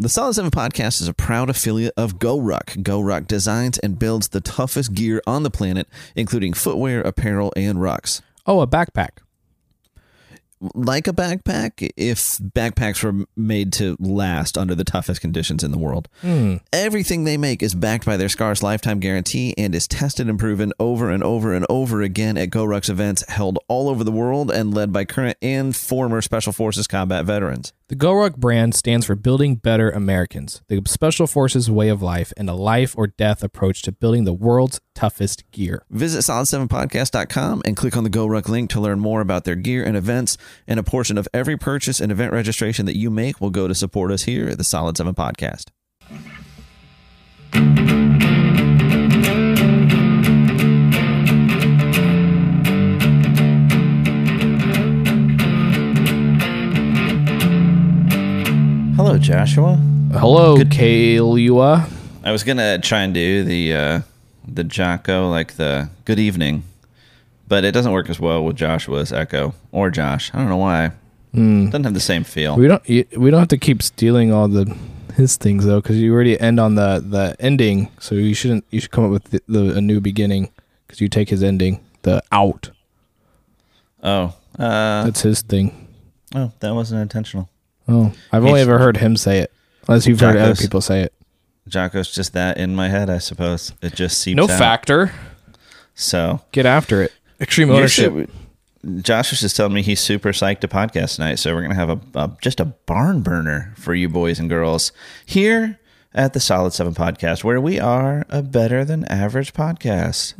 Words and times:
The 0.00 0.08
Solid 0.08 0.32
7 0.32 0.50
podcast 0.50 1.02
is 1.02 1.08
a 1.08 1.12
proud 1.12 1.50
affiliate 1.50 1.92
of 1.94 2.18
GoRuck. 2.18 2.82
GoRuck 2.82 3.26
designs 3.26 3.76
and 3.80 3.98
builds 3.98 4.28
the 4.28 4.40
toughest 4.40 4.94
gear 4.94 5.20
on 5.26 5.42
the 5.42 5.50
planet, 5.50 5.86
including 6.16 6.54
footwear, 6.54 7.02
apparel, 7.02 7.52
and 7.54 7.76
rucks. 7.76 8.22
Oh, 8.46 8.62
a 8.62 8.66
backpack. 8.66 9.18
Like 10.74 11.06
a 11.06 11.12
backpack, 11.12 11.90
if 11.98 12.38
backpacks 12.38 13.04
were 13.04 13.26
made 13.36 13.74
to 13.74 13.98
last 14.00 14.56
under 14.56 14.74
the 14.74 14.84
toughest 14.84 15.20
conditions 15.20 15.62
in 15.62 15.70
the 15.70 15.76
world. 15.76 16.08
Hmm. 16.22 16.56
Everything 16.72 17.24
they 17.24 17.36
make 17.36 17.62
is 17.62 17.74
backed 17.74 18.06
by 18.06 18.16
their 18.16 18.30
Scars 18.30 18.62
lifetime 18.62 19.00
guarantee 19.00 19.52
and 19.58 19.74
is 19.74 19.86
tested 19.86 20.30
and 20.30 20.38
proven 20.38 20.72
over 20.80 21.10
and 21.10 21.22
over 21.22 21.52
and 21.52 21.66
over 21.68 22.00
again 22.00 22.38
at 22.38 22.48
GoRuck's 22.48 22.88
events 22.88 23.22
held 23.28 23.58
all 23.68 23.90
over 23.90 24.02
the 24.02 24.12
world 24.12 24.50
and 24.50 24.72
led 24.72 24.94
by 24.94 25.04
current 25.04 25.36
and 25.42 25.76
former 25.76 26.22
Special 26.22 26.54
Forces 26.54 26.86
combat 26.86 27.26
veterans. 27.26 27.74
The 27.90 27.96
GoRuck 27.96 28.36
brand 28.36 28.76
stands 28.76 29.04
for 29.04 29.16
Building 29.16 29.56
Better 29.56 29.90
Americans, 29.90 30.62
the 30.68 30.80
Special 30.86 31.26
Forces 31.26 31.68
way 31.68 31.88
of 31.88 32.00
life, 32.00 32.32
and 32.36 32.48
a 32.48 32.54
life 32.54 32.96
or 32.96 33.08
death 33.08 33.42
approach 33.42 33.82
to 33.82 33.90
building 33.90 34.22
the 34.22 34.32
world's 34.32 34.80
toughest 34.94 35.42
gear. 35.50 35.82
Visit 35.90 36.20
solid7podcast.com 36.20 37.62
and 37.64 37.76
click 37.76 37.96
on 37.96 38.04
the 38.04 38.10
GoRuck 38.10 38.48
link 38.48 38.70
to 38.70 38.80
learn 38.80 39.00
more 39.00 39.20
about 39.20 39.42
their 39.42 39.56
gear 39.56 39.82
and 39.82 39.96
events. 39.96 40.38
And 40.68 40.78
a 40.78 40.84
portion 40.84 41.18
of 41.18 41.26
every 41.34 41.56
purchase 41.56 41.98
and 41.98 42.12
event 42.12 42.32
registration 42.32 42.86
that 42.86 42.96
you 42.96 43.10
make 43.10 43.40
will 43.40 43.50
go 43.50 43.66
to 43.66 43.74
support 43.74 44.12
us 44.12 44.22
here 44.22 44.50
at 44.50 44.58
the 44.58 44.62
Solid 44.62 44.96
7 44.96 45.12
Podcast. 45.12 45.70
Hello, 59.02 59.16
Joshua. 59.16 59.76
Hello, 60.12 60.56
Kailua. 60.58 61.90
I 62.22 62.32
was 62.32 62.44
gonna 62.44 62.78
try 62.78 63.00
and 63.00 63.14
do 63.14 63.42
the 63.44 63.74
uh, 63.74 64.00
the 64.46 64.62
Jocko, 64.62 65.30
like 65.30 65.54
the 65.56 65.88
good 66.04 66.18
evening, 66.18 66.64
but 67.48 67.64
it 67.64 67.72
doesn't 67.72 67.92
work 67.92 68.10
as 68.10 68.20
well 68.20 68.44
with 68.44 68.56
Joshua's 68.56 69.10
echo 69.10 69.54
or 69.72 69.88
Josh. 69.90 70.30
I 70.34 70.38
don't 70.40 70.50
know 70.50 70.58
why. 70.58 70.90
Mm. 71.34 71.70
Doesn't 71.70 71.84
have 71.84 71.94
the 71.94 71.98
same 72.00 72.24
feel. 72.24 72.56
We 72.56 72.68
don't 72.68 72.82
y- 72.86 73.06
we 73.16 73.30
don't 73.30 73.38
have 73.40 73.48
to 73.48 73.56
keep 73.56 73.82
stealing 73.82 74.34
all 74.34 74.48
the 74.48 74.66
his 75.16 75.38
things 75.38 75.64
though, 75.64 75.80
because 75.80 75.96
you 75.98 76.12
already 76.12 76.38
end 76.38 76.60
on 76.60 76.74
the 76.74 77.02
the 77.02 77.34
ending. 77.40 77.88
So 78.00 78.14
you 78.16 78.34
shouldn't. 78.34 78.66
You 78.70 78.80
should 78.82 78.90
come 78.90 79.04
up 79.06 79.12
with 79.12 79.24
the, 79.30 79.40
the, 79.48 79.76
a 79.78 79.80
new 79.80 80.02
beginning 80.02 80.50
because 80.86 81.00
you 81.00 81.08
take 81.08 81.30
his 81.30 81.42
ending, 81.42 81.80
the 82.02 82.22
out. 82.32 82.68
oh, 84.02 84.34
uh, 84.58 85.04
That's 85.04 85.22
his 85.22 85.40
thing. 85.40 85.88
oh, 86.34 86.52
that 86.60 86.74
wasn't 86.74 87.00
intentional. 87.00 87.48
Oh, 87.90 88.12
I've 88.32 88.44
only 88.44 88.60
He's- 88.60 88.68
ever 88.68 88.78
heard 88.78 88.96
him 88.98 89.16
say 89.16 89.38
it, 89.40 89.52
unless 89.88 90.06
you've 90.06 90.20
heard 90.20 90.36
other 90.36 90.50
Jocko's- 90.52 90.60
people 90.62 90.80
say 90.80 91.02
it. 91.02 91.12
Jocko's 91.68 92.10
just 92.10 92.32
that 92.32 92.56
in 92.58 92.74
my 92.74 92.88
head, 92.88 93.10
I 93.10 93.18
suppose. 93.18 93.72
It 93.82 93.94
just 93.94 94.18
seeps 94.18 94.36
No 94.36 94.44
out. 94.44 94.50
factor. 94.58 95.12
So 95.94 96.40
Get 96.52 96.66
after 96.66 97.02
it. 97.02 97.12
Extreme 97.40 97.68
You're 97.68 97.76
ownership. 97.78 98.12
su- 98.12 98.28
Josh 99.02 99.30
was 99.30 99.40
just 99.40 99.56
telling 99.56 99.74
me 99.74 99.82
he's 99.82 100.00
super 100.00 100.30
psyched 100.30 100.60
to 100.60 100.68
podcast 100.68 101.16
tonight, 101.16 101.34
so 101.38 101.54
we're 101.54 101.62
gonna 101.62 101.74
have 101.74 101.90
a, 101.90 102.00
a 102.14 102.30
just 102.40 102.60
a 102.60 102.64
barn 102.64 103.20
burner 103.20 103.74
for 103.76 103.94
you 103.94 104.08
boys 104.08 104.38
and 104.38 104.48
girls 104.48 104.90
here 105.26 105.78
at 106.14 106.32
the 106.32 106.40
Solid 106.40 106.72
Seven 106.72 106.94
Podcast, 106.94 107.44
where 107.44 107.60
we 107.60 107.78
are 107.78 108.24
a 108.30 108.42
better 108.42 108.84
than 108.84 109.04
average 109.04 109.52
podcast. 109.52 110.32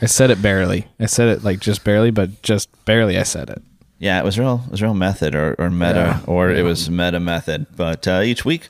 I 0.00 0.06
said 0.06 0.30
it 0.30 0.40
barely. 0.40 0.86
I 0.98 1.06
said 1.06 1.28
it 1.28 1.44
like 1.44 1.60
just 1.60 1.84
barely, 1.84 2.10
but 2.10 2.40
just 2.42 2.70
barely. 2.86 3.18
I 3.18 3.24
said 3.24 3.50
it. 3.50 3.62
Yeah, 4.02 4.18
it 4.18 4.24
was 4.24 4.36
real. 4.36 4.62
It 4.66 4.70
was 4.72 4.82
real 4.82 4.94
method 4.94 5.34
or, 5.36 5.54
or 5.60 5.70
meta, 5.70 5.94
Yeah. 6.18 6.20
or 6.26 6.50
it 6.50 6.64
was 6.64 6.90
meta 6.90 7.20
method. 7.20 7.66
But 7.76 8.08
uh, 8.08 8.22
each 8.24 8.44
week 8.44 8.68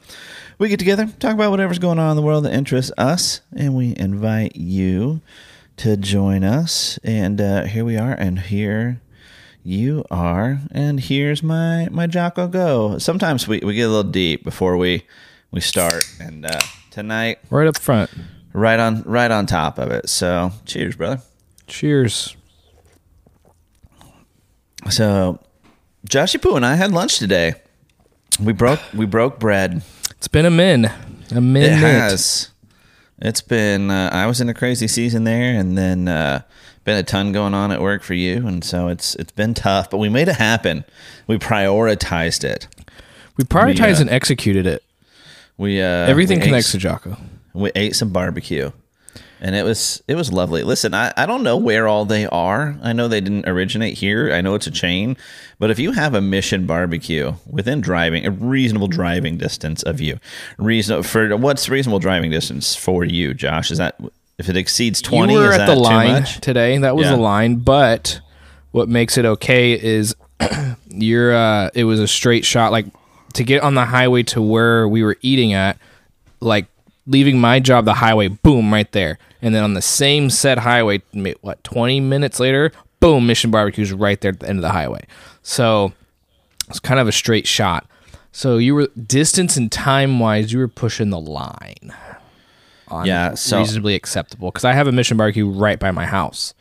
we 0.59 0.69
get 0.69 0.79
together, 0.79 1.07
talk 1.21 1.33
about 1.33 1.51
whatever's 1.51 1.79
going 1.79 1.99
on 1.99 2.11
in 2.11 2.17
the 2.17 2.23
world 2.23 2.45
that 2.45 2.53
interests 2.53 2.93
us, 2.99 3.41
and 3.57 3.75
we 3.75 3.95
invite 3.97 4.57
you 4.57 5.23
to 5.79 5.97
join 5.97 6.45
us. 6.45 6.99
And 7.03 7.41
uh, 7.41 7.65
here 7.65 7.83
we 7.85 7.97
are, 7.97 8.13
and 8.13 8.41
here 8.41 9.01
you 9.65 10.05
are, 10.11 10.59
and 10.71 11.01
here's 11.01 11.43
my 11.43 11.89
my 11.91 12.07
Jocko 12.07 12.47
go. 12.49 12.99
Sometimes 12.99 13.49
we, 13.49 13.61
we 13.65 13.73
get 13.75 13.85
a 13.85 13.89
little 13.89 14.11
deep 14.11 14.45
before 14.45 14.77
we 14.77 15.03
we 15.51 15.63
start, 15.63 16.05
and 16.21 16.45
uh, 16.45 16.61
tonight 16.91 17.39
Right 17.49 17.67
up 17.69 17.79
front. 17.79 18.11
right 18.53 18.79
on 18.79 19.03
right 19.05 19.31
on 19.31 19.47
top 19.47 19.79
of 19.79 19.91
it. 19.93 20.11
So 20.11 20.51
cheers, 20.67 20.95
brother. 20.97 21.23
Cheers. 21.69 22.37
So, 24.91 25.39
Joshy 26.09 26.41
Poo 26.41 26.57
and 26.57 26.67
I 26.67 26.75
had 26.75 26.93
lunch 26.93 27.19
today. 27.19 27.55
We 28.41 28.53
broke 28.53 28.81
we 28.95 29.07
broke 29.07 29.39
bread. 29.39 29.83
It's 30.11 30.29
been 30.29 30.47
a 30.47 30.51
min. 30.51 30.91
A 31.35 31.41
minute. 31.41 31.73
It 31.73 31.77
has. 31.77 32.51
It's 33.19 33.41
been. 33.41 33.91
Uh, 33.91 34.11
I 34.13 34.27
was 34.27 34.41
in 34.41 34.49
a 34.49 34.55
crazy 34.55 34.89
season 34.89 35.25
there, 35.25 35.59
and 35.59 35.79
then 35.79 36.09
uh, 36.09 36.43
been 36.85 36.97
a 36.97 37.03
ton 37.03 37.33
going 37.33 37.55
on 37.55 37.71
at 37.71 37.81
work 37.81 38.03
for 38.03 38.15
you, 38.15 38.47
and 38.47 38.65
so 38.65 38.89
it's 38.89 39.15
it's 39.17 39.33
been 39.33 39.55
tough. 39.55 39.91
But 39.91 39.99
we 39.99 40.09
made 40.09 40.29
it 40.29 40.37
happen. 40.37 40.85
We 41.27 41.39
prioritized 41.39 42.45
it. 42.45 42.69
We 43.37 43.45
prioritized 43.45 43.79
We, 43.79 43.93
uh, 43.93 44.01
and 44.01 44.11
executed 44.11 44.67
it. 44.67 44.83
We 45.57 45.81
uh, 45.81 45.85
Everything 45.85 46.41
we 46.41 46.47
connects 46.47 46.71
ate, 46.71 46.73
to 46.73 46.79
Jocko. 46.79 47.17
We 47.55 47.71
ate 47.75 47.95
some 47.95 48.11
barbecue, 48.11 48.73
and 49.43 49.55
it 49.57 49.65
was 49.65 50.03
it 50.09 50.15
was 50.15 50.33
lovely. 50.33 50.63
Listen, 50.63 50.95
I, 50.95 51.13
I 51.17 51.27
don't 51.27 51.43
know 51.43 51.57
where 51.59 51.87
all 51.89 52.05
they 52.07 52.27
are. 52.27 52.79
I 52.83 52.93
know 52.95 53.09
they 53.09 53.21
didn't 53.21 53.47
originate 53.49 53.99
here. 53.99 54.33
I 54.33 54.41
know 54.41 54.55
it's 54.55 54.67
a 54.69 54.71
chain, 54.71 55.17
but 55.59 55.71
if 55.71 55.79
you 55.79 55.93
have 55.93 56.15
a 56.15 56.21
Mission 56.23 56.65
Barbecue 56.65 57.35
within 57.47 57.81
driving 57.81 58.25
a 58.25 58.31
reasonable 58.31 58.87
driving 58.89 59.37
distance 59.37 59.83
of 59.83 60.01
you, 60.01 60.19
reason 60.59 61.03
for 61.03 61.37
what's 61.37 61.69
reasonable 61.69 61.99
driving 61.99 62.31
distance 62.31 62.75
for 62.77 63.05
you, 63.05 63.35
Josh? 63.35 63.71
Is 63.71 63.79
that 63.79 63.99
if 64.39 64.49
it 64.49 64.57
exceeds 64.57 65.03
twenty? 65.03 65.35
you 65.35 65.41
were 65.41 65.49
is 65.51 65.59
at 65.59 65.67
that 65.67 65.75
the 65.75 65.81
line 65.81 66.13
much? 66.23 66.41
today. 66.41 66.79
That 66.79 66.97
was 66.97 67.07
Yeah. 67.07 67.17
the 67.17 67.21
line, 67.21 67.57
but 67.57 68.21
what 68.71 68.89
makes 68.89 69.19
it 69.19 69.25
okay 69.27 69.73
is 69.73 70.15
you're. 70.89 71.35
Uh, 71.35 71.69
it 71.75 71.85
was 71.85 71.99
a 72.01 72.07
straight 72.09 72.45
shot. 72.45 72.73
Like 72.73 72.87
to 73.35 73.45
get 73.45 73.63
on 73.63 73.75
the 73.75 73.87
highway 73.87 74.23
to 74.25 74.41
where 74.41 74.87
we 74.89 75.03
were 75.03 75.17
eating 75.21 75.53
at, 75.53 75.79
like 76.41 76.67
leaving 77.07 77.41
my 77.41 77.61
job, 77.61 77.85
the 77.85 77.95
highway, 77.95 78.29
boom, 78.29 78.73
right 78.73 78.91
there, 78.93 79.19
and 79.41 79.55
then 79.55 79.63
on 79.65 79.75
the 79.75 79.83
same 79.83 80.31
said 80.31 80.59
highway, 80.59 81.03
what 81.41 81.63
twenty 81.65 82.01
minutes 82.01 82.39
later, 82.39 82.73
boom, 83.01 83.27
Mission 83.27 83.51
Barbecue's 83.51 83.93
right 83.93 84.21
there 84.21 84.33
at 84.33 84.41
the 84.41 84.49
end 84.49 84.59
of 84.59 84.63
the 84.63 84.71
highway. 84.71 85.05
So 85.43 85.93
it's 86.69 86.81
kind 86.81 87.01
of 87.01 87.09
a 87.09 87.13
straight 87.13 87.47
shot. 87.47 87.87
So 88.31 88.57
you 88.59 88.75
were 88.75 88.87
distance 89.07 89.57
and 89.57 89.71
time 89.71 90.19
wise, 90.19 90.53
you 90.53 90.59
were 90.59 90.69
pushing 90.69 91.11
the 91.11 91.21
line. 91.21 91.95
Yeah, 93.05 93.35
so- 93.35 93.59
reasonably 93.59 93.95
acceptable 93.95 94.51
because 94.51 94.65
I 94.65 94.75
have 94.75 94.87
a 94.87 94.93
Mission 94.93 95.17
Barbecue 95.17 95.49
right 95.49 95.79
by 95.79 95.91
my 95.91 96.07
house. 96.07 96.55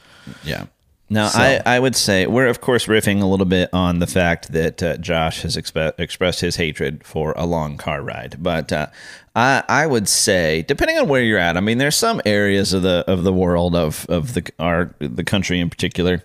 Yeah. 0.44 0.66
Now, 1.10 1.30
I, 1.34 1.62
I 1.66 1.78
would 1.78 1.98
say 1.98 2.26
we're, 2.26 2.48
of 2.48 2.62
course, 2.62 2.86
riffing 2.86 3.22
a 3.22 3.26
little 3.26 3.46
bit 3.46 3.70
on 3.74 4.00
the 4.00 4.08
fact 4.08 4.54
that 4.54 4.82
uh, 4.82 4.96
Josh 4.96 5.42
has 5.42 5.58
expe- 5.58 6.00
expressed 6.00 6.40
his 6.40 6.56
hatred 6.56 7.04
for 7.04 7.34
a 7.36 7.46
long 7.46 7.76
car 7.76 8.02
ride. 8.02 8.38
But 8.40 8.72
uh, 8.72 8.88
I, 9.36 9.64
I 9.70 9.88
would 9.88 10.10
say, 10.10 10.64
depending 10.64 10.98
on 10.98 11.08
where 11.08 11.22
you're 11.22 11.38
at, 11.38 11.56
I 11.56 11.62
mean, 11.62 11.78
there's 11.78 11.96
some 11.96 12.22
areas 12.26 12.74
of 12.74 12.82
the 12.82 13.06
of 13.08 13.24
the 13.24 13.32
world 13.32 13.76
of 13.76 14.06
of 14.10 14.34
the 14.34 14.50
our 14.60 14.94
the 15.00 15.24
country 15.24 15.60
in 15.60 15.70
particular, 15.70 16.24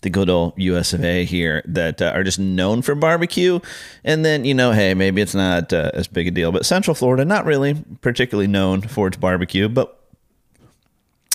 the 0.00 0.10
good 0.10 0.28
old 0.28 0.54
U.S. 0.56 0.92
of 0.92 1.04
A. 1.04 1.24
here 1.24 1.62
that 1.66 2.02
uh, 2.02 2.12
are 2.14 2.24
just 2.24 2.40
known 2.40 2.82
for 2.82 2.96
barbecue. 2.96 3.60
And 4.02 4.24
then 4.24 4.44
you 4.44 4.54
know, 4.54 4.72
hey, 4.72 4.94
maybe 4.94 5.22
it's 5.22 5.36
not 5.36 5.72
uh, 5.72 5.92
as 5.94 6.08
big 6.08 6.26
a 6.26 6.30
deal, 6.32 6.50
but 6.50 6.66
Central 6.66 6.94
Florida, 6.96 7.24
not 7.24 7.44
really 7.44 7.84
particularly 8.00 8.48
known 8.48 8.82
for 8.82 9.06
its 9.06 9.16
barbecue, 9.16 9.68
but 9.68 9.94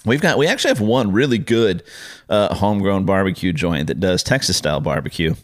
We've 0.05 0.21
got 0.21 0.37
we 0.37 0.47
actually 0.47 0.69
have 0.69 0.81
one 0.81 1.13
really 1.13 1.37
good 1.37 1.83
uh, 2.29 2.53
homegrown 2.55 3.05
barbecue 3.05 3.53
joint 3.53 3.87
that 3.87 3.99
does 3.99 4.21
Texas 4.21 4.57
style 4.57 4.81
barbecue 4.81 5.35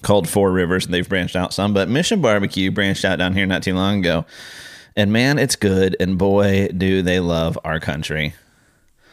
called 0.00 0.28
Four 0.28 0.50
Rivers, 0.50 0.86
and 0.86 0.94
they've 0.94 1.08
branched 1.08 1.36
out 1.36 1.52
some. 1.52 1.74
But 1.74 1.88
Mission 1.88 2.22
Barbecue 2.22 2.70
branched 2.70 3.04
out 3.04 3.18
down 3.18 3.34
here 3.34 3.44
not 3.44 3.62
too 3.62 3.74
long 3.74 3.98
ago, 3.98 4.24
and 4.96 5.12
man, 5.12 5.38
it's 5.38 5.56
good. 5.56 5.96
And 6.00 6.18
boy, 6.18 6.68
do 6.68 7.02
they 7.02 7.20
love 7.20 7.58
our 7.64 7.80
country. 7.80 8.34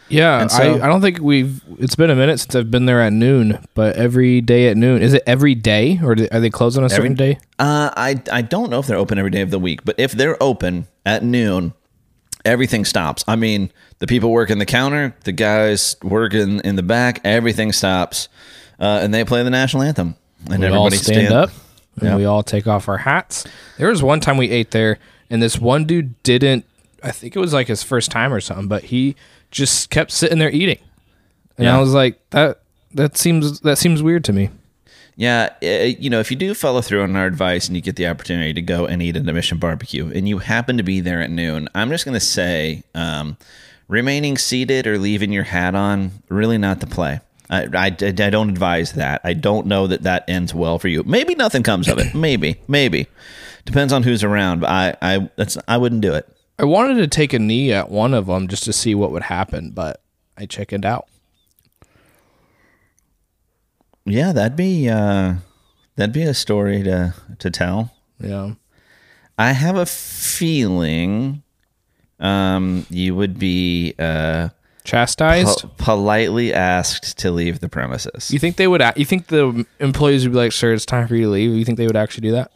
Yeah, 0.10 0.48
so- 0.48 0.64
I, 0.80 0.86
I 0.86 0.88
don't 0.88 1.02
think 1.02 1.20
we've. 1.20 1.62
It's 1.78 1.96
been 1.96 2.10
a 2.10 2.16
minute 2.16 2.40
since 2.40 2.56
I've 2.56 2.72
been 2.72 2.88
there 2.88 3.00
at 3.02 3.14
noon, 3.14 3.64
but 3.76 3.96
every 3.96 4.42
day 4.42 4.68
at 4.70 4.76
noon. 4.76 5.04
Is 5.04 5.14
it 5.14 5.22
every 5.28 5.54
day, 5.54 6.00
or 6.04 6.14
are 6.32 6.40
they 6.40 6.50
closed 6.50 6.78
on 6.80 6.84
a 6.84 6.90
certain 6.90 7.14
day? 7.14 7.38
Uh, 7.60 7.92
I 7.96 8.20
I 8.32 8.42
don't 8.42 8.72
know 8.72 8.80
if 8.80 8.88
they're 8.88 8.98
open 8.98 9.20
every 9.20 9.30
day 9.30 9.42
of 9.42 9.52
the 9.52 9.60
week, 9.60 9.86
but 9.86 9.94
if 10.00 10.14
they're 10.14 10.42
open 10.42 10.88
at 11.06 11.24
noon, 11.24 11.74
everything 12.44 12.86
stops. 12.86 13.24
I 13.28 13.36
mean, 13.36 13.72
the 14.00 14.08
people 14.08 14.32
working 14.32 14.58
the 14.58 14.66
counter, 14.66 15.16
the 15.26 15.32
guys 15.32 15.96
working 16.02 16.60
in 16.62 16.76
the 16.76 16.82
back, 16.84 17.22
everything 17.24 17.72
stops, 17.72 18.30
uh, 18.80 19.02
and 19.04 19.14
they 19.14 19.24
play 19.24 19.44
the 19.44 19.52
national 19.52 19.84
anthem, 19.84 20.16
and 20.50 20.60
We 20.62 20.68
all 20.70 20.88
everybody 20.88 20.96
stand 20.98 21.34
up, 21.34 21.52
and 21.98 22.10
Yeah. 22.10 22.16
we 22.16 22.26
all 22.26 22.42
take 22.42 22.66
off 22.66 22.90
our 22.90 22.98
hats. 22.98 23.46
There 23.78 23.90
was 23.90 24.02
one 24.02 24.22
time 24.22 24.38
we 24.38 24.50
ate 24.50 24.72
there, 24.72 24.98
and 25.30 25.42
this 25.42 25.60
one 25.60 25.86
dude 25.86 26.22
didn't. 26.24 26.66
I 27.04 27.12
think 27.12 27.36
it 27.36 27.40
was 27.40 27.54
like 27.54 27.68
his 27.68 27.84
first 27.84 28.12
time 28.12 28.34
or 28.34 28.42
something, 28.42 28.68
but 28.68 28.86
he 28.86 29.16
just 29.52 29.90
kept 29.90 30.12
sitting 30.12 30.40
there 30.40 30.50
eating, 30.52 30.80
and 31.58 31.66
Yeah. 31.66 31.78
I 31.78 31.80
was 31.80 31.94
like, 31.94 32.20
that 32.32 32.60
that 32.94 33.18
seems 33.18 33.62
that 33.62 33.78
seems 33.78 34.02
weird 34.04 34.24
to 34.26 34.34
me. 34.34 34.50
Yeah, 35.16 35.50
uh, 35.62 35.68
you 36.00 36.10
know, 36.10 36.22
if 36.22 36.32
you 36.32 36.38
do 36.38 36.54
follow 36.54 36.80
through 36.82 37.04
on 37.04 37.14
our 37.18 37.26
advice 37.26 37.68
and 37.68 37.76
you 37.76 37.82
get 37.82 37.98
the 37.98 38.08
opportunity 38.08 38.54
to 38.54 38.62
go 38.62 38.86
and 38.86 39.02
eat 39.02 39.18
at 39.18 39.28
a 39.28 39.34
Mission 39.34 39.58
Barbecue, 39.58 40.10
and 40.14 40.30
you 40.30 40.38
happen 40.38 40.78
to 40.78 40.84
be 40.84 41.02
there 41.02 41.22
at 41.22 41.30
noon, 41.30 41.68
I'm 41.76 41.90
just 41.90 42.06
going 42.06 42.14
to 42.14 42.22
say, 42.22 42.84
um, 42.96 43.36
remaining 43.90 44.38
seated 44.38 44.88
or 44.88 44.98
leaving 44.98 45.34
your 45.34 45.44
hat 45.44 45.76
on, 45.76 46.12
really 46.30 46.58
not 46.58 46.80
the 46.80 46.88
play. 46.88 47.20
I, 47.50 47.64
I, 47.74 47.86
I 47.88 47.90
don't 48.30 48.50
advise 48.50 48.94
that. 48.94 49.20
I 49.26 49.34
don't 49.34 49.68
know 49.68 49.88
that 49.88 50.04
that 50.04 50.24
ends 50.30 50.54
well 50.54 50.80
for 50.80 50.88
you. 50.88 51.04
Maybe 51.04 51.36
nothing 51.36 51.64
comes 51.64 51.90
of 51.90 51.98
it. 51.98 52.16
Maybe, 52.16 52.56
maybe 52.70 53.08
depends 53.70 53.94
on 53.94 54.04
who's 54.04 54.24
around. 54.24 54.62
But 54.62 54.70
I, 54.70 54.96
I, 55.02 55.30
that's 55.36 55.58
I 55.68 55.78
wouldn't 55.78 56.02
do 56.02 56.14
it. 56.14 56.28
I 56.58 56.66
wanted 56.66 56.96
to 56.96 57.08
take 57.08 57.34
a 57.34 57.40
knee 57.40 57.72
at 57.72 57.90
one 57.90 58.14
of 58.14 58.26
them 58.26 58.48
just 58.48 58.64
to 58.66 58.74
see 58.74 58.94
what 58.94 59.12
would 59.12 59.24
happen, 59.24 59.72
but 59.72 60.02
I 60.38 60.46
chickened 60.46 60.86
out. 60.86 61.08
Yeah, 64.06 64.32
that'd 64.34 64.58
be 64.58 64.90
uh, 64.90 65.36
that'd 65.96 66.14
be 66.14 66.24
a 66.24 66.34
story 66.34 66.84
to 66.84 67.14
to 67.38 67.52
tell. 67.52 67.94
Yeah. 68.20 68.54
I 69.38 69.54
have 69.54 69.78
a 69.78 69.86
feeling 69.86 71.44
um, 72.20 72.86
you 72.90 73.16
would 73.16 73.40
be 73.40 73.96
uh, 73.98 74.50
chastised, 74.84 75.62
po- 75.62 75.72
politely 75.78 76.54
asked 76.54 77.18
to 77.20 77.32
leave 77.32 77.62
the 77.62 77.70
premises. 77.70 78.32
You 78.32 78.40
think 78.40 78.58
they 78.58 78.68
would? 78.68 78.82
You 78.98 79.06
think 79.06 79.28
the 79.28 79.66
employees 79.80 80.26
would 80.26 80.34
be 80.34 80.38
like, 80.40 80.52
"Sir, 80.52 80.74
it's 80.74 80.86
time 80.86 81.08
for 81.08 81.16
you 81.16 81.24
to 81.24 81.30
leave." 81.30 81.52
You 81.52 81.64
think 81.64 81.78
they 81.78 81.88
would 81.88 81.96
actually 81.96 82.28
do 82.28 82.32
that? 82.34 82.52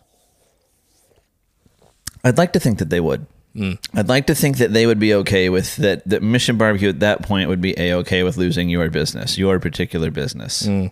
I'd 2.24 2.38
like 2.38 2.54
to 2.54 2.60
think 2.60 2.80
that 2.80 2.90
they 2.90 3.00
would. 3.00 3.26
Mm. 3.56 3.78
I'd 3.94 4.10
like 4.10 4.28
to 4.28 4.36
think 4.36 4.58
that 4.58 4.74
they 4.74 4.88
would 4.88 5.00
be 5.00 5.14
okay 5.14 5.50
with 5.50 5.76
that. 5.78 6.08
That 6.08 6.24
Mission 6.24 6.58
Barbecue 6.58 6.90
at 6.90 7.02
that 7.02 7.22
point 7.22 7.50
would 7.50 7.62
be 7.62 7.78
a 7.78 7.94
okay 7.96 8.24
with 8.24 8.38
losing 8.38 8.70
your 8.70 8.90
business, 8.90 9.38
your 9.38 9.60
particular 9.60 10.10
business. 10.10 10.64
Mm 10.64 10.92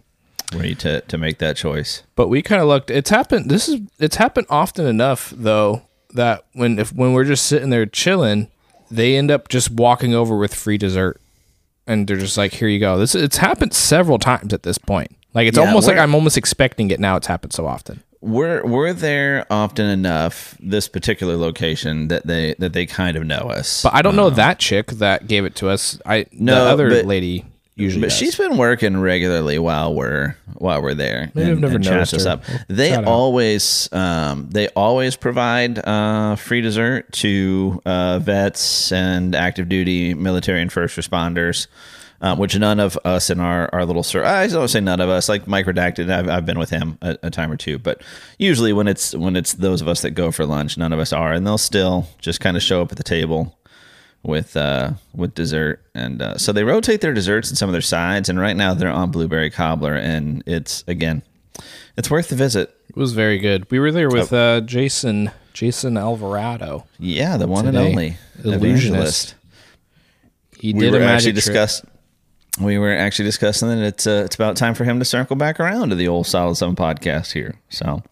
ready 0.53 0.75
to 0.75 1.01
to 1.01 1.17
make 1.17 1.37
that 1.39 1.55
choice. 1.55 2.03
But 2.15 2.27
we 2.27 2.41
kind 2.41 2.61
of 2.61 2.67
looked. 2.67 2.89
It's 2.89 3.09
happened. 3.09 3.49
This 3.49 3.69
is 3.69 3.81
it's 3.99 4.17
happened 4.17 4.47
often 4.49 4.85
enough 4.85 5.33
though 5.35 5.83
that 6.13 6.45
when 6.53 6.79
if 6.79 6.93
when 6.93 7.13
we're 7.13 7.25
just 7.25 7.45
sitting 7.45 7.69
there 7.69 7.85
chilling, 7.85 8.49
they 8.89 9.15
end 9.17 9.31
up 9.31 9.47
just 9.47 9.71
walking 9.71 10.13
over 10.13 10.37
with 10.37 10.53
free 10.53 10.77
dessert, 10.77 11.21
and 11.87 12.07
they're 12.07 12.17
just 12.17 12.37
like, 12.37 12.53
"Here 12.53 12.67
you 12.67 12.79
go." 12.79 12.97
This 12.97 13.15
it's 13.15 13.37
happened 13.37 13.73
several 13.73 14.19
times 14.19 14.53
at 14.53 14.63
this 14.63 14.77
point. 14.77 15.15
Like 15.33 15.47
it's 15.47 15.57
yeah, 15.57 15.65
almost 15.65 15.87
like 15.87 15.97
I'm 15.97 16.15
almost 16.15 16.37
expecting 16.37 16.91
it 16.91 16.99
now. 16.99 17.15
It's 17.15 17.27
happened 17.27 17.53
so 17.53 17.65
often. 17.65 18.03
We're 18.21 18.63
we're 18.65 18.93
there 18.93 19.45
often 19.49 19.87
enough. 19.87 20.55
This 20.59 20.87
particular 20.87 21.35
location 21.35 22.07
that 22.09 22.27
they 22.27 22.55
that 22.59 22.73
they 22.73 22.85
kind 22.85 23.17
of 23.17 23.25
know 23.25 23.49
us. 23.49 23.83
But 23.83 23.95
I 23.95 24.01
don't 24.01 24.15
know 24.15 24.27
um, 24.27 24.35
that 24.35 24.59
chick 24.59 24.87
that 24.87 25.27
gave 25.27 25.45
it 25.45 25.55
to 25.55 25.69
us. 25.69 25.99
I 26.05 26.27
no, 26.31 26.65
the 26.65 26.71
other 26.71 26.89
but, 26.89 27.05
lady 27.05 27.45
usually. 27.75 28.01
But 28.01 28.09
does. 28.09 28.17
she's 28.17 28.35
been 28.35 28.57
working 28.57 28.99
regularly 28.99 29.59
while 29.59 29.93
we're 29.93 30.35
while 30.53 30.81
we're 30.81 30.93
there. 30.93 31.31
Maybe 31.33 31.51
and, 31.51 31.65
I've 31.65 31.71
never 31.71 31.79
noticed 31.79 32.13
us 32.13 32.25
up. 32.25 32.43
they 32.67 32.95
always 32.95 33.89
um, 33.91 34.49
they 34.51 34.67
always 34.69 35.15
provide 35.15 35.79
uh, 35.79 36.35
free 36.35 36.61
dessert 36.61 37.11
to 37.13 37.81
uh, 37.85 38.19
vets 38.19 38.91
and 38.91 39.35
active 39.35 39.67
duty 39.69 40.13
military 40.13 40.61
and 40.61 40.71
first 40.71 40.97
responders. 40.97 41.67
Um, 42.23 42.37
which 42.37 42.55
none 42.55 42.79
of 42.79 42.99
us 43.03 43.31
in 43.31 43.39
our, 43.39 43.67
our 43.73 43.83
little 43.83 44.03
sir 44.03 44.23
I 44.23 44.45
don't 44.45 44.67
say 44.67 44.79
none 44.79 45.01
of 45.01 45.09
us 45.09 45.27
like 45.27 45.47
Mike 45.47 45.65
redacted 45.65 46.11
I've, 46.11 46.29
I've 46.29 46.45
been 46.45 46.59
with 46.59 46.69
him 46.69 46.99
a, 47.01 47.17
a, 47.23 47.29
time 47.31 47.51
or 47.51 47.57
two 47.57 47.79
but 47.79 48.03
usually 48.37 48.73
when 48.73 48.87
it's 48.87 49.15
when 49.15 49.35
it's 49.35 49.53
those 49.53 49.81
of 49.81 49.87
us 49.87 50.03
that 50.03 50.11
go 50.11 50.31
for 50.31 50.45
lunch 50.45 50.77
none 50.77 50.93
of 50.93 50.99
us 50.99 51.11
are 51.11 51.33
and 51.33 51.47
they'll 51.47 51.57
still 51.57 52.07
just 52.19 52.39
kind 52.39 52.55
of 52.55 52.61
show 52.61 52.79
up 52.83 52.91
at 52.91 52.97
the 52.99 53.03
table 53.03 53.57
with 54.23 54.55
uh, 54.55 54.91
with 55.15 55.33
dessert, 55.33 55.81
and 55.95 56.21
uh, 56.21 56.37
so 56.37 56.51
they 56.51 56.63
rotate 56.63 57.01
their 57.01 57.13
desserts 57.13 57.49
and 57.49 57.57
some 57.57 57.69
of 57.69 57.73
their 57.73 57.81
sides. 57.81 58.29
And 58.29 58.39
right 58.39 58.55
now 58.55 58.73
they're 58.73 58.89
on 58.89 59.11
blueberry 59.11 59.49
cobbler, 59.49 59.95
and 59.95 60.43
it's 60.45 60.83
again, 60.87 61.23
it's 61.97 62.09
worth 62.09 62.29
the 62.29 62.35
visit. 62.35 62.75
It 62.89 62.95
was 62.95 63.13
very 63.13 63.39
good. 63.39 63.69
We 63.71 63.79
were 63.79 63.91
there 63.91 64.09
with 64.09 64.33
oh. 64.33 64.57
uh, 64.57 64.61
Jason 64.61 65.31
Jason 65.53 65.97
Alvarado. 65.97 66.85
Yeah, 66.99 67.37
the 67.37 67.47
one 67.47 67.65
today. 67.65 67.77
and 67.77 67.87
only 67.87 68.17
illusionist. 68.43 69.35
He 70.57 70.73
we 70.73 70.81
did 70.81 70.93
were 70.93 71.01
actually 71.01 71.31
discuss. 71.31 71.83
We 72.59 72.77
were 72.77 72.91
actually 72.91 73.25
discussing 73.25 73.69
that 73.69 73.79
it's 73.79 74.05
uh, 74.05 74.23
it's 74.25 74.35
about 74.35 74.57
time 74.57 74.73
for 74.73 74.83
him 74.83 74.99
to 74.99 75.05
circle 75.05 75.35
back 75.35 75.59
around 75.59 75.89
to 75.89 75.95
the 75.95 76.07
old 76.07 76.27
Solid 76.27 76.55
Seven 76.55 76.75
podcast 76.75 77.31
here. 77.31 77.55
So, 77.69 78.03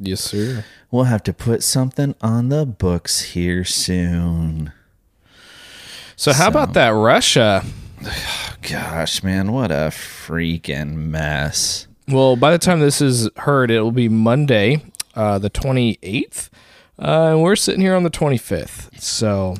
yes, 0.00 0.20
sir. 0.20 0.64
We'll 0.90 1.04
have 1.04 1.22
to 1.24 1.32
put 1.32 1.62
something 1.62 2.14
on 2.20 2.48
the 2.48 2.66
books 2.66 3.20
here 3.20 3.64
soon. 3.64 4.72
So 6.16 6.32
how 6.32 6.44
so, 6.44 6.48
about 6.48 6.74
that 6.74 6.90
Russia? 6.90 7.64
Gosh, 8.62 9.22
man, 9.22 9.52
what 9.52 9.70
a 9.70 9.90
freaking 9.90 10.94
mess. 10.94 11.86
Well, 12.08 12.36
by 12.36 12.52
the 12.52 12.58
time 12.58 12.80
this 12.80 13.00
is 13.00 13.28
heard, 13.38 13.70
it 13.70 13.80
will 13.80 13.92
be 13.92 14.08
Monday, 14.08 14.84
uh, 15.14 15.38
the 15.38 15.50
28th. 15.50 16.50
Uh, 16.98 17.30
and 17.32 17.42
we're 17.42 17.56
sitting 17.56 17.80
here 17.80 17.94
on 17.94 18.02
the 18.02 18.10
25th. 18.10 19.00
So 19.00 19.56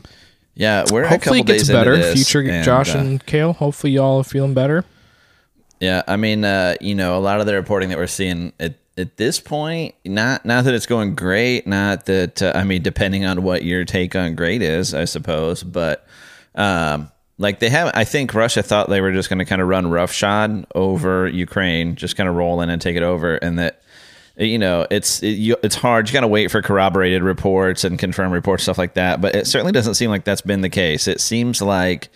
yeah, 0.55 0.85
we're 0.91 1.07
hopefully 1.07 1.41
it 1.41 1.47
gets 1.47 1.69
better. 1.69 2.01
Future 2.13 2.41
and, 2.41 2.65
Josh 2.65 2.95
uh, 2.95 2.99
and 2.99 3.25
Kale, 3.27 3.53
hopefully 3.53 3.93
y'all 3.93 4.19
are 4.19 4.25
feeling 4.25 4.55
better. 4.55 4.85
Yeah, 5.81 6.03
I 6.07 6.17
mean, 6.17 6.45
uh, 6.45 6.77
you 6.81 6.95
know, 6.95 7.19
a 7.19 7.21
lot 7.21 7.41
of 7.41 7.47
the 7.47 7.55
reporting 7.55 7.89
that 7.89 7.99
we're 7.99 8.07
seeing 8.07 8.53
at, 8.61 8.75
at 8.97 9.17
this 9.17 9.41
point, 9.41 9.95
not 10.05 10.45
not 10.45 10.65
that 10.65 10.75
it's 10.75 10.87
going 10.87 11.15
great, 11.15 11.67
not 11.67 12.07
that 12.07 12.43
uh, 12.43 12.53
I 12.55 12.65
mean, 12.65 12.83
depending 12.83 13.25
on 13.25 13.43
what 13.43 13.65
your 13.65 13.85
take 13.85 14.15
on 14.15 14.35
great 14.35 14.63
is, 14.63 14.95
I 14.95 15.05
suppose, 15.05 15.63
but 15.63 16.07
um, 16.55 17.11
like 17.39 17.59
they 17.59 17.69
have, 17.71 17.91
I 17.95 18.05
think 18.05 18.33
Russia 18.33 18.63
thought 18.63 18.89
they 18.89 19.01
were 19.01 19.13
just 19.13 19.29
going 19.29 19.41
to 19.41 19.45
kind 19.45 19.61
of 19.61 19.69
run 19.69 19.91
roughshod 19.91 20.67
over 20.75 21.27
Ukraine, 21.27 21.97
just 21.97 22.17
kind 22.17 22.29
of 22.29 22.37
roll 22.37 22.61
in 22.61 22.71
and 22.71 22.81
take 22.81 22.97
it 22.97 23.03
over, 23.03 23.35
and 23.37 23.59
that 23.59 23.83
you 24.37 24.59
know 24.59 24.87
it's 24.91 25.23
it, 25.23 25.31
you, 25.31 25.57
it's 25.63 25.75
hard. 25.75 26.09
You 26.09 26.13
got 26.13 26.21
to 26.21 26.29
wait 26.29 26.51
for 26.51 26.63
corroborated 26.63 27.23
reports 27.23 27.85
and 27.85 27.99
confirmed 27.99 28.33
reports, 28.33 28.65
stuff 28.65 28.79
like 28.79 28.95
that. 28.95 29.21
But 29.21 29.35
it 29.35 29.47
certainly 29.47 29.73
doesn't 29.73 29.95
seem 29.95 30.11
like 30.11 30.25
that's 30.25 30.43
been 30.43 30.61
the 30.61 30.71
case. 30.71 31.09
It 31.09 31.21
seems 31.21 31.63
like 31.63 32.09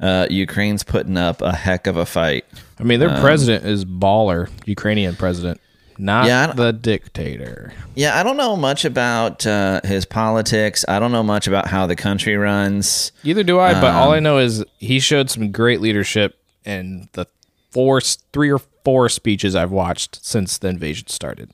uh, 0.00 0.26
Ukraine's 0.30 0.82
putting 0.82 1.16
up 1.16 1.42
a 1.42 1.54
heck 1.54 1.86
of 1.86 1.96
a 1.96 2.06
fight. 2.06 2.44
I 2.78 2.82
mean, 2.82 3.00
their 3.00 3.10
um, 3.10 3.20
president 3.20 3.64
is 3.64 3.84
baller, 3.84 4.50
Ukrainian 4.66 5.16
president 5.16 5.60
not 5.98 6.26
yeah, 6.26 6.52
the 6.52 6.72
dictator. 6.72 7.72
Yeah, 7.94 8.18
I 8.18 8.22
don't 8.22 8.36
know 8.36 8.56
much 8.56 8.84
about 8.84 9.46
uh, 9.46 9.80
his 9.84 10.04
politics. 10.04 10.84
I 10.88 10.98
don't 10.98 11.12
know 11.12 11.22
much 11.22 11.46
about 11.46 11.68
how 11.68 11.86
the 11.86 11.96
country 11.96 12.36
runs. 12.36 13.12
Either 13.24 13.42
do 13.42 13.58
I. 13.58 13.72
Um, 13.72 13.80
but 13.80 13.94
all 13.94 14.12
I 14.12 14.18
um, 14.18 14.24
know 14.24 14.38
is 14.38 14.64
he 14.78 15.00
showed 15.00 15.30
some 15.30 15.52
great 15.52 15.80
leadership 15.80 16.38
in 16.64 17.08
the 17.12 17.26
four, 17.70 18.00
three 18.00 18.50
or 18.50 18.58
four 18.84 19.08
speeches 19.08 19.54
I've 19.54 19.70
watched 19.70 20.24
since 20.24 20.58
the 20.58 20.68
invasion 20.68 21.08
started. 21.08 21.50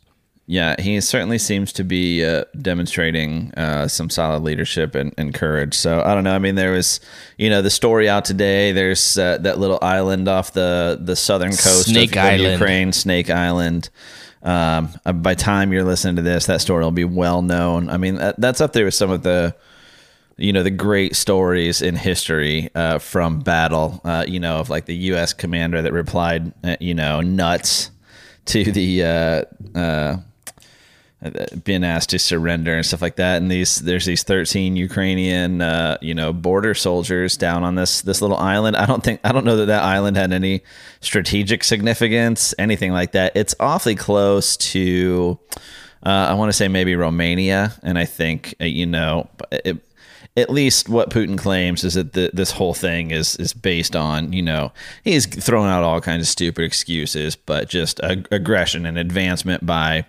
Yeah, 0.53 0.79
he 0.79 1.01
certainly 1.01 1.39
seems 1.39 1.73
to 1.73 1.83
be 1.83 2.23
uh, 2.23 2.45
demonstrating 2.61 3.55
uh, 3.57 3.89
some 3.89 4.11
solid 4.11 4.43
leadership 4.43 4.95
and, 4.95 5.15
and, 5.17 5.33
courage. 5.33 5.73
So 5.73 6.03
I 6.03 6.13
don't 6.15 6.25
know. 6.25 6.35
I 6.35 6.39
mean, 6.41 6.57
there 6.57 6.73
was, 6.73 7.01
you 7.39 7.49
know, 7.49 7.63
the 7.63 7.71
story 7.71 8.07
out 8.07 8.27
today. 8.27 8.71
There's 8.73 9.17
uh, 9.17 9.39
that 9.39 9.59
little 9.59 9.79
island 9.81 10.29
off 10.29 10.53
the 10.53 10.99
the 11.01 11.17
southern 11.17 11.53
coast 11.53 11.87
Snake 11.89 12.17
of, 12.17 12.25
Island. 12.25 12.61
Ukraine, 12.61 12.93
Snake 12.93 13.31
Island. 13.31 13.89
Um, 14.43 14.91
uh, 15.07 15.15
by 15.15 15.35
time 15.35 15.73
you're 15.73 15.85
listening 15.85 16.17
to 16.17 16.23
this, 16.23 16.45
that 16.45 16.61
story 16.61 16.85
will 16.85 16.91
be 16.91 17.07
well 17.07 17.41
known. 17.41 17.89
I 17.89 17.97
mean, 17.97 18.17
that, 18.17 18.39
that's 18.39 18.61
up 18.61 18.75
there 18.75 18.85
with 18.85 18.93
some 18.93 19.11
of 19.11 19.23
the, 19.23 19.57
you 20.37 20.53
know, 20.53 20.63
the 20.63 20.71
great 20.71 21.17
stories 21.17 21.81
in 21.81 21.97
history 21.97 22.69
uh, 22.75 22.99
from 22.99 23.41
battle. 23.41 24.03
Uh, 24.05 24.27
you 24.29 24.39
know, 24.39 24.59
of 24.59 24.69
like 24.69 24.85
the 24.85 24.97
U.S. 24.97 25.33
commander 25.33 25.81
that 25.81 25.95
replied, 25.95 26.53
uh, 26.63 26.77
you 26.79 26.93
know, 26.93 27.23
nuts 27.23 27.91
to 28.45 28.71
the 28.71 29.03
uh, 29.03 29.79
uh, 29.79 30.17
been 31.65 31.85
asked 31.85 32.11
to 32.11 32.19
surrender 32.19 32.75
and 32.75 32.85
stuff 32.85 33.03
like 33.03 33.17
that. 33.17 33.41
And 33.41 33.51
these 33.51 33.77
there's 33.77 34.05
these 34.05 34.23
13 34.23 34.77
Ukrainian 34.77 35.61
uh, 35.61 35.99
you 36.01 36.15
know 36.15 36.33
border 36.33 36.75
soldiers 36.75 37.37
down 37.37 37.63
on 37.63 37.77
this 37.77 38.03
this 38.03 38.21
little 38.21 38.37
island. 38.37 38.77
I 38.77 38.87
don't 38.87 39.05
think 39.05 39.21
I 39.23 39.33
don't 39.33 39.45
know 39.45 39.57
that 39.57 39.67
that 39.67 39.83
island 39.83 40.17
had 40.17 40.33
any 40.33 40.63
strategic 41.01 41.65
significance, 41.65 42.55
anything 42.59 42.93
like 42.93 43.13
that. 43.13 43.33
It's 43.37 43.55
awfully 43.61 43.95
close 43.95 44.57
to 44.59 45.39
uh, 46.05 46.27
I 46.31 46.35
want 46.35 46.49
to 46.49 46.53
say 46.53 46.67
maybe 46.67 46.97
Romania, 46.97 47.73
and 47.83 47.99
I 47.99 48.05
think 48.05 48.55
uh, 48.61 48.65
you 48.65 48.87
know. 48.87 49.29
It, 49.51 49.79
at 50.35 50.49
least 50.49 50.89
what 50.89 51.11
Putin 51.11 51.37
claims 51.37 51.85
is 51.85 51.93
that 51.93 52.15
the, 52.15 52.31
this 52.33 52.53
whole 52.53 52.73
thing 52.73 53.11
is 53.11 53.37
is 53.37 53.53
based 53.53 53.95
on 53.95 54.33
you 54.33 54.41
know 54.41 54.73
he's 55.05 55.27
throwing 55.27 55.69
out 55.69 55.83
all 55.83 56.01
kinds 56.01 56.23
of 56.23 56.29
stupid 56.29 56.65
excuses, 56.65 57.37
but 57.37 57.69
just 57.69 58.01
ag- 58.01 58.29
aggression 58.31 58.87
and 58.87 58.97
advancement 58.97 59.67
by 59.67 60.07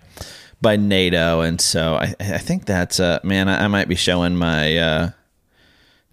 by 0.60 0.76
NATO, 0.76 1.40
and 1.40 1.60
so 1.60 1.96
I, 1.96 2.14
I 2.20 2.38
think 2.38 2.64
that's 2.64 3.00
uh, 3.00 3.20
man, 3.22 3.48
I, 3.48 3.64
I, 3.64 3.68
might 3.68 3.88
be 3.88 3.94
showing 3.94 4.36
my 4.36 4.76
uh, 4.76 5.10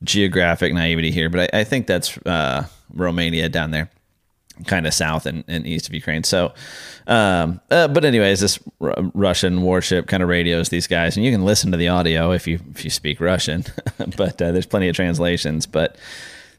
geographic 0.04 0.74
naivety 0.74 1.12
here, 1.12 1.30
but 1.30 1.54
I, 1.54 1.62
I 1.62 1.64
think 1.64 1.88
that's 1.88 2.18
uh, 2.26 2.66
Romania 2.94 3.50
down 3.50 3.72
there, 3.72 3.90
kind 4.66 4.86
of 4.86 4.94
south 4.94 5.26
and, 5.26 5.44
and, 5.48 5.66
east 5.66 5.88
of 5.88 5.94
Ukraine. 5.94 6.24
So, 6.24 6.54
um, 7.08 7.62
uh, 7.70 7.88
but 7.88 8.04
anyways, 8.04 8.40
this 8.42 8.60
R- 8.80 8.96
Russian 9.14 9.62
warship 9.62 10.08
kind 10.08 10.24
of 10.24 10.30
radios 10.30 10.70
these 10.70 10.88
guys, 10.88 11.16
and 11.16 11.26
you 11.26 11.32
can 11.32 11.46
listen 11.46 11.72
to 11.72 11.78
the 11.78 11.88
audio 11.88 12.32
if 12.32 12.48
you 12.48 12.60
if 12.72 12.84
you 12.84 12.90
speak 12.90 13.20
Russian, 13.20 13.64
but 14.18 14.42
uh, 14.42 14.52
there's 14.52 14.66
plenty 14.66 14.90
of 14.90 14.96
translations, 14.96 15.66
but 15.66 15.98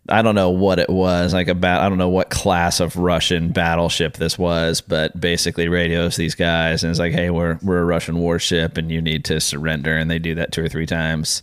I 0.09 0.23
don't 0.23 0.35
know 0.35 0.51
what 0.51 0.81
it 0.81 0.91
was 0.91 1.33
like 1.33 1.47
about 1.47 1.83
I 1.83 1.89
don't 1.89 1.99
know 1.99 2.09
what 2.09 2.29
class 2.29 2.81
of 2.81 2.97
Russian 2.97 3.53
battleship 3.53 4.17
this 4.17 4.37
was, 4.37 4.81
but 4.81 5.19
basically 5.21 5.69
radios 5.69 6.17
these 6.17 6.35
guys 6.35 6.83
and 6.83 6.91
it's 6.91 6.99
like, 6.99 7.13
hey, 7.13 7.31
we're 7.31 7.59
we're 7.63 7.79
a 7.79 7.85
Russian 7.85 8.19
warship 8.19 8.77
and 8.77 8.91
you 8.91 9.01
need 9.01 9.25
to 9.27 9.41
surrender, 9.41 9.97
and 9.97 10.11
they 10.11 10.19
do 10.19 10.35
that 10.35 10.51
two 10.53 10.65
or 10.65 10.69
three 10.69 10.87
times. 10.87 11.43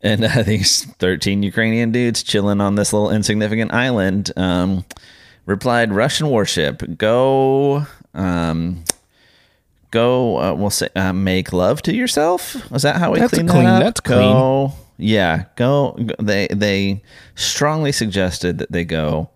And 0.00 0.24
uh, 0.24 0.42
these 0.44 0.84
thirteen 0.84 1.42
Ukrainian 1.42 1.90
dudes 1.90 2.22
chilling 2.22 2.60
on 2.60 2.76
this 2.76 2.92
little 2.92 3.10
insignificant 3.10 3.72
island 3.72 4.30
um, 4.36 4.84
replied, 5.44 5.92
"Russian 5.92 6.28
warship, 6.28 6.82
go." 6.96 7.86
Um, 8.14 8.84
go 9.90 10.38
uh, 10.38 10.54
we'll 10.54 10.70
say 10.70 10.88
uh, 10.96 11.12
make 11.12 11.52
love 11.52 11.82
to 11.82 11.94
yourself 11.94 12.56
is 12.72 12.82
that 12.82 12.96
how 12.96 13.12
we 13.12 13.20
That's 13.20 13.32
clean 13.32 13.46
clean. 13.46 13.64
that 13.64 13.82
up 13.82 13.94
That's 13.94 14.00
go 14.00 14.72
yeah 15.02 15.44
go, 15.56 15.96
they 16.18 16.46
they 16.48 17.02
strongly 17.34 17.92
suggested 17.92 18.58
that 18.58 18.72
they 18.72 18.84
go 18.84 19.30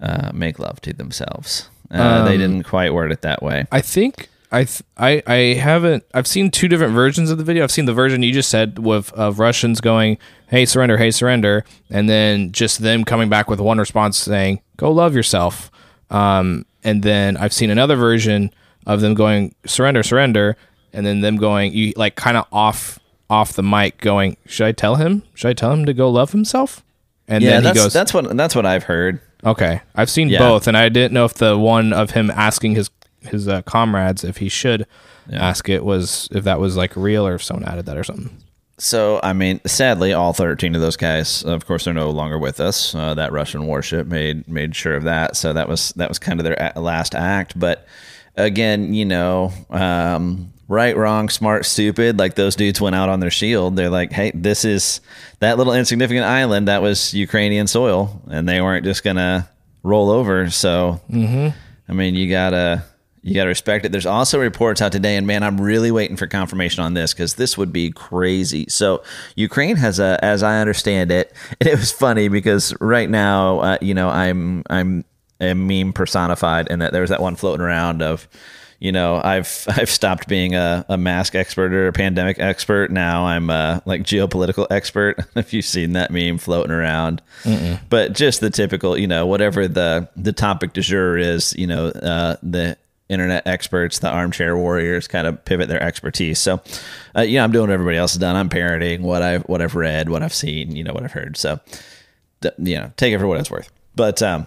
uh, 0.00 0.30
make 0.32 0.58
love 0.58 0.80
to 0.80 0.92
themselves 0.92 1.68
uh, 1.90 2.24
they 2.24 2.36
didn't 2.36 2.64
quite 2.64 2.92
word 2.92 3.10
it 3.10 3.22
that 3.22 3.42
way 3.42 3.66
I 3.72 3.80
think 3.80 4.28
I 4.50 4.64
th- 4.64 4.82
I 4.96 5.22
I 5.26 5.36
haven't. 5.60 6.04
I've 6.14 6.26
seen 6.26 6.50
two 6.50 6.68
different 6.68 6.94
versions 6.94 7.30
of 7.30 7.36
the 7.36 7.44
video. 7.44 7.62
I've 7.62 7.70
seen 7.70 7.84
the 7.84 7.92
version 7.92 8.22
you 8.22 8.32
just 8.32 8.48
said 8.48 8.78
with 8.78 9.12
of 9.12 9.38
Russians 9.38 9.82
going, 9.82 10.16
"Hey, 10.46 10.64
surrender! 10.64 10.96
Hey, 10.96 11.10
surrender!" 11.10 11.66
and 11.90 12.08
then 12.08 12.50
just 12.50 12.78
them 12.78 13.04
coming 13.04 13.28
back 13.28 13.50
with 13.50 13.60
one 13.60 13.76
response 13.76 14.16
saying, 14.16 14.60
"Go 14.78 14.90
love 14.90 15.14
yourself." 15.14 15.70
Um, 16.08 16.64
and 16.82 17.02
then 17.02 17.36
I've 17.36 17.52
seen 17.52 17.68
another 17.68 17.94
version 17.94 18.50
of 18.86 19.02
them 19.02 19.12
going, 19.12 19.54
"Surrender! 19.66 20.02
Surrender!" 20.02 20.56
and 20.92 21.06
then 21.06 21.20
them 21.20 21.36
going, 21.36 21.72
you 21.72 21.92
like 21.96 22.16
kind 22.16 22.36
of 22.36 22.46
off 22.52 22.98
off 23.30 23.52
the 23.52 23.62
mic, 23.62 23.98
going, 24.00 24.36
"Should 24.46 24.66
I 24.66 24.72
tell 24.72 24.96
him? 24.96 25.22
Should 25.34 25.48
I 25.48 25.52
tell 25.52 25.72
him 25.72 25.84
to 25.86 25.92
go 25.94 26.10
love 26.10 26.32
himself?" 26.32 26.82
And 27.30 27.44
yeah 27.44 27.50
then 27.50 27.62
he 27.62 27.64
that's, 27.68 27.78
goes, 27.78 27.92
that's 27.92 28.14
what 28.14 28.34
that's 28.38 28.54
what 28.56 28.64
i've 28.64 28.84
heard 28.84 29.20
Okay, 29.44 29.82
I've 29.94 30.10
seen 30.10 30.30
Yeah. 30.30 30.40
both, 30.40 30.66
and 30.66 30.76
I 30.76 30.88
didn't 30.88 31.12
know 31.12 31.24
if 31.24 31.34
the 31.34 31.56
one 31.56 31.92
of 31.92 32.10
him 32.10 32.28
asking 32.30 32.74
his 32.74 32.90
his 33.20 33.46
uh, 33.46 33.62
comrades 33.62 34.24
if 34.24 34.38
he 34.38 34.48
should 34.48 34.84
ask 35.32 35.68
it 35.68 35.84
was 35.84 36.28
if 36.32 36.42
that 36.44 36.58
was 36.58 36.76
like 36.76 36.96
real 36.96 37.24
or 37.26 37.34
if 37.34 37.42
someone 37.44 37.64
added 37.68 37.86
that 37.86 37.96
or 37.96 38.02
something. 38.02 38.36
So, 38.78 39.20
I 39.22 39.32
mean, 39.34 39.60
sadly, 39.66 40.12
all 40.12 40.32
13 40.32 40.74
of 40.74 40.80
those 40.80 40.96
guys, 40.96 41.42
of 41.44 41.66
course, 41.66 41.86
are 41.86 41.92
no 41.92 42.10
longer 42.10 42.38
with 42.38 42.60
us. 42.60 42.94
Uh, 42.94 43.14
that 43.14 43.30
Russian 43.32 43.66
warship 43.66 44.06
made 44.06 44.48
made 44.48 44.74
sure 44.74 44.94
of 44.96 45.04
that. 45.04 45.36
So 45.36 45.52
that 45.52 45.68
was 45.68 45.90
that 45.96 46.08
was 46.08 46.18
kind 46.18 46.40
of 46.40 46.44
their 46.44 46.72
last 46.76 47.14
act. 47.14 47.58
But 47.58 47.86
again, 48.36 48.92
you 48.94 49.04
know, 49.04 49.52
um, 49.70 50.52
right, 50.68 50.96
wrong, 50.96 51.28
smart, 51.30 51.64
stupid. 51.66 52.18
Like 52.18 52.34
those 52.34 52.54
dudes 52.54 52.80
went 52.80 52.94
out 52.94 53.08
on 53.08 53.20
their 53.20 53.30
shield. 53.30 53.74
They're 53.74 53.90
like, 53.90 54.12
hey, 54.12 54.30
this 54.34 54.64
is 54.64 55.00
that 55.40 55.56
little 55.58 55.72
insignificant 55.72 56.26
island 56.26 56.68
that 56.68 56.82
was 56.82 57.14
Ukrainian 57.14 57.66
soil, 57.66 58.22
and 58.30 58.48
they 58.48 58.60
weren't 58.60 58.84
just 58.84 59.02
gonna 59.02 59.48
roll 59.82 60.10
over. 60.10 60.50
So, 60.50 61.00
I 61.88 61.92
mean, 61.94 62.14
you 62.14 62.28
gotta 62.30 62.84
you 63.22 63.34
gotta 63.34 63.48
respect 63.48 63.84
it. 63.84 63.92
There's 63.92 64.06
also 64.06 64.38
reports 64.38 64.80
out 64.80 64.92
today, 64.92 65.16
and 65.16 65.26
man, 65.26 65.42
I'm 65.42 65.60
really 65.60 65.90
waiting 65.90 66.16
for 66.16 66.26
confirmation 66.26 66.82
on 66.84 66.94
this 66.94 67.12
because 67.12 67.34
this 67.34 67.56
would 67.58 67.72
be 67.72 67.90
crazy. 67.90 68.66
So 68.68 69.02
Ukraine 69.36 69.76
has 69.76 69.98
a, 69.98 70.22
as 70.22 70.42
I 70.42 70.60
understand 70.60 71.10
it, 71.10 71.32
and 71.60 71.68
it 71.68 71.78
was 71.78 71.90
funny 71.90 72.28
because 72.28 72.74
right 72.80 73.08
now, 73.08 73.60
uh, 73.60 73.78
you 73.80 73.94
know, 73.94 74.08
I'm 74.08 74.62
I'm 74.68 75.04
a 75.40 75.54
meme 75.54 75.92
personified, 75.94 76.68
and 76.70 76.82
that 76.82 76.92
there 76.92 77.00
was 77.00 77.10
that 77.10 77.22
one 77.22 77.36
floating 77.36 77.64
around 77.64 78.02
of. 78.02 78.28
You 78.78 78.92
know, 78.92 79.20
I've 79.22 79.66
I've 79.68 79.90
stopped 79.90 80.28
being 80.28 80.54
a, 80.54 80.84
a 80.88 80.96
mask 80.96 81.34
expert 81.34 81.72
or 81.72 81.88
a 81.88 81.92
pandemic 81.92 82.38
expert. 82.38 82.90
Now 82.90 83.26
I'm 83.26 83.50
a 83.50 83.82
like 83.84 84.02
geopolitical 84.02 84.66
expert. 84.70 85.18
if 85.34 85.52
you've 85.52 85.64
seen 85.64 85.92
that 85.92 86.10
meme 86.10 86.38
floating 86.38 86.72
around, 86.72 87.22
but 87.90 88.12
just 88.12 88.40
the 88.40 88.50
typical, 88.50 88.96
you 88.96 89.06
know, 89.06 89.26
whatever 89.26 89.68
the 89.68 90.08
the 90.16 90.32
topic 90.32 90.72
du 90.72 90.80
jour 90.80 91.16
is, 91.16 91.54
you 91.56 91.66
know, 91.66 91.88
uh, 91.88 92.36
the 92.42 92.76
internet 93.08 93.46
experts, 93.46 94.00
the 94.00 94.08
armchair 94.08 94.56
warriors, 94.56 95.08
kind 95.08 95.26
of 95.26 95.42
pivot 95.44 95.68
their 95.68 95.82
expertise. 95.82 96.38
So, 96.38 96.60
uh, 97.16 97.22
you 97.22 97.38
know, 97.38 97.44
I'm 97.44 97.52
doing 97.52 97.68
what 97.68 97.72
everybody 97.72 97.96
else 97.96 98.12
has 98.12 98.20
done. 98.20 98.36
I'm 98.36 98.48
parroting 98.48 99.02
what 99.02 99.22
I've 99.22 99.42
what 99.44 99.62
I've 99.62 99.74
read, 99.74 100.08
what 100.08 100.22
I've 100.22 100.34
seen, 100.34 100.76
you 100.76 100.84
know, 100.84 100.92
what 100.92 101.04
I've 101.04 101.12
heard. 101.12 101.36
So, 101.36 101.58
you 102.58 102.76
know, 102.76 102.92
take 102.96 103.14
it 103.14 103.18
for 103.18 103.26
what 103.26 103.40
it's 103.40 103.50
worth. 103.50 103.70
But 103.96 104.22
um, 104.22 104.46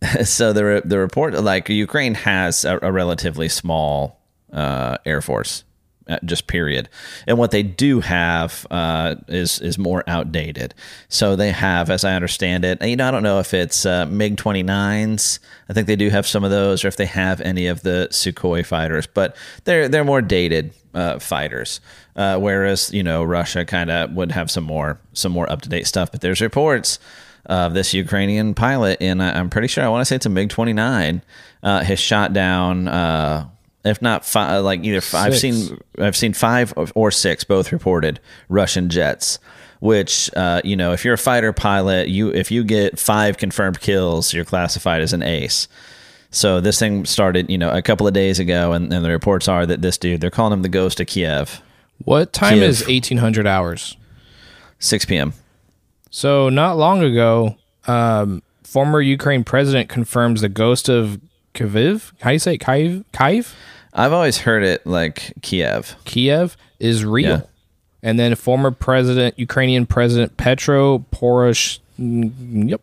so 0.24 0.52
the 0.52 0.64
re- 0.64 0.82
the 0.84 0.98
report 0.98 1.34
like 1.42 1.68
Ukraine 1.68 2.14
has 2.14 2.64
a, 2.64 2.78
a 2.82 2.92
relatively 2.92 3.48
small 3.48 4.20
uh, 4.52 4.98
air 5.04 5.20
force, 5.20 5.64
uh, 6.08 6.18
just 6.24 6.46
period. 6.46 6.88
And 7.26 7.36
what 7.36 7.50
they 7.50 7.62
do 7.64 8.00
have 8.00 8.66
uh, 8.70 9.16
is 9.26 9.60
is 9.60 9.76
more 9.76 10.04
outdated. 10.06 10.74
So 11.08 11.34
they 11.34 11.50
have, 11.50 11.90
as 11.90 12.04
I 12.04 12.14
understand 12.14 12.64
it, 12.64 12.80
you 12.82 12.96
know, 12.96 13.08
I 13.08 13.10
don't 13.10 13.24
know 13.24 13.40
if 13.40 13.52
it's 13.52 13.84
uh, 13.84 14.06
MiG 14.06 14.36
29s. 14.36 15.40
I 15.68 15.72
think 15.72 15.86
they 15.86 15.96
do 15.96 16.10
have 16.10 16.26
some 16.26 16.44
of 16.44 16.50
those, 16.50 16.84
or 16.84 16.88
if 16.88 16.96
they 16.96 17.06
have 17.06 17.40
any 17.40 17.66
of 17.66 17.82
the 17.82 18.08
Sukhoi 18.10 18.64
fighters, 18.64 19.06
but 19.06 19.36
they're 19.64 19.88
they're 19.88 20.04
more 20.04 20.22
dated 20.22 20.72
uh, 20.94 21.18
fighters. 21.18 21.80
Uh, 22.14 22.38
whereas 22.38 22.92
you 22.92 23.02
know 23.02 23.24
Russia 23.24 23.64
kind 23.64 23.90
of 23.90 24.12
would 24.12 24.30
have 24.30 24.50
some 24.50 24.64
more 24.64 25.00
some 25.12 25.32
more 25.32 25.50
up 25.50 25.62
to 25.62 25.68
date 25.68 25.88
stuff. 25.88 26.12
But 26.12 26.20
there's 26.20 26.40
reports 26.40 27.00
of 27.48 27.74
this 27.74 27.94
Ukrainian 27.94 28.54
pilot, 28.54 28.98
and 29.00 29.22
I- 29.22 29.38
I'm 29.38 29.48
pretty 29.50 29.68
sure 29.68 29.82
I 29.84 29.88
want 29.88 30.02
to 30.02 30.04
say 30.04 30.16
it's 30.16 30.26
a 30.26 30.30
MiG 30.30 30.50
29, 30.50 31.22
uh, 31.62 31.82
has 31.82 31.98
shot 31.98 32.32
down, 32.32 32.88
uh, 32.88 33.46
if 33.84 34.02
not 34.02 34.24
five, 34.26 34.62
like 34.64 34.84
either 34.84 35.00
five, 35.00 35.32
I've 35.32 35.38
seen 35.38 35.78
I've 35.98 36.16
seen 36.16 36.32
five 36.34 36.74
or 36.94 37.10
six, 37.10 37.44
both 37.44 37.72
reported 37.72 38.20
Russian 38.48 38.88
jets. 38.90 39.38
Which 39.80 40.28
uh, 40.34 40.60
you 40.64 40.74
know, 40.74 40.92
if 40.92 41.04
you're 41.04 41.14
a 41.14 41.18
fighter 41.18 41.52
pilot, 41.52 42.08
you 42.08 42.30
if 42.34 42.50
you 42.50 42.64
get 42.64 42.98
five 42.98 43.38
confirmed 43.38 43.78
kills, 43.80 44.34
you're 44.34 44.44
classified 44.44 45.00
as 45.02 45.12
an 45.12 45.22
ace. 45.22 45.68
So 46.32 46.60
this 46.60 46.80
thing 46.80 47.04
started, 47.06 47.48
you 47.48 47.56
know, 47.58 47.70
a 47.70 47.80
couple 47.80 48.06
of 48.08 48.12
days 48.12 48.40
ago, 48.40 48.72
and, 48.72 48.92
and 48.92 49.04
the 49.04 49.10
reports 49.10 49.46
are 49.46 49.64
that 49.66 49.80
this 49.80 49.96
dude, 49.96 50.20
they're 50.20 50.30
calling 50.32 50.52
him 50.52 50.62
the 50.62 50.68
Ghost 50.68 50.98
of 50.98 51.06
Kiev, 51.06 51.62
What 52.04 52.32
time 52.32 52.54
Kiev. 52.54 52.64
is 52.64 52.84
eighteen 52.88 53.18
hundred 53.18 53.46
hours? 53.46 53.96
6 54.80 55.04
p.m. 55.06 55.32
So 56.10 56.48
not 56.48 56.76
long 56.76 57.02
ago, 57.02 57.56
um, 57.86 58.42
former 58.62 59.00
Ukraine 59.00 59.44
president 59.44 59.88
confirms 59.88 60.40
the 60.40 60.48
ghost 60.48 60.88
of 60.88 61.20
Kiev. 61.54 62.12
How 62.20 62.30
do 62.30 62.34
you 62.34 62.38
say 62.38 62.54
it? 62.54 62.58
Kiev? 62.58 63.04
Kiev? 63.12 63.54
I've 63.92 64.12
always 64.12 64.38
heard 64.38 64.62
it 64.62 64.86
like 64.86 65.32
Kiev. 65.42 65.96
Kiev 66.04 66.56
is 66.78 67.04
real. 67.04 67.28
Yeah. 67.28 67.42
And 68.02 68.18
then 68.18 68.34
former 68.36 68.70
president, 68.70 69.38
Ukrainian 69.38 69.86
President 69.86 70.36
Petro 70.36 71.00
Porosh, 71.10 71.80
mm, 71.98 72.70
yep, 72.70 72.80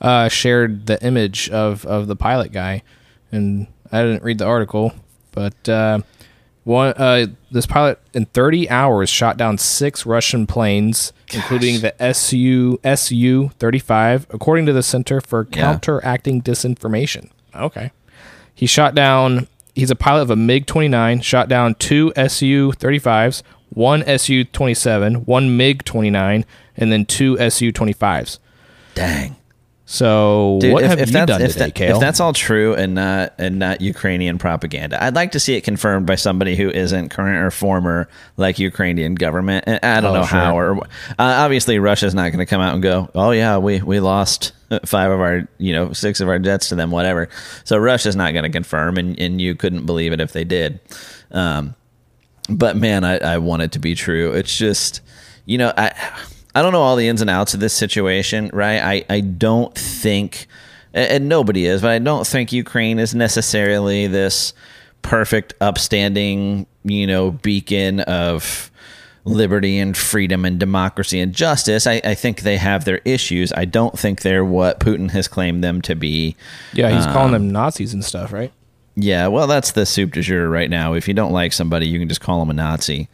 uh, 0.00 0.28
shared 0.28 0.86
the 0.86 1.00
image 1.04 1.48
of, 1.50 1.86
of 1.86 2.08
the 2.08 2.16
pilot 2.16 2.50
guy. 2.50 2.82
And 3.30 3.68
I 3.92 4.02
didn't 4.02 4.24
read 4.24 4.38
the 4.38 4.46
article, 4.46 4.92
but 5.30 5.68
uh, 5.68 6.00
one 6.66 6.94
uh, 6.96 7.26
this 7.50 7.64
pilot 7.64 8.00
in 8.12 8.24
30 8.26 8.68
hours 8.68 9.08
shot 9.08 9.36
down 9.36 9.56
six 9.56 10.04
Russian 10.04 10.48
planes, 10.48 11.12
including 11.32 11.80
the 11.80 11.94
Su 12.12 12.80
Su 12.96 13.48
35, 13.60 14.26
according 14.30 14.66
to 14.66 14.72
the 14.72 14.82
Center 14.82 15.20
for 15.20 15.46
Yeah. 15.52 15.62
Counteracting 15.62 16.42
Disinformation. 16.42 17.30
Okay. 17.54 17.92
He 18.52 18.66
shot 18.66 18.96
down. 18.96 19.46
He's 19.76 19.92
a 19.92 19.94
pilot 19.96 20.22
of 20.22 20.30
a 20.30 20.36
MiG 20.36 20.66
29. 20.66 21.20
Shot 21.20 21.48
down 21.48 21.76
two 21.76 22.12
Su 22.16 22.72
35s, 22.72 23.42
one 23.70 24.02
Su 24.18 24.42
27, 24.42 25.24
one 25.24 25.56
MiG 25.56 25.84
29, 25.84 26.44
and 26.76 26.90
then 26.92 27.04
two 27.06 27.36
Su 27.48 27.70
25s. 27.72 28.38
Dang. 28.94 29.36
So 29.88 30.58
what 30.64 30.82
have 30.82 30.98
you 30.98 31.06
done 31.06 31.40
if, 31.42 31.52
today, 31.52 31.66
that- 31.66 31.74
Kale? 31.76 31.94
if 31.94 32.00
that's 32.00 32.18
all 32.18 32.32
true 32.32 32.74
and 32.74 32.96
not 32.96 33.34
and 33.38 33.60
not 33.60 33.80
Ukrainian 33.80 34.36
propaganda, 34.36 35.02
I'd 35.02 35.14
like 35.14 35.30
to 35.32 35.40
see 35.40 35.54
it 35.54 35.60
confirmed 35.60 36.06
by 36.06 36.16
somebody 36.16 36.56
who 36.56 36.68
isn't 36.70 37.10
current 37.10 37.36
or 37.38 37.52
former 37.52 38.08
like 38.36 38.58
Ukrainian 38.58 39.14
government. 39.14 39.62
And 39.68 39.78
I 39.84 40.00
don't 40.00 40.10
Oh, 40.10 40.20
know 40.20 40.24
how 40.26 40.58
or 40.58 40.76
uh, 40.84 40.88
obviously 41.18 41.78
Russia's 41.78 42.16
not 42.16 42.30
going 42.32 42.40
to 42.40 42.46
come 42.46 42.60
out 42.60 42.74
and 42.74 42.82
go, 42.82 43.08
"Oh 43.14 43.30
yeah, 43.30 43.58
we 43.58 43.80
we 43.80 44.00
lost 44.00 44.52
five 44.84 45.12
of 45.12 45.20
our 45.20 45.48
you 45.58 45.72
know 45.72 45.92
six 45.92 46.20
of 46.20 46.28
our 46.28 46.40
jets 46.40 46.68
to 46.70 46.74
them, 46.74 46.90
whatever." 46.90 47.28
So 47.62 47.78
Russia's 47.78 48.16
not 48.16 48.32
going 48.32 48.42
to 48.44 48.50
confirm, 48.50 48.96
and 48.98 49.16
and 49.20 49.40
you 49.40 49.54
couldn't 49.54 49.86
believe 49.86 50.12
it 50.12 50.20
if 50.20 50.32
they 50.32 50.42
did. 50.44 50.80
Um, 51.30 51.76
but 52.48 52.76
man, 52.76 53.04
I, 53.04 53.18
I 53.18 53.38
want 53.38 53.62
it 53.62 53.70
to 53.72 53.78
be 53.78 53.94
true. 53.94 54.32
It's 54.32 54.56
just, 54.56 55.00
you 55.44 55.58
know, 55.58 55.72
I 55.76 55.92
I 56.56 56.62
don't 56.62 56.72
know 56.72 56.80
all 56.80 56.96
the 56.96 57.06
ins 57.06 57.20
and 57.20 57.28
outs 57.30 57.54
of 57.54 57.60
this 57.60 57.74
situation, 57.74 58.50
right? 58.52 58.80
I, 58.80 59.04
I 59.14 59.20
don't 59.20 59.74
think, 59.74 60.46
and 60.94 61.28
nobody 61.28 61.66
is, 61.66 61.82
but 61.82 61.90
I 61.90 61.98
don't 61.98 62.26
think 62.26 62.50
Ukraine 62.52 62.98
is 62.98 63.14
necessarily 63.14 64.06
this 64.06 64.54
perfect, 65.02 65.54
upstanding, 65.60 66.66
you 66.84 67.06
know, 67.06 67.30
beacon 67.30 68.00
of 68.00 68.70
liberty 69.24 69.78
and 69.78 69.96
freedom 69.96 70.44
and 70.44 70.58
democracy 70.58 71.20
and 71.20 71.32
justice. 71.34 71.86
I, 71.86 72.00
I 72.04 72.14
think 72.14 72.40
they 72.40 72.56
have 72.56 72.84
their 72.84 73.00
issues. 73.04 73.52
I 73.52 73.64
don't 73.64 73.98
think 73.98 74.22
they're 74.22 74.44
what 74.44 74.80
Putin 74.80 75.10
has 75.10 75.28
claimed 75.28 75.62
them 75.64 75.82
to 75.82 75.94
be. 75.94 76.36
yeah, 76.72 76.90
he's 76.94 77.06
calling 77.06 77.34
Um, 77.34 77.42
them 77.42 77.50
Nazis 77.50 77.92
and 77.92 78.04
stuff, 78.04 78.32
right? 78.32 78.52
Yeah, 78.94 79.26
well, 79.26 79.46
that's 79.46 79.72
the 79.72 79.84
soup 79.84 80.12
du 80.12 80.22
jour 80.22 80.48
right 80.48 80.70
now. 80.70 80.94
If 80.94 81.06
you 81.06 81.12
don't 81.12 81.32
like 81.32 81.52
somebody, 81.52 81.86
you 81.86 81.98
can 81.98 82.08
just 82.08 82.20
call 82.22 82.38
them 82.40 82.48
a 82.50 82.54
Nazi. 82.54 83.08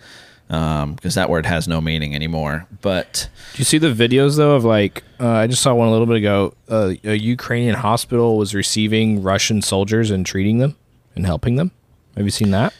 Because 0.53 1.17
um, 1.17 1.23
that 1.23 1.31
word 1.31 1.47
has 1.47 1.67
no 1.67 1.81
meaning 1.81 2.15
anymore. 2.15 2.67
But 2.83 3.31
do 3.55 3.59
you 3.59 3.65
see 3.65 3.79
the 3.79 3.91
videos 3.93 4.37
though 4.37 4.55
of 4.55 4.65
like 4.65 5.03
uh, 5.19 5.31
I 5.31 5.47
just 5.47 5.63
saw 5.63 5.73
one 5.75 5.89
a 5.89 5.91
little 5.91 6.07
bit 6.07 6.17
ago. 6.17 6.53
Uh, 6.69 6.93
a 7.05 7.15
Ukrainian 7.15 7.75
hospital 7.75 8.37
was 8.37 8.55
receiving 8.55 9.23
Russian 9.23 9.63
soldiers 9.63 10.11
and 10.11 10.27
treating 10.27 10.59
them 10.59 10.77
and 11.17 11.25
helping 11.25 11.57
them. 11.57 11.71
Have 12.17 12.27
you 12.27 12.31
seen 12.31 12.51
that? 12.51 12.75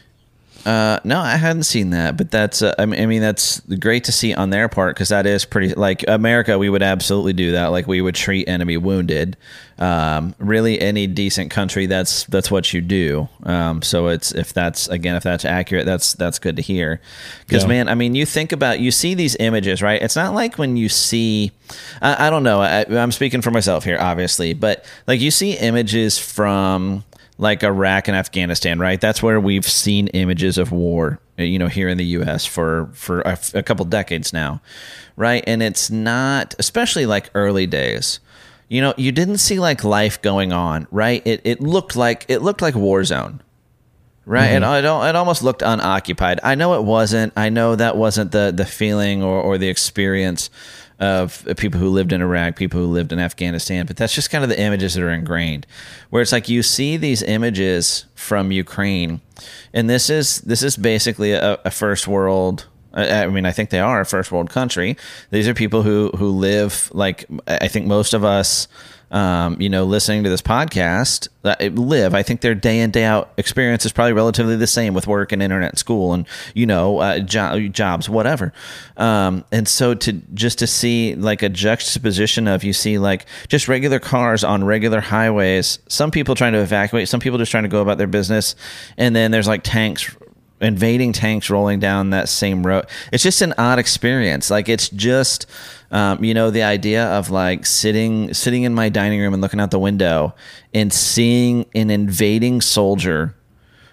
Uh, 0.65 0.99
no, 1.03 1.19
I 1.19 1.35
hadn't 1.35 1.63
seen 1.63 1.89
that, 1.89 2.15
but 2.15 2.31
that's 2.31 2.61
uh, 2.61 2.73
I, 2.79 2.85
mean 2.85 3.21
that's 3.21 3.59
great 3.59 4.05
to 4.05 4.13
see 4.13 4.33
on 4.33 4.49
their 4.49 4.69
part 4.69 4.95
because 4.95 5.09
that 5.09 5.25
is 5.25 5.43
pretty 5.43 5.73
like 5.73 6.05
America. 6.07 6.57
We 6.57 6.69
would 6.69 6.83
absolutely 6.83 7.33
do 7.33 7.51
that. 7.51 7.67
Like 7.67 7.85
we 7.85 8.01
would 8.01 8.15
treat 8.15 8.47
enemy 8.47 8.77
wounded. 8.77 9.35
Um, 9.77 10.35
really, 10.39 10.79
any 10.79 11.05
decent 11.07 11.51
country, 11.51 11.85
that's 11.87 12.23
that's 12.25 12.49
what 12.49 12.71
you 12.73 12.79
do. 12.79 13.27
Um, 13.43 13.81
so 13.81 14.07
it's 14.07 14.31
if 14.31 14.53
that's 14.53 14.87
again 14.87 15.15
if 15.15 15.23
that's 15.23 15.43
accurate, 15.43 15.85
that's 15.85 16.13
that's 16.13 16.39
good 16.39 16.55
to 16.55 16.61
hear. 16.61 17.01
Because 17.45 17.63
yeah. 17.63 17.69
man, 17.69 17.89
I 17.89 17.95
mean, 17.95 18.15
you 18.15 18.25
think 18.25 18.53
about 18.53 18.79
you 18.79 18.91
see 18.91 19.15
these 19.15 19.35
images, 19.41 19.81
right? 19.81 20.01
It's 20.01 20.15
not 20.15 20.33
like 20.33 20.57
when 20.57 20.77
you 20.77 20.87
see, 20.87 21.51
I, 22.01 22.27
I 22.27 22.29
don't 22.29 22.43
know. 22.43 22.61
I, 22.61 22.85
I'm 22.89 23.11
speaking 23.11 23.41
for 23.41 23.51
myself 23.51 23.83
here, 23.83 23.97
obviously, 23.99 24.53
but 24.53 24.85
like 25.07 25.19
you 25.19 25.31
see 25.31 25.57
images 25.57 26.17
from 26.17 27.03
like 27.37 27.63
Iraq 27.63 28.07
and 28.07 28.15
Afghanistan, 28.15 28.79
right? 28.79 28.99
That's 28.99 29.23
where 29.23 29.39
we've 29.39 29.67
seen 29.67 30.07
images 30.09 30.57
of 30.57 30.71
war, 30.71 31.19
you 31.37 31.57
know, 31.57 31.67
here 31.67 31.89
in 31.89 31.97
the 31.97 32.05
U.S. 32.05 32.45
for 32.45 32.89
for 32.93 33.21
a, 33.21 33.37
a 33.55 33.63
couple 33.63 33.85
decades 33.85 34.33
now, 34.33 34.61
right? 35.15 35.43
And 35.47 35.63
it's 35.63 35.89
not, 35.89 36.55
especially 36.59 37.05
like 37.05 37.29
early 37.33 37.65
days. 37.67 38.19
You 38.69 38.81
know, 38.81 38.93
you 38.97 39.11
didn't 39.11 39.37
see 39.37 39.59
like 39.59 39.83
life 39.83 40.21
going 40.21 40.53
on, 40.53 40.87
right? 40.91 41.21
It 41.25 41.41
it 41.43 41.61
looked 41.61 41.95
like 41.95 42.25
it 42.27 42.41
looked 42.41 42.61
like 42.61 42.75
war 42.75 43.03
zone, 43.03 43.41
right? 44.25 44.45
Mm-hmm. 44.51 44.63
And 44.63 44.85
it, 44.85 45.09
it 45.09 45.15
almost 45.15 45.43
looked 45.43 45.61
unoccupied. 45.61 46.39
I 46.43 46.55
know 46.55 46.75
it 46.75 46.83
wasn't. 46.83 47.33
I 47.35 47.49
know 47.49 47.75
that 47.75 47.97
wasn't 47.97 48.31
the 48.31 48.53
the 48.55 48.65
feeling 48.65 49.23
or 49.23 49.41
or 49.41 49.57
the 49.57 49.69
experience 49.69 50.49
of 51.03 51.45
people 51.57 51.79
who 51.79 51.89
lived 51.89 52.13
in 52.13 52.21
Iraq, 52.21 52.55
people 52.55 52.79
who 52.79 52.87
lived 52.87 53.11
in 53.11 53.19
Afghanistan, 53.19 53.85
but 53.85 53.97
that's 53.97 54.15
just 54.15 54.31
kind 54.31 54.43
of 54.43 54.49
the 54.49 54.59
images 54.59 54.93
that 54.93 55.03
are 55.03 55.11
ingrained. 55.11 55.67
Where 56.09 56.21
it's 56.21 56.31
like 56.31 56.49
you 56.49 56.63
see 56.63 56.97
these 56.97 57.21
images 57.21 58.05
from 58.15 58.51
Ukraine, 58.51 59.21
and 59.73 59.89
this 59.89 60.09
is 60.09 60.41
this 60.41 60.63
is 60.63 60.77
basically 60.77 61.33
a, 61.33 61.59
a 61.65 61.71
first 61.71 62.07
world 62.07 62.67
I 62.95 63.25
mean, 63.25 63.45
I 63.45 63.51
think 63.51 63.71
they 63.71 63.79
are 63.79 64.01
a 64.01 64.05
first 64.05 64.31
world 64.31 64.51
country. 64.51 64.97
These 65.31 65.47
are 65.47 65.53
people 65.53 65.81
who 65.81 66.11
who 66.15 66.29
live 66.29 66.91
like 66.93 67.25
I 67.47 67.67
think 67.67 67.87
most 67.87 68.13
of 68.13 68.23
us 68.23 68.67
um, 69.13 69.61
you 69.61 69.69
know, 69.69 69.85
listening 69.85 70.23
to 70.23 70.29
this 70.29 70.41
podcast 70.41 71.29
live. 71.43 72.15
I 72.15 72.23
think 72.23 72.41
their 72.41 72.55
day 72.55 72.79
in 72.79 72.89
day 72.89 73.03
out 73.03 73.31
experience 73.37 73.85
is 73.85 73.91
probably 73.91 74.13
relatively 74.13 74.55
the 74.55 74.67
same 74.67 74.95
with 74.95 75.05
work 75.05 75.31
and 75.31 75.41
internet 75.41 75.77
school 75.77 76.13
and 76.13 76.25
you 76.55 76.65
know 76.65 76.97
uh, 76.97 77.19
jo- 77.19 77.67
jobs, 77.67 78.09
whatever. 78.09 78.51
Um, 78.97 79.45
and 79.51 79.67
so 79.67 79.93
to 79.93 80.13
just 80.33 80.59
to 80.59 80.67
see 80.67 81.13
like 81.13 81.43
a 81.43 81.49
juxtaposition 81.49 82.47
of 82.47 82.63
you 82.63 82.73
see 82.73 82.97
like 82.97 83.27
just 83.47 83.67
regular 83.67 83.99
cars 83.99 84.43
on 84.43 84.63
regular 84.63 84.99
highways, 84.99 85.77
some 85.87 86.09
people 86.09 86.33
trying 86.33 86.53
to 86.53 86.59
evacuate, 86.59 87.07
some 87.07 87.19
people 87.19 87.37
just 87.37 87.51
trying 87.51 87.63
to 87.63 87.69
go 87.69 87.81
about 87.81 87.99
their 87.99 88.07
business, 88.07 88.55
and 88.97 89.15
then 89.15 89.29
there's 89.29 89.47
like 89.47 89.61
tanks 89.63 90.15
invading 90.63 91.13
tanks 91.13 91.49
rolling 91.49 91.79
down 91.79 92.09
that 92.11 92.29
same 92.29 92.65
road. 92.65 92.85
It's 93.11 93.23
just 93.23 93.41
an 93.41 93.53
odd 93.57 93.79
experience. 93.79 94.49
Like 94.49 94.69
it's 94.69 94.89
just 94.89 95.45
um, 95.93 96.23
you 96.23 96.33
know, 96.33 96.49
the 96.49 96.63
idea 96.63 97.05
of 97.05 97.29
like 97.29 97.67
sitting 97.67 98.33
sitting 98.33 98.63
in 98.63 98.73
my 98.73 98.89
dining 98.89 99.21
room 99.21 99.33
and 99.33 99.41
looking 99.41 99.59
out 99.59 99.69
the 99.69 99.79
window 99.79 100.33
and 100.73 100.91
seeing 100.91 101.67
an 101.75 101.91
invading 101.91 102.61
soldier 102.61 103.35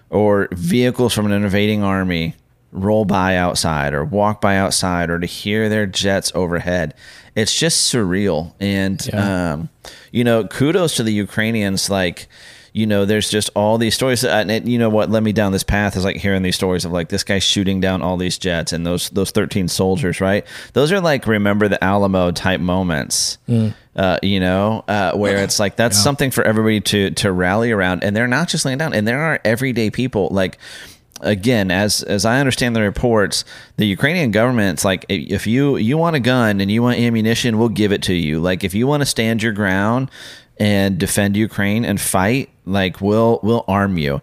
or 0.09 0.49
vehicles 0.51 1.13
from 1.13 1.27
an 1.27 1.31
invading 1.31 1.83
army 1.83 2.35
roll 2.71 3.05
by 3.05 3.35
outside 3.35 3.93
or 3.93 4.03
walk 4.03 4.41
by 4.41 4.57
outside 4.57 5.11
or 5.11 5.19
to 5.19 5.27
hear 5.27 5.69
their 5.69 5.85
jets 5.85 6.31
overhead. 6.33 6.95
It's 7.35 7.55
just 7.55 7.93
surreal. 7.93 8.55
And 8.59 9.05
yeah. 9.05 9.53
um, 9.53 9.69
you 10.11 10.23
know, 10.23 10.45
kudos 10.45 10.95
to 10.95 11.03
the 11.03 11.13
Ukrainians 11.13 11.87
like 11.87 12.27
you 12.73 12.87
know, 12.87 13.05
there's 13.05 13.29
just 13.29 13.49
all 13.55 13.77
these 13.77 13.95
stories. 13.95 14.23
And 14.23 14.49
it, 14.49 14.65
you 14.65 14.77
know 14.77 14.89
what 14.89 15.09
led 15.09 15.23
me 15.23 15.33
down 15.33 15.51
this 15.51 15.63
path 15.63 15.97
is 15.97 16.05
like 16.05 16.17
hearing 16.17 16.41
these 16.41 16.55
stories 16.55 16.85
of 16.85 16.91
like 16.91 17.09
this 17.09 17.23
guy 17.23 17.39
shooting 17.39 17.81
down 17.81 18.01
all 18.01 18.17
these 18.17 18.37
jets 18.37 18.71
and 18.71 18.85
those 18.85 19.09
those 19.09 19.31
13 19.31 19.67
soldiers, 19.67 20.21
right? 20.21 20.45
Those 20.73 20.91
are 20.91 21.01
like 21.01 21.27
remember 21.27 21.67
the 21.67 21.83
Alamo 21.83 22.31
type 22.31 22.61
moments. 22.61 23.37
Mm. 23.47 23.73
Uh, 23.93 24.17
you 24.23 24.39
know, 24.39 24.85
uh, 24.87 25.11
where 25.13 25.43
it's 25.43 25.59
like 25.59 25.75
that's 25.75 25.97
yeah. 25.97 26.03
something 26.03 26.31
for 26.31 26.45
everybody 26.45 26.79
to 26.79 27.11
to 27.11 27.29
rally 27.29 27.71
around, 27.71 28.05
and 28.05 28.15
they're 28.15 28.27
not 28.27 28.47
just 28.47 28.63
laying 28.63 28.77
down, 28.77 28.93
and 28.93 29.05
there 29.05 29.19
are 29.19 29.39
everyday 29.43 29.89
people 29.89 30.29
like 30.31 30.57
again, 31.21 31.71
as 31.71 32.03
as 32.03 32.25
I 32.25 32.39
understand 32.39 32.75
the 32.75 32.81
reports, 32.81 33.45
the 33.77 33.85
Ukrainian 33.85 34.31
government's 34.31 34.83
like, 34.83 35.05
if 35.09 35.47
you 35.47 35.77
you 35.77 35.97
want 35.97 36.15
a 36.15 36.19
gun 36.19 36.59
and 36.59 36.69
you 36.69 36.81
want 36.83 36.99
ammunition, 36.99 37.57
we'll 37.57 37.69
give 37.69 37.91
it 37.91 38.03
to 38.03 38.13
you. 38.13 38.39
Like, 38.39 38.63
if 38.63 38.73
you 38.73 38.87
want 38.87 39.01
to 39.01 39.05
stand 39.05 39.41
your 39.41 39.53
ground 39.53 40.09
and 40.61 40.99
defend 40.99 41.35
Ukraine 41.35 41.83
and 41.83 41.99
fight, 41.99 42.51
like 42.65 43.01
we'll 43.01 43.39
we'll 43.41 43.65
arm 43.67 43.97
you. 43.97 44.21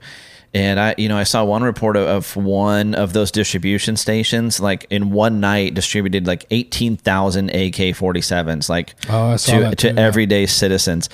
And 0.55 0.81
I, 0.81 0.95
you 0.97 1.09
know, 1.09 1.19
I 1.19 1.25
saw 1.25 1.45
one 1.45 1.63
report 1.63 1.97
of, 1.97 2.35
one 2.35 2.95
of 2.95 3.13
those 3.13 3.31
distribution 3.31 3.97
stations, 3.97 4.59
like 4.61 4.87
in 4.89 5.11
one 5.11 5.41
night, 5.41 5.75
distributed 5.75 6.27
like 6.27 6.47
eighteen 6.51 6.97
thousand 6.97 7.51
AK 7.51 7.97
forty 7.97 8.21
sevens, 8.21 8.71
like 8.71 8.95
oh, 9.11 9.37
to 9.37 9.71
to 9.71 9.75
too, 9.75 9.99
everyday 9.99 10.47
citizens. 10.47 11.11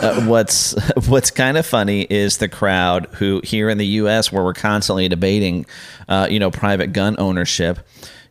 Uh, 0.00 0.24
what's 0.24 0.74
what's 1.08 1.30
kind 1.30 1.56
of 1.56 1.64
funny 1.64 2.02
is 2.02 2.38
the 2.38 2.48
crowd 2.48 3.06
who 3.12 3.40
here 3.44 3.70
in 3.70 3.78
the 3.78 3.86
U.S., 3.86 4.32
where 4.32 4.42
we're 4.42 4.54
constantly 4.54 5.08
debating, 5.08 5.66
uh, 6.08 6.26
you 6.28 6.40
know, 6.40 6.50
private 6.50 6.92
gun 6.92 7.14
ownership. 7.18 7.78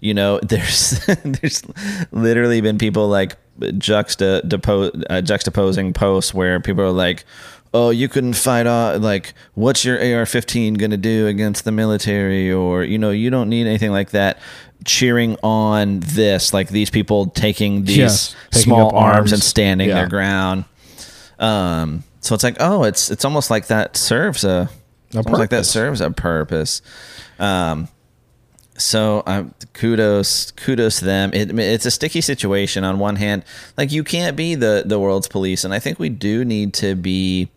You 0.01 0.13
know, 0.13 0.39
there's 0.43 1.05
there's 1.23 1.63
literally 2.11 2.59
been 2.59 2.77
people 2.77 3.07
like 3.07 3.37
juxta, 3.77 4.41
depo- 4.45 5.03
uh, 5.09 5.21
juxtaposing 5.21 5.93
posts 5.93 6.33
where 6.33 6.59
people 6.59 6.83
are 6.83 6.91
like, 6.91 7.25
"Oh, 7.73 7.89
you 7.89 8.09
couldn't 8.09 8.33
fight 8.33 8.67
off. 8.67 9.01
Like, 9.01 9.33
what's 9.53 9.85
your 9.85 9.97
AR-15 9.97 10.77
going 10.77 10.91
to 10.91 10.97
do 10.97 11.27
against 11.27 11.65
the 11.65 11.71
military?" 11.71 12.51
Or 12.51 12.83
you 12.83 12.97
know, 12.97 13.11
you 13.11 13.29
don't 13.29 13.49
need 13.49 13.67
anything 13.67 13.91
like 13.91 14.11
that. 14.11 14.39
Cheering 14.85 15.37
on 15.43 16.01
this, 16.01 16.53
like 16.53 16.69
these 16.69 16.89
people 16.89 17.27
taking 17.27 17.85
these 17.85 17.97
yes, 17.97 18.35
small 18.51 18.95
arms, 18.95 19.17
arms, 19.17 19.33
and 19.33 19.41
standing 19.41 19.89
yeah. 19.89 19.95
their 19.95 20.09
ground. 20.09 20.65
Um, 21.39 22.03
so 22.19 22.35
it's 22.35 22.43
like, 22.43 22.57
oh, 22.59 22.83
it's 22.83 23.11
it's 23.11 23.25
almost 23.25 23.49
like 23.49 23.67
that 23.67 23.97
serves 23.97 24.43
a, 24.43 24.69
a 25.13 25.21
like 25.21 25.49
that 25.49 25.65
serves 25.65 26.01
a 26.01 26.11
purpose. 26.11 26.81
Um, 27.39 27.89
so 28.77 29.23
um, 29.25 29.53
kudos 29.73 30.51
kudos 30.51 30.99
to 30.99 31.05
them. 31.05 31.31
It, 31.33 31.57
it's 31.59 31.85
a 31.85 31.91
sticky 31.91 32.21
situation 32.21 32.83
on 32.83 32.99
one 32.99 33.17
hand. 33.17 33.43
Like 33.77 33.91
you 33.91 34.03
can't 34.03 34.35
be 34.35 34.55
the 34.55 34.83
the 34.85 34.99
world's 34.99 35.27
police 35.27 35.63
and 35.63 35.73
i 35.73 35.79
think 35.79 35.99
we 35.99 36.09
do 36.09 36.45
need 36.45 36.73
to 36.75 36.95
be 36.95 37.49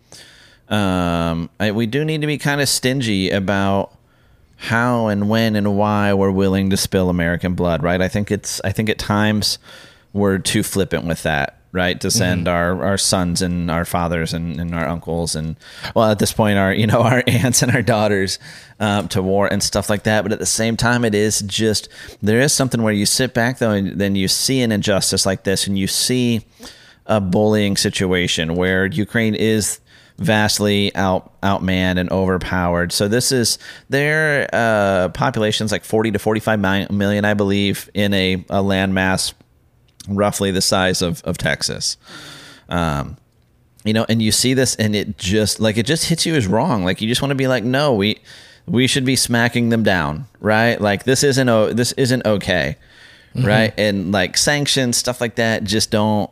um 0.68 1.48
I, 1.60 1.70
we 1.72 1.86
do 1.86 2.04
need 2.04 2.20
to 2.22 2.26
be 2.26 2.38
kind 2.38 2.60
of 2.60 2.68
stingy 2.68 3.30
about 3.30 3.92
how 4.56 5.08
and 5.08 5.28
when 5.28 5.54
and 5.54 5.76
why 5.76 6.14
we're 6.14 6.30
willing 6.30 6.70
to 6.70 6.76
spill 6.76 7.10
american 7.10 7.54
blood 7.54 7.82
right? 7.82 8.00
I 8.00 8.08
think 8.08 8.30
it's 8.30 8.60
i 8.64 8.72
think 8.72 8.88
at 8.88 8.98
times 8.98 9.58
we're 10.12 10.38
too 10.38 10.62
flippant 10.62 11.04
with 11.04 11.22
that 11.22 11.58
right 11.76 12.00
to 12.00 12.10
send 12.10 12.46
mm-hmm. 12.46 12.56
our 12.56 12.84
our 12.84 12.98
sons 12.98 13.42
and 13.42 13.70
our 13.70 13.84
fathers 13.84 14.34
and, 14.34 14.60
and 14.60 14.74
our 14.74 14.88
uncles 14.88 15.36
and 15.36 15.56
well 15.94 16.10
at 16.10 16.18
this 16.18 16.32
point 16.32 16.58
our 16.58 16.72
you 16.72 16.86
know 16.86 17.02
our 17.10 17.22
aunts 17.26 17.62
and 17.62 17.70
our 17.72 17.82
daughters 17.82 18.38
um, 18.80 19.06
to 19.08 19.22
war 19.22 19.46
and 19.46 19.62
stuff 19.62 19.88
like 19.88 20.02
that 20.02 20.22
but 20.22 20.32
at 20.32 20.38
the 20.38 20.46
same 20.46 20.76
time 20.76 21.04
it 21.04 21.14
is 21.14 21.40
just 21.42 21.88
there 22.20 22.40
is 22.40 22.52
something 22.52 22.82
where 22.82 22.92
you 22.92 23.06
sit 23.06 23.34
back 23.34 23.58
though 23.58 23.70
and 23.70 24.00
then 24.00 24.16
you 24.16 24.26
see 24.26 24.60
an 24.60 24.72
injustice 24.72 25.24
like 25.24 25.44
this 25.44 25.66
and 25.66 25.78
you 25.78 25.86
see 25.86 26.44
a 27.06 27.20
bullying 27.20 27.76
situation 27.76 28.56
where 28.56 28.86
Ukraine 28.86 29.34
is 29.34 29.80
vastly 30.18 30.94
out 30.94 31.40
outmanned 31.42 31.98
and 31.98 32.10
overpowered. 32.10 32.92
So 32.92 33.08
this 33.08 33.32
is 33.32 33.58
their 33.88 34.48
uh, 34.52 35.10
population's 35.10 35.72
like 35.72 35.84
40 35.84 36.12
to 36.12 36.18
45 36.18 36.90
million, 36.90 37.24
I 37.24 37.34
believe, 37.34 37.90
in 37.94 38.14
a, 38.14 38.34
a 38.34 38.62
landmass 38.62 39.34
roughly 40.08 40.50
the 40.50 40.60
size 40.60 41.02
of, 41.02 41.22
of 41.24 41.38
Texas. 41.38 41.96
Um, 42.68 43.16
you 43.84 43.92
know, 43.92 44.04
and 44.08 44.20
you 44.20 44.32
see 44.32 44.54
this 44.54 44.74
and 44.76 44.96
it 44.96 45.16
just 45.16 45.60
like 45.60 45.76
it 45.76 45.86
just 45.86 46.06
hits 46.06 46.26
you 46.26 46.34
as 46.34 46.46
wrong. 46.46 46.84
Like 46.84 47.00
you 47.00 47.08
just 47.08 47.22
want 47.22 47.30
to 47.30 47.36
be 47.36 47.46
like, 47.46 47.62
no, 47.62 47.94
we 47.94 48.18
we 48.66 48.88
should 48.88 49.04
be 49.04 49.14
smacking 49.14 49.68
them 49.68 49.84
down, 49.84 50.26
right? 50.40 50.80
Like 50.80 51.04
this 51.04 51.22
isn't 51.22 51.48
o- 51.48 51.72
this 51.72 51.92
isn't 51.92 52.26
okay, 52.26 52.76
mm-hmm. 53.34 53.46
right? 53.46 53.74
And 53.78 54.10
like 54.10 54.36
sanctions, 54.36 54.96
stuff 54.96 55.20
like 55.20 55.36
that, 55.36 55.62
just 55.62 55.92
don't 55.92 56.30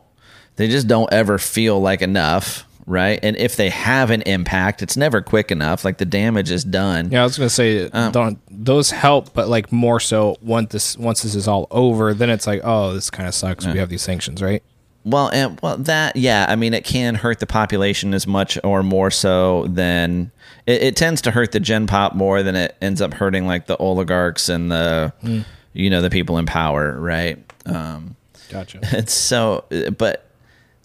they 0.57 0.67
just 0.67 0.87
don't 0.87 1.11
ever 1.13 1.37
feel 1.37 1.79
like 1.79 2.01
enough 2.01 2.64
right? 2.85 3.19
And 3.23 3.35
if 3.37 3.55
they 3.55 3.69
have 3.69 4.11
an 4.11 4.21
impact, 4.23 4.81
it's 4.81 4.95
never 4.95 5.21
quick 5.21 5.51
enough. 5.51 5.83
Like 5.83 5.97
the 5.97 6.05
damage 6.05 6.51
is 6.51 6.63
done. 6.63 7.11
Yeah, 7.11 7.21
I 7.21 7.23
was 7.23 7.37
gonna 7.37 7.49
say 7.49 7.89
um, 7.89 8.11
don't 8.11 8.39
those 8.49 8.91
help, 8.91 9.33
but 9.33 9.47
like 9.47 9.71
more 9.71 9.99
so 9.99 10.37
once 10.41 10.71
this 10.71 10.97
once 10.97 11.23
this 11.23 11.35
is 11.35 11.47
all 11.47 11.67
over, 11.71 12.13
then 12.13 12.29
it's 12.29 12.47
like, 12.47 12.61
oh, 12.63 12.93
this 12.93 13.09
kind 13.09 13.27
of 13.27 13.33
sucks. 13.33 13.65
Yeah. 13.65 13.73
We 13.73 13.79
have 13.79 13.89
these 13.89 14.01
sanctions, 14.01 14.41
right? 14.41 14.63
Well, 15.03 15.29
and 15.29 15.59
well 15.61 15.77
that 15.77 16.15
yeah, 16.15 16.45
I 16.47 16.55
mean 16.55 16.73
it 16.73 16.83
can 16.83 17.15
hurt 17.15 17.39
the 17.39 17.47
population 17.47 18.13
as 18.13 18.25
much 18.27 18.57
or 18.63 18.83
more 18.83 19.11
so 19.11 19.65
than 19.67 20.31
it, 20.65 20.81
it 20.81 20.95
tends 20.95 21.21
to 21.21 21.31
hurt 21.31 21.51
the 21.51 21.59
gen 21.59 21.87
pop 21.87 22.15
more 22.15 22.43
than 22.43 22.55
it 22.55 22.75
ends 22.81 23.01
up 23.01 23.13
hurting 23.13 23.45
like 23.45 23.67
the 23.67 23.77
oligarchs 23.77 24.49
and 24.49 24.71
the 24.71 25.13
mm. 25.23 25.45
you 25.73 25.89
know 25.89 26.01
the 26.01 26.09
people 26.09 26.37
in 26.37 26.45
power, 26.45 26.99
right? 26.99 27.39
Um, 27.65 28.15
Gotcha. 28.49 28.79
it's 28.83 29.13
so, 29.13 29.65
but. 29.97 30.21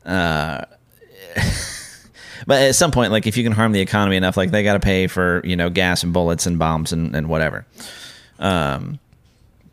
Uh, 0.05 0.65
but 2.46 2.62
at 2.62 2.74
some 2.74 2.90
point, 2.90 3.12
like 3.12 3.26
if 3.26 3.37
you 3.37 3.44
can 3.44 3.53
harm 3.53 3.72
the 3.72 3.81
economy 3.81 4.16
enough, 4.16 4.37
like 4.37 4.50
they 4.50 4.62
got 4.62 4.74
to 4.74 4.81
pay 4.81 5.07
for 5.07 5.40
you 5.44 5.57
know 5.57 5.70
gas 5.70 6.03
and 6.03 6.12
bullets 6.12 6.46
and 6.46 6.59
bombs 6.59 6.92
and, 6.92 7.14
and 7.14 7.29
whatever. 7.29 7.66
Um, 8.38 8.98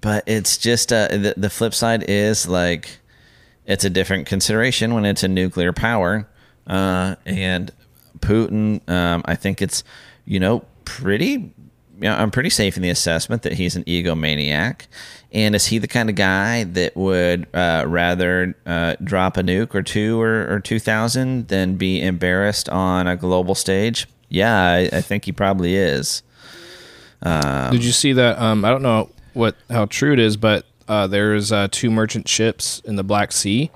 but 0.01 0.23
it's 0.27 0.57
just 0.57 0.93
uh, 0.93 1.07
the 1.09 1.33
the 1.37 1.49
flip 1.49 1.73
side 1.73 2.03
is 2.07 2.47
like 2.47 2.99
it's 3.65 3.83
a 3.83 3.89
different 3.89 4.27
consideration 4.27 4.93
when 4.93 5.05
it's 5.05 5.23
a 5.23 5.27
nuclear 5.27 5.73
power, 5.73 6.27
uh, 6.67 7.15
and 7.25 7.71
Putin. 8.19 8.87
Um, 8.89 9.23
I 9.25 9.35
think 9.35 9.61
it's 9.61 9.83
you 10.25 10.39
know 10.39 10.65
pretty. 10.85 11.53
You 11.99 12.03
know, 12.03 12.15
I'm 12.15 12.29
pretty 12.29 12.51
safe 12.51 12.77
in 12.77 12.83
the 12.83 12.91
assessment 12.91 13.41
that 13.41 13.53
he's 13.53 13.75
an 13.75 13.83
egomaniac. 13.85 14.85
And 15.33 15.55
is 15.55 15.67
he 15.67 15.77
the 15.77 15.87
kind 15.87 16.09
of 16.09 16.15
guy 16.15 16.63
that 16.63 16.95
would 16.95 17.47
uh, 17.53 17.83
rather 17.85 18.55
uh, 18.65 18.95
drop 19.03 19.37
a 19.37 19.41
nuke 19.41 19.75
or 19.75 19.83
two 19.83 20.21
or, 20.21 20.51
or 20.53 20.59
2,000 20.59 21.49
than 21.49 21.75
be 21.75 22.01
embarrassed 22.01 22.69
on 22.69 23.07
a 23.07 23.17
global 23.17 23.53
stage? 23.53 24.07
Yeah, 24.29 24.55
I, 24.57 24.89
I 24.91 25.01
think 25.01 25.25
he 25.25 25.31
probably 25.31 25.75
is. 25.75 26.23
Um, 27.21 27.71
Did 27.71 27.83
you 27.83 27.91
see 27.91 28.13
that? 28.13 28.39
Um, 28.39 28.63
I 28.63 28.69
don't 28.69 28.81
know 28.81 29.09
what 29.33 29.55
how 29.69 29.85
true 29.85 30.13
it 30.13 30.19
is, 30.19 30.37
but 30.37 30.65
uh, 30.87 31.07
there's 31.07 31.51
uh, 31.51 31.67
two 31.71 31.91
merchant 31.91 32.27
ships 32.27 32.79
in 32.85 32.95
the 32.95 33.03
Black 33.03 33.31
Sea 33.31 33.71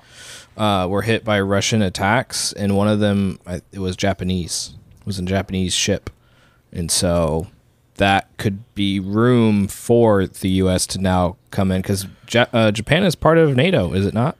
uh, 0.56 0.86
were 0.88 1.02
hit 1.02 1.24
by 1.24 1.40
Russian 1.40 1.82
attacks, 1.82 2.52
and 2.52 2.76
one 2.76 2.88
of 2.88 3.00
them 3.00 3.38
it 3.72 3.78
was 3.78 3.96
Japanese. 3.96 4.74
It 5.00 5.06
was 5.06 5.18
a 5.18 5.22
Japanese 5.22 5.74
ship, 5.74 6.10
and 6.72 6.90
so 6.90 7.48
that 7.96 8.28
could 8.38 8.74
be 8.74 9.00
room 9.00 9.68
for 9.68 10.26
the 10.26 10.48
U.S. 10.50 10.86
to 10.88 10.98
now 10.98 11.36
come 11.50 11.70
in 11.70 11.82
because 11.82 12.06
ja- 12.30 12.46
uh, 12.52 12.70
Japan 12.70 13.04
is 13.04 13.14
part 13.14 13.38
of 13.38 13.54
NATO, 13.54 13.92
is 13.92 14.06
it 14.06 14.14
not? 14.14 14.36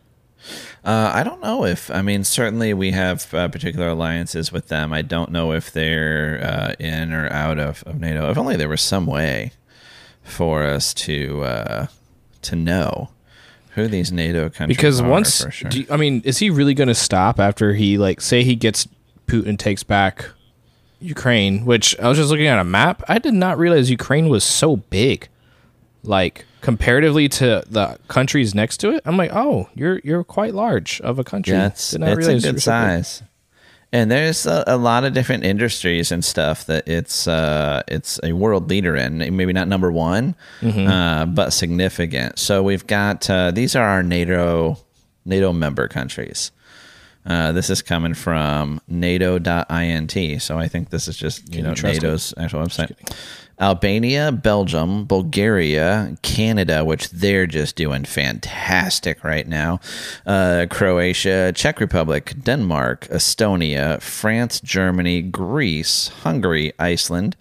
Uh, 0.85 1.13
I 1.15 1.23
don't 1.23 1.41
know 1.41 1.65
if 1.65 1.91
I 1.93 2.03
mean 2.03 2.25
certainly 2.25 2.75
we 2.75 2.91
have 2.91 3.33
uh, 3.33 3.47
particular 3.49 3.89
alliances 3.89 4.51
with 4.51 4.69
them. 4.69 4.93
I 4.93 5.03
don't 5.03 5.31
know 5.31 5.53
if 5.53 5.73
they're 5.73 6.41
uh, 6.43 6.75
in 6.85 7.13
or 7.13 7.33
out 7.33 7.61
of, 7.61 7.85
of 7.87 8.01
NATO. 8.01 8.29
If 8.31 8.39
only 8.39 8.57
there 8.57 8.69
was 8.69 8.81
some 8.81 9.07
way 9.07 9.53
for 10.25 10.65
us 10.65 10.93
to 10.95 11.43
uh, 11.45 11.87
to 12.43 12.57
know 12.57 13.11
who 13.75 13.87
these 13.87 14.11
NATO 14.11 14.51
countries 14.51 14.77
are. 14.77 14.81
because 14.81 15.03
once 15.03 15.47
sure. 15.53 15.71
you, 15.71 15.87
I 15.89 15.97
mean, 15.97 16.21
is 16.25 16.39
he 16.39 16.51
really 16.51 16.75
going 16.75 16.89
to 16.89 16.95
stop 16.95 17.39
after 17.39 17.75
he 17.75 17.97
like 17.97 18.21
say 18.21 18.43
he 18.43 18.57
gets 18.57 18.89
Putin 19.29 19.57
takes 19.57 19.85
back 19.85 20.31
Ukraine? 21.03 21.65
Which 21.65 21.99
I 21.99 22.09
was 22.09 22.19
just 22.19 22.31
looking 22.31 22.47
at 22.47 22.59
a 22.59 22.65
map. 22.65 23.03
I 23.09 23.19
did 23.19 23.35
not 23.35 23.59
realize 23.59 23.91
Ukraine 23.91 24.29
was 24.29 24.45
so 24.45 24.77
big. 24.77 25.29
Like 26.05 26.47
comparatively 26.63 27.29
to 27.29 27.63
the 27.69 27.99
countries 28.09 28.55
next 28.55 28.79
to 28.79 28.91
it, 28.91 29.03
I'm 29.05 29.17
like, 29.17 29.31
oh, 29.33 29.69
you're 29.75 30.01
you're 30.03 30.25
quite 30.25 30.55
large 30.55 31.01
of 31.03 31.19
a 31.19 31.25
country. 31.25 31.55
Yeah, 31.55 31.69
it's, 31.69 31.95
it's 31.95 32.27
a 32.27 32.41
good 32.41 32.63
size. 32.63 33.23
And 33.95 34.11
there's 34.11 34.47
a, 34.47 34.65
a, 34.67 34.79
lot 34.79 35.05
of 35.05 35.13
different 35.13 35.45
industries 35.45 36.11
and 36.11 36.25
stuff 36.25 36.65
that 36.65 36.89
it's 36.89 37.29
uh, 37.29 37.83
it's 37.87 38.19
a 38.23 38.33
world 38.33 38.71
leader 38.71 38.97
in. 38.97 39.19
Maybe 39.19 39.53
not 39.53 39.69
number 39.69 39.93
one, 39.93 40.35
mm-hmm. 40.63 40.89
uh, 40.89 41.27
but 41.27 41.53
significant. 41.53 42.39
So 42.39 42.63
we've 42.63 42.87
got 42.87 43.29
uh, 43.29 43.51
these 43.51 43.77
are 43.77 43.87
our 43.87 44.03
NATO 44.03 44.79
NATO 45.27 45.53
member 45.53 45.89
countries. 45.89 46.53
Uh, 47.25 47.53
this 47.53 47.71
is 47.71 47.83
coming 47.83 48.15
from 48.15 48.81
NATO.int. 48.89 50.43
So 50.43 50.59
I 50.59 50.69
think 50.69 50.91
this 50.91 51.09
is 51.09 51.17
just 51.17 51.55
you 51.55 51.63
know 51.63 51.75
NATO's 51.75 52.35
actual 52.37 52.65
website. 52.65 52.95
Albania, 53.61 54.33
Belgium, 54.33 55.05
Bulgaria, 55.05 56.17
Canada, 56.23 56.85
which 56.85 57.11
they're 57.11 57.47
just 57.47 57.77
doing 57.77 58.05
fantastic 58.05 59.23
right 59.23 59.47
now. 59.47 59.79
Uh, 60.27 60.67
Croatia, 60.69 61.53
Czech 61.55 61.79
Republic, 61.79 62.35
Denmark, 62.43 63.07
Estonia, 63.09 64.03
France, 64.03 64.59
Germany, 64.61 65.23
Greece, 65.23 66.09
Hungary, 66.25 66.73
Iceland, 66.79 67.37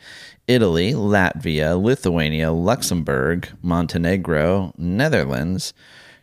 Italy, 0.47 0.91
Latvia, 0.91 1.81
Lithuania, 1.81 2.51
Luxembourg, 2.51 3.49
Montenegro, 3.63 4.73
Netherlands. 4.77 5.73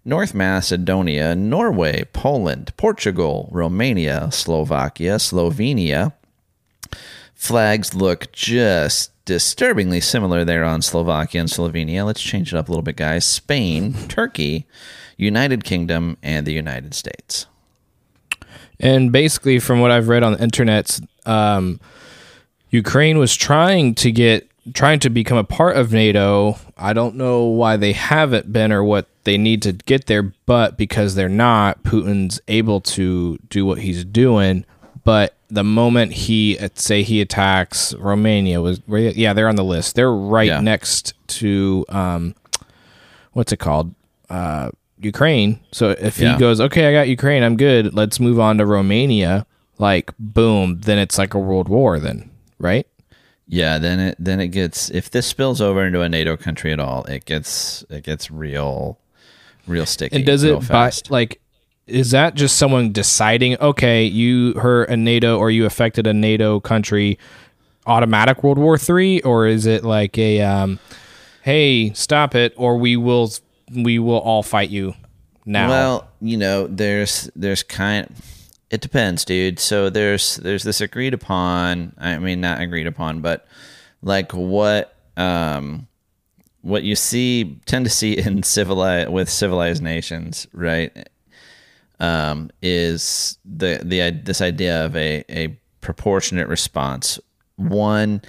North 0.09 0.33
Macedonia, 0.33 1.37
Norway, 1.37 2.03
Poland, 2.15 2.75
Portugal, 2.79 3.47
Romania, 3.53 4.31
Slovakia, 4.33 5.17
Slovenia. 5.17 6.15
Flags 7.35 7.93
look 7.93 8.33
just 8.33 9.13
disturbingly 9.27 10.01
similar 10.01 10.47
there 10.47 10.65
on 10.65 10.81
Slovakia 10.81 11.43
and 11.43 11.51
Slovenia. 11.51 12.07
Let's 12.07 12.23
change 12.23 12.55
it 12.55 12.57
up 12.57 12.69
a 12.69 12.71
little 12.71 12.83
bit, 12.83 12.97
guys. 12.97 13.27
Spain, 13.27 13.93
Turkey, 14.09 14.67
United 15.19 15.63
Kingdom, 15.63 16.17
and 16.23 16.47
the 16.47 16.55
United 16.55 16.95
States. 16.95 17.45
And 18.81 19.13
basically, 19.13 19.59
from 19.59 19.81
what 19.81 19.91
I've 19.91 20.09
read 20.09 20.23
on 20.23 20.33
the 20.33 20.43
internet, 20.43 21.01
um, 21.27 21.81
Ukraine 22.71 23.19
was 23.19 23.37
trying 23.37 23.95
to 23.97 24.11
get 24.11 24.48
trying 24.75 25.01
to 25.01 25.11
become 25.11 25.39
a 25.39 25.45
part 25.45 25.77
of 25.77 25.93
NATO. 25.93 26.59
I 26.77 26.93
don't 26.93 27.17
know 27.17 27.45
why 27.45 27.77
they 27.77 27.93
haven't 27.93 28.53
been 28.53 28.73
or 28.73 28.83
what 28.85 29.09
they 29.25 29.39
need 29.39 29.63
to 29.63 29.73
get 29.73 30.07
there, 30.07 30.23
but 30.47 30.77
because 30.77 31.15
they're 31.15 31.29
not, 31.29 31.83
Putin's 31.83 32.41
able 32.49 32.81
to 32.83 33.39
do 33.49 33.67
what 33.67 33.79
he's 33.79 34.05
doing. 34.05 34.65
But 35.05 35.35
the 35.49 35.65
moment 35.65 36.13
he 36.13 36.59
say 36.75 37.03
he 37.03 37.21
attacks 37.21 37.95
Romania 37.95 38.61
was 38.61 38.81
yeah 38.87 39.33
they're 39.33 39.49
on 39.49 39.57
the 39.57 39.65
list. 39.65 39.95
They're 39.95 40.13
right 40.13 40.49
yeah. 40.49 40.61
next 40.61 41.15
to 41.29 41.85
um, 41.89 42.35
what's 43.33 43.53
it 43.53 43.59
called? 43.59 43.95
Uh, 44.29 44.71
Ukraine. 45.01 45.61
So 45.73 45.91
if 45.91 46.19
yeah. 46.19 46.35
he 46.35 46.39
goes, 46.39 46.61
okay, 46.61 46.89
I 46.89 46.93
got 46.93 47.09
Ukraine, 47.09 47.43
I'm 47.43 47.57
good. 47.57 47.95
Let's 47.95 48.21
move 48.21 48.41
on 48.41 48.59
to 48.59 48.67
Romania. 48.67 49.47
Like 49.79 50.13
boom, 50.19 50.81
then 50.81 50.99
it's 50.99 51.19
like 51.19 51.35
a 51.35 51.39
world 51.39 51.69
war. 51.69 51.99
Then 51.99 52.31
right? 52.59 52.87
Yeah, 53.49 53.79
then 53.79 53.99
it 53.99 54.17
then 54.19 54.41
it 54.41 54.49
gets 54.49 54.91
if 54.91 55.11
this 55.11 55.27
spills 55.27 55.61
over 55.61 55.85
into 55.85 56.03
a 56.03 56.09
NATO 56.09 56.37
country 56.37 56.71
at 56.71 56.79
all, 56.79 57.05
it 57.05 57.25
gets 57.25 57.83
it 57.89 58.05
gets 58.05 58.31
real, 58.31 58.99
real 59.67 59.87
sticky. 59.87 60.17
And 60.17 60.27
does 60.27 60.45
it 60.45 60.69
by, 60.69 60.93
like 61.09 61.41
is 61.87 62.11
that 62.11 62.35
just 62.35 62.57
someone 62.57 62.93
deciding, 62.93 63.59
okay, 63.59 64.05
you 64.05 64.53
hurt 64.55 64.91
a 64.91 64.97
NATO 64.97 65.39
or 65.39 65.51
you 65.51 65.65
affected 65.65 66.07
a 66.07 66.13
NATO 66.13 66.61
country, 66.61 67.19
automatic 67.87 68.43
World 68.45 68.59
War 68.59 68.77
Three, 68.77 69.23
or 69.23 69.47
is 69.47 69.65
it 69.65 69.83
like 69.83 70.19
a, 70.19 70.43
um, 70.43 70.79
hey, 71.43 71.93
stop 71.95 72.35
it, 72.35 72.53
or 72.57 72.77
we 72.77 72.97
will 72.97 73.31
we 73.75 73.99
will 73.99 74.19
all 74.19 74.43
fight 74.43 74.69
you 74.69 74.95
now? 75.47 75.69
Well, 75.69 76.09
you 76.21 76.37
know, 76.37 76.67
there's 76.67 77.31
there's 77.35 77.63
kind. 77.63 78.15
It 78.71 78.81
depends, 78.81 79.25
dude. 79.25 79.59
So 79.59 79.91
there's 79.91 80.37
there's 80.37 80.63
this 80.63 80.81
agreed 80.81 81.15
upon. 81.15 81.95
I 81.99 82.19
mean, 82.19 82.41
not 82.41 82.61
agreed 82.61 82.87
upon, 82.87 83.21
but 83.21 83.47
like 84.03 84.33
what 84.33 84.95
um 85.17 85.87
what 86.63 86.83
you 86.83 86.95
see 86.97 87.61
tend 87.67 87.87
to 87.87 87.91
see 87.91 88.19
in 88.19 88.43
civilized 88.43 89.11
with 89.11 89.31
civilized 89.31 89.83
nations, 89.83 90.47
right? 90.53 91.09
um, 92.01 92.51
is 92.63 93.39
the 93.45 93.81
the 93.83 94.11
this 94.11 94.41
idea 94.41 94.85
of 94.85 94.97
a 94.97 95.25
a 95.29 95.59
proportionate 95.81 96.49
response. 96.49 97.19
One, 97.57 98.23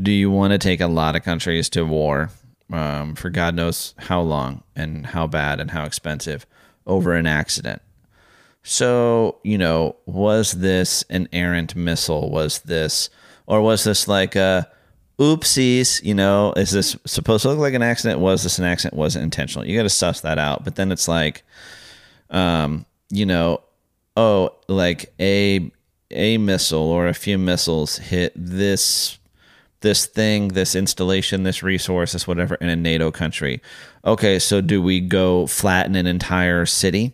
do 0.00 0.12
you 0.12 0.30
want 0.30 0.52
to 0.52 0.58
take 0.58 0.80
a 0.80 0.86
lot 0.86 1.16
of 1.16 1.22
countries 1.22 1.68
to 1.70 1.84
war 1.84 2.30
um, 2.72 3.14
for 3.14 3.30
God 3.30 3.54
knows 3.54 3.94
how 3.98 4.20
long 4.20 4.62
and 4.74 5.06
how 5.06 5.26
bad 5.26 5.60
and 5.60 5.70
how 5.70 5.84
expensive 5.84 6.46
over 6.86 7.14
an 7.14 7.26
accident? 7.26 7.82
So 8.68 9.38
you 9.44 9.58
know, 9.58 9.94
was 10.06 10.50
this 10.52 11.04
an 11.08 11.28
errant 11.32 11.76
missile? 11.76 12.30
Was 12.30 12.58
this, 12.62 13.10
or 13.46 13.62
was 13.62 13.84
this 13.84 14.08
like 14.08 14.34
a 14.34 14.68
oopsies, 15.20 16.02
you 16.02 16.14
know, 16.14 16.52
is 16.56 16.72
this 16.72 16.96
supposed 17.06 17.42
to 17.42 17.50
look 17.50 17.60
like 17.60 17.74
an 17.74 17.82
accident? 17.82 18.18
Was 18.18 18.42
this 18.42 18.58
an 18.58 18.64
accident? 18.64 18.98
Was 18.98 19.14
it 19.14 19.22
intentional? 19.22 19.64
You 19.64 19.76
got 19.76 19.84
to 19.84 19.88
suss 19.88 20.20
that 20.22 20.40
out. 20.40 20.64
But 20.64 20.74
then 20.74 20.90
it's 20.90 21.06
like, 21.06 21.44
um, 22.30 22.84
you 23.08 23.24
know, 23.24 23.62
oh, 24.16 24.50
like 24.66 25.14
a 25.20 25.70
a 26.10 26.36
missile 26.38 26.90
or 26.90 27.06
a 27.06 27.14
few 27.14 27.38
missiles 27.38 27.98
hit 27.98 28.32
this 28.34 29.16
this 29.80 30.06
thing, 30.06 30.48
this 30.48 30.74
installation, 30.74 31.44
this 31.44 31.62
resource, 31.62 32.14
this 32.14 32.26
whatever 32.26 32.56
in 32.56 32.68
a 32.68 32.74
NATO 32.74 33.12
country. 33.12 33.62
Okay, 34.04 34.40
so 34.40 34.60
do 34.60 34.82
we 34.82 35.00
go 35.00 35.46
flatten 35.46 35.94
an 35.94 36.08
entire 36.08 36.66
city 36.66 37.12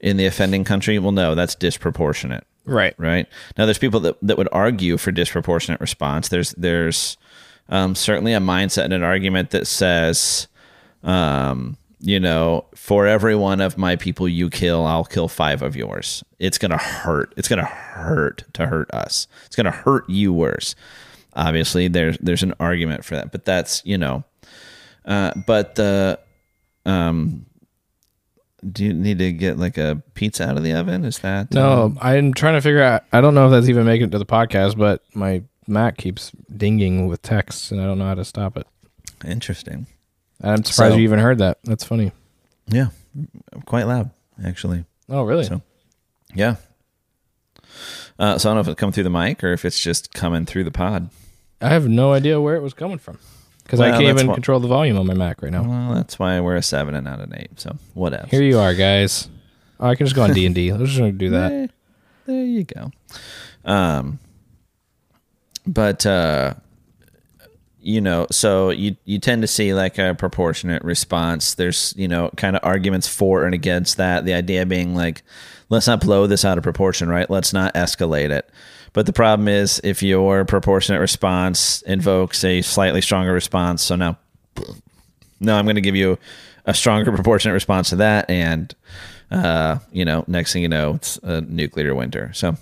in 0.00 0.16
the 0.16 0.26
offending 0.26 0.64
country? 0.64 0.98
Well, 0.98 1.12
no, 1.12 1.34
that's 1.34 1.54
disproportionate. 1.54 2.44
Right. 2.64 2.94
Right. 2.98 3.26
Now 3.56 3.64
there's 3.64 3.78
people 3.78 4.00
that, 4.00 4.16
that 4.22 4.36
would 4.36 4.48
argue 4.52 4.98
for 4.98 5.10
disproportionate 5.10 5.80
response. 5.80 6.28
There's 6.28 6.52
there's 6.52 7.16
um, 7.70 7.94
certainly 7.94 8.34
a 8.34 8.40
mindset 8.40 8.84
and 8.84 8.92
an 8.92 9.02
argument 9.02 9.50
that 9.50 9.66
says 9.66 10.48
um, 11.02 11.76
you 12.00 12.20
know, 12.20 12.64
for 12.74 13.06
every 13.06 13.34
one 13.34 13.60
of 13.60 13.76
my 13.76 13.96
people 13.96 14.28
you 14.28 14.50
kill, 14.50 14.86
I'll 14.86 15.04
kill 15.04 15.28
five 15.28 15.62
of 15.62 15.74
yours. 15.74 16.22
It's 16.38 16.58
going 16.58 16.70
to 16.70 16.76
hurt. 16.76 17.34
It's 17.36 17.48
going 17.48 17.58
to 17.58 17.64
hurt 17.64 18.44
to 18.52 18.66
hurt 18.66 18.90
us. 18.92 19.26
It's 19.46 19.56
going 19.56 19.64
to 19.64 19.70
hurt 19.72 20.08
you 20.08 20.32
worse. 20.32 20.76
Obviously, 21.34 21.88
there's 21.88 22.16
there's 22.18 22.42
an 22.42 22.54
argument 22.60 23.04
for 23.04 23.16
that, 23.16 23.32
but 23.32 23.44
that's 23.44 23.82
you 23.84 23.98
know, 23.98 24.24
uh, 25.06 25.32
but 25.46 25.74
the 25.74 26.18
Um, 26.86 27.46
do 28.72 28.84
you 28.84 28.92
need 28.92 29.18
to 29.18 29.32
get 29.32 29.58
like 29.58 29.78
a 29.78 30.02
pizza 30.14 30.48
out 30.48 30.56
of 30.56 30.62
the 30.62 30.72
oven? 30.72 31.04
Is 31.04 31.18
that 31.20 31.52
No, 31.52 31.84
um, 31.84 31.98
I'm 32.00 32.34
trying 32.34 32.54
to 32.54 32.60
figure 32.60 32.82
out. 32.82 33.04
I 33.12 33.20
don't 33.20 33.34
know 33.34 33.46
if 33.46 33.52
that's 33.52 33.68
even 33.68 33.84
making 33.86 34.08
it 34.08 34.10
to 34.12 34.18
the 34.18 34.26
podcast, 34.26 34.76
but 34.76 35.02
my 35.14 35.42
Mac 35.66 35.96
keeps 35.98 36.32
dinging 36.56 37.06
with 37.08 37.22
texts, 37.22 37.70
and 37.70 37.80
I 37.80 37.84
don't 37.84 37.98
know 37.98 38.06
how 38.06 38.14
to 38.14 38.24
stop 38.24 38.56
it. 38.56 38.66
interesting? 39.24 39.86
I'm 40.42 40.62
surprised 40.64 40.92
So- 40.92 40.96
you 40.98 41.02
even 41.04 41.18
heard 41.18 41.38
that. 41.38 41.58
That's 41.64 41.82
funny. 41.84 42.12
Yeah, 42.68 42.88
quite 43.66 43.86
loud 43.86 44.10
actually. 44.44 44.84
Oh, 45.08 45.22
really? 45.24 45.44
So- 45.44 45.62
Yeah. 46.34 46.56
Uh, 48.18 48.38
so 48.38 48.48
I 48.48 48.50
don't 48.50 48.56
know 48.56 48.60
if 48.60 48.68
it's 48.68 48.78
coming 48.80 48.92
through 48.92 49.04
the 49.04 49.10
mic 49.10 49.42
or 49.44 49.52
if 49.52 49.64
it's 49.64 49.80
just 49.80 50.12
coming 50.14 50.44
through 50.46 50.64
the 50.64 50.70
pod. 50.70 51.10
I 51.60 51.68
have 51.70 51.88
no 51.88 52.12
idea 52.12 52.40
where 52.40 52.56
it 52.56 52.62
was 52.62 52.74
coming 52.74 52.98
from 52.98 53.18
because 53.68 53.80
I 53.80 53.90
can't 53.90 54.04
even 54.04 54.26
what- 54.28 54.34
control 54.34 54.60
the 54.60 54.66
volume 54.68 54.98
on 54.98 55.06
my 55.06 55.12
Mac 55.12 55.42
right 55.42 55.52
now. 55.52 55.62
Well, 55.62 55.94
that's 55.94 56.18
why 56.18 56.40
we're 56.40 56.56
a 56.56 56.62
seven 56.62 56.94
and 56.94 57.04
not 57.04 57.20
an 57.20 57.34
eight. 57.36 57.60
So 57.60 57.76
whatever. 57.92 58.26
Here 58.26 58.42
you 58.42 58.58
are, 58.58 58.72
guys. 58.74 59.28
Oh, 59.78 59.88
I 59.88 59.94
can 59.94 60.06
just 60.06 60.16
go 60.16 60.22
on 60.22 60.32
D 60.32 60.46
and 60.46 60.54
D. 60.54 60.72
Let's 60.74 60.92
just 60.92 61.18
do 61.18 61.30
that. 61.30 61.52
Eh, 61.52 61.66
there 62.24 62.44
you 62.46 62.64
go. 62.64 62.90
Um, 63.66 64.18
but 65.66 66.06
uh, 66.06 66.54
you 67.80 68.00
know, 68.00 68.26
so 68.30 68.70
you 68.70 68.96
you 69.04 69.18
tend 69.18 69.42
to 69.42 69.48
see 69.48 69.74
like 69.74 69.98
a 69.98 70.14
proportionate 70.14 70.82
response. 70.82 71.54
There's 71.54 71.92
you 71.96 72.08
know 72.08 72.30
kind 72.38 72.56
of 72.56 72.64
arguments 72.64 73.06
for 73.06 73.44
and 73.44 73.54
against 73.54 73.98
that. 73.98 74.24
The 74.24 74.32
idea 74.32 74.64
being 74.64 74.94
like, 74.94 75.22
let's 75.68 75.86
not 75.86 76.00
blow 76.00 76.26
this 76.26 76.44
out 76.44 76.56
of 76.56 76.64
proportion, 76.64 77.08
right? 77.10 77.28
Let's 77.28 77.52
not 77.52 77.74
escalate 77.74 78.30
it. 78.30 78.48
But 78.92 79.06
the 79.06 79.12
problem 79.12 79.48
is 79.48 79.80
if 79.84 80.02
your 80.02 80.44
proportionate 80.44 81.00
response 81.00 81.82
invokes 81.82 82.44
a 82.44 82.62
slightly 82.62 83.00
stronger 83.00 83.32
response, 83.32 83.82
so 83.82 83.96
now, 83.96 84.18
no, 85.40 85.56
I'm 85.56 85.64
going 85.64 85.76
to 85.76 85.82
give 85.82 85.96
you 85.96 86.18
a 86.64 86.74
stronger 86.74 87.12
proportionate 87.12 87.54
response 87.54 87.90
to 87.90 87.96
that, 87.96 88.28
and 88.28 88.74
uh, 89.30 89.78
you 89.92 90.04
know, 90.04 90.24
next 90.26 90.52
thing 90.52 90.62
you 90.62 90.68
know, 90.68 90.94
it's 90.94 91.18
a 91.22 91.40
nuclear 91.42 91.94
winter. 91.94 92.30
So, 92.34 92.56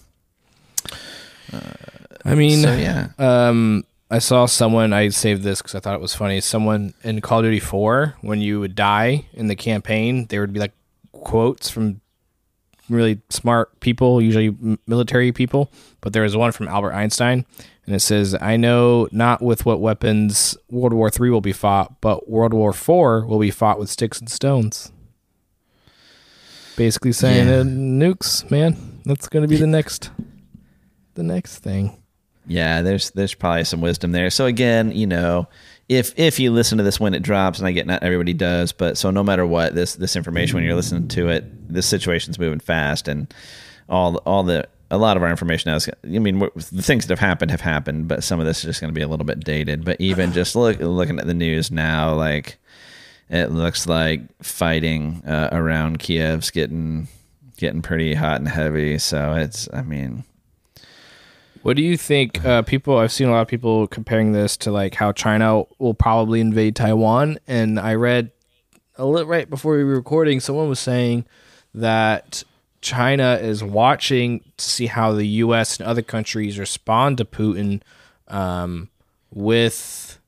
I 2.25 2.35
mean, 2.35 2.63
so 2.63 2.75
yeah, 2.75 3.09
Um, 3.19 3.85
I 4.11 4.19
saw 4.19 4.47
someone. 4.47 4.93
I 4.93 5.09
saved 5.09 5.43
this 5.43 5.61
because 5.61 5.75
I 5.75 5.81
thought 5.81 5.95
it 5.95 6.01
was 6.01 6.15
funny. 6.15 6.41
Someone 6.41 6.95
in 7.03 7.21
Call 7.21 7.41
of 7.41 7.45
Duty 7.45 7.61
Four, 7.61 8.15
when 8.21 8.41
you 8.41 8.61
would 8.61 8.75
die 8.75 9.27
in 9.33 9.49
the 9.49 9.57
campaign, 9.57 10.27
there 10.27 10.41
would 10.41 10.53
be 10.53 10.61
like 10.61 10.73
quotes 11.13 11.71
from 11.71 12.01
really 12.89 13.21
smart 13.31 13.79
people, 13.81 14.21
usually 14.23 14.57
military 14.87 15.33
people. 15.33 15.71
But 16.01 16.13
there 16.13 16.23
was 16.23 16.37
one 16.37 16.53
from 16.53 16.69
Albert 16.69 16.93
Einstein, 16.93 17.45
and 17.87 17.95
it 17.95 18.01
says, 18.01 18.35
"I 18.41 18.57
know 18.57 19.09
not 19.13 19.43
with 19.43 19.65
what 19.67 19.81
weapons 19.81 20.57
World 20.71 20.93
War 20.93 21.11
Three 21.11 21.31
will 21.31 21.41
be 21.41 21.53
fought, 21.53 22.01
but 22.01 22.29
World 22.29 22.53
War 22.55 22.73
Four 22.73 23.27
will 23.27 23.39
be 23.41 23.51
fought 23.51 23.79
with 23.79 23.91
sticks 23.91 24.19
and 24.21 24.31
stones." 24.31 24.93
Basically 26.77 27.13
saying, 27.13 27.49
Yeah. 27.49 27.61
uh, 27.61 27.63
nukes, 27.65 28.49
man. 28.51 29.01
That's 29.07 29.29
going 29.29 29.43
to 29.43 29.49
be 29.49 29.57
the 29.57 29.67
next, 29.67 30.11
the 31.15 31.23
next 31.23 31.59
thing. 31.61 31.97
yeah. 32.47 32.83
There's 32.83 33.11
there's 33.13 33.33
probably 33.35 33.65
some 33.65 33.81
wisdom 33.81 34.13
there. 34.13 34.29
So 34.31 34.45
again, 34.47 34.93
you 34.93 35.07
know, 35.07 35.49
if 35.89 36.19
if 36.19 36.39
you 36.41 36.51
listen 36.51 36.79
to 36.79 36.85
this 36.85 36.99
when 36.99 37.15
it 37.15 37.23
drops, 37.23 37.59
and 37.59 37.67
I 37.67 37.73
get 37.73 37.87
not 37.87 38.03
everybody 38.03 38.33
does, 38.33 38.73
but 38.73 38.99
so 38.99 39.11
no 39.11 39.23
matter 39.23 39.47
what, 39.47 39.75
this 39.75 39.95
this 39.95 40.17
information 40.17 40.57
when 40.57 40.65
you're 40.65 40.75
listening 40.75 41.09
to 41.09 41.29
it, 41.29 41.73
this 41.73 41.87
situation's 41.87 42.39
moving 42.39 42.61
fast, 42.61 43.09
and 43.09 43.33
all 43.89 44.17
all 44.19 44.43
the 44.43 44.69
a 44.91 44.99
lot 44.99 45.17
of 45.17 45.23
our 45.23 45.31
information 45.31 45.71
now 45.71 45.77
is. 45.77 45.89
I 46.05 46.19
mean, 46.19 46.39
the 46.39 46.83
things 46.83 47.07
that 47.07 47.13
have 47.13 47.27
happened 47.27 47.51
have 47.51 47.61
happened, 47.61 48.09
but 48.09 48.23
some 48.25 48.41
of 48.41 48.47
this 48.47 48.59
is 48.59 48.65
just 48.65 48.81
going 48.81 48.93
to 48.93 48.99
be 48.99 49.03
a 49.03 49.09
little 49.09 49.27
bit 49.27 49.41
dated. 49.41 49.85
But 49.85 50.01
even 50.01 50.33
just 50.33 50.57
look 50.57 50.79
looking 50.81 51.19
at 51.19 51.27
the 51.27 51.35
news 51.35 51.71
now, 51.71 52.15
like 52.15 52.59
it 53.29 53.51
looks 53.51 53.87
like 53.87 54.23
fighting 54.43 55.23
uh, 55.27 55.49
around 55.53 55.99
Kiev's 55.99 56.51
getting 56.51 57.09
getting 57.57 57.83
pretty 57.83 58.15
hot 58.15 58.39
and 58.39 58.49
heavy. 58.49 58.99
So 58.99 59.35
it's, 59.35 59.69
I 59.73 59.83
mean, 59.83 60.25
What 61.67 61.75
do 61.75 61.83
you 61.83 61.97
think? 61.97 62.45
Uh, 62.45 62.63
people, 62.63 62.97
I've 62.97 63.11
seen 63.11 63.27
a 63.27 63.33
lot 63.33 63.41
of 63.41 63.49
people 63.49 63.89
comparing 63.89 64.31
this 64.31 64.57
to 64.59 64.71
like 64.71 64.95
how 64.95 65.11
China 65.11 65.65
will 65.81 65.95
probably 65.95 66.41
invade 66.41 66.77
Taiwan, 66.77 67.41
and 67.49 67.81
I 67.81 67.95
read 67.95 68.31
a 68.95 69.05
little 69.05 69.27
right 69.27 69.51
before 69.51 69.77
we 69.77 69.83
were 69.83 69.97
recording, 69.97 70.39
someone 70.39 70.69
was 70.69 70.79
saying 70.79 71.25
that 71.75 72.45
China 72.83 73.37
is 73.43 73.65
watching 73.65 74.45
to 74.57 74.65
see 74.65 74.87
how 74.87 75.11
the 75.13 75.27
U.S. 75.27 75.81
and 75.81 75.89
other 75.89 76.03
countries 76.03 76.57
respond 76.57 77.19
to 77.19 77.25
Putin 77.25 77.83
um, 78.29 78.89
with 79.35 80.21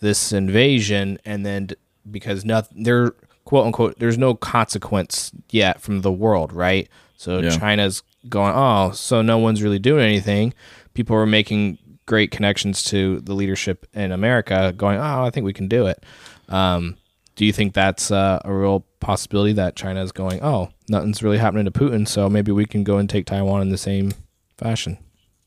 this 0.00 0.30
invasion, 0.30 1.18
and 1.24 1.46
then 1.46 1.70
because 2.10 2.44
nothing, 2.44 2.82
there 2.82 3.14
quote 3.46 3.64
unquote, 3.64 3.98
there's 3.98 4.18
no 4.18 4.34
consequence 4.34 5.32
yet 5.48 5.80
from 5.80 6.02
the 6.02 6.12
world, 6.12 6.52
right? 6.52 6.86
So 7.16 7.38
Yeah. 7.38 7.48
China's 7.48 8.02
going, 8.28 8.52
oh, 8.54 8.92
so 8.92 9.22
no 9.22 9.38
one's 9.38 9.62
really 9.62 9.78
doing 9.78 10.04
anything. 10.04 10.54
People 10.94 11.16
are 11.16 11.26
making 11.26 11.78
great 12.06 12.30
connections 12.30 12.84
to 12.84 13.20
the 13.20 13.34
leadership 13.34 13.86
in 13.92 14.12
America, 14.12 14.72
going, 14.76 14.98
oh, 14.98 15.24
I 15.24 15.30
think 15.30 15.44
we 15.44 15.52
can 15.52 15.68
do 15.68 15.86
it. 15.86 16.04
Um, 16.48 16.96
do 17.34 17.44
you 17.44 17.52
think 17.52 17.74
that's 17.74 18.10
uh, 18.10 18.40
a 18.44 18.52
real 18.52 18.84
possibility 19.00 19.52
that 19.54 19.76
China 19.76 20.02
is 20.02 20.12
going, 20.12 20.42
oh, 20.42 20.70
nothing's 20.88 21.22
really 21.22 21.38
happening 21.38 21.64
to 21.66 21.70
Putin, 21.70 22.08
so 22.08 22.30
maybe 22.30 22.52
we 22.52 22.64
can 22.64 22.84
go 22.84 22.98
and 22.98 23.10
take 23.10 23.26
Taiwan 23.26 23.62
in 23.62 23.70
the 23.70 23.78
same 23.78 24.12
fashion? 24.56 24.98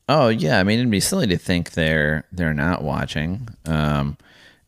Oh 0.08 0.26
yeah, 0.26 0.58
I 0.58 0.64
mean 0.64 0.80
it'd 0.80 0.90
be 0.90 0.98
silly 0.98 1.28
to 1.28 1.38
think 1.38 1.70
they're 1.70 2.24
they're 2.32 2.52
not 2.52 2.82
watching. 2.82 3.48
Um, 3.64 4.18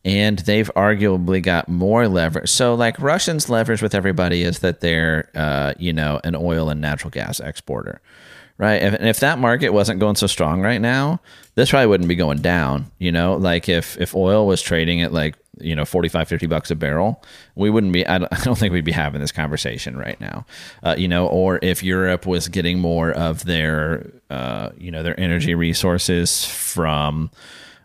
and 0.05 0.39
they've 0.39 0.69
arguably 0.75 1.41
got 1.41 1.69
more 1.69 2.07
leverage. 2.07 2.49
So 2.49 2.75
like 2.75 2.99
Russians' 2.99 3.49
leverage 3.49 3.81
with 3.81 3.95
everybody 3.95 4.43
is 4.43 4.59
that 4.59 4.81
they're 4.81 5.29
uh, 5.35 5.73
you 5.77 5.93
know 5.93 6.19
an 6.23 6.35
oil 6.35 6.69
and 6.69 6.81
natural 6.81 7.11
gas 7.11 7.39
exporter, 7.39 8.01
right? 8.57 8.81
If, 8.81 8.93
and 8.93 9.07
if 9.07 9.19
that 9.21 9.39
market 9.39 9.69
wasn't 9.69 9.99
going 9.99 10.15
so 10.15 10.27
strong 10.27 10.61
right 10.61 10.81
now, 10.81 11.21
this 11.55 11.69
probably 11.69 11.87
wouldn't 11.87 12.09
be 12.09 12.15
going 12.15 12.41
down. 12.41 12.91
You 12.99 13.11
know, 13.11 13.35
like 13.35 13.69
if 13.69 13.99
if 13.99 14.15
oil 14.15 14.45
was 14.45 14.61
trading 14.61 15.01
at 15.01 15.13
like 15.13 15.35
you 15.59 15.75
know 15.75 15.85
45 15.85 16.27
50 16.27 16.47
bucks 16.47 16.71
a 16.71 16.75
barrel 16.75 17.23
we 17.53 17.69
wouldn't 17.69 17.93
be 17.93 18.05
i 18.07 18.17
don't, 18.17 18.33
I 18.33 18.43
don't 18.43 18.57
think 18.57 18.73
we'd 18.73 18.83
be 18.83 18.91
having 18.91 19.21
this 19.21 19.31
conversation 19.31 19.95
right 19.95 20.19
now 20.19 20.47
uh, 20.81 20.95
you 20.97 21.07
know 21.07 21.27
or 21.27 21.59
if 21.61 21.83
europe 21.83 22.25
was 22.25 22.47
getting 22.47 22.79
more 22.79 23.11
of 23.11 23.45
their 23.45 24.11
uh, 24.31 24.69
you 24.79 24.89
know 24.89 25.03
their 25.03 25.17
energy 25.19 25.53
resources 25.53 26.43
from 26.43 27.29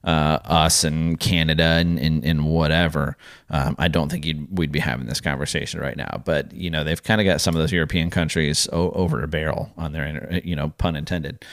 uh, 0.05 0.39
us 0.45 0.85
and 0.85 1.19
Canada 1.21 1.63
and, 1.63 1.99
and, 1.99 2.25
and 2.25 2.47
whatever. 2.47 3.17
Um, 3.51 3.75
I 3.79 3.89
don't 3.89 4.11
think 4.11 4.27
we'd 4.51 4.73
be 4.73 4.79
having 4.79 5.07
this 5.07 5.21
conversation 5.21 5.81
right 5.81 5.97
now. 5.97 6.23
But 6.25 6.53
you 6.53 6.71
know, 6.71 6.85
they've 6.85 7.03
kind 7.03 7.21
of 7.21 7.25
got 7.25 7.41
some 7.41 7.55
of 7.55 7.61
those 7.61 7.73
European 7.73 8.11
countries 8.11 8.69
o- 8.73 8.91
over 8.93 9.23
a 9.23 9.29
barrel 9.29 9.73
on 9.77 9.93
their, 9.93 10.41
you 10.45 10.57
know, 10.57 10.71
pun 10.79 10.97
intended, 10.97 11.45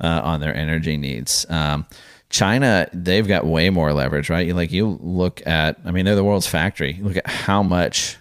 uh, 0.00 0.20
on 0.22 0.40
their 0.40 0.54
energy 0.54 0.96
needs. 0.96 1.46
Um, 1.48 1.86
China, 2.30 2.88
they've 2.94 3.28
got 3.28 3.46
way 3.46 3.68
more 3.68 3.92
leverage, 3.92 4.30
right? 4.30 4.46
You 4.46 4.54
like 4.54 4.72
you 4.72 4.98
look 5.02 5.46
at, 5.46 5.78
I 5.84 5.90
mean, 5.90 6.06
they're 6.06 6.14
the 6.14 6.24
world's 6.24 6.46
factory. 6.46 6.94
You 6.94 7.04
look 7.04 7.18
at 7.18 7.26
how 7.26 7.62
much 7.62 8.16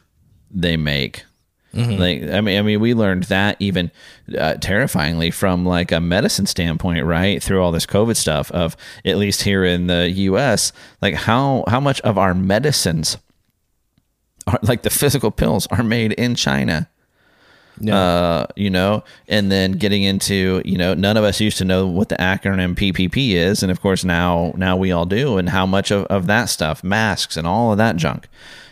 they 0.54 0.76
make 0.76 1.24
like 1.74 2.24
I 2.24 2.42
mean, 2.42 2.60
I 2.60 2.62
mean, 2.62 2.80
we 2.80 2.94
learned 2.94 3.24
that 3.24 3.56
even 3.60 3.92
uh, 4.38 4.56
terrifyingly 4.56 5.32
from 5.32 5.66
like 5.66 5.92
a 5.92 6.02
medicine 6.02 6.46
standpoint, 6.46 7.06
right? 7.06 7.42
Through 7.42 7.64
all 7.64 7.72
this 7.72 7.86
COVID 7.86 8.18
stuff, 8.18 8.52
of 8.52 8.76
at 9.06 9.18
least 9.18 9.44
here 9.44 9.64
in 9.64 9.88
the 9.88 10.10
U.S., 10.10 10.74
like 11.02 11.14
how 11.14 11.64
how 11.68 11.80
much 11.80 12.02
of 12.02 12.18
our 12.18 12.34
medicines, 12.34 13.18
are 14.48 14.60
like 14.64 14.82
the 14.82 14.90
physical 14.90 15.32
pills, 15.32 15.68
are 15.68 15.84
made 15.84 16.12
in 16.14 16.36
China. 16.36 16.90
Yeah. 17.80 17.98
Uh, 17.98 18.48
you 18.56 18.70
know, 18.70 19.04
and 19.28 19.52
then 19.52 19.72
getting 19.72 20.04
into, 20.04 20.62
you 20.66 20.78
know, 20.78 20.94
none 20.94 21.18
of 21.18 21.24
us 21.24 21.40
used 21.40 21.58
to 21.60 21.66
know 21.66 21.88
what 21.88 22.10
the 22.10 22.16
acronym 22.18 22.76
PPE 22.76 23.32
is, 23.34 23.64
and 23.64 23.72
of 23.72 23.82
course 23.82 24.04
now 24.04 24.54
now 24.58 24.76
we 24.76 24.92
all 24.92 25.06
do, 25.06 25.38
and 25.38 25.50
how 25.50 25.66
much 25.66 25.90
of, 25.90 26.04
of 26.06 26.28
that 26.28 26.46
stuff, 26.46 26.84
masks 26.84 27.38
and 27.38 27.48
all 27.48 27.72
of 27.72 27.78
that 27.78 27.96
junk, 27.96 28.28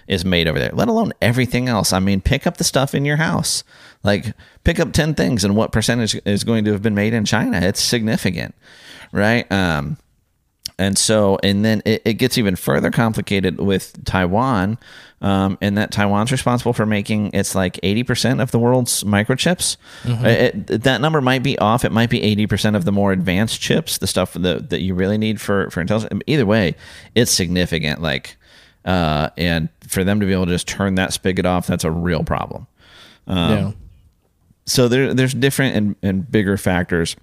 is 0.09 0.25
made 0.25 0.47
over 0.47 0.59
there. 0.59 0.71
Let 0.73 0.89
alone 0.89 1.13
everything 1.21 1.69
else. 1.69 1.93
I 1.93 1.99
mean, 1.99 2.19
pick 2.19 2.45
up 2.45 2.57
the 2.57 2.63
stuff 2.65 2.93
in 2.93 3.05
your 3.05 3.17
house. 3.17 3.63
Like 4.03 4.33
pick 4.65 4.79
up 4.79 4.91
ten 4.91 5.13
things, 5.13 5.43
and 5.45 5.55
what 5.55 5.71
percentage 5.71 6.19
is 6.25 6.43
going 6.43 6.65
to 6.65 6.71
have 6.73 6.81
been 6.81 6.95
made 6.95 7.13
in 7.13 7.23
China? 7.25 7.59
It's 7.61 7.79
significant, 7.81 8.55
right? 9.13 9.49
Um, 9.51 9.97
and 10.77 10.97
so, 10.97 11.37
and 11.43 11.65
then 11.65 11.81
it, 11.85 12.01
it 12.05 12.13
gets 12.13 12.37
even 12.37 12.55
further 12.55 12.89
complicated 12.89 13.59
with 13.59 14.05
Taiwan, 14.05 14.77
um, 15.21 15.57
and 15.61 15.77
that 15.77 15.91
Taiwan's 15.91 16.31
responsible 16.31 16.71
for 16.71 16.85
making 16.85 17.31
it's 17.33 17.53
like 17.53 17.73
80% 17.83 18.41
of 18.41 18.51
the 18.51 18.59
world's 18.59 19.03
microchips. 19.03 19.75
It- 20.05 20.69
it- 20.71 20.83
that 20.83 21.01
number 21.01 21.19
might 21.19 21.43
be 21.43 21.59
off. 21.59 21.83
It 21.83 21.91
might 21.91 22.09
be 22.09 22.21
80% 22.21 22.77
of 22.77 22.85
the 22.85 22.93
more 22.93 23.11
advanced 23.11 23.59
chips, 23.59 23.97
the 23.97 24.07
stuff 24.07 24.31
that, 24.35 24.69
that 24.69 24.79
you 24.81 24.95
really 24.95 25.17
need 25.17 25.41
for, 25.41 25.69
for 25.69 25.81
intelligence. 25.81 26.21
Either 26.27 26.45
way, 26.45 26.75
it's 27.13 27.31
significant. 27.31 28.01
Like, 28.01 28.37
uh, 28.85 29.29
and 29.37 29.69
for 29.87 30.03
them 30.03 30.19
to 30.19 30.25
be 30.25 30.33
able 30.33 30.45
to 30.45 30.51
just 30.51 30.67
turn 30.67 30.95
that 30.95 31.13
spigot 31.13 31.45
off, 31.45 31.67
that's 31.67 31.83
a 31.83 31.91
real 31.91 32.23
problem. 32.23 32.67
yeah. 33.27 33.71
So 34.65 34.87
there, 34.87 35.13
there's 35.13 35.33
different 35.33 35.75
and, 35.75 35.95
and 36.03 36.31
bigger 36.31 36.55
factors 36.55 37.15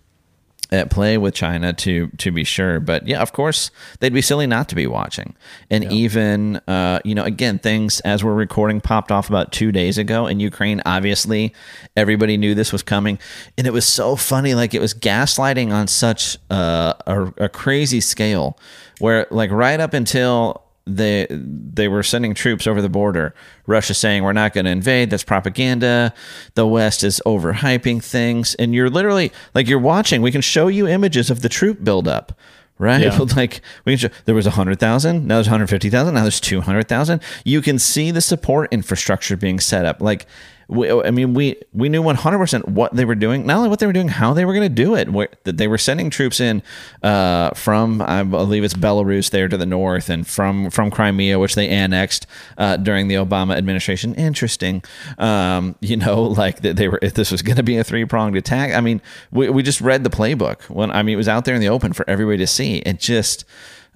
at 0.72 0.90
play 0.90 1.16
with 1.16 1.34
China 1.34 1.72
to 1.72 2.08
to 2.18 2.30
be 2.30 2.44
sure. 2.44 2.80
But 2.80 3.06
yeah, 3.06 3.22
of 3.22 3.32
course, 3.32 3.70
they'd 4.00 4.12
be 4.12 4.22
silly 4.22 4.46
not 4.46 4.68
to 4.70 4.74
be 4.74 4.86
watching. 4.86 5.36
And 5.70 5.84
yeah. 5.84 5.90
even 5.90 6.56
uh, 6.66 7.00
you 7.04 7.14
know, 7.14 7.24
again, 7.24 7.58
things 7.58 8.00
as 8.00 8.24
we're 8.24 8.34
recording 8.34 8.80
popped 8.80 9.12
off 9.12 9.28
about 9.28 9.52
two 9.52 9.72
days 9.72 9.98
ago 9.98 10.26
in 10.26 10.40
Ukraine. 10.40 10.82
Obviously, 10.84 11.54
everybody 11.96 12.36
knew 12.36 12.54
this 12.54 12.72
was 12.72 12.82
coming, 12.82 13.18
and 13.56 13.66
it 13.66 13.72
was 13.72 13.86
so 13.86 14.16
funny. 14.16 14.54
Like 14.54 14.74
it 14.74 14.80
was 14.80 14.94
gaslighting 14.94 15.72
on 15.72 15.86
such 15.86 16.36
uh, 16.50 16.94
a, 17.06 17.44
a 17.44 17.48
crazy 17.48 18.00
scale, 18.00 18.58
where 18.98 19.26
like 19.30 19.50
right 19.50 19.78
up 19.78 19.94
until 19.94 20.65
they 20.86 21.26
they 21.30 21.88
were 21.88 22.02
sending 22.02 22.32
troops 22.34 22.66
over 22.66 22.80
the 22.80 22.88
border. 22.88 23.34
Russia 23.66 23.94
saying 23.94 24.22
we're 24.22 24.32
not 24.32 24.54
going 24.54 24.66
to 24.66 24.70
invade. 24.70 25.10
That's 25.10 25.24
propaganda. 25.24 26.14
The 26.54 26.66
West 26.66 27.02
is 27.02 27.20
overhyping 27.26 28.02
things, 28.02 28.54
and 28.54 28.74
you're 28.74 28.90
literally 28.90 29.32
like 29.54 29.68
you're 29.68 29.78
watching. 29.78 30.22
We 30.22 30.30
can 30.30 30.40
show 30.40 30.68
you 30.68 30.86
images 30.86 31.30
of 31.30 31.42
the 31.42 31.48
troop 31.48 31.82
buildup. 31.82 32.38
Right, 32.78 33.00
yeah. 33.00 33.18
like 33.36 33.62
we 33.86 33.96
can 33.96 34.10
show, 34.10 34.16
there 34.26 34.34
was 34.34 34.46
a 34.46 34.50
hundred 34.50 34.78
thousand, 34.78 35.26
now 35.26 35.36
there's 35.36 35.46
hundred 35.46 35.70
fifty 35.70 35.88
thousand, 35.88 36.14
now 36.14 36.22
there's 36.22 36.40
two 36.40 36.60
hundred 36.60 36.88
thousand. 36.88 37.22
You 37.42 37.62
can 37.62 37.78
see 37.78 38.10
the 38.10 38.20
support 38.20 38.70
infrastructure 38.70 39.36
being 39.36 39.60
set 39.60 39.86
up. 39.86 40.02
Like 40.02 40.26
we, 40.68 40.90
I 40.90 41.12
mean, 41.12 41.32
we 41.32 41.56
we 41.72 41.88
knew 41.88 42.02
100% 42.02 42.68
what 42.68 42.94
they 42.94 43.04
were 43.04 43.14
doing, 43.14 43.46
not 43.46 43.58
only 43.58 43.68
what 43.68 43.78
they 43.78 43.86
were 43.86 43.92
doing, 43.92 44.08
how 44.08 44.34
they 44.34 44.44
were 44.44 44.52
going 44.52 44.68
to 44.68 44.74
do 44.74 44.96
it. 44.96 45.10
Where, 45.10 45.28
that 45.44 45.58
they 45.58 45.68
were 45.68 45.78
sending 45.78 46.10
troops 46.10 46.40
in 46.40 46.62
uh, 47.04 47.50
from, 47.50 48.02
I 48.02 48.24
believe 48.24 48.64
it's 48.64 48.74
Belarus 48.74 49.30
there 49.30 49.46
to 49.46 49.56
the 49.56 49.66
north, 49.66 50.10
and 50.10 50.26
from 50.26 50.70
from 50.70 50.90
Crimea, 50.90 51.38
which 51.38 51.54
they 51.54 51.68
annexed 51.68 52.26
uh, 52.58 52.78
during 52.78 53.06
the 53.06 53.14
Obama 53.14 53.56
administration. 53.56 54.14
Interesting, 54.16 54.82
um, 55.18 55.76
you 55.80 55.96
know, 55.96 56.22
like 56.24 56.62
that 56.62 56.76
they 56.76 56.88
were. 56.88 56.98
If 57.00 57.14
this 57.14 57.30
was 57.30 57.42
going 57.42 57.56
to 57.56 57.62
be 57.62 57.76
a 57.76 57.84
three 57.84 58.04
pronged 58.04 58.36
attack, 58.36 58.74
I 58.74 58.80
mean, 58.80 59.00
we 59.30 59.48
we 59.48 59.62
just 59.62 59.80
read 59.80 60.02
the 60.02 60.10
playbook 60.10 60.68
when 60.68 60.90
I 60.90 61.02
mean 61.02 61.14
it 61.14 61.16
was 61.16 61.28
out 61.28 61.44
there 61.44 61.54
in 61.54 61.60
the 61.60 61.68
open 61.68 61.92
for 61.92 62.08
everybody 62.10 62.38
to 62.38 62.46
see. 62.46 62.78
It 62.78 62.98
just 62.98 63.44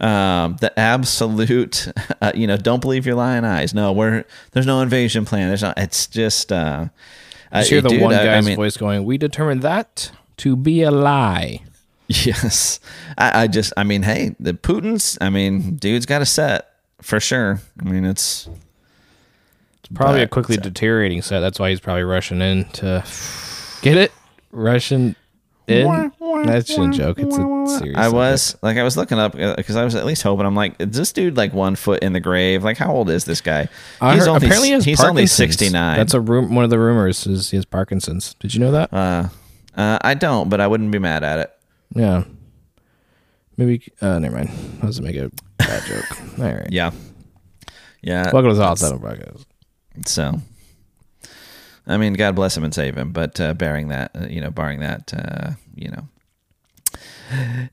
um, 0.00 0.56
the 0.60 0.78
absolute, 0.78 1.92
uh, 2.22 2.32
you 2.34 2.46
know, 2.46 2.56
don't 2.56 2.80
believe 2.80 3.06
your 3.06 3.14
lying 3.14 3.44
eyes. 3.44 3.74
No, 3.74 3.92
we're 3.92 4.24
there's 4.52 4.66
no 4.66 4.80
invasion 4.80 5.24
plan. 5.24 5.48
There's 5.48 5.62
not. 5.62 5.78
It's 5.78 6.06
just. 6.06 6.52
Uh, 6.52 6.88
I 7.52 7.64
hear 7.64 7.80
the 7.80 7.88
dude, 7.88 8.00
one 8.00 8.12
guy's 8.12 8.44
I 8.44 8.48
mean, 8.48 8.56
voice 8.56 8.76
going, 8.76 9.04
"We 9.04 9.18
determined 9.18 9.62
that 9.62 10.12
to 10.38 10.56
be 10.56 10.82
a 10.82 10.90
lie." 10.90 11.62
Yes, 12.12 12.80
I, 13.16 13.42
I 13.42 13.46
just, 13.46 13.72
I 13.76 13.84
mean, 13.84 14.02
hey, 14.02 14.34
the 14.40 14.52
Putin's, 14.52 15.16
I 15.20 15.30
mean, 15.30 15.76
dude's 15.76 16.06
got 16.06 16.20
a 16.20 16.26
set 16.26 16.68
for 17.00 17.20
sure. 17.20 17.60
I 17.80 17.84
mean, 17.84 18.04
it's. 18.04 18.48
It's 19.78 19.88
probably 19.94 20.18
but, 20.18 20.24
a 20.24 20.26
quickly 20.26 20.56
deteriorating 20.56 21.22
set. 21.22 21.38
That's 21.38 21.60
why 21.60 21.70
he's 21.70 21.78
probably 21.78 22.02
rushing 22.02 22.40
in 22.40 22.64
to 22.70 23.04
get 23.82 23.96
it. 23.96 24.10
Russian 24.50 25.14
in. 25.66 26.12
That's 26.44 26.68
just 26.68 26.78
a 26.78 26.90
joke. 26.90 27.18
It's 27.18 27.36
a 27.36 27.78
serious. 27.78 27.96
I 27.96 28.08
was 28.08 28.56
like, 28.62 28.76
I 28.76 28.82
was 28.82 28.96
looking 28.96 29.18
up 29.18 29.32
because 29.32 29.76
uh, 29.76 29.80
I 29.80 29.84
was 29.84 29.94
at 29.94 30.04
least 30.06 30.22
hoping. 30.22 30.46
I'm 30.46 30.54
like, 30.54 30.74
is 30.80 30.96
this 30.96 31.12
dude 31.12 31.36
like 31.36 31.52
one 31.52 31.76
foot 31.76 32.02
in 32.02 32.12
the 32.12 32.20
grave? 32.20 32.64
Like, 32.64 32.76
how 32.76 32.92
old 32.92 33.10
is 33.10 33.24
this 33.24 33.40
guy? 33.40 33.62
He's 33.62 34.00
heard, 34.00 34.28
only, 34.28 34.46
apparently 34.46 34.68
he 34.70 34.80
he's 34.80 35.02
only 35.02 35.26
69. 35.26 35.96
That's 35.96 36.14
a 36.14 36.20
room. 36.20 36.54
One 36.54 36.64
of 36.64 36.70
the 36.70 36.78
rumors 36.78 37.26
is 37.26 37.50
he 37.50 37.56
has 37.56 37.64
Parkinson's. 37.64 38.34
Did 38.34 38.54
you 38.54 38.60
know 38.60 38.72
that? 38.72 38.92
Uh, 38.92 39.28
uh, 39.76 39.98
I 40.02 40.14
don't, 40.14 40.48
but 40.48 40.60
I 40.60 40.66
wouldn't 40.66 40.90
be 40.90 40.98
mad 40.98 41.22
at 41.24 41.38
it. 41.38 41.52
Yeah. 41.94 42.24
Maybe. 43.56 43.92
Uh, 44.00 44.18
never 44.18 44.36
mind. 44.36 44.50
I 44.82 44.86
was 44.86 45.00
make 45.00 45.16
a 45.16 45.30
bad 45.58 45.82
joke. 45.84 46.20
All 46.38 46.44
right. 46.44 46.70
Yeah. 46.70 46.92
Yeah. 48.02 48.30
Welcome 48.32 48.50
to 48.50 48.56
the 48.56 48.62
Outside 48.62 48.92
Podcast. 48.98 49.44
So. 50.06 50.40
I 51.90 51.96
mean, 51.96 52.14
God 52.14 52.36
bless 52.36 52.56
him 52.56 52.64
and 52.64 52.74
save 52.74 52.96
him, 52.96 53.12
but 53.12 53.40
uh, 53.40 53.54
bearing 53.54 53.88
that, 53.88 54.12
uh, 54.14 54.26
you 54.26 54.40
know, 54.40 54.50
barring 54.50 54.80
that, 54.80 55.12
uh, 55.12 55.52
you 55.74 55.90
know, 55.90 56.08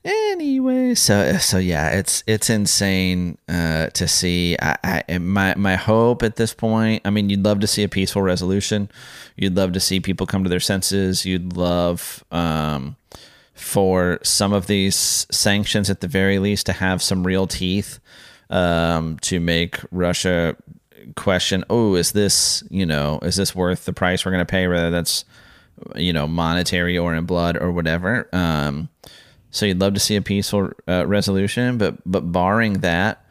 anyway 0.04 0.94
so 0.94 1.36
so 1.38 1.58
yeah 1.58 1.90
it's 1.90 2.22
it's 2.26 2.48
insane 2.48 3.36
uh, 3.48 3.88
to 3.88 4.06
see. 4.06 4.56
I, 4.60 5.02
I 5.08 5.18
my 5.18 5.54
my 5.56 5.76
hope 5.76 6.22
at 6.22 6.36
this 6.36 6.54
point 6.54 7.02
i 7.04 7.10
mean 7.10 7.28
you'd 7.28 7.44
love 7.44 7.60
to 7.60 7.66
see 7.66 7.82
a 7.82 7.88
peaceful 7.88 8.22
resolution. 8.22 8.90
You'd 9.36 9.56
love 9.56 9.72
to 9.72 9.80
see 9.80 10.00
people 10.00 10.26
come 10.26 10.42
to 10.44 10.50
their 10.50 10.60
senses. 10.60 11.24
You'd 11.24 11.56
love 11.56 12.24
um, 12.32 12.96
for 13.54 14.18
some 14.22 14.52
of 14.52 14.66
these 14.66 15.26
sanctions 15.30 15.90
at 15.90 16.00
the 16.00 16.08
very 16.08 16.38
least 16.38 16.66
to 16.66 16.72
have 16.72 17.02
some 17.02 17.26
real 17.26 17.46
teeth 17.46 18.00
um, 18.50 19.18
to 19.20 19.40
make 19.40 19.78
russia 19.90 20.56
question 21.16 21.64
oh 21.70 21.94
is 21.94 22.12
this 22.12 22.62
you 22.70 22.86
know 22.86 23.18
is 23.22 23.36
this 23.36 23.54
worth 23.54 23.84
the 23.84 23.92
price 23.92 24.24
we're 24.24 24.32
going 24.32 24.44
to 24.44 24.50
pay 24.50 24.68
whether 24.68 24.90
that's 24.90 25.24
you 25.94 26.12
know 26.12 26.26
monetary 26.26 26.98
or 26.98 27.14
in 27.14 27.24
blood 27.24 27.56
or 27.56 27.70
whatever 27.70 28.28
um, 28.34 28.88
so 29.50 29.66
you'd 29.66 29.80
love 29.80 29.94
to 29.94 30.00
see 30.00 30.16
a 30.16 30.22
peaceful 30.22 30.70
uh, 30.86 31.06
resolution, 31.06 31.78
but 31.78 31.96
but 32.04 32.32
barring 32.32 32.74
that, 32.80 33.24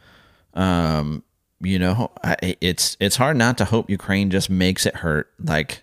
um, 0.54 1.22
you 1.60 1.78
know, 1.78 2.10
I, 2.24 2.56
it's 2.60 2.96
it's 3.00 3.16
hard 3.16 3.36
not 3.36 3.58
to 3.58 3.64
hope 3.64 3.90
Ukraine 3.90 4.30
just 4.30 4.50
makes 4.50 4.86
it 4.86 4.96
hurt. 4.96 5.30
Like, 5.42 5.82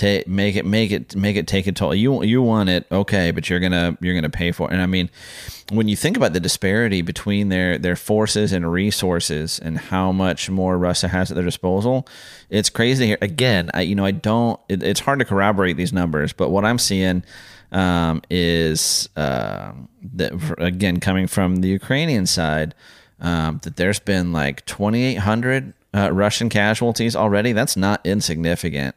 to 0.00 0.24
make 0.26 0.56
it 0.56 0.64
make 0.64 0.90
it 0.90 1.14
make 1.14 1.36
it 1.36 1.46
take 1.46 1.66
a 1.66 1.72
toll. 1.72 1.94
You 1.94 2.22
you 2.22 2.40
want 2.40 2.70
it, 2.70 2.86
okay, 2.90 3.32
but 3.32 3.50
you're 3.50 3.60
gonna 3.60 3.98
you're 4.00 4.14
gonna 4.14 4.30
pay 4.30 4.50
for 4.50 4.66
it. 4.66 4.72
And 4.72 4.80
I 4.80 4.86
mean, 4.86 5.10
when 5.70 5.88
you 5.88 5.96
think 5.96 6.16
about 6.16 6.32
the 6.32 6.40
disparity 6.40 7.02
between 7.02 7.50
their 7.50 7.76
their 7.76 7.96
forces 7.96 8.52
and 8.54 8.72
resources 8.72 9.58
and 9.58 9.76
how 9.76 10.10
much 10.10 10.48
more 10.48 10.78
Russia 10.78 11.08
has 11.08 11.30
at 11.30 11.34
their 11.34 11.44
disposal, 11.44 12.08
it's 12.48 12.70
crazy. 12.70 13.08
Here 13.08 13.18
again, 13.20 13.70
I 13.74 13.82
you 13.82 13.94
know 13.94 14.06
I 14.06 14.12
don't. 14.12 14.58
It, 14.70 14.82
it's 14.82 15.00
hard 15.00 15.18
to 15.18 15.26
corroborate 15.26 15.76
these 15.76 15.92
numbers, 15.92 16.32
but 16.32 16.48
what 16.48 16.64
I'm 16.64 16.78
seeing 16.78 17.22
um, 17.70 18.22
is 18.30 19.06
uh, 19.16 19.72
that 20.14 20.32
again 20.56 20.98
coming 20.98 21.26
from 21.26 21.56
the 21.56 21.68
Ukrainian 21.68 22.24
side 22.24 22.74
um, 23.20 23.60
that 23.64 23.76
there's 23.76 24.00
been 24.00 24.32
like 24.32 24.64
2,800 24.64 25.74
uh, 25.92 26.10
Russian 26.10 26.48
casualties 26.48 27.14
already. 27.14 27.52
That's 27.52 27.76
not 27.76 28.00
insignificant. 28.04 28.94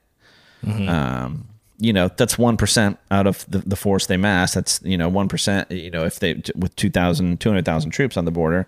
Mm-hmm. 0.63 0.89
Um, 0.89 1.47
you 1.79 1.91
know, 1.91 2.07
that's 2.07 2.37
one 2.37 2.57
percent 2.57 2.97
out 3.11 3.27
of 3.27 3.45
the, 3.49 3.59
the 3.59 3.75
force 3.75 4.05
they 4.05 4.17
mass. 4.17 4.53
That's 4.53 4.81
you 4.83 4.97
know 4.97 5.09
one 5.09 5.27
percent. 5.27 5.69
You 5.71 5.91
know, 5.91 6.05
if 6.05 6.19
they 6.19 6.41
with 6.55 6.75
2,000, 6.75 7.39
200,000 7.39 7.91
troops 7.91 8.17
on 8.17 8.25
the 8.25 8.31
border. 8.31 8.67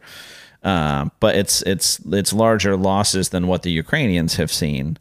Um, 0.63 1.12
but 1.19 1.36
it's 1.36 1.62
it's 1.62 1.99
it's 2.12 2.34
larger 2.34 2.75
losses 2.75 3.29
than 3.29 3.47
what 3.47 3.62
the 3.62 3.71
Ukrainians 3.71 4.36
have 4.36 4.51
seen. 4.51 4.97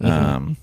Mm-hmm. 0.00 0.06
Um, 0.06 0.56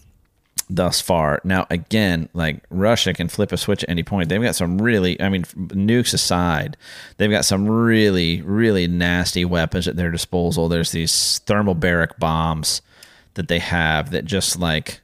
thus 0.75 1.01
far. 1.01 1.41
Now, 1.43 1.67
again, 1.69 2.29
like 2.33 2.63
Russia 2.69 3.13
can 3.13 3.27
flip 3.27 3.51
a 3.51 3.57
switch 3.57 3.83
at 3.83 3.89
any 3.89 4.03
point. 4.03 4.29
They've 4.29 4.41
got 4.41 4.55
some 4.55 4.81
really, 4.81 5.21
I 5.21 5.29
mean, 5.29 5.43
nukes 5.43 6.13
aside, 6.13 6.77
they've 7.17 7.29
got 7.29 7.45
some 7.45 7.67
really, 7.69 8.41
really 8.41 8.87
nasty 8.87 9.45
weapons 9.45 9.87
at 9.87 9.97
their 9.97 10.11
disposal. 10.11 10.69
There's 10.69 10.91
these 10.91 11.41
thermobaric 11.45 12.17
bombs 12.17 12.81
that 13.33 13.47
they 13.47 13.59
have 13.59 14.11
that 14.11 14.25
just 14.25 14.59
like 14.59 15.00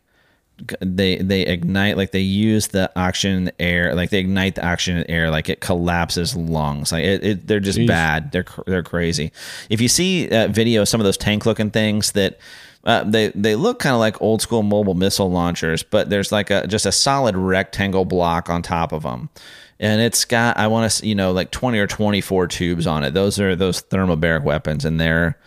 they 0.80 1.18
they 1.18 1.42
ignite 1.42 1.98
like 1.98 2.12
they 2.12 2.20
use 2.20 2.70
the 2.70 2.92
oxygen 2.96 3.52
air 3.60 3.94
like 3.94 4.10
they 4.10 4.18
ignite 4.18 4.56
the 4.56 4.66
oxygen 4.66 5.04
air 5.08 5.30
like 5.30 5.50
it 5.50 5.62
collapses 5.62 6.36
lungs 6.36 6.92
like 6.92 7.04
it, 7.04 7.24
it 7.24 7.48
they're 7.48 7.60
just 7.60 7.78
Jeez. 7.78 7.88
bad 7.88 8.32
they're 8.32 8.46
they're 8.66 8.82
crazy 8.82 9.32
if 9.70 9.80
you 9.80 9.88
see 9.88 10.28
uh, 10.30 10.48
video 10.48 10.84
some 10.84 11.00
of 11.00 11.06
those 11.06 11.18
tank 11.18 11.46
looking 11.46 11.70
things 11.70 12.14
that 12.14 12.40
uh, 12.88 13.04
they 13.04 13.28
they 13.36 13.56
look 13.56 13.80
kind 13.80 13.94
of 13.94 14.00
like 14.00 14.22
old 14.22 14.42
school 14.42 14.64
mobile 14.64 14.94
missile 14.94 15.30
launchers, 15.30 15.84
but 15.84 16.10
there's 16.10 16.32
like 16.32 16.50
a 16.50 16.66
just 16.68 16.86
a 16.86 16.92
solid 16.92 17.36
rectangle 17.36 18.06
block 18.06 18.50
on 18.50 18.62
top 18.62 18.94
of 18.94 19.04
them, 19.04 19.30
and 19.78 20.00
it's 20.00 20.24
got 20.24 20.58
I 20.58 20.68
want 20.68 20.90
to 20.90 21.06
you 21.06 21.14
know 21.14 21.34
like 21.34 21.52
twenty 21.52 21.80
or 21.80 21.88
twenty 21.88 22.22
four 22.22 22.48
tubes 22.48 22.88
on 22.88 23.04
it. 23.04 23.14
Those 23.14 23.42
are 23.42 23.58
those 23.58 23.82
thermobaric 23.82 24.44
weapons, 24.44 24.86
and 24.86 25.02
they're 25.02 25.38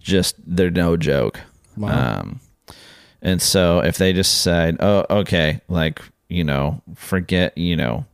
just 0.00 0.36
they're 0.46 0.70
no 0.70 0.98
joke. 0.98 1.40
Wow. 1.78 2.18
Um, 2.20 2.40
and 3.22 3.40
so 3.40 3.78
if 3.78 3.96
they 3.96 4.12
just 4.12 4.42
said, 4.42 4.76
oh 4.80 5.06
okay, 5.08 5.60
like 5.68 6.02
you 6.28 6.44
know, 6.44 6.82
forget 6.94 7.56
you 7.56 7.76
know, 7.76 8.04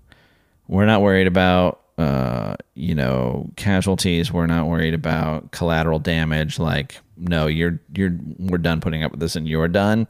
we're 0.68 0.86
not 0.86 1.00
worried 1.00 1.26
about 1.26 1.80
uh, 1.96 2.54
you 2.74 2.94
know 2.94 3.50
casualties. 3.56 4.32
We're 4.32 4.46
not 4.46 4.66
worried 4.66 4.94
about 4.94 5.50
collateral 5.50 5.98
damage. 5.98 6.58
Like 6.58 7.00
no, 7.16 7.46
you're 7.46 7.80
you're 7.94 8.16
we're 8.38 8.58
done 8.58 8.80
putting 8.80 9.02
up 9.02 9.10
with 9.10 9.20
this 9.20 9.34
and 9.34 9.48
you're 9.48 9.66
done, 9.66 10.06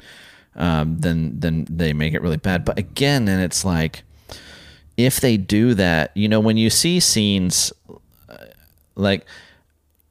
um, 0.57 0.99
then 0.99 1.39
then 1.39 1.67
they 1.71 1.93
make 1.93 2.13
it 2.13 2.21
really 2.21 2.37
bad. 2.37 2.65
But 2.65 2.79
again, 2.79 3.25
then 3.25 3.41
it's 3.41 3.65
like 3.65 4.03
if 4.97 5.21
they 5.21 5.37
do 5.37 5.75
that, 5.75 6.11
you 6.17 6.29
know, 6.29 6.41
when 6.41 6.57
you 6.57 6.71
see 6.71 6.99
scenes 6.99 7.73
uh, 8.29 8.37
like 8.97 9.25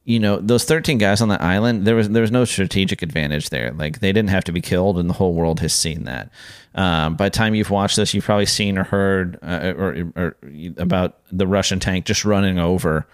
you 0.07 0.19
know 0.19 0.37
those 0.37 0.63
13 0.63 0.97
guys 0.97 1.19
on 1.19 1.27
the 1.27 1.39
island 1.43 1.85
there 1.85 1.95
was 1.95 2.09
there 2.09 2.21
was 2.21 2.31
no 2.31 2.45
strategic 2.45 3.01
advantage 3.01 3.49
there 3.49 3.73
like 3.73 3.99
they 3.99 4.13
didn't 4.13 4.29
have 4.29 4.45
to 4.45 4.53
be 4.53 4.61
killed 4.61 4.97
and 4.97 5.09
the 5.09 5.13
whole 5.13 5.33
world 5.33 5.59
has 5.59 5.73
seen 5.73 6.05
that 6.05 6.31
um, 6.75 7.15
by 7.15 7.25
the 7.25 7.35
time 7.35 7.53
you've 7.53 7.69
watched 7.69 7.97
this 7.97 8.13
you've 8.13 8.23
probably 8.23 8.45
seen 8.45 8.77
or 8.77 8.85
heard 8.85 9.37
uh, 9.43 9.73
or, 9.77 10.11
or, 10.15 10.37
about 10.77 11.19
the 11.29 11.45
russian 11.45 11.79
tank 11.79 12.05
just 12.05 12.23
running 12.23 12.57
over 12.57 13.05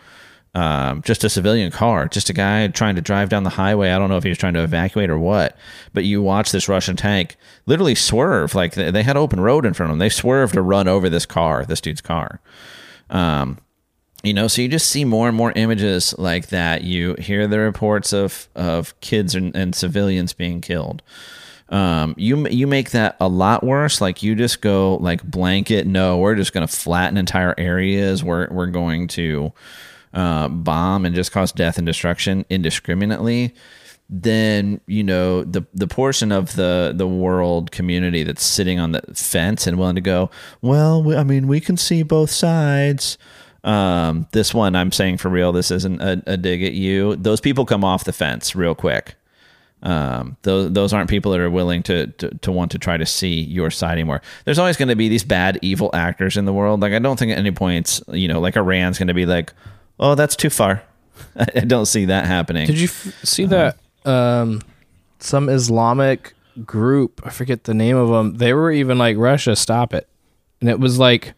um, 0.56 1.02
just 1.02 1.24
a 1.24 1.30
civilian 1.30 1.72
car, 1.72 2.08
just 2.08 2.30
a 2.30 2.34
guy 2.34 2.68
trying 2.68 2.94
to 2.94 3.02
drive 3.02 3.28
down 3.28 3.42
the 3.42 3.50
highway. 3.50 3.90
I 3.90 3.98
don't 3.98 4.12
know 4.12 4.18
if 4.18 4.24
he 4.24 4.30
was 4.30 4.38
trying 4.38 4.54
to 4.54 4.64
evacuate 4.64 5.10
or 5.10 5.18
what, 5.18 5.58
but 5.94 6.04
you 6.04 6.22
watch 6.22 6.52
this 6.52 6.70
Russian 6.70 6.96
tank 6.96 7.38
literally 7.66 7.96
swerve. 7.96 8.54
Like 8.54 8.76
they 8.76 9.02
had 9.02 9.18
open 9.18 9.40
road 9.40 9.66
in 9.66 9.74
front 9.74 9.90
of 9.90 9.94
them. 9.94 10.00
They 10.00 10.10
swerved 10.10 10.54
to 10.54 10.62
run 10.62 10.88
over 10.88 11.10
this 11.10 11.26
car, 11.26 11.66
this 11.66 11.82
dude's 11.82 12.02
car. 12.02 12.40
Um, 13.10 13.58
you 14.24 14.34
know, 14.34 14.48
so 14.48 14.62
you 14.62 14.70
just 14.70 14.90
see 14.90 15.06
more 15.06 15.28
and 15.28 15.36
more 15.36 15.52
images 15.56 16.16
like 16.18 16.48
that. 16.48 16.84
You 16.84 17.16
hear 17.16 17.48
the 17.48 17.60
reports 17.60 18.14
of 18.14 18.48
of 18.56 19.00
kids 19.02 19.36
and, 19.36 19.56
and 19.56 19.76
civilians 19.76 20.34
being 20.34 20.62
killed. 20.62 21.02
Um, 21.70 22.14
you 22.18 22.48
you 22.48 22.68
make 22.68 22.92
that 22.92 23.18
a 23.20 23.28
lot 23.28 23.64
worse. 23.64 24.00
Like 24.00 24.24
you 24.24 24.36
just 24.36 24.62
go 24.62 24.96
like 24.96 25.24
blanket. 25.24 25.88
No, 25.88 26.18
we're 26.18 26.36
just 26.36 26.54
going 26.54 26.66
to 26.66 26.74
flatten 26.74 27.18
entire 27.18 27.54
areas. 27.58 28.24
We're 28.24 28.48
we're 28.50 28.68
going 28.68 29.08
to 29.10 29.54
uh, 30.14 30.48
bomb 30.48 31.06
and 31.06 31.16
just 31.16 31.32
cause 31.32 31.52
death 31.52 31.78
and 31.78 31.86
destruction 31.88 32.46
indiscriminately, 32.50 33.54
then 34.10 34.80
you 34.86 35.04
know 35.04 35.44
the 35.44 35.66
the 35.74 35.88
portion 35.88 36.32
of 36.32 36.56
the 36.56 36.94
the 36.96 37.08
world 37.08 37.72
community 37.72 38.24
that's 38.24 38.44
sitting 38.44 38.80
on 38.80 38.92
the 38.92 39.02
fence 39.14 39.66
and 39.66 39.80
willing 39.80 39.96
to 39.96 40.02
go, 40.02 40.30
well, 40.62 41.18
I 41.18 41.24
mean, 41.24 41.48
we 41.48 41.60
can 41.60 41.78
see 41.78 42.04
both 42.04 42.30
sides. 42.30 43.18
Um, 43.64 44.28
this 44.32 44.54
one, 44.54 44.76
I'm 44.76 44.92
saying 44.92 45.18
for 45.18 45.30
real, 45.30 45.52
this 45.52 45.72
isn't 45.72 46.02
a, 46.02 46.22
a 46.28 46.38
dig 46.38 46.64
at 46.64 46.74
you. 46.74 47.16
Those 47.16 47.40
people 47.40 47.66
come 47.66 47.84
off 47.84 48.04
the 48.04 48.14
fence 48.14 48.56
real 48.56 48.76
quick. 48.76 49.16
Um, 49.84 50.38
those 50.44 50.72
those 50.72 50.94
aren't 50.94 51.10
people 51.10 51.34
that 51.34 51.42
are 51.42 51.50
willing 51.50 51.84
to, 51.84 52.08
to, 52.08 52.30
to 52.30 52.52
want 52.52 52.72
to 52.72 52.80
try 52.80 52.96
to 52.96 53.06
see 53.06 53.42
your 53.42 53.70
side 53.70 53.94
anymore. 53.94 54.22
There's 54.46 54.58
always 54.60 54.78
going 54.78 54.88
to 54.88 54.96
be 54.96 55.10
these 55.10 55.26
bad, 55.26 55.60
evil 55.62 55.90
actors 55.94 56.38
in 56.38 56.46
the 56.46 56.54
world. 56.54 56.80
Like 56.80 56.94
I 56.94 57.00
don't 57.00 57.20
think 57.20 57.32
at 57.34 57.38
any 57.38 57.52
points, 57.52 58.02
you 58.08 58.30
know, 58.30 58.40
like 58.40 58.56
Iran's 58.56 58.98
going 58.98 59.10
to 59.10 59.14
be 59.14 59.26
like, 59.26 59.54
oh, 60.00 60.16
that's 60.16 60.38
too 60.38 60.50
far. 60.50 60.84
I 61.36 61.62
don't 61.62 61.86
see 61.86 62.06
that 62.06 62.26
happening. 62.26 62.66
Did 62.66 62.80
you 62.80 62.88
f- 62.88 63.14
see 63.24 63.46
that? 63.46 63.78
Um, 64.06 64.62
some 65.20 65.50
Islamic 65.50 66.34
group, 66.66 67.22
I 67.26 67.30
forget 67.30 67.66
the 67.66 67.74
name 67.74 67.98
of 67.98 68.10
them. 68.10 68.36
They 68.36 68.54
were 68.54 68.72
even 68.72 68.98
like 68.98 69.18
Russia, 69.18 69.56
stop 69.56 69.94
it, 69.94 70.08
and 70.62 70.70
it 70.70 70.80
was 70.80 70.98
like 70.98 71.34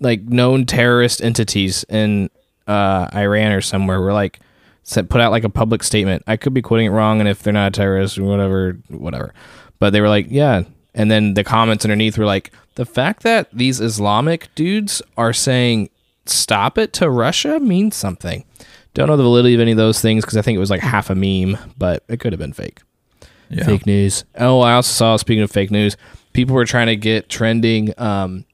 like 0.00 0.22
known 0.22 0.66
terrorist 0.66 1.22
entities 1.22 1.84
in 1.88 2.30
uh, 2.66 3.08
Iran 3.14 3.52
or 3.52 3.60
somewhere 3.60 4.00
were 4.00 4.12
like 4.12 4.40
said 4.82 5.10
put 5.10 5.20
out 5.20 5.32
like 5.32 5.44
a 5.44 5.50
public 5.50 5.82
statement. 5.82 6.22
I 6.26 6.36
could 6.36 6.54
be 6.54 6.62
quoting 6.62 6.86
it 6.86 6.90
wrong, 6.90 7.20
and 7.20 7.28
if 7.28 7.42
they're 7.42 7.52
not 7.52 7.68
a 7.68 7.70
terrorist 7.70 8.18
or 8.18 8.24
whatever, 8.24 8.78
whatever. 8.88 9.34
But 9.78 9.92
they 9.92 10.00
were 10.00 10.08
like, 10.08 10.26
yeah. 10.30 10.62
And 10.94 11.10
then 11.10 11.34
the 11.34 11.44
comments 11.44 11.84
underneath 11.84 12.16
were 12.16 12.24
like, 12.24 12.52
the 12.76 12.86
fact 12.86 13.22
that 13.22 13.48
these 13.52 13.80
Islamic 13.80 14.54
dudes 14.54 15.02
are 15.16 15.32
saying 15.32 15.90
stop 16.24 16.78
it 16.78 16.92
to 16.94 17.10
Russia 17.10 17.60
means 17.60 17.96
something. 17.96 18.44
Don't 18.94 19.08
know 19.08 19.16
the 19.16 19.22
validity 19.22 19.54
of 19.54 19.60
any 19.60 19.72
of 19.72 19.76
those 19.76 20.00
things 20.00 20.24
because 20.24 20.36
I 20.38 20.42
think 20.42 20.56
it 20.56 20.60
was 20.60 20.70
like 20.70 20.80
half 20.80 21.10
a 21.10 21.14
meme, 21.14 21.58
but 21.76 22.02
it 22.08 22.18
could 22.18 22.32
have 22.32 22.40
been 22.40 22.52
fake. 22.52 22.80
Yeah. 23.50 23.64
Fake 23.64 23.86
news. 23.86 24.24
Oh, 24.36 24.60
I 24.60 24.72
also 24.72 24.90
saw. 24.90 25.16
Speaking 25.16 25.42
of 25.42 25.50
fake 25.50 25.70
news, 25.70 25.96
people 26.32 26.54
were 26.54 26.64
trying 26.64 26.86
to 26.86 26.96
get 26.96 27.28
trending. 27.28 27.92
Um, 27.98 28.44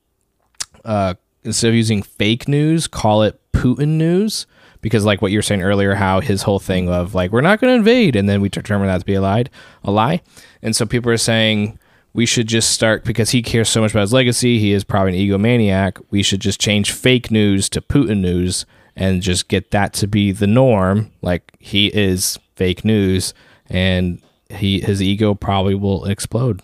uh, 0.85 1.15
instead 1.45 1.69
of 1.69 1.75
using 1.75 2.03
fake 2.03 2.49
news, 2.49 2.87
call 2.87 3.23
it 3.23 3.41
Putin 3.53 3.91
news 3.91 4.47
because, 4.81 5.05
like 5.05 5.23
what 5.23 5.31
you 5.31 5.39
were 5.39 5.43
saying 5.43 5.63
earlier, 5.63 5.95
how 5.95 6.21
his 6.21 6.43
whole 6.43 6.59
thing 6.59 6.89
of 6.89 7.15
like 7.15 7.31
we're 7.31 7.41
not 7.41 7.61
going 7.61 7.71
to 7.73 7.77
invade, 7.77 8.17
and 8.17 8.29
then 8.29 8.41
we 8.41 8.49
determine 8.49 8.89
that 8.89 8.99
to 8.99 9.05
be 9.05 9.15
a 9.15 9.21
lie, 9.21 9.45
a 9.85 9.91
lie, 9.91 10.21
and 10.63 10.75
so 10.75 10.87
people 10.87 11.11
are 11.11 11.17
saying 11.17 11.79
we 12.15 12.27
should 12.27 12.47
just 12.47 12.71
start 12.71 13.05
because 13.05 13.31
he 13.31 13.43
cares 13.43 13.69
so 13.69 13.81
much 13.81 13.93
about 13.93 14.03
his 14.03 14.13
legacy. 14.13 14.59
He 14.59 14.73
is 14.73 14.85
probably 14.85 15.19
an 15.19 15.29
egomaniac. 15.29 16.03
We 16.11 16.23
should 16.23 16.41
just 16.41 16.61
change 16.61 16.93
fake 16.93 17.31
news 17.31 17.69
to 17.71 17.81
Putin 17.81 18.21
news 18.21 18.67
and 18.95 19.23
just 19.23 19.49
get 19.49 19.71
that 19.71 19.95
to 19.95 20.07
be 20.07 20.33
the 20.33 20.47
norm. 20.47 21.11
Like 21.23 21.53
he 21.59 21.87
is 21.87 22.39
fake 22.57 22.85
news, 22.85 23.35
and 23.69 24.21
he 24.51 24.81
his 24.81 25.03
ego 25.03 25.35
probably 25.35 25.75
will 25.75 26.05
explode. 26.05 26.61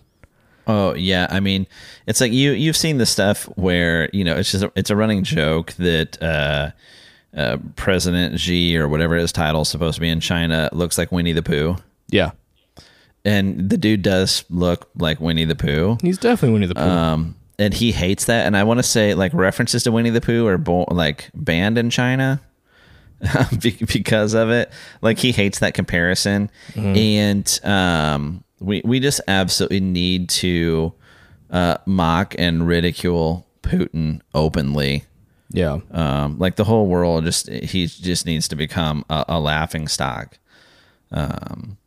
Oh 0.69 0.95
yeah, 0.95 1.27
I 1.31 1.41
mean, 1.41 1.67
it's 2.07 2.21
like 2.21 2.31
you 2.31 2.53
you've 2.53 2.77
seen 2.77 2.99
the 2.99 3.07
stuff 3.07 3.45
where 3.57 4.11
you 4.13 4.23
know 4.23 4.37
it's 4.37 4.53
just 4.53 4.65
a, 4.65 4.73
it's 4.77 4.91
a 4.91 4.97
running 4.97 5.25
joke 5.25 5.73
that 5.75 6.23
uh, 6.23 6.71
uh, 7.35 7.57
President 7.75 8.39
Xi 8.39 8.77
or 8.77 8.87
whatever 8.87 9.17
his 9.17 9.33
title 9.33 9.63
is 9.63 9.69
supposed 9.71 9.95
to 9.95 10.01
be 10.03 10.11
in 10.11 10.21
China 10.21 10.69
looks 10.73 10.99
like 10.99 11.11
Winnie 11.11 11.33
the 11.33 11.43
Pooh. 11.43 11.77
Yeah, 12.09 12.33
and 13.25 13.71
the 13.71 13.79
dude 13.79 14.03
does 14.03 14.45
look 14.51 14.91
like 14.95 15.21
Winnie 15.21 15.47
the 15.47 15.57
Pooh. 15.57 15.97
He's 16.03 16.19
definitely 16.19 16.53
Winnie 16.53 16.67
the 16.67 16.75
Pooh. 16.75 16.83
Um, 16.83 17.37
and 17.59 17.75
he 17.75 17.91
hates 17.91 18.27
that. 18.27 18.47
And 18.47 18.57
I 18.57 18.65
want 18.65 18.79
to 18.79 18.85
say 18.85 19.15
like 19.15 19.33
references 19.35 19.83
to 19.85 19.93
Winnie 19.93 20.11
the 20.11 20.21
Pooh 20.21 20.47
are 20.47 20.59
bo- 20.59 20.87
like 20.91 21.31
banned 21.35 21.79
in 21.79 21.91
China 21.91 22.41
because 23.61 24.35
of 24.35 24.51
it. 24.51 24.71
Like 25.03 25.19
he 25.19 25.33
hates 25.33 25.59
that 25.61 25.75
comparison, 25.75 26.51
mm-hmm. 26.73 26.97
and 26.97 27.61
um, 27.65 28.45
we 28.61 28.83
we 28.85 29.01
just 29.01 29.21
absolutely 29.29 29.81
need 29.81 30.29
to 30.31 30.93
uh, 31.51 31.79
mock 31.87 32.35
and 32.39 32.67
ridicule 32.67 33.47
Putin 33.63 34.21
openly. 34.35 35.05
Yeah, 35.51 35.79
um, 35.93 36.39
like 36.39 36.57
the 36.57 36.65
whole 36.65 36.87
world 36.87 37.25
just 37.25 37.49
he 37.49 37.87
just 37.87 38.27
needs 38.27 38.49
to 38.49 38.57
become 38.57 39.05
a, 39.09 39.25
a 39.29 39.41
laughing 39.41 39.89
stock. 39.89 40.39
Um, 41.11 41.79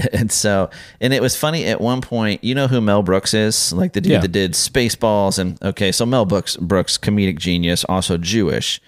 And 0.12 0.30
so, 0.30 0.70
and 1.00 1.12
it 1.12 1.22
was 1.22 1.36
funny 1.36 1.66
at 1.66 1.80
one 1.80 2.00
point. 2.00 2.42
You 2.42 2.54
know 2.54 2.66
who 2.66 2.80
Mel 2.80 3.02
Brooks 3.02 3.34
is? 3.34 3.72
Like 3.72 3.92
the 3.92 4.00
dude 4.00 4.12
yeah. 4.12 4.20
that 4.20 4.32
did 4.32 4.52
Spaceballs. 4.52 5.38
And 5.38 5.62
okay, 5.62 5.92
so 5.92 6.06
Mel 6.06 6.24
Brooks, 6.24 6.56
Brooks, 6.56 6.98
comedic 6.98 7.38
genius, 7.38 7.84
also 7.84 8.16
Jewish, 8.16 8.80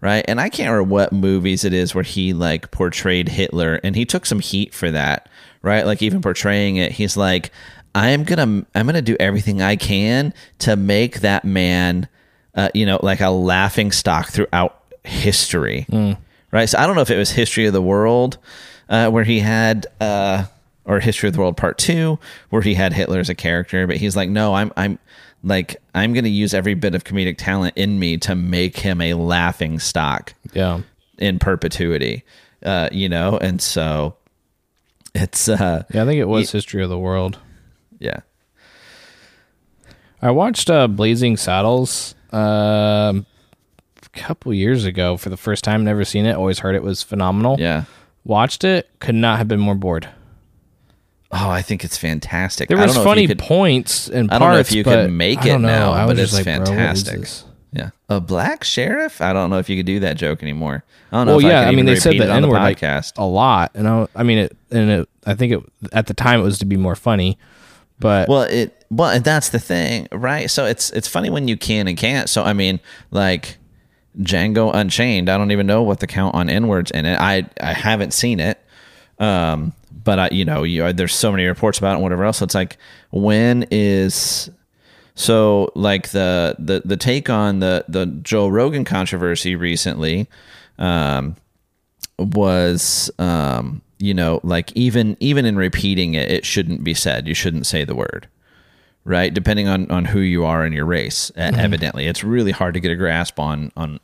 right? 0.00 0.24
And 0.28 0.40
I 0.40 0.48
can't 0.48 0.70
remember 0.70 0.90
what 0.90 1.12
movies 1.12 1.64
it 1.64 1.72
is 1.72 1.94
where 1.94 2.04
he 2.04 2.32
like 2.32 2.70
portrayed 2.70 3.28
Hitler, 3.28 3.80
and 3.82 3.96
he 3.96 4.04
took 4.04 4.26
some 4.26 4.40
heat 4.40 4.74
for 4.74 4.90
that, 4.90 5.28
right? 5.62 5.86
Like 5.86 6.02
even 6.02 6.22
portraying 6.22 6.76
it, 6.76 6.92
he's 6.92 7.16
like, 7.16 7.50
"I'm 7.94 8.24
gonna, 8.24 8.66
I'm 8.74 8.86
gonna 8.86 9.02
do 9.02 9.16
everything 9.18 9.62
I 9.62 9.76
can 9.76 10.34
to 10.60 10.76
make 10.76 11.20
that 11.20 11.44
man, 11.44 12.08
uh, 12.54 12.68
you 12.74 12.86
know, 12.86 13.00
like 13.02 13.20
a 13.20 13.30
laughing 13.30 13.92
stock 13.92 14.28
throughout 14.30 14.82
history." 15.04 15.86
Mm. 15.90 16.18
Right. 16.50 16.68
So 16.68 16.78
I 16.78 16.86
don't 16.86 16.96
know 16.96 17.02
if 17.02 17.10
it 17.10 17.18
was 17.18 17.30
history 17.30 17.66
of 17.66 17.74
the 17.74 17.82
world 17.82 18.38
uh, 18.88 19.10
where 19.10 19.24
he 19.24 19.40
had 19.40 19.86
uh, 20.00 20.44
or 20.88 21.00
History 21.00 21.28
of 21.28 21.34
the 21.34 21.40
World 21.40 21.56
Part 21.56 21.78
Two, 21.78 22.18
where 22.50 22.62
he 22.62 22.74
had 22.74 22.92
Hitler 22.92 23.20
as 23.20 23.28
a 23.28 23.34
character, 23.34 23.86
but 23.86 23.96
he's 23.96 24.16
like, 24.16 24.30
no, 24.30 24.54
I'm 24.54 24.72
I'm 24.76 24.98
like 25.44 25.76
I'm 25.94 26.14
going 26.14 26.24
to 26.24 26.30
use 26.30 26.54
every 26.54 26.74
bit 26.74 26.94
of 26.94 27.04
comedic 27.04 27.36
talent 27.36 27.76
in 27.76 27.98
me 27.98 28.16
to 28.18 28.34
make 28.34 28.78
him 28.78 29.00
a 29.00 29.14
laughing 29.14 29.78
stock. 29.78 30.34
Yeah, 30.54 30.80
in 31.18 31.38
perpetuity, 31.38 32.24
uh, 32.64 32.88
you 32.90 33.08
know, 33.08 33.38
and 33.38 33.60
so 33.60 34.16
it's 35.22 35.48
uh, 35.48 35.84
yeah, 35.92 36.02
I 36.02 36.06
think 36.06 36.20
it 36.20 36.26
was 36.26 36.50
History 36.50 36.82
of 36.82 36.88
the 36.88 36.98
World. 36.98 37.38
Yeah. 37.98 38.20
I 40.20 40.30
watched 40.30 40.68
uh, 40.68 40.88
Blazing 40.88 41.36
Saddles 41.36 42.14
uh, 42.32 43.12
a 43.14 44.08
couple 44.12 44.52
years 44.52 44.84
ago 44.84 45.16
for 45.16 45.30
the 45.30 45.36
first 45.36 45.62
time. 45.62 45.84
Never 45.84 46.04
seen 46.04 46.26
it. 46.26 46.34
Always 46.34 46.58
heard 46.58 46.74
it 46.74 46.82
was 46.82 47.02
phenomenal. 47.02 47.56
Yeah. 47.58 47.84
Watched 48.24 48.64
it, 48.64 48.90
could 48.98 49.14
not 49.14 49.38
have 49.38 49.48
been 49.48 49.60
more 49.60 49.76
bored. 49.76 50.08
Oh, 51.30 51.48
I 51.50 51.62
think 51.62 51.84
it's 51.84 51.96
fantastic. 51.96 52.68
There 52.68 52.78
was 52.78 52.96
funny 52.96 53.26
could, 53.26 53.38
points 53.38 54.08
and 54.08 54.30
I 54.30 54.38
don't 54.38 54.52
know 54.52 54.58
if 54.58 54.72
you 54.72 54.82
can 54.82 55.16
make 55.16 55.44
it 55.44 55.58
now, 55.58 56.06
but 56.06 56.18
it's 56.18 56.32
like, 56.32 56.44
fantastic. 56.44 57.28
A 58.10 58.20
black 58.20 58.64
sheriff. 58.64 59.20
I 59.20 59.32
don't 59.34 59.50
know 59.50 59.58
if 59.58 59.68
you 59.68 59.76
could 59.76 59.86
do 59.86 60.00
that 60.00 60.16
joke 60.16 60.42
anymore. 60.42 60.82
I 61.12 61.16
don't 61.16 61.26
know. 61.26 61.36
Well, 61.36 61.46
yeah, 61.46 61.60
I, 61.60 61.66
I 61.66 61.70
mean, 61.72 61.84
they 61.84 61.96
said 61.96 62.14
the 62.14 62.32
N 62.32 62.48
word 62.48 62.54
like 62.54 62.82
a 62.82 63.02
lot, 63.18 63.72
and 63.74 63.86
I, 63.86 64.08
I 64.14 64.22
mean, 64.22 64.38
it, 64.38 64.56
and 64.70 64.90
it, 64.90 65.08
I 65.26 65.34
think 65.34 65.52
it 65.52 65.62
at 65.92 66.06
the 66.06 66.14
time 66.14 66.40
it 66.40 66.42
was 66.42 66.58
to 66.60 66.64
be 66.64 66.78
more 66.78 66.96
funny, 66.96 67.36
but 67.98 68.28
well, 68.28 68.42
it 68.42 68.86
well, 68.90 69.10
and 69.10 69.22
that's 69.22 69.50
the 69.50 69.58
thing, 69.58 70.08
right? 70.10 70.50
So 70.50 70.64
it's 70.64 70.90
it's 70.90 71.06
funny 71.06 71.28
when 71.28 71.48
you 71.48 71.58
can 71.58 71.86
and 71.86 71.98
can't. 71.98 72.30
So 72.30 72.44
I 72.44 72.54
mean, 72.54 72.80
like 73.10 73.58
Django 74.18 74.74
Unchained. 74.74 75.28
I 75.28 75.36
don't 75.36 75.50
even 75.50 75.66
know 75.66 75.82
what 75.82 76.00
the 76.00 76.06
count 76.06 76.34
on 76.34 76.48
N 76.48 76.66
words 76.66 76.90
in 76.90 77.04
it. 77.04 77.18
I 77.20 77.46
I 77.60 77.74
haven't 77.74 78.12
seen 78.14 78.40
it. 78.40 78.58
Um, 79.18 79.74
but 80.04 80.18
I, 80.18 80.28
you 80.30 80.44
know, 80.44 80.62
you, 80.62 80.90
there's 80.92 81.14
so 81.14 81.30
many 81.30 81.44
reports 81.44 81.78
about 81.78 81.90
it 81.90 81.94
and 81.94 82.02
whatever 82.02 82.24
else. 82.24 82.38
So 82.38 82.44
it's 82.44 82.54
like, 82.54 82.78
when 83.10 83.66
is 83.70 84.48
so 85.18 85.72
like 85.74 86.10
the 86.10 86.54
the 86.58 86.82
the 86.84 86.96
take 86.96 87.28
on 87.28 87.58
the 87.58 87.84
the 87.88 88.06
Joe 88.06 88.46
Rogan 88.46 88.84
controversy 88.84 89.56
recently 89.56 90.28
um, 90.78 91.34
was 92.18 93.10
um, 93.18 93.82
you 93.98 94.14
know 94.14 94.40
like 94.44 94.70
even 94.76 95.16
even 95.18 95.44
in 95.44 95.56
repeating 95.56 96.14
it, 96.14 96.30
it 96.30 96.46
shouldn't 96.46 96.84
be 96.84 96.94
said. 96.94 97.26
You 97.26 97.34
shouldn't 97.34 97.66
say 97.66 97.84
the 97.84 97.96
word 97.96 98.28
right? 99.04 99.32
Depending 99.32 99.66
on 99.66 99.90
on 99.90 100.04
who 100.04 100.20
you 100.20 100.44
are 100.44 100.64
in 100.64 100.72
your 100.72 100.84
race. 100.84 101.32
Mm-hmm. 101.34 101.58
Evidently, 101.58 102.06
it's 102.06 102.22
really 102.22 102.52
hard 102.52 102.74
to 102.74 102.80
get 102.80 102.92
a 102.92 102.96
grasp 102.96 103.40
on 103.40 103.72
on 103.76 103.98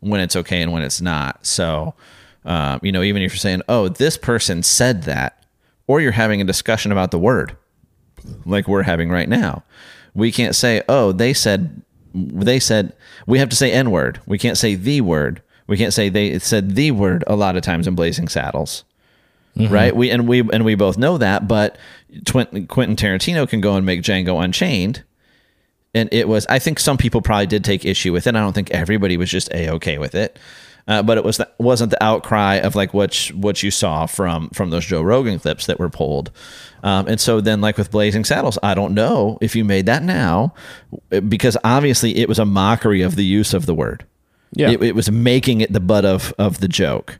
when 0.00 0.20
it's 0.20 0.34
okay 0.34 0.60
and 0.60 0.72
when 0.72 0.82
it's 0.82 1.00
not. 1.00 1.46
So, 1.46 1.94
uh, 2.44 2.80
you 2.82 2.90
know, 2.90 3.02
even 3.02 3.22
if 3.22 3.32
you're 3.32 3.38
saying, 3.38 3.62
"Oh, 3.68 3.88
this 3.88 4.16
person 4.16 4.64
said 4.64 5.04
that," 5.04 5.44
or 5.86 6.00
you're 6.00 6.12
having 6.12 6.40
a 6.40 6.44
discussion 6.44 6.90
about 6.90 7.10
the 7.12 7.18
word, 7.18 7.56
like 8.44 8.66
we're 8.66 8.82
having 8.82 9.10
right 9.10 9.28
now, 9.28 9.62
we 10.14 10.32
can't 10.32 10.54
say, 10.54 10.82
"Oh, 10.88 11.12
they 11.12 11.32
said." 11.32 11.82
They 12.14 12.60
said 12.60 12.92
we 13.26 13.38
have 13.38 13.48
to 13.48 13.56
say 13.56 13.72
N 13.72 13.90
word. 13.90 14.20
We 14.26 14.36
can't 14.36 14.58
say 14.58 14.74
the 14.74 15.00
word. 15.00 15.40
We 15.66 15.78
can't 15.78 15.94
say 15.94 16.10
they 16.10 16.38
said 16.40 16.74
the 16.74 16.90
word 16.90 17.24
a 17.26 17.36
lot 17.36 17.56
of 17.56 17.62
times 17.62 17.86
in 17.86 17.94
Blazing 17.94 18.28
Saddles. 18.28 18.84
Mm-hmm. 19.56 19.72
Right? 19.72 19.96
We 19.96 20.10
and 20.10 20.28
we 20.28 20.40
and 20.40 20.62
we 20.62 20.74
both 20.74 20.98
know 20.98 21.16
that, 21.16 21.48
but 21.48 21.78
Quentin 22.26 22.66
Tarantino 22.68 23.48
can 23.48 23.62
go 23.62 23.76
and 23.76 23.86
make 23.86 24.02
Django 24.02 24.44
Unchained 24.44 25.04
and 25.94 26.08
it 26.12 26.28
was 26.28 26.46
i 26.48 26.58
think 26.58 26.78
some 26.78 26.96
people 26.96 27.20
probably 27.20 27.46
did 27.46 27.64
take 27.64 27.84
issue 27.84 28.12
with 28.12 28.26
it 28.26 28.34
i 28.34 28.40
don't 28.40 28.52
think 28.52 28.70
everybody 28.70 29.16
was 29.16 29.30
just 29.30 29.52
a-okay 29.52 29.98
with 29.98 30.14
it 30.14 30.38
uh, 30.88 31.00
but 31.00 31.16
it 31.16 31.22
was 31.22 31.36
the, 31.36 31.48
wasn't 31.58 31.90
the 31.90 32.02
outcry 32.02 32.56
of 32.56 32.74
like 32.74 32.92
what 32.92 33.30
what 33.34 33.62
you 33.62 33.70
saw 33.70 34.06
from 34.06 34.48
from 34.50 34.70
those 34.70 34.86
joe 34.86 35.02
rogan 35.02 35.38
clips 35.38 35.66
that 35.66 35.78
were 35.78 35.90
pulled 35.90 36.30
um, 36.82 37.06
and 37.06 37.20
so 37.20 37.40
then 37.40 37.60
like 37.60 37.76
with 37.78 37.90
blazing 37.90 38.24
saddles 38.24 38.58
i 38.62 38.74
don't 38.74 38.94
know 38.94 39.38
if 39.40 39.54
you 39.56 39.64
made 39.64 39.86
that 39.86 40.02
now 40.02 40.54
because 41.28 41.56
obviously 41.64 42.16
it 42.16 42.28
was 42.28 42.38
a 42.38 42.44
mockery 42.44 43.02
of 43.02 43.16
the 43.16 43.24
use 43.24 43.54
of 43.54 43.66
the 43.66 43.74
word 43.74 44.04
yeah 44.52 44.70
it, 44.70 44.82
it 44.82 44.94
was 44.94 45.10
making 45.10 45.60
it 45.60 45.72
the 45.72 45.80
butt 45.80 46.04
of 46.04 46.32
of 46.38 46.60
the 46.60 46.68
joke 46.68 47.18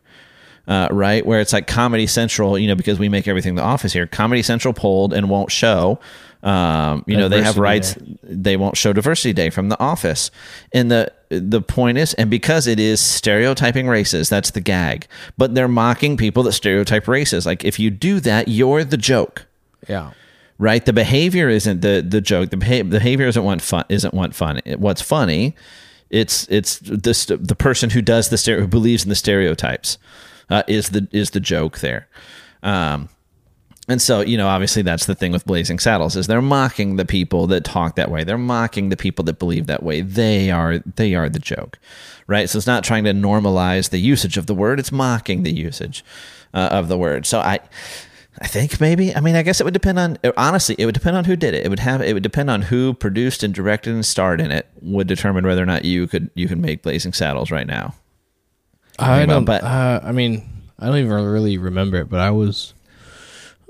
uh, 0.68 0.86
right? 0.92 1.26
Where 1.26 1.40
it's 1.40 1.52
like 1.52 1.66
Comedy 1.66 2.06
Central, 2.06 2.56
you 2.56 2.68
know, 2.68 2.76
because 2.76 2.96
we 2.96 3.08
make 3.08 3.26
everything 3.26 3.56
the 3.56 3.62
office 3.62 3.92
here. 3.92 4.06
Comedy 4.06 4.44
Central 4.44 4.72
pulled 4.72 5.12
and 5.12 5.28
won't 5.28 5.50
show 5.50 5.98
um, 6.42 7.04
you 7.06 7.16
know, 7.16 7.28
they 7.28 7.42
have 7.42 7.56
rights. 7.56 7.94
Day. 7.94 8.18
They 8.24 8.56
won't 8.56 8.76
show 8.76 8.92
Diversity 8.92 9.32
Day 9.32 9.48
from 9.50 9.68
The 9.68 9.78
Office, 9.78 10.30
and 10.72 10.90
the 10.90 11.12
the 11.28 11.62
point 11.62 11.98
is, 11.98 12.14
and 12.14 12.28
because 12.30 12.66
it 12.66 12.80
is 12.80 13.00
stereotyping 13.00 13.86
races, 13.86 14.28
that's 14.28 14.50
the 14.50 14.60
gag. 14.60 15.06
But 15.38 15.54
they're 15.54 15.68
mocking 15.68 16.16
people 16.16 16.42
that 16.42 16.52
stereotype 16.52 17.06
races. 17.06 17.46
Like 17.46 17.64
if 17.64 17.78
you 17.78 17.90
do 17.90 18.18
that, 18.20 18.48
you're 18.48 18.82
the 18.82 18.96
joke. 18.96 19.46
Yeah. 19.88 20.12
Right. 20.58 20.84
The 20.84 20.92
behavior 20.92 21.48
isn't 21.48 21.80
the 21.80 22.04
the 22.06 22.20
joke. 22.20 22.50
The 22.50 22.56
behavior 22.56 23.26
isn't 23.26 23.42
what 23.42 23.60
fun. 23.60 23.84
Isn't 23.88 24.14
what 24.14 24.34
fun. 24.34 24.60
What's 24.78 25.02
funny? 25.02 25.56
It's 26.10 26.46
it's 26.48 26.78
this 26.78 27.24
the 27.26 27.56
person 27.56 27.90
who 27.90 28.02
does 28.02 28.28
the 28.28 28.38
stereo 28.38 28.62
who 28.62 28.68
believes 28.68 29.02
in 29.02 29.08
the 29.08 29.14
stereotypes 29.14 29.98
uh, 30.50 30.62
is 30.68 30.90
the 30.90 31.08
is 31.10 31.30
the 31.30 31.40
joke 31.40 31.78
there. 31.78 32.06
Um, 32.62 33.08
and 33.88 34.00
so, 34.00 34.20
you 34.20 34.36
know, 34.36 34.46
obviously 34.46 34.82
that's 34.82 35.06
the 35.06 35.14
thing 35.14 35.32
with 35.32 35.44
Blazing 35.44 35.80
Saddles 35.80 36.14
is 36.14 36.28
they're 36.28 36.40
mocking 36.40 36.96
the 36.96 37.04
people 37.04 37.48
that 37.48 37.64
talk 37.64 37.96
that 37.96 38.10
way. 38.10 38.22
They're 38.22 38.38
mocking 38.38 38.90
the 38.90 38.96
people 38.96 39.24
that 39.24 39.40
believe 39.40 39.66
that 39.66 39.82
way. 39.82 40.02
They 40.02 40.50
are 40.50 40.78
they 40.78 41.14
are 41.14 41.28
the 41.28 41.40
joke. 41.40 41.78
Right? 42.28 42.48
So 42.48 42.58
it's 42.58 42.66
not 42.66 42.84
trying 42.84 43.04
to 43.04 43.12
normalize 43.12 43.90
the 43.90 43.98
usage 43.98 44.36
of 44.36 44.46
the 44.46 44.54
word, 44.54 44.78
it's 44.78 44.92
mocking 44.92 45.42
the 45.42 45.52
usage 45.52 46.04
uh, 46.54 46.68
of 46.70 46.88
the 46.88 46.96
word. 46.96 47.26
So 47.26 47.40
I 47.40 47.58
I 48.40 48.46
think 48.46 48.80
maybe. 48.80 49.14
I 49.14 49.20
mean, 49.20 49.36
I 49.36 49.42
guess 49.42 49.60
it 49.60 49.64
would 49.64 49.74
depend 49.74 49.98
on 49.98 50.18
honestly, 50.36 50.74
it 50.78 50.86
would 50.86 50.94
depend 50.94 51.16
on 51.16 51.24
who 51.24 51.36
did 51.36 51.54
it. 51.54 51.66
It 51.66 51.68
would 51.68 51.80
have 51.80 52.00
it 52.00 52.14
would 52.14 52.22
depend 52.22 52.50
on 52.50 52.62
who 52.62 52.94
produced 52.94 53.42
and 53.42 53.52
directed 53.52 53.92
and 53.92 54.04
starred 54.04 54.40
in 54.40 54.50
it 54.50 54.66
would 54.80 55.06
determine 55.06 55.46
whether 55.46 55.62
or 55.62 55.66
not 55.66 55.84
you 55.84 56.06
could 56.06 56.30
you 56.34 56.48
could 56.48 56.58
make 56.58 56.82
Blazing 56.82 57.12
Saddles 57.12 57.50
right 57.50 57.66
now. 57.66 57.94
I 58.98 59.26
don't 59.26 59.44
but 59.44 59.62
uh, 59.62 60.00
I 60.02 60.12
mean, 60.12 60.48
I 60.78 60.86
don't 60.86 60.98
even 60.98 61.12
really 61.12 61.58
remember 61.58 61.98
it, 61.98 62.08
but 62.08 62.20
I 62.20 62.30
was 62.30 62.72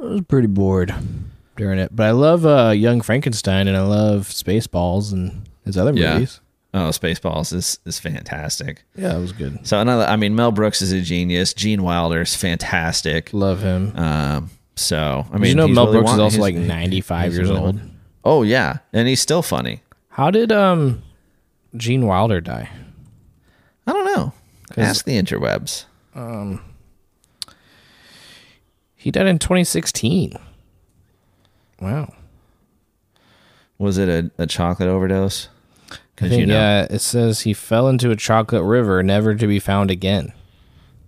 I 0.00 0.04
was 0.04 0.20
pretty 0.22 0.48
bored 0.48 0.94
during 1.56 1.78
it, 1.78 1.94
but 1.94 2.06
I 2.06 2.12
love 2.12 2.46
uh, 2.46 2.70
Young 2.70 3.00
Frankenstein 3.00 3.66
and 3.68 3.76
I 3.76 3.82
love 3.82 4.28
Spaceballs 4.28 5.12
and 5.12 5.48
his 5.64 5.76
other 5.76 5.92
yeah. 5.92 6.14
movies. 6.14 6.40
Oh, 6.74 6.88
Spaceballs 6.88 7.52
is 7.52 7.78
is 7.84 7.98
fantastic. 7.98 8.84
Yeah, 8.96 9.16
it 9.16 9.20
was 9.20 9.32
good. 9.32 9.66
So 9.66 9.78
another, 9.78 10.04
I 10.04 10.16
mean, 10.16 10.34
Mel 10.34 10.52
Brooks 10.52 10.80
is 10.80 10.90
a 10.92 11.02
genius. 11.02 11.52
Gene 11.52 11.82
Wilder 11.82 12.22
is 12.22 12.34
fantastic. 12.34 13.30
Love 13.32 13.60
him. 13.62 13.94
Um, 13.96 14.50
so 14.74 15.26
I 15.30 15.36
mean, 15.38 15.50
you 15.50 15.54
know, 15.54 15.68
Mel 15.68 15.86
really 15.86 15.98
Brooks 15.98 16.06
want, 16.06 16.20
is 16.20 16.20
also 16.20 16.40
like 16.40 16.54
ninety 16.54 17.00
five 17.02 17.34
years 17.34 17.48
really 17.50 17.60
old. 17.60 17.80
Oh 18.24 18.42
yeah, 18.42 18.78
and 18.92 19.06
he's 19.06 19.20
still 19.20 19.42
funny. 19.42 19.82
How 20.08 20.30
did 20.30 20.50
um 20.50 21.02
Gene 21.76 22.06
Wilder 22.06 22.40
die? 22.40 22.70
I 23.86 23.92
don't 23.92 24.04
know. 24.06 24.32
Ask 24.76 25.04
the 25.04 25.20
interwebs. 25.20 25.84
Um, 26.14 26.62
he 28.94 29.10
died 29.10 29.26
in 29.26 29.38
2016. 29.38 30.34
Wow. 31.80 32.14
Was 33.78 33.98
it 33.98 34.08
a, 34.08 34.30
a 34.40 34.46
chocolate 34.46 34.88
overdose? 34.88 35.48
You 36.30 36.46
know, 36.46 36.54
yeah, 36.54 36.86
it 36.90 37.00
says 37.00 37.40
he 37.40 37.52
fell 37.54 37.88
into 37.88 38.10
a 38.10 38.16
chocolate 38.16 38.62
river, 38.62 39.02
never 39.02 39.34
to 39.34 39.46
be 39.46 39.58
found 39.58 39.90
again. 39.90 40.32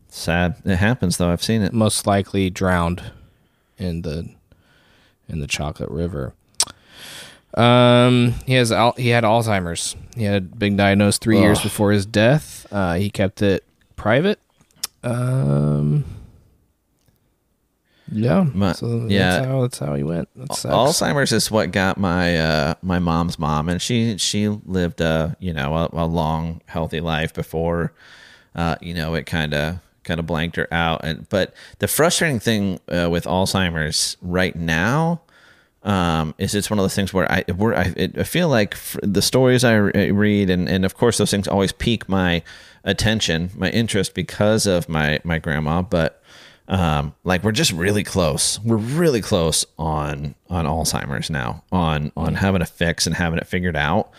Sad. 0.08 0.56
It 0.64 0.76
happens 0.76 1.16
though. 1.16 1.30
I've 1.30 1.42
seen 1.42 1.62
it. 1.62 1.72
Most 1.72 2.06
likely 2.06 2.50
drowned 2.50 3.02
in 3.78 4.02
the 4.02 4.28
in 5.28 5.40
the 5.40 5.46
chocolate 5.46 5.90
river. 5.90 6.34
Um, 7.54 8.34
he 8.46 8.54
has 8.54 8.70
he 8.96 9.08
had 9.08 9.24
Alzheimer's. 9.24 9.96
He 10.16 10.24
had 10.24 10.58
been 10.58 10.76
diagnosed 10.76 11.22
three 11.22 11.38
Ugh. 11.38 11.42
years 11.42 11.60
before 11.60 11.92
his 11.92 12.06
death. 12.06 12.66
Uh, 12.72 12.94
he 12.94 13.10
kept 13.10 13.42
it 13.42 13.64
private. 13.96 14.40
Um, 15.02 16.04
yeah. 18.14 18.46
My, 18.54 18.72
so 18.72 19.06
yeah. 19.08 19.30
That's 19.30 19.46
how, 19.46 19.60
that's 19.62 19.78
how 19.78 19.94
he 19.94 20.02
went. 20.02 20.28
Alzheimer's 20.38 21.32
is 21.32 21.50
what 21.50 21.72
got 21.72 21.98
my 21.98 22.38
uh, 22.38 22.74
my 22.82 22.98
mom's 22.98 23.38
mom, 23.38 23.68
and 23.68 23.82
she 23.82 24.16
she 24.18 24.48
lived 24.48 25.00
a 25.00 25.36
you 25.40 25.52
know 25.52 25.74
a, 25.74 25.88
a 25.92 26.06
long 26.06 26.60
healthy 26.66 27.00
life 27.00 27.34
before 27.34 27.92
uh, 28.54 28.76
you 28.80 28.94
know 28.94 29.14
it 29.14 29.26
kind 29.26 29.52
of 29.52 29.78
kind 30.04 30.20
of 30.20 30.26
blanked 30.26 30.56
her 30.56 30.72
out. 30.72 31.04
And 31.04 31.28
but 31.28 31.54
the 31.80 31.88
frustrating 31.88 32.38
thing 32.38 32.80
uh, 32.88 33.08
with 33.10 33.24
Alzheimer's 33.24 34.16
right 34.22 34.54
now. 34.54 35.20
Um, 35.82 36.34
is 36.38 36.54
it's 36.54 36.70
one 36.70 36.78
of 36.78 36.82
those 36.82 36.94
things 36.94 37.12
where 37.12 37.30
I 37.30 37.44
where 37.54 37.76
I, 37.76 37.92
it, 37.94 38.16
I 38.16 38.22
feel 38.22 38.48
like 38.48 38.74
the 39.02 39.20
stories 39.20 39.64
I 39.64 39.74
read 39.74 40.48
and, 40.48 40.66
and 40.66 40.82
of 40.86 40.94
course 40.96 41.18
those 41.18 41.30
things 41.30 41.46
always 41.46 41.72
pique 41.72 42.08
my 42.08 42.42
attention, 42.84 43.50
my 43.54 43.68
interest 43.68 44.14
because 44.14 44.66
of 44.66 44.88
my 44.88 45.20
my 45.24 45.38
grandma, 45.38 45.82
but 45.82 46.22
um, 46.68 47.14
like 47.24 47.42
we're 47.44 47.52
just 47.52 47.72
really 47.72 48.04
close. 48.04 48.58
We're 48.60 48.76
really 48.76 49.20
close 49.20 49.66
on 49.78 50.34
on 50.48 50.64
Alzheimer's 50.64 51.30
now, 51.30 51.62
on 51.70 52.12
on 52.16 52.34
having 52.34 52.62
a 52.62 52.66
fix 52.66 53.06
and 53.06 53.14
having 53.14 53.38
it 53.38 53.46
figured 53.46 53.76
out. 53.76 54.12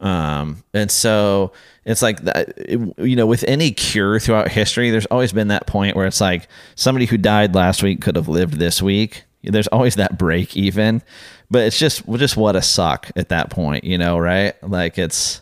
Um, 0.00 0.64
and 0.74 0.90
so 0.90 1.52
it's 1.84 2.02
like 2.02 2.22
that, 2.22 2.54
it, 2.56 2.80
you 2.98 3.14
know, 3.14 3.26
with 3.26 3.44
any 3.44 3.70
cure 3.70 4.18
throughout 4.18 4.48
history, 4.48 4.90
there's 4.90 5.06
always 5.06 5.32
been 5.32 5.48
that 5.48 5.68
point 5.68 5.94
where 5.94 6.06
it's 6.06 6.20
like 6.20 6.48
somebody 6.74 7.06
who 7.06 7.16
died 7.16 7.54
last 7.54 7.84
week 7.84 8.00
could 8.00 8.16
have 8.16 8.26
lived 8.26 8.54
this 8.54 8.82
week. 8.82 9.22
There's 9.44 9.68
always 9.68 9.94
that 9.96 10.18
break 10.18 10.56
even, 10.56 11.02
but 11.50 11.62
it's 11.62 11.78
just 11.78 12.04
just 12.16 12.36
what 12.36 12.56
a 12.56 12.62
suck 12.62 13.10
at 13.14 13.28
that 13.28 13.50
point, 13.50 13.84
you 13.84 13.96
know, 13.96 14.18
right? 14.18 14.60
Like 14.62 14.98
it's, 14.98 15.40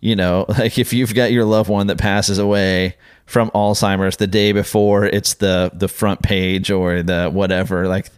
you 0.00 0.14
know, 0.14 0.44
like 0.58 0.78
if 0.78 0.92
you've 0.92 1.14
got 1.14 1.32
your 1.32 1.44
loved 1.44 1.70
one 1.70 1.86
that 1.86 1.98
passes 1.98 2.38
away 2.38 2.96
from 3.26 3.50
Alzheimer's 3.50 4.16
the 4.16 4.26
day 4.26 4.52
before 4.52 5.04
it's 5.04 5.34
the 5.34 5.70
the 5.74 5.88
front 5.88 6.22
page 6.22 6.70
or 6.70 7.02
the 7.02 7.28
whatever 7.28 7.86
like 7.86 8.08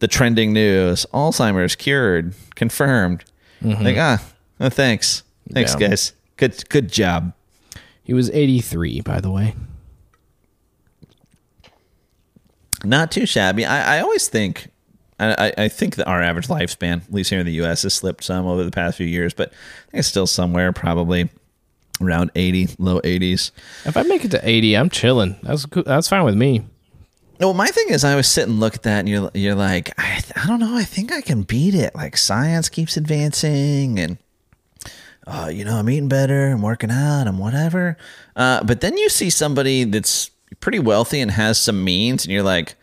the 0.00 0.08
trending 0.08 0.52
news 0.52 1.06
Alzheimer's 1.14 1.74
cured 1.76 2.34
confirmed 2.54 3.24
mm-hmm. 3.62 3.82
like 3.82 3.96
ah 3.96 4.22
oh, 4.60 4.68
thanks 4.68 5.22
thanks 5.52 5.74
yeah. 5.78 5.88
guys 5.88 6.12
good 6.36 6.68
good 6.68 6.90
job 6.90 7.32
he 8.02 8.12
was 8.12 8.28
83 8.30 9.00
by 9.00 9.20
the 9.20 9.30
way 9.30 9.54
not 12.84 13.10
too 13.10 13.24
shabby 13.24 13.64
I, 13.64 13.98
I 13.98 14.00
always 14.00 14.28
think 14.28 14.68
I, 15.18 15.52
I 15.56 15.68
think 15.68 15.96
that 15.96 16.06
our 16.06 16.22
average 16.22 16.48
lifespan, 16.48 17.02
at 17.02 17.10
least 17.10 17.30
here 17.30 17.40
in 17.40 17.46
the 17.46 17.52
U.S., 17.52 17.84
has 17.84 17.94
slipped 17.94 18.22
some 18.22 18.46
over 18.46 18.62
the 18.62 18.70
past 18.70 18.98
few 18.98 19.06
years, 19.06 19.32
but 19.32 19.48
I 19.48 19.90
think 19.90 20.00
it's 20.00 20.08
still 20.08 20.26
somewhere 20.26 20.74
probably 20.74 21.30
around 22.00 22.30
80, 22.34 22.76
low 22.78 23.00
80s. 23.00 23.50
If 23.84 23.96
I 23.96 24.02
make 24.02 24.24
it 24.24 24.30
to 24.32 24.48
80, 24.48 24.74
I'm 24.76 24.90
chilling. 24.90 25.36
That's 25.42 25.66
that's 25.84 26.08
fine 26.08 26.24
with 26.24 26.36
me. 26.36 26.64
Well, 27.40 27.52
my 27.52 27.66
thing 27.66 27.90
is, 27.90 28.02
I 28.02 28.12
always 28.12 28.28
sit 28.28 28.48
and 28.48 28.60
look 28.60 28.76
at 28.76 28.82
that, 28.84 29.00
and 29.00 29.08
you're 29.08 29.30
you're 29.34 29.54
like, 29.54 29.92
I, 29.98 30.22
I 30.36 30.46
don't 30.46 30.60
know, 30.60 30.76
I 30.76 30.84
think 30.84 31.12
I 31.12 31.20
can 31.20 31.42
beat 31.42 31.74
it. 31.74 31.94
Like 31.94 32.16
science 32.16 32.68
keeps 32.68 32.96
advancing, 32.96 33.98
and 33.98 34.18
uh, 35.26 35.50
you 35.52 35.64
know, 35.64 35.76
I'm 35.76 35.90
eating 35.90 36.08
better, 36.08 36.48
I'm 36.48 36.62
working 36.62 36.90
out, 36.90 37.26
I'm 37.26 37.38
whatever. 37.38 37.98
Uh, 38.34 38.64
but 38.64 38.80
then 38.80 38.96
you 38.96 39.08
see 39.08 39.28
somebody 39.28 39.84
that's 39.84 40.30
pretty 40.60 40.78
wealthy 40.78 41.20
and 41.20 41.30
has 41.30 41.58
some 41.58 41.84
means, 41.84 42.24
and 42.24 42.32
you're 42.32 42.42
like, 42.42 42.74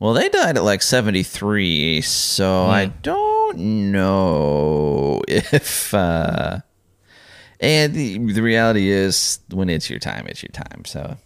well, 0.00 0.12
they 0.12 0.28
died 0.28 0.56
at 0.56 0.64
like 0.64 0.82
73, 0.82 2.00
so 2.00 2.44
mm. 2.44 2.68
I 2.68 2.86
don't 2.86 3.92
know 3.92 5.22
if. 5.28 5.94
Uh, 5.94 6.60
and 7.60 7.94
the, 7.94 8.18
the 8.32 8.42
reality 8.42 8.90
is, 8.90 9.40
when 9.50 9.70
it's 9.70 9.88
your 9.88 9.98
time, 9.98 10.26
it's 10.26 10.42
your 10.42 10.50
time. 10.52 10.84
So 10.84 11.16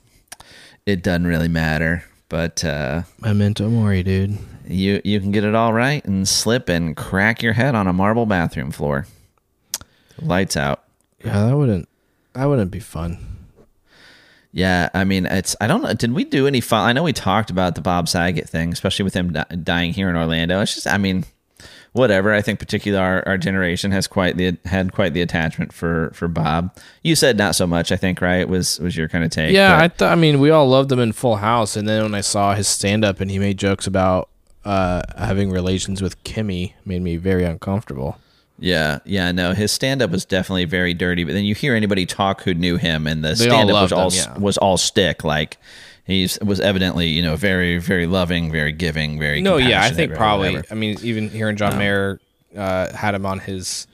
it 0.85 1.03
doesn't 1.03 1.27
really 1.27 1.49
matter. 1.49 2.05
But 2.29 2.65
uh, 2.65 3.03
memento 3.21 3.69
mori, 3.69 4.03
dude. 4.03 4.39
You 4.67 5.01
you 5.05 5.21
can 5.21 5.31
get 5.31 5.45
it 5.45 5.55
all 5.55 5.73
right 5.73 6.05
and 6.05 6.27
slip 6.27 6.69
and 6.69 6.97
crack 6.97 7.43
your 7.43 7.53
head 7.53 7.75
on 7.75 7.87
a 7.87 7.93
marble 7.93 8.27
bathroom 8.27 8.71
floor. 8.71 9.07
Lights 10.19 10.57
out. 10.57 10.85
Yeah, 11.25 11.47
that 11.47 11.57
wouldn't 11.57 11.89
that 12.33 12.47
wouldn't 12.47 12.71
be 12.71 12.81
fun. 12.81 13.19
Yeah, 14.53 14.89
I 14.95 15.03
mean, 15.05 15.27
it's 15.27 15.57
I 15.61 15.67
don't 15.67 15.83
know. 15.83 15.93
Did 15.95 16.13
we 16.13 16.25
do 16.25 16.47
any 16.47 16.61
fun? 16.61 16.89
I 16.89 16.93
know 16.93 17.03
we 17.03 17.13
talked 17.13 17.51
about 17.51 17.75
the 17.75 17.81
Bob 17.81 18.09
Saget 18.09 18.49
thing, 18.49 18.73
especially 18.73 19.03
with 19.03 19.15
him 19.15 19.37
dying 19.63 19.93
here 19.93 20.09
in 20.09 20.17
Orlando. 20.17 20.61
It's 20.61 20.75
just, 20.75 20.87
I 20.87 20.97
mean, 20.97 21.25
whatever. 21.95 22.35
I 22.35 22.43
think 22.43 22.59
particularly 22.59 23.03
our, 23.03 23.27
our 23.27 23.39
generation 23.39 23.91
has 23.93 24.07
quite 24.07 24.37
the 24.37 24.59
had 24.67 24.93
quite 24.93 25.15
the 25.15 25.23
attachment 25.23 25.73
for 25.73 26.11
for 26.13 26.29
Bob. 26.29 26.77
You 27.03 27.17
said 27.17 27.39
not 27.39 27.55
so 27.55 27.67
much. 27.67 27.91
I 27.91 27.97
think 27.97 28.21
right 28.21 28.47
was 28.47 28.79
was 28.81 28.97
your 28.97 29.09
kind 29.09 29.25
of 29.25 29.31
take. 29.31 29.55
Yeah, 29.55 29.79
I 29.79 29.89
thought. 29.89 30.13
I 30.13 30.17
mean, 30.17 30.41
we 30.41 30.51
all 30.51 30.69
loved 30.69 30.93
him 30.93 30.99
in 30.99 31.13
Full 31.13 31.37
House, 31.37 31.77
and 31.77 31.89
then 31.89 32.03
when 32.03 32.15
I 32.15 32.21
saw 32.21 32.55
his 32.55 32.69
stand 32.69 33.05
up 33.05 33.21
and 33.21 33.31
he 33.31 33.39
made 33.39 33.57
jokes 33.57 33.87
about 33.87 34.29
uh, 34.65 35.03
having 35.17 35.51
relations 35.51 36.03
with 36.03 36.23
Kimmy, 36.25 36.75
made 36.85 37.01
me 37.01 37.17
very 37.17 37.45
uncomfortable. 37.45 38.19
Yeah, 38.59 39.01
yeah, 39.05 39.33
no, 39.33 39.53
his 39.53 39.73
stand 39.73 40.01
up 40.01 40.11
was 40.11 40.25
definitely 40.25 40.65
very 40.65 40.95
dirty. 40.95 41.25
But 41.25 41.33
then 41.33 41.45
you 41.45 41.55
hear 41.55 41.75
anybody 41.75 42.07
talk 42.07 42.43
who 42.43 42.55
knew 42.55 42.77
him, 42.77 43.07
and 43.07 43.25
the 43.25 43.35
stand 43.35 43.71
up 43.71 43.83
was 43.83 43.93
all 43.93 44.13
yeah. 44.13 44.39
was 44.39 44.59
all 44.59 44.77
stick. 44.77 45.25
Like 45.25 45.59
he's 46.05 46.39
was 46.41 46.61
evidently 46.61 47.09
you 47.09 47.23
know 47.23 47.37
very 47.37 47.79
very 47.79 48.07
loving, 48.07 48.51
very 48.51 48.73
giving, 48.73 49.19
very 49.19 49.41
no. 49.41 49.57
Yeah, 49.57 49.83
I 49.83 49.91
think 49.91 50.15
probably. 50.15 50.63
I 50.71 50.75
mean, 50.75 50.99
even 51.03 51.29
hearing 51.31 51.57
John 51.57 51.73
um, 51.73 51.79
Mayer 51.79 52.21
uh, 52.57 52.93
had 52.95 53.15
him 53.15 53.27
on 53.27 53.41
his 53.41 53.87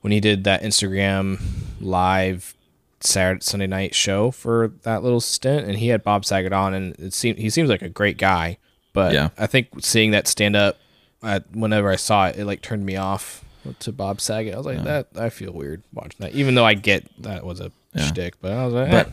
when 0.00 0.12
he 0.12 0.20
did 0.20 0.44
that 0.44 0.62
Instagram 0.62 1.40
live 1.80 2.54
Saturday 3.00 3.40
Sunday 3.42 3.66
night 3.66 3.94
show 3.94 4.30
for 4.30 4.72
that 4.82 5.02
little 5.02 5.20
stint, 5.20 5.66
and 5.66 5.78
he 5.78 5.88
had 5.88 6.02
Bob 6.02 6.24
Saget 6.24 6.52
on, 6.52 6.74
and 6.74 6.94
it 6.98 7.14
seemed 7.14 7.38
he 7.38 7.50
seems 7.50 7.68
like 7.68 7.82
a 7.82 7.88
great 7.88 8.18
guy. 8.18 8.58
But 8.92 9.12
yeah. 9.12 9.28
I 9.36 9.46
think 9.46 9.68
seeing 9.80 10.12
that 10.12 10.26
stand 10.26 10.56
up, 10.56 10.78
whenever 11.52 11.90
I 11.90 11.96
saw 11.96 12.28
it, 12.28 12.36
it 12.36 12.46
like 12.46 12.62
turned 12.62 12.86
me 12.86 12.96
off 12.96 13.44
to 13.80 13.92
Bob 13.92 14.20
Saget. 14.20 14.54
I 14.54 14.56
was 14.56 14.66
like, 14.66 14.78
yeah. 14.78 14.84
that 14.84 15.08
I 15.16 15.28
feel 15.28 15.52
weird 15.52 15.82
watching 15.92 16.18
that, 16.20 16.32
even 16.32 16.54
though 16.54 16.64
I 16.64 16.74
get 16.74 17.06
that 17.22 17.44
was 17.44 17.60
a 17.60 17.72
yeah. 17.94 18.06
shtick. 18.06 18.40
But 18.40 18.52
I 18.52 18.64
was 18.64 18.74
like, 18.74 18.90
but 18.90 19.08
eh. 19.08 19.10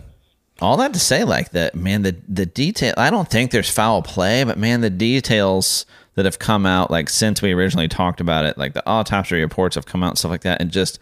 All 0.64 0.78
that 0.78 0.94
to 0.94 1.00
say, 1.00 1.24
like 1.24 1.52
that, 1.52 1.76
man, 1.76 2.02
the 2.02 2.16
the 2.28 2.46
detail. 2.46 2.94
I 2.98 3.10
don't 3.10 3.30
think 3.30 3.52
there's 3.52 3.70
foul 3.70 4.02
play, 4.02 4.44
but 4.44 4.58
man, 4.58 4.82
the 4.82 4.90
details 4.90 5.86
that 6.16 6.26
have 6.26 6.40
come 6.40 6.66
out, 6.66 6.92
like 6.92 7.10
since 7.10 7.42
we 7.42 7.52
originally 7.54 7.88
talked 7.88 8.22
about 8.22 8.46
it, 8.46 8.58
like 8.58 8.74
the 8.74 8.88
autopsy 8.88 9.40
reports 9.42 9.76
have 9.76 9.86
come 9.86 10.04
out 10.04 10.10
and 10.10 10.18
stuff 10.18 10.32
like 10.32 10.42
that, 10.42 10.62
and 10.62 10.72
just 10.72 11.00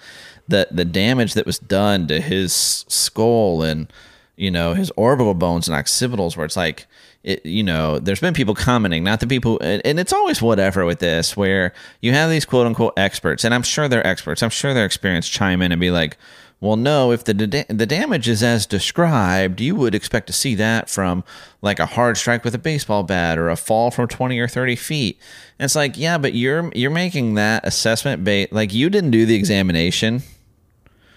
the 0.47 0.67
the 0.71 0.85
damage 0.85 1.33
that 1.35 1.45
was 1.45 1.59
done 1.59 2.07
to 2.07 2.19
his 2.19 2.53
skull 2.87 3.61
and 3.61 3.91
you 4.35 4.49
know 4.49 4.73
his 4.73 4.91
orbital 4.95 5.33
bones 5.33 5.67
and 5.67 5.77
occipitals, 5.77 6.35
where 6.35 6.45
it's 6.45 6.57
like 6.57 6.87
it, 7.23 7.45
you 7.45 7.61
know, 7.61 7.99
there's 7.99 8.19
been 8.19 8.33
people 8.33 8.55
commenting, 8.55 9.03
not 9.03 9.19
the 9.19 9.27
people, 9.27 9.59
and, 9.61 9.81
and, 9.85 9.99
it's 9.99 10.11
always 10.11 10.41
whatever 10.41 10.85
with 10.85 10.97
this, 10.97 11.37
where 11.37 11.71
you 12.01 12.13
have 12.13 12.31
these 12.31 12.45
quote 12.45 12.65
unquote 12.65 12.93
experts, 12.97 13.43
and 13.43 13.53
I'm 13.53 13.61
sure 13.61 13.87
they're 13.87 14.05
experts, 14.05 14.41
I'm 14.41 14.49
sure 14.49 14.73
they're 14.73 14.85
experienced, 14.85 15.31
chime 15.31 15.61
in 15.61 15.71
and 15.71 15.79
be 15.79 15.91
like, 15.91 16.17
well, 16.61 16.75
no, 16.75 17.11
if 17.11 17.23
the 17.23 17.33
the 17.69 17.87
damage 17.87 18.29
is 18.29 18.43
as 18.43 18.67
described, 18.67 19.59
you 19.59 19.75
would 19.75 19.95
expect 19.95 20.27
to 20.27 20.33
see 20.33 20.53
that 20.55 20.91
from 20.91 21.23
like 21.63 21.79
a 21.79 21.87
hard 21.87 22.17
strike 22.17 22.45
with 22.45 22.53
a 22.53 22.59
baseball 22.59 23.01
bat 23.01 23.39
or 23.39 23.49
a 23.49 23.55
fall 23.55 23.89
from 23.89 24.07
20 24.07 24.37
or 24.37 24.47
30 24.47 24.75
feet. 24.75 25.19
And 25.57 25.65
it's 25.65 25.75
like, 25.75 25.97
yeah, 25.97 26.19
but 26.19 26.35
you're 26.35 26.71
you're 26.75 26.91
making 26.91 27.33
that 27.33 27.65
assessment 27.65 28.23
bait 28.23 28.53
like 28.53 28.75
you 28.75 28.91
didn't 28.91 29.09
do 29.09 29.25
the 29.25 29.33
examination. 29.33 30.21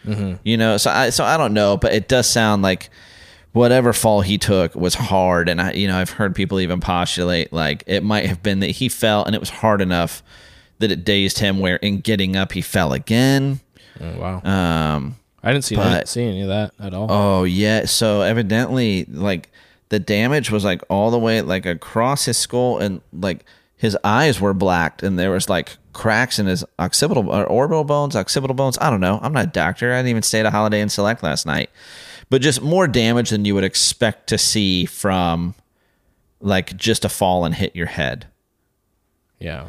Mm-hmm. 0.07 0.37
You 0.45 0.57
know, 0.57 0.79
so 0.79 0.91
I 0.91 1.11
so 1.11 1.25
I 1.25 1.37
don't 1.37 1.53
know, 1.53 1.77
but 1.77 1.93
it 1.93 2.09
does 2.09 2.27
sound 2.27 2.63
like 2.63 2.89
whatever 3.53 3.93
fall 3.93 4.23
he 4.23 4.37
took 4.37 4.75
was 4.75 4.97
hard 4.97 5.49
and 5.49 5.61
i 5.61 5.71
you 5.71 5.87
know 5.87 5.97
i've 5.97 6.11
heard 6.11 6.35
people 6.35 6.59
even 6.59 6.81
postulate 6.81 7.53
like 7.53 7.85
it 7.87 8.03
might 8.03 8.27
have 8.27 8.43
been 8.43 8.59
that 8.59 8.71
he 8.71 8.89
fell 8.89 9.25
and 9.25 9.33
it 9.33 9.39
was 9.39 9.49
hard 9.49 9.81
enough 9.81 10.25
that 10.81 10.91
it 10.91 11.05
dazed 11.05 11.39
him 11.39 11.61
where 11.61 11.77
in 11.77 12.01
getting 12.01 12.35
up 12.35 12.51
he 12.51 12.61
fell 12.61 12.93
again 12.93 13.61
oh, 14.01 14.19
wow 14.19 14.43
um 14.43 15.15
i 15.45 15.53
didn't 15.53 15.65
see, 15.65 15.77
but, 15.77 16.09
see 16.09 16.25
any 16.25 16.43
of 16.43 16.49
that 16.49 16.73
at 16.81 16.95
all. 16.95 17.07
Oh 17.11 17.45
yeah. 17.45 17.85
So 17.85 18.23
evidently 18.23 19.05
like 19.05 19.51
the 19.91 19.99
damage 19.99 20.51
was 20.51 20.65
like 20.65 20.83
all 20.89 21.11
the 21.11 21.19
way 21.19 21.43
like 21.43 21.67
across 21.67 22.25
his 22.25 22.39
skull 22.39 22.79
and 22.79 23.01
like 23.13 23.45
his 23.77 23.97
eyes 24.03 24.41
were 24.41 24.55
blacked 24.55 25.03
and 25.03 25.19
there 25.19 25.31
was 25.31 25.49
like 25.49 25.77
cracks 25.93 26.39
in 26.39 26.47
his 26.47 26.65
occipital 26.79 27.31
or 27.31 27.45
orbital 27.45 27.85
bones 27.85 28.17
occipital 28.17 28.55
bones. 28.55 28.79
I 28.81 28.91
don't 28.91 29.01
know. 29.01 29.21
I'm 29.23 29.33
not 29.33 29.45
a 29.45 29.51
doctor. 29.51 29.93
I 29.93 29.99
didn't 29.99 30.09
even 30.09 30.23
stay 30.23 30.41
at 30.41 30.47
a 30.47 30.51
holiday 30.51 30.81
inn 30.81 30.89
select 30.89 31.23
last 31.23 31.47
night. 31.47 31.71
But 32.31 32.41
just 32.41 32.63
more 32.63 32.89
damage 32.89 33.31
than 33.31 33.45
you 33.45 33.55
would 33.55 33.65
expect 33.65 34.29
to 34.29 34.39
see 34.39 34.87
from 34.87 35.55
like 36.41 36.77
just 36.77 37.05
a 37.05 37.09
fall 37.09 37.45
and 37.45 37.55
hit 37.55 37.77
your 37.77 37.87
head. 37.87 38.27
Yeah. 39.39 39.69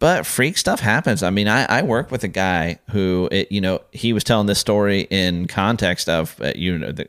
But 0.00 0.26
freak 0.26 0.56
stuff 0.56 0.80
happens. 0.80 1.22
I 1.22 1.28
mean, 1.30 1.46
I, 1.46 1.66
I 1.66 1.82
work 1.82 2.10
with 2.10 2.24
a 2.24 2.28
guy 2.28 2.78
who, 2.90 3.28
it, 3.30 3.52
you 3.52 3.60
know, 3.60 3.82
he 3.92 4.12
was 4.12 4.24
telling 4.24 4.46
this 4.46 4.58
story 4.58 5.02
in 5.02 5.46
context 5.46 6.08
of, 6.08 6.40
uh, 6.40 6.52
you 6.56 6.78
know, 6.78 6.90
the, 6.90 7.06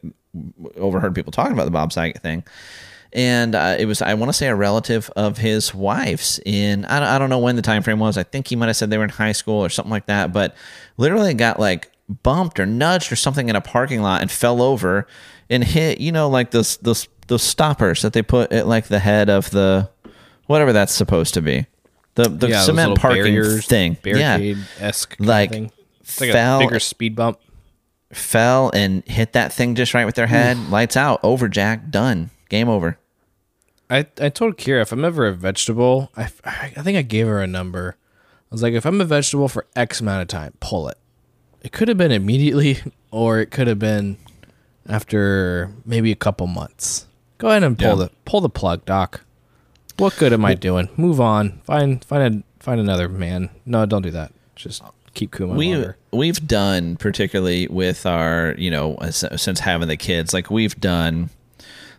overheard 0.75 1.15
people 1.15 1.31
talking 1.31 1.53
about 1.53 1.65
the 1.65 1.71
Bob 1.71 1.93
Saget 1.93 2.21
thing. 2.21 2.43
And 3.13 3.55
uh, 3.55 3.77
it 3.79 3.85
was, 3.85 4.01
I 4.01 4.13
want 4.13 4.29
to 4.29 4.33
say, 4.33 4.47
a 4.47 4.55
relative 4.55 5.09
of 5.15 5.37
his 5.37 5.73
wife's 5.73 6.39
in, 6.45 6.83
I 6.85 6.99
don't, 6.99 7.07
I 7.07 7.17
don't 7.17 7.29
know 7.29 7.39
when 7.39 7.55
the 7.55 7.61
time 7.61 7.81
frame 7.81 7.99
was. 7.99 8.17
I 8.17 8.23
think 8.23 8.47
he 8.47 8.57
might 8.57 8.67
have 8.67 8.75
said 8.75 8.89
they 8.89 8.97
were 8.97 9.05
in 9.05 9.09
high 9.09 9.31
school 9.31 9.63
or 9.63 9.69
something 9.69 9.91
like 9.91 10.07
that. 10.07 10.33
But 10.33 10.53
literally 10.97 11.33
got 11.33 11.59
like 11.59 11.89
bumped 12.23 12.59
or 12.59 12.65
nudged 12.65 13.09
or 13.11 13.15
something 13.15 13.47
in 13.47 13.55
a 13.55 13.61
parking 13.61 14.01
lot 14.01 14.21
and 14.21 14.29
fell 14.29 14.61
over 14.61 15.07
and 15.49 15.63
hit, 15.63 16.01
you 16.01 16.11
know, 16.11 16.29
like 16.29 16.51
those 16.51 16.77
those 16.77 17.07
those 17.27 17.43
stoppers 17.43 18.01
that 18.01 18.11
they 18.11 18.21
put 18.21 18.51
at 18.51 18.67
like 18.67 18.87
the 18.87 18.99
head 18.99 19.29
of 19.29 19.49
the 19.51 19.89
whatever 20.47 20.73
that's 20.73 20.93
supposed 20.93 21.33
to 21.33 21.41
be. 21.41 21.65
The 22.15 22.29
the 22.29 22.49
yeah, 22.49 22.61
cement 22.61 22.99
parking 22.99 23.23
barriers, 23.23 23.65
thing. 23.65 23.97
Barricade 24.01 24.57
esque 24.79 25.15
like, 25.19 25.51
like 25.51 25.71
fell, 26.03 26.57
a 26.59 26.65
bigger 26.65 26.79
speed 26.79 27.15
bump. 27.15 27.39
Fell 28.11 28.69
and 28.73 29.03
hit 29.05 29.33
that 29.33 29.53
thing 29.53 29.75
just 29.75 29.93
right 29.93 30.05
with 30.05 30.15
their 30.15 30.27
head. 30.27 30.57
Lights 30.69 30.97
out. 30.97 31.21
Over, 31.23 31.47
Jack. 31.47 31.89
Done. 31.89 32.29
Game 32.49 32.67
over. 32.67 32.97
I, 33.89 34.05
I 34.19 34.29
told 34.29 34.57
Kira 34.57 34.81
if 34.81 34.91
I'm 34.91 35.05
ever 35.05 35.27
a 35.27 35.33
vegetable, 35.33 36.11
I, 36.17 36.29
I 36.43 36.81
think 36.81 36.97
I 36.97 37.01
gave 37.01 37.27
her 37.27 37.41
a 37.41 37.47
number. 37.47 37.95
I 38.03 38.55
was 38.55 38.61
like, 38.61 38.73
if 38.73 38.85
I'm 38.85 38.99
a 38.99 39.05
vegetable 39.05 39.47
for 39.47 39.65
X 39.75 40.01
amount 40.01 40.21
of 40.21 40.27
time, 40.27 40.53
pull 40.59 40.89
it 40.89 40.97
it 41.61 41.71
could 41.71 41.87
have 41.87 41.97
been 41.97 42.11
immediately 42.11 42.79
or 43.11 43.39
it 43.39 43.51
could 43.51 43.67
have 43.67 43.79
been 43.79 44.17
after 44.87 45.71
maybe 45.85 46.11
a 46.11 46.15
couple 46.15 46.47
months. 46.47 47.07
Go 47.37 47.49
ahead 47.49 47.63
and 47.63 47.77
pull 47.77 47.89
yeah. 47.99 48.05
the 48.05 48.11
pull 48.25 48.41
the 48.41 48.49
plug, 48.49 48.85
Doc. 48.85 49.21
What 50.01 50.17
good 50.17 50.33
am 50.33 50.43
I 50.43 50.55
doing? 50.55 50.89
Move 50.97 51.21
on. 51.21 51.61
Find 51.63 52.03
find 52.03 52.43
a 52.43 52.63
find 52.63 52.79
another 52.81 53.07
man. 53.07 53.51
No, 53.67 53.85
don't 53.85 54.01
do 54.01 54.09
that. 54.11 54.33
Just 54.55 54.81
keep 55.13 55.31
Kuma. 55.35 55.53
We 55.53 55.73
longer. 55.73 55.97
we've 56.11 56.47
done 56.47 56.95
particularly 56.97 57.67
with 57.67 58.05
our 58.07 58.55
you 58.57 58.71
know 58.71 58.95
uh, 58.95 59.11
since 59.11 59.59
having 59.59 59.87
the 59.87 59.97
kids 59.97 60.33
like 60.33 60.49
we've 60.49 60.79
done 60.79 61.29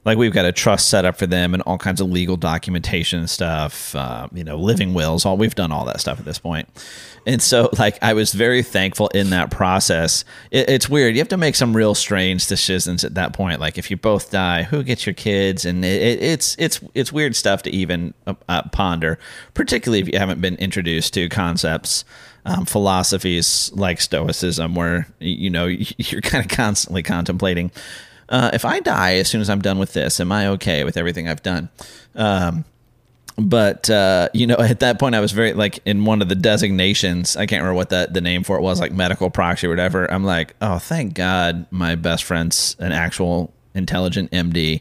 like 0.05 0.19
we've 0.19 0.33
got 0.33 0.45
a 0.45 0.53
trust 0.53 0.89
set 0.89 1.05
up 1.05 1.17
for 1.17 1.27
them 1.27 1.55
and 1.55 1.63
all 1.63 1.79
kinds 1.79 2.01
of 2.01 2.11
legal 2.11 2.37
documentation 2.37 3.21
and 3.21 3.31
stuff 3.31 3.95
uh, 3.95 4.29
you 4.33 4.43
know 4.43 4.57
living 4.57 4.95
wills 4.95 5.25
all 5.25 5.37
we've 5.37 5.55
done 5.55 5.73
all 5.73 5.85
that 5.85 6.01
stuff 6.01 6.19
at 6.19 6.25
this 6.25 6.39
point. 6.39 6.69
And 7.25 7.41
so 7.41 7.69
like 7.79 7.99
i 8.03 8.13
was 8.13 8.33
very 8.33 8.63
thankful 8.63 9.09
in 9.09 9.31
that 9.31 9.51
process. 9.51 10.25
It, 10.51 10.69
it's 10.69 10.89
weird. 10.89 11.15
You 11.15 11.21
have 11.21 11.29
to 11.29 11.37
make 11.37 11.55
some 11.55 11.77
real 11.77 11.95
strange 11.95 12.47
decisions 12.47 13.05
at 13.05 13.15
that 13.15 13.33
point. 13.33 13.61
Like 13.61 13.79
if 13.79 13.91
you 13.91 13.97
both 13.97 14.31
die 14.31 14.65
who 14.65 14.83
gets 14.83 15.07
your 15.07 15.15
kids? 15.15 15.65
And 15.65 15.85
it, 15.85 16.03
it, 16.03 16.23
it's 16.23 16.57
it's 16.59 16.81
it's 16.95 17.13
weird 17.13 17.37
stuff 17.37 17.63
to 17.63 17.71
even 17.71 18.15
uh, 18.27 18.35
uh, 18.49 18.63
ponder 18.71 19.19
particularly 19.55 20.01
if 20.01 20.09
you 20.09 20.19
haven't 20.19 20.41
been 20.41 20.57
introduced 20.57 21.15
to 21.15 21.29
concepts 21.29 22.05
um, 22.45 22.65
philosophies 22.65 23.71
like 23.75 24.01
stoicism 24.01 24.75
where 24.75 25.07
you 25.21 25.51
know 25.51 25.67
you're 25.97 26.21
kind 26.21 26.45
of 26.45 26.51
constantly 26.51 27.03
contemplating 27.03 27.71
uh, 28.33 28.51
if 28.55 28.65
I 28.65 28.81
die 28.81 29.17
as 29.17 29.29
soon 29.29 29.43
as 29.43 29.51
I'm 29.51 29.61
done 29.61 29.79
with 29.79 29.93
this, 29.93 30.19
am 30.19 30.33
I 30.33 30.49
okay 30.49 30.85
with 30.85 30.97
everything 30.97 31.29
I've 31.29 31.43
done? 31.43 31.69
Um, 32.15 32.65
but 33.37 33.89
uh, 33.91 34.31
you 34.33 34.47
know, 34.47 34.57
at 34.59 34.81
that 34.81 34.99
point, 34.99 35.15
I 35.15 35.21
was 35.21 35.33
very 35.33 35.53
like 35.53 35.81
in 35.85 36.05
one 36.07 36.23
of 36.23 36.29
the 36.29 36.35
designations. 36.35 37.37
I 37.37 37.47
can't 37.47 37.61
remember 37.61 37.77
what 37.77 37.91
that 37.91 38.15
the 38.15 38.23
name 38.23 38.43
for 38.43 38.57
it 38.57 38.63
was, 38.63 38.81
like 38.81 38.91
medical 38.91 39.31
proxy 39.31 39.67
or 39.67 39.71
whatever. 39.71 40.11
I'm 40.11 40.25
like, 40.25 40.57
oh, 40.63 40.79
thank 40.79 41.15
God, 41.15 41.67
my 41.71 41.95
best 41.95 42.25
friend's 42.25 42.75
an 42.79 42.93
actual 42.93 43.53
intelligent 43.75 44.31
MD. 44.31 44.81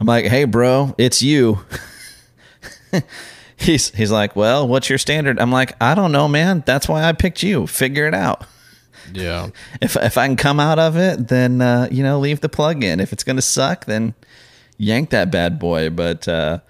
I'm 0.00 0.06
like, 0.06 0.24
hey, 0.24 0.44
bro, 0.44 0.94
it's 0.96 1.22
you. 1.22 1.60
he's 3.56 3.90
he's 3.90 4.10
like, 4.10 4.34
well, 4.34 4.66
what's 4.66 4.88
your 4.88 4.98
standard? 4.98 5.38
I'm 5.38 5.52
like, 5.52 5.74
I 5.78 5.94
don't 5.94 6.10
know, 6.10 6.26
man. 6.26 6.64
That's 6.64 6.88
why 6.88 7.04
I 7.04 7.12
picked 7.12 7.42
you. 7.42 7.66
Figure 7.66 8.06
it 8.06 8.14
out. 8.14 8.46
Yeah. 9.12 9.48
If 9.80 9.96
if 9.96 10.18
I 10.18 10.26
can 10.26 10.36
come 10.36 10.60
out 10.60 10.78
of 10.78 10.96
it, 10.96 11.28
then 11.28 11.60
uh, 11.60 11.88
you 11.90 12.02
know, 12.02 12.18
leave 12.18 12.40
the 12.40 12.48
plug 12.48 12.84
in. 12.84 13.00
If 13.00 13.12
it's 13.12 13.24
gonna 13.24 13.42
suck, 13.42 13.86
then 13.86 14.14
yank 14.78 15.10
that 15.10 15.30
bad 15.30 15.58
boy. 15.58 15.90
But 15.90 16.26
uh, 16.28 16.60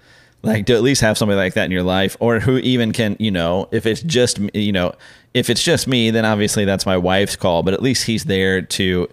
like 0.41 0.65
to 0.67 0.73
at 0.73 0.81
least 0.81 1.01
have 1.01 1.17
somebody 1.17 1.37
like 1.37 1.53
that 1.53 1.65
in 1.65 1.71
your 1.71 1.83
life, 1.83 2.17
or 2.19 2.39
who 2.39 2.57
even 2.57 2.91
can, 2.91 3.15
you 3.19 3.31
know, 3.31 3.67
if 3.71 3.85
it's 3.85 4.01
just 4.01 4.39
you 4.53 4.71
know, 4.71 4.93
if 5.33 5.49
it's 5.49 5.63
just 5.63 5.87
me, 5.87 6.11
then 6.11 6.25
obviously 6.25 6.65
that's 6.65 6.85
my 6.85 6.97
wife's 6.97 7.35
call. 7.35 7.63
But 7.63 7.73
at 7.73 7.81
least 7.81 8.05
he's 8.05 8.25
there 8.25 8.61
to 8.61 9.09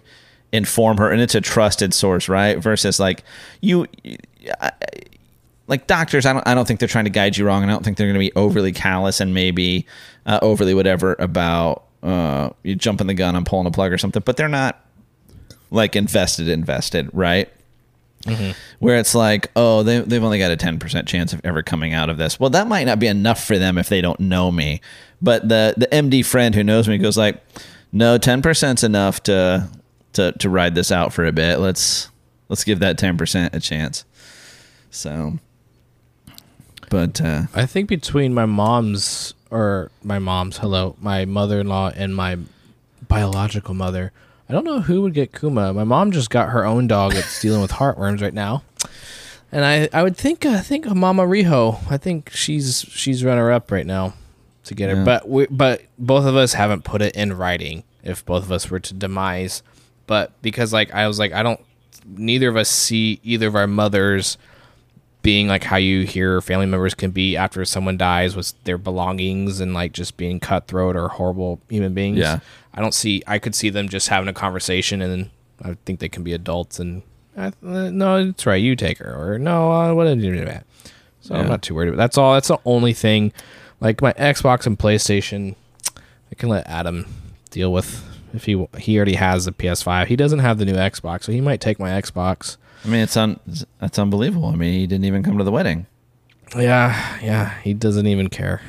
inform 0.51 0.97
her, 0.97 1.09
and 1.09 1.21
it's 1.21 1.35
a 1.35 1.41
trusted 1.41 1.93
source, 1.93 2.29
right? 2.29 2.57
Versus 2.57 2.99
like 2.99 3.23
you. 3.61 3.87
I, 4.59 4.71
like 5.67 5.87
doctors, 5.87 6.25
I 6.25 6.33
don't, 6.33 6.45
I 6.45 6.53
don't 6.53 6.67
think 6.67 6.81
they're 6.81 6.89
trying 6.89 7.05
to 7.05 7.11
guide 7.11 7.37
you 7.37 7.45
wrong. 7.45 7.61
and 7.63 7.71
I 7.71 7.73
don't 7.73 7.81
think 7.81 7.95
they're 7.95 8.07
going 8.07 8.15
to 8.15 8.19
be 8.19 8.33
overly 8.35 8.73
callous 8.73 9.21
and 9.21 9.33
maybe 9.33 9.87
uh, 10.25 10.37
overly 10.41 10.73
whatever 10.73 11.15
about 11.17 11.85
uh, 12.03 12.49
you 12.63 12.75
jumping 12.75 13.07
the 13.07 13.13
gun 13.13 13.35
on 13.35 13.45
pulling 13.45 13.67
a 13.67 13.71
plug 13.71 13.91
or 13.91 13.97
something, 13.97 14.21
but 14.25 14.37
they're 14.37 14.47
not 14.47 14.83
like 15.69 15.95
invested, 15.95 16.47
invested, 16.47 17.09
right? 17.13 17.49
Mm-hmm. 18.23 18.51
Where 18.79 18.97
it's 18.97 19.15
like, 19.15 19.49
oh, 19.55 19.83
they, 19.83 19.99
they've 19.99 20.23
only 20.23 20.39
got 20.39 20.51
a 20.51 20.57
10% 20.57 21.07
chance 21.07 21.33
of 21.33 21.41
ever 21.43 21.63
coming 21.63 21.93
out 21.93 22.09
of 22.09 22.17
this. 22.17 22.39
Well, 22.39 22.51
that 22.51 22.67
might 22.67 22.83
not 22.83 22.99
be 22.99 23.07
enough 23.07 23.43
for 23.43 23.57
them 23.57 23.77
if 23.77 23.89
they 23.89 24.01
don't 24.01 24.19
know 24.19 24.51
me. 24.51 24.81
But 25.21 25.47
the, 25.49 25.73
the 25.77 25.87
MD 25.87 26.25
friend 26.25 26.53
who 26.53 26.63
knows 26.63 26.87
me 26.87 26.97
goes 26.97 27.17
like, 27.17 27.41
no, 27.91 28.17
10%'s 28.17 28.83
enough 28.83 29.23
to, 29.23 29.69
to, 30.13 30.31
to 30.33 30.49
ride 30.49 30.75
this 30.75 30.91
out 30.91 31.13
for 31.13 31.25
a 31.25 31.31
bit. 31.31 31.59
Let's, 31.59 32.09
let's 32.49 32.63
give 32.63 32.79
that 32.79 32.97
10% 32.97 33.53
a 33.53 33.59
chance. 33.59 34.05
So, 34.89 35.39
but, 36.89 37.21
uh, 37.21 37.43
I 37.55 37.65
think 37.65 37.87
between 37.87 38.33
my 38.33 38.45
mom's 38.45 39.33
or 39.51 39.91
my 40.03 40.17
mom's, 40.17 40.57
hello, 40.57 40.95
my 40.99 41.25
mother 41.25 41.59
in 41.59 41.67
law 41.67 41.91
and 41.95 42.15
my 42.15 42.37
biological 43.07 43.73
mother, 43.73 44.11
I 44.49 44.53
don't 44.53 44.63
know 44.65 44.81
who 44.81 45.01
would 45.01 45.13
get 45.13 45.37
Kuma. 45.37 45.73
My 45.73 45.83
mom 45.83 46.11
just 46.11 46.29
got 46.29 46.49
her 46.49 46.65
own 46.65 46.87
dog 46.87 47.13
that's 47.13 47.41
dealing 47.41 47.61
with 47.61 47.71
heartworms 47.71 48.21
right 48.21 48.33
now, 48.33 48.63
and 49.51 49.63
I 49.63 49.87
I 49.93 50.03
would 50.03 50.17
think 50.17 50.45
I 50.45 50.59
think 50.59 50.85
Mama 50.85 51.23
Riho. 51.23 51.79
I 51.89 51.97
think 51.97 52.31
she's 52.31 52.85
she's 52.89 53.23
runner 53.23 53.51
up 53.51 53.71
right 53.71 53.85
now 53.85 54.13
to 54.65 54.75
get 54.75 54.89
her. 54.89 54.97
Yeah. 54.97 55.03
But 55.03 55.29
we 55.29 55.47
but 55.47 55.83
both 55.97 56.25
of 56.25 56.35
us 56.35 56.53
haven't 56.53 56.83
put 56.83 57.01
it 57.01 57.15
in 57.15 57.33
writing. 57.33 57.83
If 58.03 58.25
both 58.25 58.43
of 58.43 58.51
us 58.51 58.69
were 58.69 58.79
to 58.79 58.93
demise, 58.93 59.63
but 60.07 60.31
because 60.41 60.73
like 60.73 60.93
I 60.93 61.07
was 61.07 61.19
like 61.19 61.31
I 61.33 61.43
don't. 61.43 61.59
Neither 62.05 62.49
of 62.49 62.57
us 62.57 62.67
see 62.67 63.19
either 63.23 63.47
of 63.47 63.55
our 63.55 63.67
mothers 63.67 64.37
being 65.21 65.47
like 65.47 65.63
how 65.63 65.77
you 65.77 66.05
hear 66.05 66.41
family 66.41 66.65
members 66.65 66.93
can 66.93 67.11
be 67.11 67.37
after 67.37 67.63
someone 67.65 67.97
dies 67.97 68.35
with 68.35 68.53
their 68.63 68.77
belongings 68.77 69.59
and 69.59 69.73
like 69.73 69.91
just 69.91 70.17
being 70.17 70.39
cutthroat 70.39 70.95
or 70.95 71.09
horrible 71.09 71.59
human 71.69 71.93
beings. 71.93 72.17
Yeah. 72.17 72.39
I 72.73 72.81
don't 72.81 72.93
see. 72.93 73.21
I 73.27 73.37
could 73.39 73.53
see 73.53 73.69
them 73.69 73.89
just 73.89 74.07
having 74.07 74.29
a 74.29 74.33
conversation, 74.33 75.01
and 75.01 75.11
then 75.11 75.31
I 75.63 75.77
think 75.85 75.99
they 75.99 76.09
can 76.09 76.23
be 76.23 76.33
adults. 76.33 76.79
And 76.79 77.03
uh, 77.35 77.51
no, 77.61 78.17
it's 78.17 78.45
right. 78.45 78.61
You 78.61 78.75
take 78.75 78.99
her, 78.99 79.13
or 79.13 79.37
no, 79.37 79.71
uh, 79.71 79.93
what 79.93 80.05
did 80.05 80.21
you 80.21 80.33
do 80.33 80.45
that? 80.45 80.65
So 81.19 81.35
I'm 81.35 81.47
not 81.47 81.61
too 81.61 81.75
worried. 81.75 81.89
About 81.89 81.97
That's 81.97 82.17
all. 82.17 82.33
That's 82.33 82.47
the 82.47 82.59
only 82.65 82.93
thing. 82.93 83.31
Like 83.79 84.01
my 84.01 84.13
Xbox 84.13 84.65
and 84.65 84.77
PlayStation, 84.77 85.55
I 86.31 86.35
can 86.35 86.49
let 86.49 86.65
Adam 86.67 87.05
deal 87.49 87.71
with 87.71 88.03
if 88.33 88.45
he 88.45 88.67
he 88.77 88.95
already 88.95 89.15
has 89.15 89.45
the 89.45 89.51
PS5. 89.51 90.07
He 90.07 90.15
doesn't 90.15 90.39
have 90.39 90.57
the 90.57 90.65
new 90.65 90.73
Xbox, 90.73 91.23
so 91.23 91.31
he 91.31 91.41
might 91.41 91.61
take 91.61 91.79
my 91.79 91.89
Xbox. 91.89 92.57
I 92.83 92.87
mean, 92.87 93.01
it's 93.01 93.15
un, 93.17 93.39
that's 93.79 93.99
unbelievable. 93.99 94.47
I 94.47 94.55
mean, 94.55 94.73
he 94.73 94.87
didn't 94.87 95.05
even 95.05 95.23
come 95.23 95.37
to 95.37 95.43
the 95.43 95.51
wedding. 95.51 95.85
Yeah, 96.55 97.19
yeah. 97.21 97.59
He 97.61 97.73
doesn't 97.73 98.07
even 98.07 98.27
care. 98.29 98.61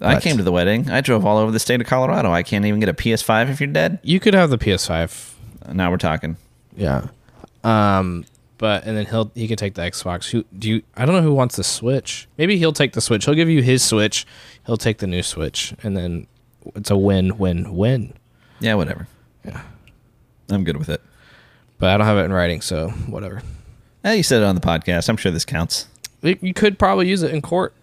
I 0.00 0.14
But- 0.14 0.22
came 0.22 0.36
to 0.36 0.42
the 0.42 0.52
wedding. 0.52 0.90
I 0.90 1.00
drove 1.00 1.24
all 1.24 1.38
over 1.38 1.50
the 1.50 1.58
state 1.58 1.80
of 1.80 1.86
Colorado. 1.86 2.32
I 2.32 2.42
can't 2.42 2.64
even 2.64 2.80
get 2.80 2.88
a 2.88 2.94
PS5 2.94 3.50
if 3.50 3.60
you're 3.60 3.66
dead. 3.68 3.98
You 4.02 4.20
could 4.20 4.34
have 4.34 4.50
the 4.50 4.58
PS5. 4.58 5.34
Now 5.72 5.90
we're 5.90 5.96
talking. 5.96 6.36
Yeah. 6.76 7.08
Um, 7.64 8.24
but 8.58 8.84
and 8.84 8.96
then 8.96 9.06
he'll 9.06 9.30
he 9.34 9.46
can 9.48 9.56
take 9.56 9.74
the 9.74 9.82
Xbox. 9.82 10.30
Who 10.30 10.44
do 10.58 10.68
you? 10.68 10.82
I 10.96 11.04
don't 11.04 11.14
know 11.14 11.22
who 11.22 11.34
wants 11.34 11.56
the 11.56 11.64
Switch. 11.64 12.28
Maybe 12.38 12.56
he'll 12.58 12.72
take 12.72 12.92
the 12.92 13.00
Switch. 13.00 13.24
He'll 13.24 13.34
give 13.34 13.48
you 13.48 13.62
his 13.62 13.82
Switch. 13.84 14.26
He'll 14.66 14.76
take 14.76 14.98
the 14.98 15.06
new 15.06 15.22
Switch, 15.22 15.74
and 15.82 15.96
then 15.96 16.26
it's 16.74 16.90
a 16.90 16.96
win, 16.96 17.38
win, 17.38 17.74
win. 17.76 18.14
Yeah, 18.60 18.74
whatever. 18.74 19.08
Yeah. 19.44 19.62
I'm 20.50 20.64
good 20.64 20.76
with 20.76 20.88
it. 20.88 21.00
But 21.82 21.90
I 21.90 21.96
don't 21.96 22.06
have 22.06 22.18
it 22.18 22.26
in 22.26 22.32
writing, 22.32 22.60
so 22.60 22.90
whatever. 23.08 23.42
Eh, 24.04 24.12
you 24.12 24.22
said 24.22 24.40
it 24.40 24.44
on 24.44 24.54
the 24.54 24.60
podcast. 24.60 25.08
I'm 25.08 25.16
sure 25.16 25.32
this 25.32 25.44
counts. 25.44 25.88
You 26.22 26.38
you 26.40 26.54
could 26.54 26.78
probably 26.78 27.08
use 27.08 27.24
it 27.24 27.34
in 27.34 27.42
court. 27.42 27.74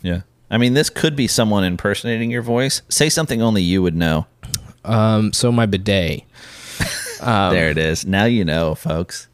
Yeah. 0.00 0.22
I 0.50 0.56
mean, 0.56 0.72
this 0.72 0.88
could 0.88 1.14
be 1.14 1.26
someone 1.26 1.62
impersonating 1.62 2.30
your 2.30 2.40
voice. 2.40 2.80
Say 2.88 3.10
something 3.10 3.42
only 3.42 3.60
you 3.60 3.82
would 3.82 3.94
know. 3.94 4.26
Um, 4.86 5.34
so 5.34 5.52
my 5.52 5.66
bidet. 5.66 6.22
there 7.20 7.68
it 7.68 7.76
is. 7.76 8.06
Now 8.06 8.24
you 8.24 8.42
know, 8.42 8.74
folks. 8.74 9.28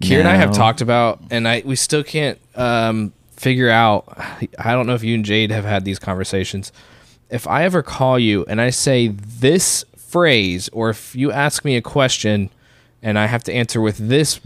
Kier 0.00 0.20
and 0.20 0.28
I 0.28 0.36
have 0.36 0.54
talked 0.54 0.80
about, 0.80 1.20
and 1.30 1.46
I 1.46 1.62
we 1.66 1.76
still 1.76 2.02
can't 2.02 2.38
um, 2.54 3.12
figure 3.32 3.68
out. 3.68 4.06
I 4.58 4.72
don't 4.72 4.86
know 4.86 4.94
if 4.94 5.04
you 5.04 5.16
and 5.16 5.24
Jade 5.24 5.50
have 5.50 5.66
had 5.66 5.84
these 5.84 5.98
conversations. 5.98 6.72
If 7.28 7.46
I 7.46 7.64
ever 7.64 7.82
call 7.82 8.18
you 8.18 8.46
and 8.46 8.58
I 8.58 8.70
say 8.70 9.08
this 9.08 9.84
phrase, 9.98 10.70
or 10.70 10.88
if 10.88 11.14
you 11.14 11.30
ask 11.30 11.62
me 11.62 11.76
a 11.76 11.82
question 11.82 12.48
and 13.04 13.18
I 13.18 13.26
have 13.26 13.44
to 13.44 13.52
answer 13.52 13.80
with 13.82 13.98
this 13.98 14.40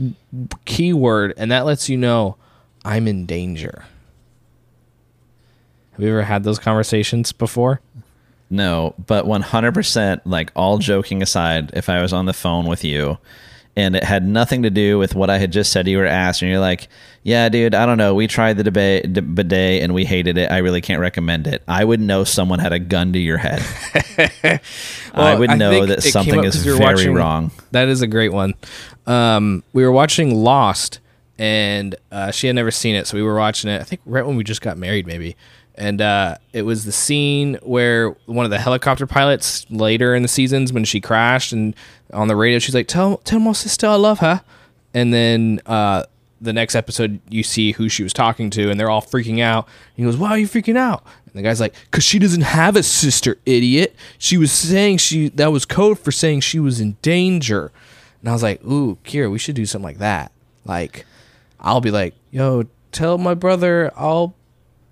keyword, 0.64 1.32
and 1.36 1.50
that 1.52 1.64
lets 1.64 1.88
you 1.88 1.96
know 1.96 2.36
I'm 2.84 3.06
in 3.06 3.24
danger. 3.24 3.84
Have 5.92 6.02
you 6.02 6.10
ever 6.10 6.24
had 6.24 6.42
those 6.42 6.58
conversations 6.58 7.32
before? 7.32 7.80
No, 8.50 8.94
but 9.06 9.26
100%, 9.26 10.22
like 10.24 10.50
all 10.56 10.78
joking 10.78 11.22
aside, 11.22 11.70
if 11.72 11.88
I 11.88 12.02
was 12.02 12.12
on 12.12 12.26
the 12.26 12.32
phone 12.32 12.66
with 12.66 12.82
you 12.82 13.18
and 13.78 13.94
it 13.96 14.02
had 14.04 14.26
nothing 14.26 14.62
to 14.64 14.70
do 14.70 14.98
with 14.98 15.14
what 15.14 15.30
I 15.30 15.38
had 15.38 15.52
just 15.52 15.70
said 15.72 15.86
you 15.86 15.98
were 15.98 16.06
asked, 16.06 16.42
and 16.42 16.50
you're 16.50 16.60
like, 16.60 16.88
yeah, 17.22 17.48
dude, 17.48 17.74
I 17.74 17.86
don't 17.86 17.98
know. 17.98 18.14
We 18.14 18.26
tried 18.26 18.56
the 18.56 18.64
debate, 18.64 19.12
d- 19.12 19.20
bidet 19.20 19.82
and 19.82 19.94
we 19.94 20.04
hated 20.04 20.36
it. 20.38 20.50
I 20.50 20.58
really 20.58 20.80
can't 20.80 21.00
recommend 21.00 21.46
it. 21.46 21.62
I 21.68 21.84
would 21.84 22.00
know 22.00 22.24
someone 22.24 22.58
had 22.58 22.72
a 22.72 22.78
gun 22.78 23.12
to 23.12 23.18
your 23.18 23.36
head. 23.38 23.62
I 25.14 25.34
would 25.38 25.50
I 25.50 25.56
know 25.56 25.86
that 25.86 26.02
something 26.02 26.44
is 26.44 26.56
'cause 26.56 26.66
we 26.66 26.72
were 26.72 26.78
very 26.78 26.94
watching- 26.94 27.14
wrong. 27.14 27.50
That 27.70 27.88
is 27.88 28.02
a 28.02 28.06
great 28.06 28.32
one. 28.32 28.54
Um, 29.06 29.62
we 29.72 29.84
were 29.84 29.92
watching 29.92 30.34
Lost, 30.34 31.00
and 31.38 31.94
uh, 32.12 32.30
she 32.30 32.46
had 32.46 32.56
never 32.56 32.70
seen 32.70 32.94
it, 32.94 33.06
so 33.06 33.16
we 33.16 33.22
were 33.22 33.36
watching 33.36 33.70
it. 33.70 33.80
I 33.80 33.84
think 33.84 34.00
right 34.06 34.26
when 34.26 34.36
we 34.36 34.44
just 34.44 34.60
got 34.60 34.76
married, 34.78 35.06
maybe. 35.06 35.36
And 35.74 36.00
uh, 36.02 36.36
it 36.52 36.62
was 36.62 36.84
the 36.84 36.92
scene 36.92 37.54
where 37.62 38.10
one 38.26 38.44
of 38.44 38.50
the 38.50 38.58
helicopter 38.58 39.06
pilots 39.06 39.64
later 39.70 40.12
in 40.14 40.22
the 40.22 40.28
seasons 40.28 40.72
when 40.72 40.84
she 40.84 41.00
crashed, 41.00 41.52
and 41.52 41.74
on 42.12 42.28
the 42.28 42.36
radio 42.36 42.58
she's 42.58 42.74
like, 42.74 42.88
"Tell 42.88 43.18
tell 43.18 43.40
my 43.40 43.52
sister 43.52 43.86
I 43.86 43.96
love 43.96 44.20
her," 44.20 44.42
and 44.94 45.12
then 45.12 45.60
uh, 45.66 46.04
the 46.40 46.52
next 46.52 46.74
episode 46.74 47.20
you 47.28 47.42
see 47.42 47.72
who 47.72 47.88
she 47.88 48.02
was 48.02 48.12
talking 48.12 48.50
to, 48.50 48.70
and 48.70 48.78
they're 48.78 48.90
all 48.90 49.02
freaking 49.02 49.40
out. 49.40 49.68
he 49.94 50.02
goes, 50.02 50.16
"Why 50.16 50.30
are 50.30 50.38
you 50.38 50.48
freaking 50.48 50.76
out?" 50.76 51.04
And 51.26 51.34
the 51.34 51.42
guy's 51.42 51.60
like, 51.60 51.74
"Cause 51.90 52.04
she 52.04 52.18
doesn't 52.18 52.42
have 52.42 52.76
a 52.76 52.82
sister, 52.82 53.38
idiot. 53.44 53.94
She 54.18 54.36
was 54.36 54.52
saying 54.52 54.98
she 54.98 55.28
that 55.30 55.52
was 55.52 55.64
code 55.64 55.98
for 55.98 56.12
saying 56.12 56.40
she 56.40 56.60
was 56.60 56.80
in 56.80 56.96
danger." 57.02 57.72
And 58.20 58.30
I 58.30 58.32
was 58.32 58.42
like, 58.42 58.64
"Ooh, 58.64 58.98
Kira, 59.04 59.30
we 59.30 59.38
should 59.38 59.54
do 59.54 59.66
something 59.66 59.84
like 59.84 59.98
that. 59.98 60.32
Like, 60.64 61.06
I'll 61.60 61.80
be 61.80 61.90
like, 61.90 62.14
yo, 62.30 62.64
tell 62.92 63.18
my 63.18 63.34
brother 63.34 63.92
I'll 63.96 64.34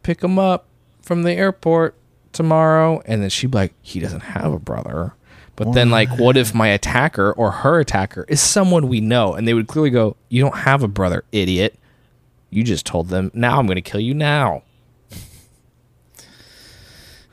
pick 0.02 0.22
him 0.22 0.38
up 0.38 0.66
from 1.02 1.22
the 1.22 1.32
airport 1.32 1.94
tomorrow," 2.32 3.02
and 3.06 3.22
then 3.22 3.30
she'd 3.30 3.50
be 3.50 3.58
like, 3.58 3.74
"He 3.82 4.00
doesn't 4.00 4.20
have 4.20 4.52
a 4.52 4.58
brother." 4.58 5.14
But 5.56 5.72
then, 5.72 5.88
like, 5.90 6.10
what 6.18 6.36
if 6.36 6.54
my 6.54 6.68
attacker 6.68 7.32
or 7.32 7.50
her 7.50 7.80
attacker 7.80 8.26
is 8.28 8.40
someone 8.42 8.88
we 8.88 9.00
know? 9.00 9.32
And 9.34 9.48
they 9.48 9.54
would 9.54 9.66
clearly 9.68 9.88
go, 9.90 10.16
You 10.28 10.42
don't 10.42 10.56
have 10.58 10.82
a 10.82 10.88
brother, 10.88 11.24
idiot. 11.32 11.78
You 12.50 12.62
just 12.62 12.84
told 12.86 13.08
them, 13.08 13.30
Now 13.34 13.58
I'm 13.58 13.66
going 13.66 13.76
to 13.76 13.82
kill 13.82 14.00
you 14.00 14.12
now. 14.14 14.62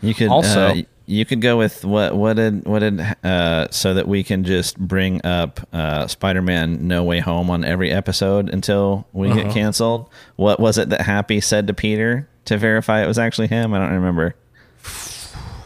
You 0.01 0.13
could 0.13 0.29
Also- 0.29 0.67
uh, 0.69 0.81
you 1.05 1.25
could 1.25 1.41
go 1.41 1.57
with 1.57 1.83
what 1.83 2.15
what 2.15 2.37
did 2.37 2.65
what 2.65 2.79
did 2.79 3.01
uh, 3.25 3.67
so 3.71 3.93
that 3.93 4.07
we 4.07 4.23
can 4.23 4.45
just 4.45 4.77
bring 4.79 5.23
up 5.25 5.59
uh, 5.73 6.07
Spider-Man 6.07 6.87
No 6.87 7.03
Way 7.03 7.19
Home 7.19 7.49
on 7.49 7.65
every 7.65 7.91
episode 7.91 8.49
until 8.49 9.05
we 9.11 9.29
Uh-huh. 9.29 9.43
get 9.43 9.53
canceled. 9.53 10.09
What 10.37 10.61
was 10.61 10.77
it 10.77 10.87
that 10.89 11.01
Happy 11.01 11.41
said 11.41 11.67
to 11.67 11.73
Peter 11.73 12.29
to 12.45 12.57
verify 12.57 13.03
it 13.03 13.07
was 13.07 13.19
actually 13.19 13.47
him? 13.47 13.73
I 13.73 13.79
don't 13.79 13.91
remember. 13.93 14.35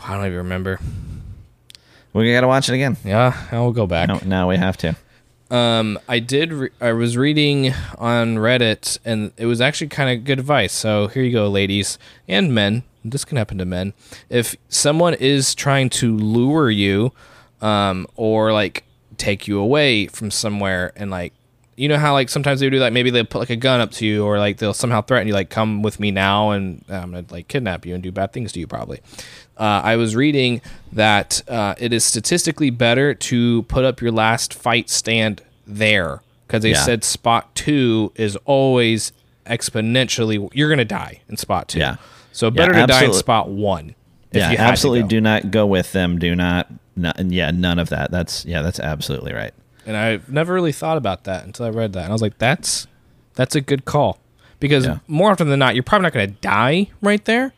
I 0.03 0.15
don't 0.15 0.25
even 0.25 0.37
remember. 0.37 0.79
We 2.17 2.33
got 2.33 2.41
to 2.41 2.47
watch 2.47 2.67
it 2.67 2.73
again. 2.73 2.97
Yeah, 3.05 3.47
I'll 3.51 3.71
go 3.71 3.85
back. 3.85 4.07
No, 4.09 4.19
now 4.25 4.49
we 4.49 4.57
have 4.57 4.75
to. 4.77 4.95
Um, 5.51 5.99
I 6.09 6.17
did. 6.17 6.51
Re- 6.51 6.69
I 6.81 6.93
was 6.93 7.15
reading 7.15 7.73
on 7.99 8.37
Reddit, 8.37 8.97
and 9.05 9.31
it 9.37 9.45
was 9.45 9.61
actually 9.61 9.89
kind 9.89 10.17
of 10.17 10.25
good 10.25 10.39
advice. 10.39 10.73
So 10.73 11.09
here 11.09 11.21
you 11.21 11.31
go, 11.31 11.47
ladies 11.47 11.99
and 12.27 12.55
men. 12.55 12.81
This 13.05 13.23
can 13.23 13.37
happen 13.37 13.59
to 13.59 13.65
men. 13.65 13.93
If 14.29 14.55
someone 14.67 15.13
is 15.13 15.53
trying 15.53 15.91
to 15.91 16.17
lure 16.17 16.71
you, 16.71 17.13
um, 17.61 18.07
or 18.15 18.51
like 18.51 18.83
take 19.17 19.47
you 19.47 19.59
away 19.59 20.07
from 20.07 20.31
somewhere, 20.31 20.93
and 20.95 21.11
like 21.11 21.33
you 21.75 21.87
know 21.87 21.99
how 21.99 22.13
like 22.13 22.29
sometimes 22.29 22.61
they 22.61 22.69
do 22.71 22.79
like 22.79 22.93
maybe 22.93 23.11
they 23.11 23.23
put 23.23 23.37
like 23.37 23.51
a 23.51 23.55
gun 23.55 23.79
up 23.79 23.91
to 23.91 24.07
you, 24.07 24.25
or 24.25 24.39
like 24.39 24.57
they'll 24.57 24.73
somehow 24.73 25.03
threaten 25.03 25.27
you, 25.27 25.35
like 25.35 25.51
come 25.51 25.83
with 25.83 25.99
me 25.99 26.09
now, 26.09 26.49
and 26.49 26.83
I'm 26.89 27.11
gonna 27.11 27.25
like 27.29 27.47
kidnap 27.47 27.85
you 27.85 27.93
and 27.93 28.01
do 28.01 28.11
bad 28.11 28.33
things 28.33 28.51
to 28.53 28.59
you, 28.59 28.65
probably. 28.65 29.01
Uh, 29.57 29.81
I 29.83 29.95
was 29.95 30.15
reading 30.15 30.61
that 30.93 31.41
uh, 31.49 31.73
it 31.79 31.91
is 31.93 32.03
statistically 32.03 32.69
better 32.69 33.13
to 33.15 33.63
put 33.63 33.83
up 33.85 34.01
your 34.01 34.11
last 34.11 34.53
fight 34.53 34.89
stand 34.89 35.41
there 35.65 36.21
because 36.45 36.63
they 36.63 36.71
Yeah. 36.71 36.81
said 36.83 37.03
spot 37.03 37.53
two 37.55 38.11
is 38.15 38.35
always 38.45 39.11
exponentially. 39.45 40.49
You're 40.53 40.69
gonna 40.69 40.85
die 40.85 41.21
in 41.29 41.37
spot 41.37 41.69
two. 41.69 41.79
Yeah. 41.79 41.95
So 42.31 42.51
better 42.51 42.73
to 42.73 42.85
die 42.87 43.05
in 43.05 43.13
spot 43.13 43.49
one. 43.49 43.95
if 44.31 44.37
yeah, 44.37 44.51
you 44.51 44.57
absolutely. 44.57 45.07
Do 45.07 45.21
not 45.21 45.51
go 45.51 45.65
with 45.65 45.91
them. 45.91 46.19
Do 46.19 46.35
not. 46.35 46.67
yeah, 46.95 47.51
none 47.51 47.79
of 47.79 47.89
that. 47.89 48.11
That's 48.11 48.45
yeah, 48.45 48.61
that's 48.61 48.79
absolutely 48.79 49.33
right. 49.33 49.53
And 49.85 49.95
I've 49.97 50.29
never 50.29 50.53
really 50.53 50.71
thought 50.73 50.97
about 50.97 51.23
that 51.23 51.45
until 51.45 51.65
I 51.65 51.69
read 51.69 51.93
that, 51.93 52.01
and 52.03 52.09
I 52.09 52.13
was 52.13 52.21
like, 52.21 52.37
"That's 52.37 52.87
that's 53.35 53.55
a 53.55 53.61
good 53.61 53.85
call," 53.85 54.19
because 54.59 54.85
Yeah. 54.85 54.99
more 55.07 55.31
often 55.31 55.47
than 55.49 55.59
not, 55.59 55.75
you're 55.75 55.83
probably 55.83 56.03
not 56.03 56.13
going 56.13 56.27
to 56.29 56.35
die 56.41 56.87
right 57.01 57.23
there, 57.25 57.53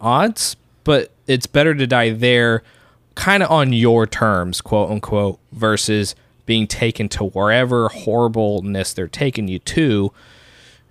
odds, 0.00 0.56
but 0.84 1.10
it's 1.26 1.46
better 1.46 1.74
to 1.74 1.86
die 1.86 2.10
there, 2.10 2.62
kind 3.14 3.42
of 3.42 3.50
on 3.50 3.72
your 3.72 4.06
terms, 4.06 4.60
quote 4.60 4.90
unquote, 4.90 5.38
versus 5.52 6.14
being 6.44 6.66
taken 6.66 7.08
to 7.08 7.24
wherever 7.24 7.88
horribleness 7.88 8.92
they're 8.92 9.08
taking 9.08 9.48
you 9.48 9.58
to, 9.58 10.12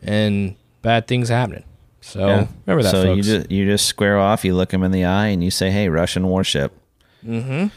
and 0.02 0.56
bad 0.82 1.08
things 1.08 1.30
happening. 1.30 1.64
So 2.02 2.28
yeah. 2.28 2.48
remember 2.68 2.84
that. 2.84 2.92
So 2.92 3.04
folks. 3.04 3.18
you 3.18 3.24
just 3.24 3.52
you 3.52 3.66
just 3.66 3.88
square 3.88 4.20
off, 4.20 4.46
you 4.46 4.54
look 4.54 4.70
them 4.70 4.84
in 4.84 4.92
the 4.92 5.06
eye, 5.06 5.28
and 5.28 5.44
you 5.44 5.50
say, 5.50 5.72
"Hey, 5.72 5.90
Russian 5.90 6.28
warship." 6.28 6.72
Mm-hmm. 7.26 7.68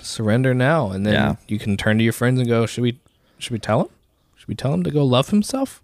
Surrender 0.00 0.54
now, 0.54 0.90
and 0.90 1.04
then 1.04 1.12
yeah. 1.12 1.36
you 1.48 1.58
can 1.58 1.76
turn 1.76 1.98
to 1.98 2.04
your 2.04 2.14
friends 2.14 2.40
and 2.40 2.48
go, 2.48 2.64
"Should 2.64 2.82
we? 2.82 2.98
Should 3.38 3.52
we 3.52 3.58
tell 3.58 3.82
him? 3.82 3.88
Should 4.36 4.48
we 4.48 4.54
tell 4.54 4.72
him 4.72 4.84
to 4.84 4.90
go 4.90 5.04
love 5.04 5.28
himself?" 5.28 5.82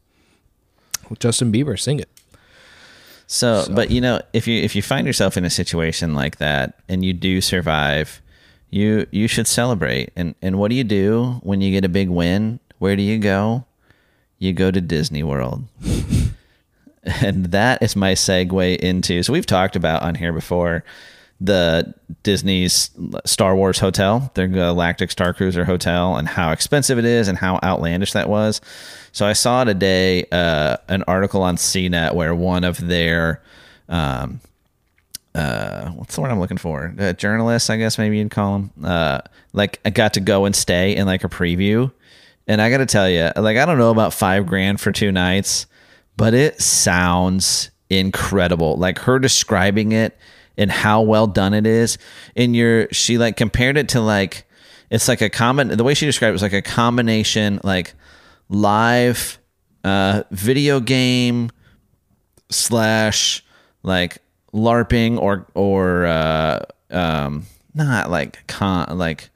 With 1.10 1.18
Justin 1.18 1.52
Bieber, 1.52 1.78
sing 1.78 2.00
it. 2.00 2.08
So, 3.26 3.62
so, 3.62 3.74
but 3.74 3.90
you 3.90 4.00
know, 4.00 4.20
if 4.32 4.46
you 4.46 4.62
if 4.62 4.76
you 4.76 4.82
find 4.82 5.06
yourself 5.06 5.36
in 5.36 5.44
a 5.44 5.50
situation 5.50 6.14
like 6.14 6.38
that 6.38 6.80
and 6.88 7.04
you 7.04 7.12
do 7.12 7.40
survive, 7.40 8.20
you 8.70 9.06
you 9.10 9.28
should 9.28 9.46
celebrate. 9.46 10.10
And 10.16 10.34
and 10.42 10.58
what 10.58 10.68
do 10.68 10.76
you 10.76 10.84
do 10.84 11.40
when 11.42 11.60
you 11.60 11.70
get 11.70 11.84
a 11.84 11.88
big 11.88 12.08
win? 12.08 12.60
Where 12.78 12.96
do 12.96 13.02
you 13.02 13.18
go? 13.18 13.64
You 14.38 14.52
go 14.52 14.70
to 14.70 14.80
Disney 14.80 15.22
World. 15.22 15.64
and 17.04 17.46
that 17.46 17.82
is 17.82 17.96
my 17.96 18.12
segue 18.12 18.76
into. 18.78 19.22
So 19.22 19.32
we've 19.32 19.46
talked 19.46 19.76
about 19.76 20.02
on 20.02 20.16
here 20.16 20.32
before 20.32 20.84
the 21.44 21.94
Disney's 22.22 22.90
Star 23.26 23.54
Wars 23.54 23.78
hotel, 23.78 24.30
their 24.34 24.48
Galactic 24.48 25.10
Star 25.10 25.34
Cruiser 25.34 25.64
hotel, 25.64 26.16
and 26.16 26.26
how 26.26 26.52
expensive 26.52 26.98
it 26.98 27.04
is 27.04 27.28
and 27.28 27.36
how 27.36 27.60
outlandish 27.62 28.12
that 28.12 28.28
was. 28.28 28.60
So 29.12 29.26
I 29.26 29.34
saw 29.34 29.64
today 29.64 30.24
uh, 30.32 30.78
an 30.88 31.04
article 31.06 31.42
on 31.42 31.56
CNET 31.56 32.14
where 32.14 32.34
one 32.34 32.64
of 32.64 32.78
their 32.78 33.42
um, 33.88 34.40
uh, 35.34 35.90
what's 35.90 36.14
the 36.14 36.20
word 36.20 36.30
I'm 36.30 36.40
looking 36.40 36.56
for? 36.56 36.94
Uh, 36.98 37.12
journalists, 37.12 37.68
I 37.68 37.76
guess 37.76 37.98
maybe 37.98 38.18
you'd 38.18 38.30
call 38.30 38.52
them. 38.58 38.70
Uh, 38.82 39.20
like 39.52 39.80
I 39.84 39.90
got 39.90 40.14
to 40.14 40.20
go 40.20 40.44
and 40.44 40.54
stay 40.54 40.96
in 40.96 41.06
like 41.06 41.24
a 41.24 41.28
preview, 41.28 41.92
and 42.46 42.62
I 42.62 42.70
got 42.70 42.78
to 42.78 42.86
tell 42.86 43.08
you, 43.08 43.30
like 43.36 43.56
I 43.56 43.66
don't 43.66 43.78
know 43.78 43.90
about 43.90 44.14
five 44.14 44.46
grand 44.46 44.80
for 44.80 44.92
two 44.92 45.12
nights, 45.12 45.66
but 46.16 46.34
it 46.34 46.60
sounds 46.62 47.70
incredible. 47.90 48.76
Like 48.76 48.98
her 49.00 49.18
describing 49.18 49.92
it 49.92 50.16
and 50.56 50.70
how 50.70 51.02
well 51.02 51.26
done 51.26 51.54
it 51.54 51.66
is. 51.66 51.98
And 52.36 52.54
you're 52.54 52.88
she 52.92 53.18
like 53.18 53.36
compared 53.36 53.76
it 53.76 53.88
to 53.90 54.00
like 54.00 54.46
it's 54.90 55.08
like 55.08 55.20
a 55.20 55.30
common 55.30 55.68
the 55.68 55.84
way 55.84 55.94
she 55.94 56.06
described 56.06 56.30
it 56.30 56.32
was 56.32 56.42
like 56.42 56.52
a 56.52 56.62
combination 56.62 57.60
like 57.64 57.94
live 58.48 59.38
uh 59.82 60.22
video 60.30 60.80
game 60.80 61.50
slash 62.50 63.44
like 63.82 64.18
larping 64.52 65.18
or 65.18 65.46
or 65.54 66.06
uh 66.06 66.60
um 66.90 67.44
not 67.74 68.10
like 68.10 68.46
con 68.46 68.96
like 68.96 69.30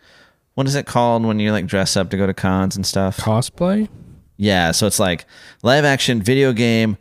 what 0.55 0.67
is 0.67 0.75
it 0.75 0.87
called 0.87 1.25
when 1.25 1.41
you 1.41 1.51
like 1.51 1.67
dress 1.67 1.97
up 1.97 2.11
to 2.11 2.17
go 2.17 2.27
to 2.27 2.35
cons 2.35 2.77
and 2.77 2.87
stuff 2.87 3.17
cosplay 3.17 3.89
yeah 4.37 4.71
so 4.71 4.87
it's 4.87 5.01
like 5.01 5.25
live 5.63 5.85
action 5.85 6.23
video 6.23 6.53
game 6.53 6.97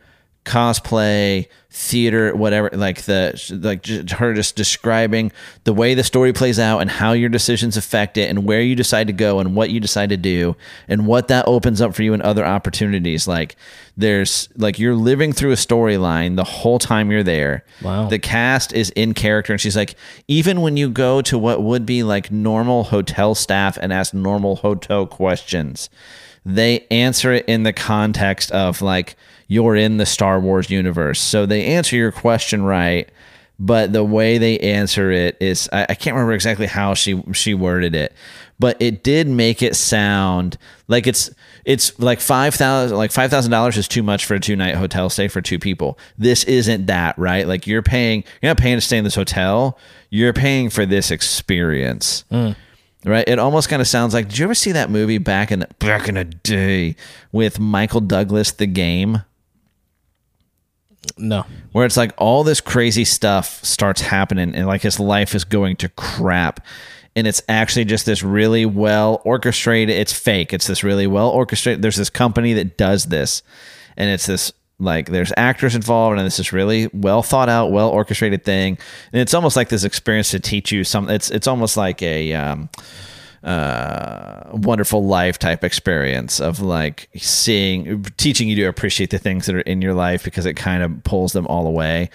cosplay, 0.47 1.47
theater, 1.77 2.35
whatever. 2.35 2.71
Like 2.73 3.03
the 3.03 3.59
like 3.61 3.85
her 4.11 4.33
just 4.33 4.55
describing 4.55 5.31
the 5.63 5.73
way 5.73 5.93
the 5.93 6.03
story 6.03 6.33
plays 6.33 6.57
out 6.57 6.79
and 6.79 6.89
how 6.89 7.11
your 7.13 7.29
decisions 7.29 7.77
affect 7.77 8.17
it 8.17 8.29
and 8.29 8.45
where 8.45 8.61
you 8.61 8.75
decide 8.75 9.07
to 9.07 9.13
go 9.13 9.39
and 9.39 9.55
what 9.55 9.69
you 9.69 9.79
decide 9.79 10.09
to 10.09 10.17
do 10.17 10.55
and 10.87 11.05
what 11.05 11.27
that 11.27 11.47
opens 11.47 11.79
up 11.79 11.93
for 11.93 12.01
you 12.01 12.13
and 12.13 12.23
other 12.23 12.43
opportunities. 12.43 13.27
Like 13.27 13.55
there's 13.95 14.49
like 14.57 14.79
you're 14.79 14.95
living 14.95 15.33
through 15.33 15.51
a 15.51 15.55
storyline 15.55 16.35
the 16.35 16.43
whole 16.43 16.79
time 16.79 17.11
you're 17.11 17.21
there. 17.21 17.63
Wow. 17.83 18.09
The 18.09 18.19
cast 18.19 18.73
is 18.73 18.89
in 18.91 19.13
character 19.13 19.53
and 19.53 19.61
she's 19.61 19.77
like 19.77 19.95
even 20.27 20.61
when 20.61 20.77
you 20.77 20.89
go 20.89 21.21
to 21.21 21.37
what 21.37 21.61
would 21.61 21.85
be 21.85 22.01
like 22.01 22.31
normal 22.31 22.85
hotel 22.85 23.35
staff 23.35 23.77
and 23.77 23.93
ask 23.93 24.15
normal 24.15 24.57
hotel 24.57 25.05
questions, 25.05 25.91
they 26.43 26.87
answer 26.89 27.33
it 27.33 27.45
in 27.47 27.61
the 27.63 27.73
context 27.73 28.51
of 28.51 28.81
like 28.81 29.15
you're 29.47 29.75
in 29.75 29.97
the 29.97 30.05
Star 30.05 30.39
Wars 30.39 30.69
universe. 30.69 31.19
So 31.19 31.45
they 31.45 31.65
answer 31.65 31.95
your 31.95 32.11
question 32.11 32.63
right, 32.63 33.09
but 33.59 33.93
the 33.93 34.03
way 34.03 34.37
they 34.37 34.59
answer 34.59 35.11
it 35.11 35.37
is 35.39 35.69
I, 35.71 35.87
I 35.89 35.95
can't 35.95 36.15
remember 36.15 36.33
exactly 36.33 36.67
how 36.67 36.93
she 36.93 37.21
she 37.33 37.53
worded 37.53 37.95
it, 37.95 38.13
but 38.59 38.79
it 38.81 39.03
did 39.03 39.27
make 39.27 39.63
it 39.63 39.75
sound 39.75 40.57
like 40.87 41.07
it's 41.07 41.29
it's 41.65 41.97
like 41.99 42.19
five 42.19 42.53
thousand 42.53 42.97
like 42.97 43.11
five 43.11 43.31
thousand 43.31 43.51
dollars 43.51 43.77
is 43.77 43.87
too 43.87 44.03
much 44.03 44.25
for 44.25 44.35
a 44.35 44.39
two 44.39 44.55
night 44.55 44.75
hotel 44.75 45.09
stay 45.09 45.27
for 45.27 45.41
two 45.41 45.59
people. 45.59 45.97
This 46.17 46.43
isn't 46.43 46.85
that, 46.87 47.17
right? 47.17 47.47
Like 47.47 47.65
you're 47.65 47.81
paying 47.81 48.23
you're 48.41 48.49
not 48.49 48.57
paying 48.57 48.77
to 48.77 48.81
stay 48.81 48.97
in 48.97 49.03
this 49.03 49.15
hotel, 49.15 49.77
you're 50.09 50.33
paying 50.33 50.69
for 50.69 50.85
this 50.85 51.09
experience. 51.09 52.25
Mm 52.31 52.55
right? 53.05 53.27
It 53.27 53.39
almost 53.39 53.69
kind 53.69 53.81
of 53.81 53.87
sounds 53.87 54.13
like. 54.13 54.27
Did 54.29 54.37
you 54.37 54.45
ever 54.45 54.55
see 54.55 54.73
that 54.73 54.89
movie 54.89 55.17
back 55.17 55.51
in 55.51 55.59
the, 55.59 55.67
back 55.79 56.07
in 56.07 56.15
the 56.15 56.25
day 56.25 56.95
with 57.31 57.59
Michael 57.59 58.01
Douglas, 58.01 58.51
The 58.51 58.67
Game? 58.67 59.23
No. 61.17 61.45
Where 61.71 61.85
it's 61.85 61.97
like 61.97 62.13
all 62.17 62.43
this 62.43 62.61
crazy 62.61 63.05
stuff 63.05 63.63
starts 63.63 64.01
happening 64.01 64.55
and 64.55 64.67
like 64.67 64.81
his 64.81 64.99
life 64.99 65.35
is 65.35 65.43
going 65.43 65.75
to 65.77 65.89
crap. 65.89 66.65
And 67.15 67.25
it's 67.25 67.41
actually 67.49 67.85
just 67.85 68.05
this 68.05 68.21
really 68.21 68.65
well 68.65 69.21
orchestrated. 69.25 69.95
It's 69.95 70.13
fake. 70.13 70.53
It's 70.53 70.67
this 70.67 70.83
really 70.83 71.07
well 71.07 71.29
orchestrated. 71.29 71.81
There's 71.81 71.95
this 71.95 72.09
company 72.09 72.53
that 72.53 72.77
does 72.77 73.05
this. 73.05 73.41
And 73.95 74.09
it's 74.09 74.27
this 74.27 74.53
like 74.79 75.09
there's 75.09 75.33
actors 75.35 75.73
involved 75.73 76.17
and 76.17 76.25
this 76.25 76.39
is 76.39 76.53
really 76.53 76.87
well 76.93 77.23
thought 77.23 77.49
out, 77.49 77.71
well 77.71 77.89
orchestrated 77.89 78.43
thing. 78.43 78.77
And 79.11 79.21
it's 79.21 79.33
almost 79.33 79.55
like 79.55 79.69
this 79.69 79.83
experience 79.83 80.31
to 80.31 80.39
teach 80.39 80.71
you 80.71 80.83
some 80.83 81.09
it's 81.09 81.31
it's 81.31 81.47
almost 81.47 81.77
like 81.77 82.01
a 82.03 82.33
um 82.33 82.69
uh, 83.47 84.49
wonderful 84.51 85.05
life 85.05 85.39
type 85.39 85.63
experience 85.63 86.41
of 86.41 86.59
like 86.59 87.09
seeing, 87.15 88.03
teaching 88.17 88.49
you 88.49 88.55
to 88.57 88.65
appreciate 88.65 89.09
the 89.09 89.17
things 89.17 89.45
that 89.45 89.55
are 89.55 89.61
in 89.61 89.81
your 89.81 89.93
life 89.93 90.25
because 90.25 90.45
it 90.45 90.55
kind 90.55 90.83
of 90.83 91.03
pulls 91.05 91.31
them 91.31 91.47
all 91.47 91.65
away. 91.65 92.09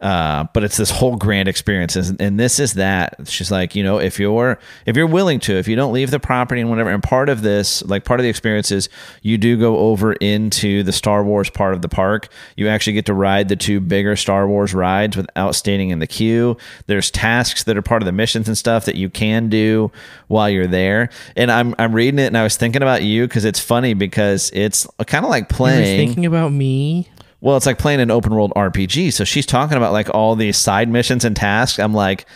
Uh, 0.00 0.44
but 0.52 0.62
it's 0.64 0.76
this 0.76 0.90
whole 0.90 1.16
grand 1.16 1.48
experience, 1.48 1.96
and, 1.96 2.20
and 2.20 2.38
this 2.38 2.60
is 2.60 2.74
that. 2.74 3.16
She's 3.26 3.50
like, 3.50 3.74
you 3.74 3.82
know, 3.82 3.98
if 3.98 4.18
you're 4.18 4.58
if 4.86 4.96
you're 4.96 5.06
willing 5.06 5.40
to, 5.40 5.54
if 5.54 5.66
you 5.66 5.76
don't 5.76 5.92
leave 5.92 6.10
the 6.10 6.20
property 6.20 6.60
and 6.60 6.70
whatever, 6.70 6.90
and 6.90 7.02
part 7.02 7.28
of 7.28 7.42
this, 7.42 7.82
like 7.84 8.04
part 8.04 8.20
of 8.20 8.24
the 8.24 8.30
experience 8.30 8.70
is 8.70 8.88
you 9.22 9.38
do 9.38 9.58
go 9.58 9.78
over 9.78 10.12
into 10.14 10.82
the 10.82 10.92
Star 10.92 11.24
Wars 11.24 11.50
part 11.50 11.74
of 11.74 11.82
the 11.82 11.88
park. 11.88 12.28
You 12.56 12.68
actually 12.68 12.92
get 12.92 13.06
to 13.06 13.14
ride 13.14 13.48
the 13.48 13.56
two 13.56 13.80
bigger 13.80 14.14
Star 14.16 14.46
Wars 14.46 14.72
rides 14.72 15.16
without 15.16 15.54
standing 15.54 15.90
in 15.90 15.98
the 15.98 16.06
queue. 16.06 16.56
There's 16.86 17.10
tasks 17.10 17.64
that 17.64 17.76
are 17.76 17.82
part 17.82 18.02
of 18.02 18.06
the 18.06 18.12
missions 18.12 18.48
and 18.48 18.56
stuff 18.56 18.84
that 18.84 18.94
you 18.94 19.10
can 19.10 19.48
do 19.48 19.90
while 20.28 20.48
you're 20.48 20.66
there. 20.66 21.10
And 21.36 21.50
I'm 21.50 21.74
I'm 21.78 21.94
reading 21.94 22.18
it, 22.18 22.26
and 22.26 22.38
I 22.38 22.44
was 22.44 22.56
thinking 22.56 22.82
about 22.82 23.02
you 23.02 23.26
because 23.26 23.44
it's 23.44 23.60
funny 23.60 23.94
because 23.94 24.50
it's 24.54 24.86
kind 25.06 25.24
of 25.24 25.30
like 25.30 25.48
playing. 25.48 26.06
thinking 26.06 26.26
about 26.26 26.52
me. 26.52 27.08
Well, 27.40 27.56
it's 27.56 27.66
like 27.66 27.78
playing 27.78 28.00
an 28.00 28.10
open 28.10 28.34
world 28.34 28.52
RPG. 28.56 29.12
So 29.12 29.24
she's 29.24 29.46
talking 29.46 29.76
about 29.76 29.92
like 29.92 30.10
all 30.12 30.34
these 30.34 30.56
side 30.56 30.88
missions 30.88 31.24
and 31.24 31.36
tasks. 31.36 31.78
I'm 31.78 31.94
like, 31.94 32.26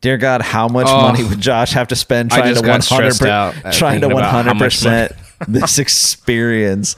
dear 0.00 0.18
God, 0.18 0.42
how 0.42 0.68
much 0.68 0.86
oh, 0.88 1.00
money 1.00 1.24
would 1.24 1.40
Josh 1.40 1.72
have 1.72 1.88
to 1.88 1.96
spend 1.96 2.30
trying 2.30 2.54
to 2.54 2.60
100 2.60 3.72
trying 3.72 4.00
to 4.02 4.08
100 4.08 4.58
percent 4.58 5.12
this 5.48 5.78
experience? 5.78 6.94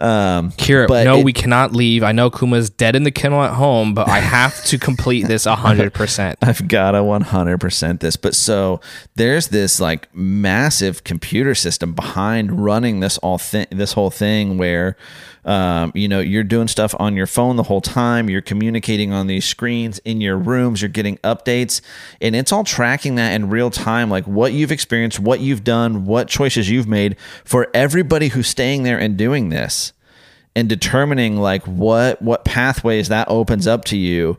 Um, 0.00 0.52
Kira, 0.52 0.88
no, 1.04 1.18
it, 1.18 1.24
we 1.24 1.32
cannot 1.32 1.72
leave. 1.72 2.04
I 2.04 2.12
know 2.12 2.30
Kuma's 2.30 2.70
dead 2.70 2.94
in 2.94 3.02
the 3.02 3.10
kennel 3.10 3.42
at 3.42 3.54
home, 3.54 3.94
but 3.94 4.08
I 4.08 4.20
have 4.20 4.64
to 4.66 4.78
complete 4.78 5.26
this 5.26 5.44
100%. 5.44 6.36
I've 6.42 6.68
got 6.68 6.92
to 6.92 6.98
100% 6.98 8.00
this. 8.00 8.14
But 8.14 8.36
so 8.36 8.80
there's 9.16 9.48
this 9.48 9.80
like 9.80 10.14
massive 10.14 11.02
computer 11.02 11.54
system 11.56 11.94
behind 11.94 12.64
running 12.64 13.00
this 13.00 13.18
all 13.18 13.38
thing, 13.38 13.66
this 13.70 13.94
whole 13.94 14.10
thing 14.10 14.56
where 14.56 14.96
um, 15.44 15.92
you 15.94 16.08
know, 16.08 16.20
you're 16.20 16.44
doing 16.44 16.68
stuff 16.68 16.94
on 16.98 17.16
your 17.16 17.26
phone 17.26 17.56
the 17.56 17.62
whole 17.62 17.80
time. 17.80 18.28
You're 18.28 18.42
communicating 18.42 19.12
on 19.12 19.26
these 19.26 19.44
screens 19.44 19.98
in 20.00 20.20
your 20.20 20.36
rooms. 20.36 20.82
You're 20.82 20.88
getting 20.88 21.16
updates, 21.18 21.80
and 22.20 22.36
it's 22.36 22.52
all 22.52 22.64
tracking 22.64 23.14
that 23.16 23.34
in 23.34 23.50
real 23.50 23.70
time, 23.70 24.10
like 24.10 24.26
what 24.26 24.52
you've 24.52 24.72
experienced, 24.72 25.20
what 25.20 25.40
you've 25.40 25.64
done, 25.64 26.04
what 26.04 26.28
choices 26.28 26.70
you've 26.70 26.88
made 26.88 27.16
for 27.44 27.68
everybody 27.74 28.28
who's 28.28 28.48
staying 28.48 28.82
there 28.82 28.98
and 28.98 29.16
doing 29.16 29.48
this, 29.48 29.92
and 30.54 30.68
determining 30.68 31.36
like 31.36 31.62
what 31.64 32.20
what 32.22 32.44
pathways 32.44 33.08
that 33.08 33.28
opens 33.28 33.66
up 33.66 33.84
to 33.86 33.96
you. 33.96 34.38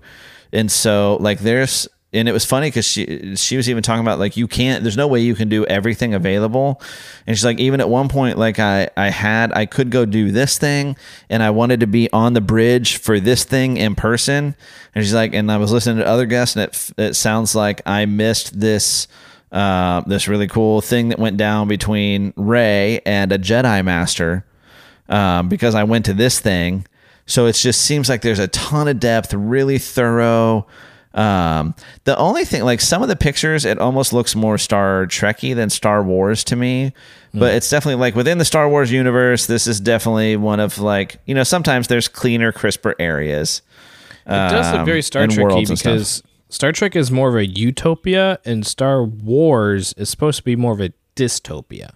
And 0.51 0.71
so, 0.71 1.17
like, 1.19 1.39
there's 1.39 1.87
and 2.11 2.27
it 2.27 2.31
was 2.31 2.45
funny 2.45 2.67
because 2.67 2.85
she 2.85 3.35
she 3.35 3.55
was 3.55 3.69
even 3.69 3.83
talking 3.83 4.01
about 4.01 4.19
like 4.19 4.35
you 4.35 4.47
can't 4.47 4.83
there's 4.83 4.97
no 4.97 5.07
way 5.07 5.19
you 5.19 5.35
can 5.35 5.49
do 5.49 5.65
everything 5.65 6.13
available 6.13 6.81
and 7.27 7.37
she's 7.37 7.45
like 7.45 7.59
even 7.59 7.79
at 7.79 7.89
one 7.89 8.09
point 8.09 8.37
like 8.37 8.59
i 8.59 8.89
i 8.97 9.09
had 9.09 9.51
i 9.53 9.65
could 9.65 9.91
go 9.91 10.05
do 10.05 10.31
this 10.31 10.57
thing 10.57 10.95
and 11.29 11.43
i 11.43 11.49
wanted 11.49 11.79
to 11.79 11.87
be 11.87 12.09
on 12.11 12.33
the 12.33 12.41
bridge 12.41 12.97
for 12.97 13.19
this 13.19 13.43
thing 13.43 13.77
in 13.77 13.93
person 13.93 14.55
and 14.95 15.03
she's 15.03 15.13
like 15.13 15.33
and 15.33 15.51
i 15.51 15.57
was 15.57 15.71
listening 15.71 15.97
to 15.97 16.07
other 16.07 16.25
guests 16.25 16.55
and 16.55 16.63
it 16.67 16.91
it 16.97 17.13
sounds 17.15 17.53
like 17.53 17.81
i 17.85 18.05
missed 18.05 18.59
this 18.59 19.07
uh, 19.51 20.01
this 20.01 20.27
really 20.27 20.47
cool 20.47 20.81
thing 20.81 21.09
that 21.09 21.19
went 21.19 21.37
down 21.37 21.67
between 21.67 22.33
Rey 22.35 23.01
and 23.05 23.31
a 23.31 23.39
Jedi 23.39 23.83
Master 23.83 24.45
um, 25.07 25.49
because 25.49 25.75
I 25.75 25.83
went 25.83 26.05
to 26.05 26.13
this 26.13 26.39
thing. 26.39 26.85
So 27.25 27.45
it 27.45 27.53
just 27.53 27.81
seems 27.81 28.09
like 28.09 28.21
there's 28.21 28.39
a 28.39 28.47
ton 28.47 28.87
of 28.87 28.99
depth, 28.99 29.33
really 29.33 29.77
thorough, 29.77 30.67
Um, 31.13 31.73
the 32.03 32.15
only 32.17 32.45
thing, 32.45 32.63
like 32.63 32.81
some 32.81 33.01
of 33.01 33.07
the 33.07 33.15
pictures, 33.15 33.65
it 33.65 33.79
almost 33.79 34.13
looks 34.13 34.35
more 34.35 34.57
Star 34.57 35.05
Trekky 35.07 35.55
than 35.55 35.69
Star 35.69 36.03
Wars 36.03 36.43
to 36.45 36.55
me. 36.55 36.93
But 37.33 37.53
it's 37.53 37.69
definitely 37.69 37.99
like 37.99 38.15
within 38.15 38.37
the 38.39 38.45
Star 38.45 38.67
Wars 38.67 38.91
universe, 38.91 39.45
this 39.45 39.67
is 39.67 39.79
definitely 39.79 40.35
one 40.35 40.59
of 40.59 40.79
like 40.79 41.19
you 41.25 41.35
know 41.35 41.43
sometimes 41.43 41.87
there's 41.87 42.07
cleaner, 42.07 42.51
crisper 42.51 42.95
areas. 42.99 43.61
It 44.25 44.29
does 44.29 44.71
look 44.73 44.85
very 44.85 44.99
um, 44.99 45.03
Star 45.03 45.27
Trekky 45.27 45.43
worlds 45.43 45.69
and 45.69 45.79
stuff. 45.79 45.93
because 45.93 46.23
Star 46.49 46.71
Trek 46.71 46.95
is 46.95 47.11
more 47.11 47.29
of 47.29 47.35
a 47.35 47.45
utopia, 47.45 48.39
and 48.45 48.65
Star 48.65 49.03
Wars 49.03 49.93
is 49.93 50.09
supposed 50.09 50.37
to 50.37 50.43
be 50.43 50.55
more 50.55 50.73
of 50.73 50.81
a 50.81 50.91
dystopia. 51.15 51.91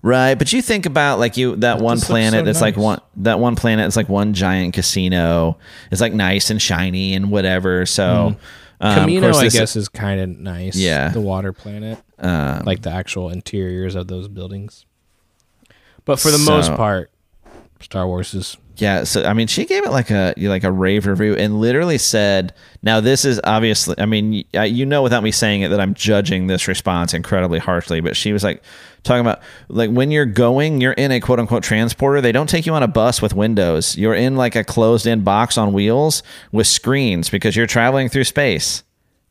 Right, 0.00 0.34
but 0.34 0.52
you 0.52 0.62
think 0.62 0.86
about 0.86 1.18
like 1.18 1.36
you 1.36 1.56
that 1.56 1.80
one 1.80 1.98
planet 2.00 2.40
so 2.40 2.44
that's 2.44 2.60
like 2.60 2.76
one 2.76 3.00
that 3.16 3.40
one 3.40 3.56
planet 3.56 3.86
is 3.86 3.96
like 3.96 4.08
one 4.08 4.32
giant 4.32 4.74
casino. 4.74 5.58
It's 5.90 6.00
like 6.00 6.12
nice 6.12 6.50
and 6.50 6.62
shiny 6.62 7.14
and 7.14 7.30
whatever. 7.30 7.84
So, 7.84 8.36
um, 8.80 8.96
of 8.98 9.08
Kamino, 9.08 9.34
I 9.34 9.48
guess, 9.48 9.74
is 9.74 9.88
kind 9.88 10.20
of 10.20 10.28
nice. 10.38 10.76
Yeah. 10.76 11.08
the 11.08 11.20
water 11.20 11.52
planet, 11.52 12.00
um, 12.20 12.62
like 12.64 12.82
the 12.82 12.90
actual 12.90 13.30
interiors 13.30 13.96
of 13.96 14.06
those 14.06 14.28
buildings. 14.28 14.86
But 16.04 16.20
for 16.20 16.30
the 16.30 16.38
most 16.38 16.72
part, 16.74 17.10
Star 17.80 18.06
Wars 18.06 18.34
is 18.34 18.56
Yeah, 18.76 19.04
so 19.04 19.24
I 19.24 19.32
mean, 19.32 19.46
she 19.46 19.64
gave 19.66 19.84
it 19.84 19.90
like 19.90 20.10
a 20.10 20.32
like 20.36 20.64
a 20.64 20.72
rave 20.72 21.06
review 21.06 21.34
and 21.34 21.60
literally 21.60 21.98
said, 21.98 22.54
"Now 22.82 23.00
this 23.00 23.24
is 23.24 23.40
obviously, 23.44 23.96
I 23.98 24.06
mean, 24.06 24.44
you 24.52 24.86
know, 24.86 25.02
without 25.02 25.22
me 25.22 25.32
saying 25.32 25.62
it, 25.62 25.68
that 25.68 25.80
I'm 25.80 25.94
judging 25.94 26.46
this 26.46 26.68
response 26.68 27.14
incredibly 27.14 27.58
harshly." 27.58 28.00
But 28.00 28.16
she 28.16 28.32
was 28.32 28.42
like 28.44 28.62
talking 29.08 29.20
about 29.20 29.40
like 29.68 29.90
when 29.90 30.10
you're 30.10 30.26
going, 30.26 30.80
you're 30.80 30.92
in 30.92 31.10
a 31.10 31.20
quote 31.20 31.40
unquote 31.40 31.64
transporter. 31.64 32.20
They 32.20 32.32
don't 32.32 32.48
take 32.48 32.66
you 32.66 32.74
on 32.74 32.82
a 32.82 32.88
bus 32.88 33.20
with 33.20 33.34
windows. 33.34 33.96
You're 33.96 34.14
in 34.14 34.36
like 34.36 34.54
a 34.54 34.62
closed 34.62 35.06
in 35.06 35.22
box 35.24 35.58
on 35.58 35.72
wheels 35.72 36.22
with 36.52 36.66
screens 36.66 37.28
because 37.28 37.56
you're 37.56 37.66
traveling 37.66 38.08
through 38.08 38.24
space 38.24 38.84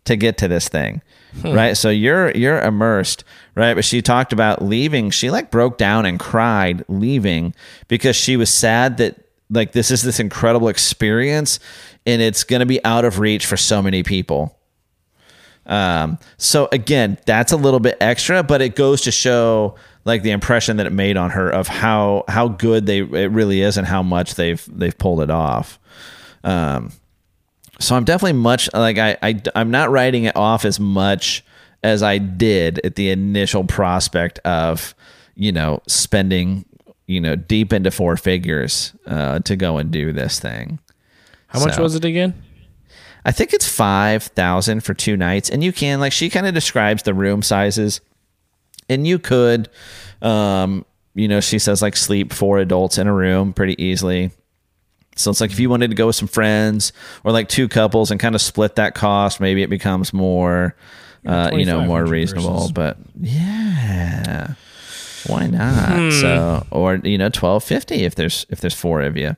to 0.07 0.15
get 0.15 0.38
to 0.38 0.47
this 0.47 0.69
thing 0.69 1.01
hmm. 1.41 1.51
right 1.51 1.75
so 1.75 1.89
you're 1.89 2.32
you're 2.32 2.61
immersed 2.61 3.25
right 3.55 3.73
but 3.73 3.84
she 3.84 4.01
talked 4.01 4.32
about 4.32 4.61
leaving 4.61 5.09
she 5.09 5.30
like 5.30 5.51
broke 5.51 5.78
down 5.78 6.05
and 6.05 6.17
cried 6.17 6.84
leaving 6.88 7.53
because 7.89 8.15
she 8.15 8.38
was 8.38 8.49
sad 8.49 8.97
that 8.97 9.17
like 9.49 9.73
this 9.73 9.91
is 9.91 10.01
this 10.01 10.19
incredible 10.19 10.69
experience 10.69 11.59
and 12.05 12.21
it's 12.21 12.45
going 12.45 12.61
to 12.61 12.65
be 12.65 12.84
out 12.86 13.03
of 13.05 13.19
reach 13.19 13.45
for 13.45 13.57
so 13.57 13.82
many 13.82 14.01
people 14.01 14.57
um 15.68 16.18
so 16.38 16.68
again 16.72 17.18
that's 17.26 17.51
a 17.51 17.57
little 17.57 17.80
bit 17.80 17.97
extra 18.01 18.41
but 18.41 18.61
it 18.61 18.76
goes 18.76 19.01
to 19.01 19.11
show 19.11 19.76
like 20.05 20.24
the 20.24 20.32
impression 20.32 20.78
that 20.78 20.86
it 20.86 20.93
made 20.93 21.18
on 21.18 21.30
her 21.30 21.49
of 21.49 21.68
how 21.68 22.24
how 22.28 22.47
good 22.47 22.86
they 22.86 22.99
it 22.99 23.32
really 23.32 23.61
is 23.61 23.78
and 23.78 23.86
how 23.86 24.01
much 24.01 24.36
they've 24.36 24.68
they've 24.72 24.97
pulled 24.97 25.22
it 25.22 25.30
off 25.30 25.78
um 26.43 26.91
so 27.80 27.95
I'm 27.95 28.03
definitely 28.03 28.34
much 28.34 28.70
like 28.74 28.97
I, 28.97 29.18
I 29.22 29.41
I'm 29.55 29.72
not 29.72 29.89
writing 29.91 30.24
it 30.24 30.36
off 30.36 30.65
as 30.65 30.80
much 30.80 31.43
as 31.84 32.01
I 32.01 32.18
did 32.18 32.80
at 32.84 32.95
the 32.95 33.09
initial 33.09 33.63
prospect 33.63 34.39
of 34.39 34.95
you 35.36 35.51
know 35.51 35.82
spending 35.88 36.65
you 37.05 37.22
know 37.22 37.36
deep 37.36 37.74
into 37.74 37.91
four 37.91 38.18
figures 38.18 38.93
uh, 39.05 39.39
to 39.39 39.55
go 39.55 39.78
and 39.78 39.91
do 39.91 40.11
this 40.11 40.39
thing. 40.39 40.80
how 41.47 41.63
much 41.63 41.78
was 41.78 41.95
it 41.95 42.05
again? 42.05 42.34
I 43.28 43.32
think 43.34 43.53
it's 43.53 43.67
five 43.67 44.23
thousand 44.23 44.86
for 44.86 44.93
two 44.93 45.17
nights, 45.17 45.49
and 45.49 45.61
you 45.63 45.71
can 45.73 45.99
like 45.99 46.13
she 46.13 46.30
kind 46.30 46.47
of 46.47 46.53
describes 46.53 47.03
the 47.03 47.13
room 47.13 47.41
sizes, 47.43 47.99
and 48.89 49.05
you 49.05 49.19
could, 49.19 49.69
um, 50.21 50.86
you 51.13 51.28
know, 51.28 51.41
she 51.41 51.59
says 51.59 51.82
like 51.82 51.95
sleep 51.97 52.32
four 52.32 52.57
adults 52.59 52.97
in 52.97 53.05
a 53.05 53.13
room 53.13 53.51
pretty 53.53 53.75
easily. 53.84 54.32
So 55.17 55.30
it's 55.32 55.41
like 55.41 55.51
if 55.51 55.59
you 55.59 55.69
wanted 55.69 55.89
to 55.89 55.95
go 55.95 56.07
with 56.07 56.15
some 56.15 56.28
friends 56.28 56.93
or 57.25 57.32
like 57.34 57.49
two 57.49 57.67
couples 57.67 58.11
and 58.11 58.19
kind 58.19 58.34
of 58.36 58.39
split 58.41 58.75
that 58.75 58.93
cost, 58.95 59.39
maybe 59.41 59.61
it 59.63 59.69
becomes 59.69 60.13
more, 60.13 60.75
uh, 61.25 61.49
you 61.59 61.65
know, 61.65 61.80
more 61.88 62.05
reasonable. 62.05 62.53
versus- 62.59 62.71
But 62.71 62.97
yeah, 63.19 64.53
why 65.25 65.47
not? 65.47 66.13
So 66.13 66.65
or 66.71 66.95
you 67.03 67.17
know, 67.17 67.30
twelve 67.30 67.63
fifty 67.63 68.03
if 68.05 68.15
there's 68.15 68.45
if 68.49 68.61
there's 68.61 68.75
four 68.75 69.01
of 69.01 69.17
you. 69.17 69.36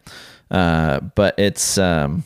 Uh, 0.52 1.00
but 1.16 1.34
it's 1.40 1.78
um, 1.78 2.24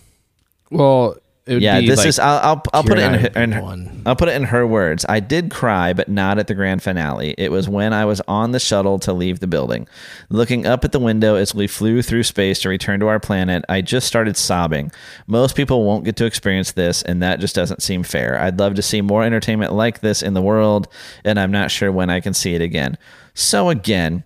Well, 0.72 1.12
it 1.12 1.14
would 1.14 1.23
yeah, 1.46 1.82
this 1.82 1.98
like 1.98 2.08
is 2.08 2.20
I'll 2.20 2.40
I'll, 2.40 2.64
I'll 2.74 2.84
put 2.84 2.98
it 2.98 3.04
in, 3.04 3.14
her, 3.20 3.42
in 3.42 3.52
her- 3.52 3.62
one. 3.62 4.02
I'll 4.06 4.16
put 4.16 4.30
it 4.30 4.36
in 4.36 4.44
her 4.46 4.66
words. 4.66 5.06
I 5.10 5.20
did 5.20 5.52
cry, 5.52 5.94
but 5.94 6.08
not 6.08 6.38
at 6.40 6.48
the 6.48 6.56
grand 6.56 6.82
finale. 6.82 7.36
It 7.38 7.52
was 7.52 7.68
when 7.68 7.92
I 7.94 8.06
was 8.06 8.22
on 8.28 8.52
the 8.52 8.60
shuttle 8.60 9.00
to 9.00 9.14
leave 9.14 9.40
the 9.40 9.48
building, 9.48 9.88
looking 10.30 10.66
up 10.66 10.86
at 10.86 10.92
the 10.92 11.00
window 11.00 11.36
as 11.36 11.54
we 11.54 11.68
flew 11.68 12.02
through 12.02 12.24
space 12.24 12.60
to 12.62 12.70
return 12.70 13.00
to 13.02 13.08
our 13.08 13.20
planet. 13.20 13.66
I 13.68 13.82
just 13.82 14.08
started 14.08 14.38
sobbing. 14.38 14.92
Most 15.28 15.56
people 15.56 15.84
won't 15.84 16.06
get 16.06 16.16
to 16.18 16.26
experience 16.26 16.74
this, 16.74 17.02
and 17.04 17.22
that 17.22 17.40
just 17.40 17.56
doesn't 17.56 17.82
seem 17.84 18.04
fair. 18.04 18.40
I'd 18.40 18.60
love 18.60 18.76
to 18.76 18.82
see 18.82 19.02
more 19.02 19.24
entertainment 19.24 19.74
like 19.74 20.00
this 20.00 20.22
in 20.22 20.34
the 20.34 20.42
world, 20.42 20.88
and 21.26 21.40
I'm 21.40 21.52
not 21.52 21.72
sure 21.72 21.92
when 21.92 22.10
I 22.10 22.20
can 22.20 22.34
see 22.34 22.54
it 22.56 22.62
again. 22.62 22.98
So 23.34 23.70
again. 23.70 24.24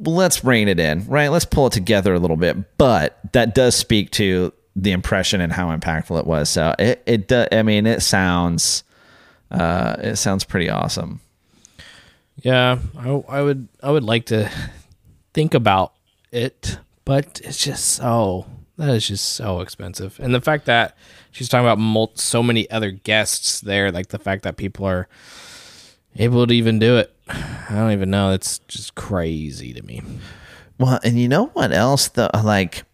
Let's 0.00 0.44
rein 0.44 0.68
it 0.68 0.78
in, 0.78 1.04
right? 1.08 1.26
Let's 1.26 1.44
pull 1.44 1.66
it 1.66 1.72
together 1.72 2.14
a 2.14 2.20
little 2.20 2.36
bit. 2.36 2.78
But 2.78 3.18
that 3.32 3.52
does 3.52 3.74
speak 3.74 4.12
to 4.12 4.52
the 4.82 4.92
impression 4.92 5.40
and 5.40 5.52
how 5.52 5.76
impactful 5.76 6.18
it 6.18 6.26
was. 6.26 6.48
So 6.48 6.74
it 6.78 7.02
it 7.06 7.28
does. 7.28 7.48
I 7.52 7.62
mean, 7.62 7.86
it 7.86 8.00
sounds 8.00 8.84
uh, 9.50 9.96
it 9.98 10.16
sounds 10.16 10.44
pretty 10.44 10.70
awesome. 10.70 11.20
Yeah, 12.36 12.78
I, 12.96 13.08
I 13.08 13.42
would 13.42 13.68
I 13.82 13.90
would 13.90 14.04
like 14.04 14.26
to 14.26 14.50
think 15.34 15.54
about 15.54 15.92
it, 16.30 16.78
but 17.04 17.40
it's 17.44 17.58
just 17.58 17.84
so 17.86 18.46
that 18.76 18.90
is 18.90 19.08
just 19.08 19.34
so 19.34 19.60
expensive. 19.60 20.18
And 20.20 20.32
the 20.32 20.40
fact 20.40 20.66
that 20.66 20.96
she's 21.32 21.48
talking 21.48 21.66
about 21.66 21.78
mul- 21.78 22.12
so 22.14 22.42
many 22.42 22.70
other 22.70 22.92
guests 22.92 23.60
there, 23.60 23.90
like 23.90 24.08
the 24.08 24.20
fact 24.20 24.44
that 24.44 24.56
people 24.56 24.86
are 24.86 25.08
able 26.16 26.46
to 26.46 26.54
even 26.54 26.78
do 26.78 26.96
it, 26.96 27.12
I 27.28 27.66
don't 27.70 27.92
even 27.92 28.10
know. 28.10 28.30
It's 28.30 28.60
just 28.60 28.94
crazy 28.94 29.72
to 29.72 29.82
me. 29.82 30.02
Well, 30.78 31.00
and 31.02 31.18
you 31.18 31.28
know 31.28 31.46
what 31.46 31.72
else? 31.72 32.06
The 32.08 32.30
like, 32.44 32.84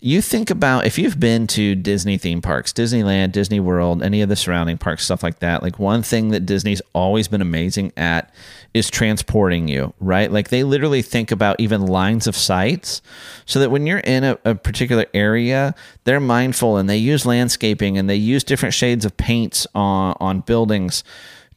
you 0.00 0.22
think 0.22 0.48
about 0.48 0.86
if 0.86 0.96
you've 0.96 1.18
been 1.18 1.48
to 1.48 1.74
Disney 1.74 2.18
theme 2.18 2.40
parks, 2.40 2.72
Disneyland, 2.72 3.32
Disney 3.32 3.58
World, 3.58 4.00
any 4.00 4.22
of 4.22 4.28
the 4.28 4.36
surrounding 4.36 4.78
parks, 4.78 5.04
stuff 5.04 5.24
like 5.24 5.40
that. 5.40 5.60
Like 5.60 5.80
one 5.80 6.02
thing 6.02 6.28
that 6.28 6.46
Disney's 6.46 6.80
always 6.92 7.26
been 7.26 7.42
amazing 7.42 7.92
at 7.96 8.32
is 8.72 8.90
transporting 8.90 9.66
you, 9.66 9.92
right? 9.98 10.30
Like 10.30 10.50
they 10.50 10.62
literally 10.62 11.02
think 11.02 11.32
about 11.32 11.58
even 11.58 11.84
lines 11.84 12.28
of 12.28 12.36
sights, 12.36 13.02
so 13.44 13.58
that 13.58 13.72
when 13.72 13.88
you're 13.88 13.98
in 13.98 14.22
a, 14.22 14.38
a 14.44 14.54
particular 14.54 15.06
area, 15.14 15.74
they're 16.04 16.20
mindful 16.20 16.76
and 16.76 16.88
they 16.88 16.96
use 16.96 17.26
landscaping 17.26 17.98
and 17.98 18.08
they 18.08 18.16
use 18.16 18.44
different 18.44 18.74
shades 18.74 19.04
of 19.04 19.16
paints 19.16 19.66
on 19.74 20.16
on 20.20 20.40
buildings 20.40 21.02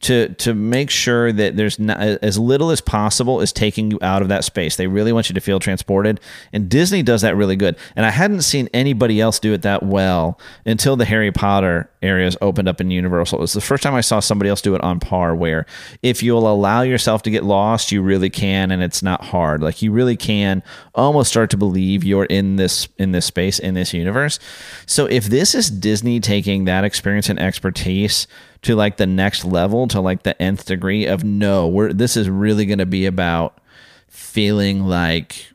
to 0.02 0.30
to 0.36 0.54
make 0.54 0.90
sure 0.90 1.32
that 1.32 1.56
there's 1.56 1.78
not, 1.80 1.98
as 2.00 2.38
little 2.38 2.72
as 2.72 2.82
possible 2.82 3.40
is 3.40 3.54
taking 3.54 3.92
you 3.92 4.00
out 4.02 4.22
of 4.22 4.30
that 4.30 4.44
space. 4.44 4.76
They 4.76 4.88
really 4.88 5.14
want 5.14 5.30
you 5.30 5.36
to 5.36 5.42
feel 5.42 5.60
transported, 5.60 6.20
and 6.52 6.70
Disney 6.70 7.04
does 7.04 7.22
that 7.22 7.36
really 7.36 7.56
good. 7.56 7.76
And 7.96 8.06
I 8.06 8.10
hadn't 8.10 8.42
seen 8.42 8.68
anybody 8.74 9.22
else 9.22 9.40
do 9.40 9.54
it 9.54 9.62
that 9.62 9.84
well 9.84 10.40
until 10.66 10.96
the 10.96 11.06
Harry 11.06 11.32
Potter 11.32 11.90
areas 12.02 12.36
opened 12.42 12.68
up 12.68 12.82
in 12.82 12.90
Universal. 12.90 13.38
It 13.38 13.42
was 13.42 13.54
the 13.54 13.62
first 13.62 13.84
time 13.84 13.94
I 13.94 14.02
saw 14.02 14.20
somebody 14.20 14.50
else 14.50 14.62
do 14.62 14.74
it 14.76 14.82
on 14.82 15.00
par. 15.00 15.36
Where 15.36 15.66
if 16.02 16.24
you'll 16.24 16.52
allow 16.52 16.82
yourself 16.82 17.22
to 17.24 17.30
get 17.30 17.44
lost, 17.44 17.92
you 17.92 18.02
really 18.02 18.30
can, 18.30 18.72
and 18.72 18.82
it's 18.82 19.04
not 19.04 19.26
hard. 19.26 19.62
Like 19.62 19.82
you 19.82 19.92
really 19.92 20.18
can 20.18 20.64
almost 20.96 21.30
start 21.30 21.52
to 21.52 21.58
believe 21.58 22.04
you're 22.04 22.26
in 22.26 22.56
this 22.56 22.88
in 22.98 23.12
this 23.12 23.28
space 23.28 23.60
in 23.60 23.76
this 23.76 23.94
universe. 23.94 24.40
So 24.88 25.06
if 25.06 25.26
this 25.26 25.54
is 25.54 25.70
Disney 25.70 26.20
taking 26.20 26.66
that 26.66 26.84
experience 26.84 27.30
and 27.30 27.40
expertise 27.40 28.26
to 28.64 28.76
like 28.76 28.98
the 28.98 29.08
next 29.08 29.44
level 29.46 29.88
to 29.88 30.00
like 30.00 30.24
the 30.24 30.40
nth 30.42 30.66
degree 30.66 31.06
of 31.06 31.24
no. 31.24 31.68
We're 31.68 31.94
this 31.94 32.16
is 32.18 32.30
really 32.30 32.66
going 32.66 32.80
to 32.80 32.86
be 32.86 33.06
about 33.06 33.60
feeling 34.08 34.86
like 34.86 35.48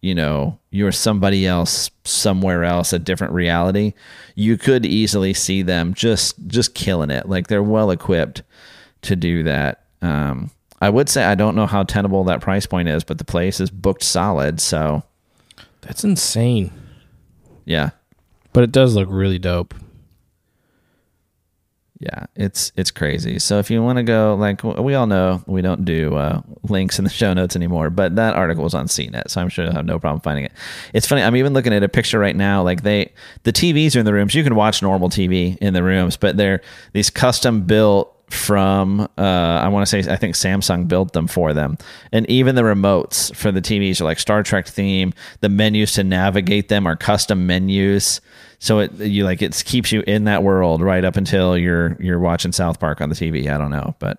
you 0.00 0.14
know 0.14 0.58
you're 0.70 0.92
somebody 0.92 1.46
else 1.46 1.90
somewhere 2.04 2.64
else 2.64 2.92
a 2.92 2.98
different 2.98 3.32
reality. 3.32 3.94
You 4.34 4.56
could 4.56 4.86
easily 4.86 5.34
see 5.34 5.62
them 5.62 5.94
just 5.94 6.36
just 6.46 6.74
killing 6.74 7.10
it. 7.10 7.28
Like 7.28 7.46
they're 7.48 7.62
well 7.62 7.90
equipped 7.90 8.42
to 9.02 9.16
do 9.16 9.42
that. 9.44 9.84
Um 10.02 10.50
i 10.80 10.88
would 10.88 11.08
say 11.08 11.24
i 11.24 11.34
don't 11.34 11.56
know 11.56 11.66
how 11.66 11.82
tenable 11.82 12.22
that 12.22 12.40
price 12.40 12.64
point 12.64 12.88
is 12.88 13.02
but 13.02 13.18
the 13.18 13.24
place 13.24 13.58
is 13.58 13.68
booked 13.68 14.04
solid 14.04 14.60
so 14.60 15.02
That's 15.80 16.04
insane, 16.04 16.70
yeah. 17.64 17.90
But 18.52 18.64
it 18.64 18.72
does 18.72 18.94
look 18.94 19.08
really 19.10 19.38
dope. 19.38 19.74
Yeah, 22.00 22.26
it's 22.36 22.70
it's 22.76 22.92
crazy. 22.92 23.40
So 23.40 23.58
if 23.58 23.72
you 23.72 23.82
want 23.82 23.96
to 23.96 24.04
go, 24.04 24.36
like 24.36 24.62
we 24.62 24.94
all 24.94 25.08
know, 25.08 25.42
we 25.46 25.62
don't 25.62 25.84
do 25.84 26.14
uh, 26.14 26.42
links 26.62 26.98
in 26.98 27.04
the 27.04 27.10
show 27.10 27.34
notes 27.34 27.56
anymore. 27.56 27.90
But 27.90 28.14
that 28.14 28.36
article 28.36 28.62
was 28.62 28.74
on 28.74 28.86
CNET, 28.86 29.30
so 29.30 29.40
I'm 29.40 29.48
sure 29.48 29.64
you'll 29.64 29.74
have 29.74 29.84
no 29.84 29.98
problem 29.98 30.20
finding 30.20 30.44
it. 30.44 30.52
It's 30.94 31.08
funny. 31.08 31.22
I'm 31.22 31.34
even 31.34 31.54
looking 31.54 31.72
at 31.74 31.82
a 31.82 31.88
picture 31.88 32.20
right 32.20 32.36
now. 32.36 32.62
Like 32.62 32.84
they, 32.84 33.12
the 33.42 33.52
TVs 33.52 33.96
are 33.96 33.98
in 33.98 34.06
the 34.06 34.12
rooms. 34.12 34.32
You 34.32 34.44
can 34.44 34.54
watch 34.54 34.80
normal 34.80 35.10
TV 35.10 35.56
in 35.58 35.74
the 35.74 35.82
rooms, 35.82 36.16
but 36.16 36.36
they're 36.36 36.62
these 36.92 37.10
custom 37.10 37.62
built 37.62 38.14
from. 38.30 39.00
Uh, 39.18 39.60
I 39.60 39.66
want 39.66 39.84
to 39.84 39.90
say 39.90 40.08
I 40.08 40.14
think 40.14 40.36
Samsung 40.36 40.86
built 40.86 41.14
them 41.14 41.26
for 41.26 41.52
them, 41.52 41.78
and 42.12 42.30
even 42.30 42.54
the 42.54 42.62
remotes 42.62 43.34
for 43.34 43.50
the 43.50 43.60
TVs 43.60 44.00
are 44.00 44.04
like 44.04 44.20
Star 44.20 44.44
Trek 44.44 44.68
theme. 44.68 45.12
The 45.40 45.48
menus 45.48 45.94
to 45.94 46.04
navigate 46.04 46.68
them 46.68 46.86
are 46.86 46.94
custom 46.94 47.48
menus. 47.48 48.20
So 48.58 48.80
it 48.80 48.92
you 48.94 49.24
like 49.24 49.42
it 49.42 49.62
keeps 49.64 49.92
you 49.92 50.02
in 50.06 50.24
that 50.24 50.42
world 50.42 50.82
right 50.82 51.04
up 51.04 51.16
until 51.16 51.56
you're 51.56 51.96
you're 52.00 52.18
watching 52.18 52.52
South 52.52 52.80
Park 52.80 53.00
on 53.00 53.08
the 53.08 53.14
TV. 53.14 53.52
I 53.52 53.58
don't 53.58 53.70
know, 53.70 53.94
but 53.98 54.18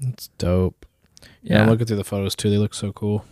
it's 0.00 0.28
dope. 0.38 0.86
Yeah, 1.42 1.62
I'm 1.62 1.70
looking 1.70 1.86
through 1.86 1.96
the 1.96 2.04
photos 2.04 2.34
too. 2.34 2.50
They 2.50 2.58
look 2.58 2.74
so 2.74 2.92
cool. 2.92 3.24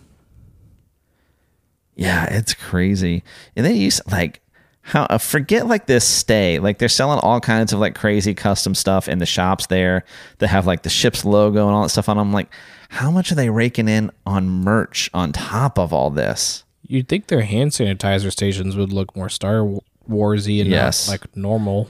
Yeah, 1.95 2.25
it's 2.27 2.55
crazy. 2.55 3.25
And 3.57 3.67
they 3.67 3.75
use 3.75 4.01
like 4.11 4.41
how 4.89 5.03
uh, 5.05 5.19
forget 5.19 5.67
like 5.67 5.87
this 5.87 6.05
stay 6.07 6.59
like 6.59 6.79
they're 6.79 6.89
selling 6.89 7.19
all 7.19 7.41
kinds 7.41 7.75
of 7.75 7.79
like 7.79 7.95
crazy 7.95 8.33
custom 8.33 8.75
stuff 8.75 9.07
in 9.07 9.19
the 9.19 9.27
shops 9.27 9.67
there 9.67 10.03
that 10.39 10.49
have 10.49 10.67
like 10.67 10.83
the 10.83 10.89
ship's 10.89 11.27
logo 11.27 11.67
and 11.67 11.77
all 11.77 11.83
that 11.83 11.91
stuff 11.91 12.09
on 12.09 12.17
them 12.17 12.33
like 12.33 12.49
how 12.89 13.11
much 13.11 13.31
are 13.31 13.35
they 13.35 13.51
raking 13.51 13.87
in 13.87 14.11
on 14.25 14.49
merch 14.49 15.11
on 15.13 15.31
top 15.31 15.79
of 15.79 15.93
all 15.93 16.09
this 16.09 16.65
you'd 16.89 17.09
think 17.09 17.29
their 17.29 17.43
hand 17.43 17.71
sanitizer 17.71 18.33
stations 18.33 18.77
would 18.77 18.93
look 18.93 19.15
more 19.15 19.29
star 19.29 19.61
warsy 20.09 20.61
and 20.61 20.71
yes. 20.71 21.07
not 21.07 21.13
like 21.13 21.37
normal 21.37 21.89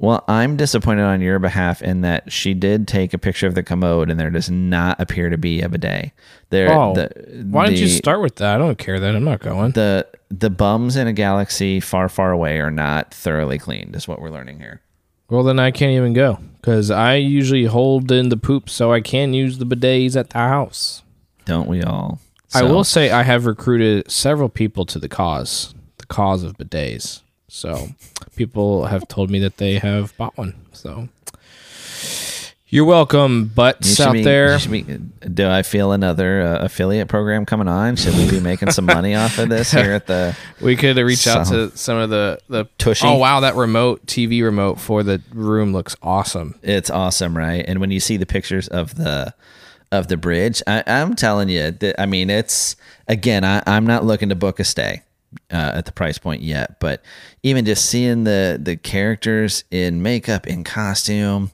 well, 0.00 0.24
I'm 0.28 0.56
disappointed 0.56 1.02
on 1.02 1.20
your 1.20 1.40
behalf 1.40 1.82
in 1.82 2.02
that 2.02 2.30
she 2.30 2.54
did 2.54 2.86
take 2.86 3.12
a 3.12 3.18
picture 3.18 3.48
of 3.48 3.56
the 3.56 3.64
commode 3.64 4.10
and 4.10 4.18
there 4.18 4.30
does 4.30 4.48
not 4.48 5.00
appear 5.00 5.28
to 5.28 5.36
be 5.36 5.60
a 5.60 5.68
bidet. 5.68 6.12
There, 6.50 6.70
oh, 6.70 6.94
the, 6.94 7.10
why 7.50 7.66
didn't 7.66 7.80
you 7.80 7.88
start 7.88 8.20
with 8.20 8.36
that? 8.36 8.54
I 8.54 8.58
don't 8.58 8.78
care 8.78 9.00
that. 9.00 9.16
I'm 9.16 9.24
not 9.24 9.40
going. 9.40 9.72
The 9.72 10.06
the 10.30 10.50
bums 10.50 10.94
in 10.96 11.08
a 11.08 11.12
galaxy 11.12 11.80
far, 11.80 12.08
far 12.08 12.30
away 12.30 12.60
are 12.60 12.70
not 12.70 13.12
thoroughly 13.12 13.58
cleaned. 13.58 13.96
Is 13.96 14.06
what 14.06 14.20
we're 14.20 14.30
learning 14.30 14.60
here. 14.60 14.80
Well, 15.30 15.42
then 15.42 15.58
I 15.58 15.72
can't 15.72 15.92
even 15.92 16.12
go 16.12 16.38
because 16.60 16.90
I 16.90 17.16
usually 17.16 17.64
hold 17.64 18.12
in 18.12 18.28
the 18.28 18.36
poop 18.36 18.70
so 18.70 18.92
I 18.92 19.00
can 19.00 19.34
use 19.34 19.58
the 19.58 19.66
bidets 19.66 20.16
at 20.16 20.30
the 20.30 20.38
house. 20.38 21.02
Don't 21.44 21.68
we 21.68 21.82
all? 21.82 22.20
So. 22.48 22.60
I 22.60 22.62
will 22.62 22.84
say 22.84 23.10
I 23.10 23.24
have 23.24 23.44
recruited 23.44 24.10
several 24.10 24.48
people 24.48 24.86
to 24.86 24.98
the 24.98 25.08
cause, 25.08 25.74
the 25.98 26.06
cause 26.06 26.42
of 26.42 26.56
bidets. 26.56 27.20
So 27.48 27.88
people 28.36 28.86
have 28.86 29.06
told 29.06 29.30
me 29.30 29.38
that 29.40 29.58
they 29.58 29.78
have 29.78 30.16
bought 30.16 30.36
one. 30.38 30.54
So 30.72 31.08
you're 32.70 32.84
welcome, 32.84 33.46
butts 33.46 33.98
out 33.98 34.12
be, 34.12 34.22
there. 34.22 34.58
Be, 34.60 34.82
do 34.82 35.48
I 35.48 35.62
feel 35.62 35.92
another 35.92 36.42
uh, 36.42 36.64
affiliate 36.64 37.08
program 37.08 37.46
coming 37.46 37.68
on? 37.68 37.96
Should 37.96 38.14
we 38.14 38.30
be 38.30 38.40
making 38.40 38.72
some 38.72 38.84
money 38.84 39.14
off 39.14 39.38
of 39.38 39.48
this 39.48 39.70
here 39.70 39.92
at 39.92 40.06
the? 40.06 40.36
We 40.60 40.76
could 40.76 40.96
reach 40.98 41.26
out 41.26 41.46
to 41.46 41.74
some 41.76 41.96
of 41.96 42.10
the 42.10 42.38
the 42.48 42.66
Tushy. 42.78 43.06
Oh 43.06 43.16
wow, 43.16 43.40
that 43.40 43.54
remote 43.56 44.04
TV 44.06 44.42
remote 44.42 44.80
for 44.80 45.02
the 45.02 45.22
room 45.32 45.72
looks 45.72 45.96
awesome. 46.02 46.58
It's 46.62 46.90
awesome, 46.90 47.36
right? 47.36 47.64
And 47.66 47.80
when 47.80 47.90
you 47.90 48.00
see 48.00 48.16
the 48.16 48.26
pictures 48.26 48.68
of 48.68 48.96
the 48.96 49.32
of 49.90 50.08
the 50.08 50.16
bridge, 50.16 50.62
I, 50.66 50.82
am 50.86 51.14
telling 51.14 51.48
you 51.48 51.70
that 51.70 52.00
I 52.00 52.06
mean 52.06 52.30
it's 52.30 52.76
again. 53.06 53.44
I, 53.44 53.62
I'm 53.66 53.86
not 53.86 54.04
looking 54.04 54.28
to 54.28 54.34
book 54.34 54.60
a 54.60 54.64
stay 54.64 55.02
uh, 55.50 55.72
at 55.74 55.86
the 55.86 55.92
price 55.92 56.18
point 56.18 56.42
yet, 56.42 56.80
but 56.80 57.02
even 57.42 57.64
just 57.64 57.86
seeing 57.86 58.24
the 58.24 58.58
the 58.60 58.76
characters 58.76 59.64
in 59.70 60.02
makeup, 60.02 60.46
in 60.46 60.64
costume, 60.64 61.50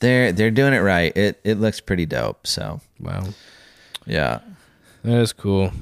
they're 0.00 0.32
they're 0.32 0.50
doing 0.50 0.74
it 0.74 0.80
right. 0.80 1.16
It 1.16 1.40
it 1.44 1.58
looks 1.58 1.80
pretty 1.80 2.06
dope. 2.06 2.46
So 2.46 2.80
wow, 3.00 3.24
yeah, 4.06 4.40
that 5.02 5.18
is 5.18 5.32
cool. 5.32 5.72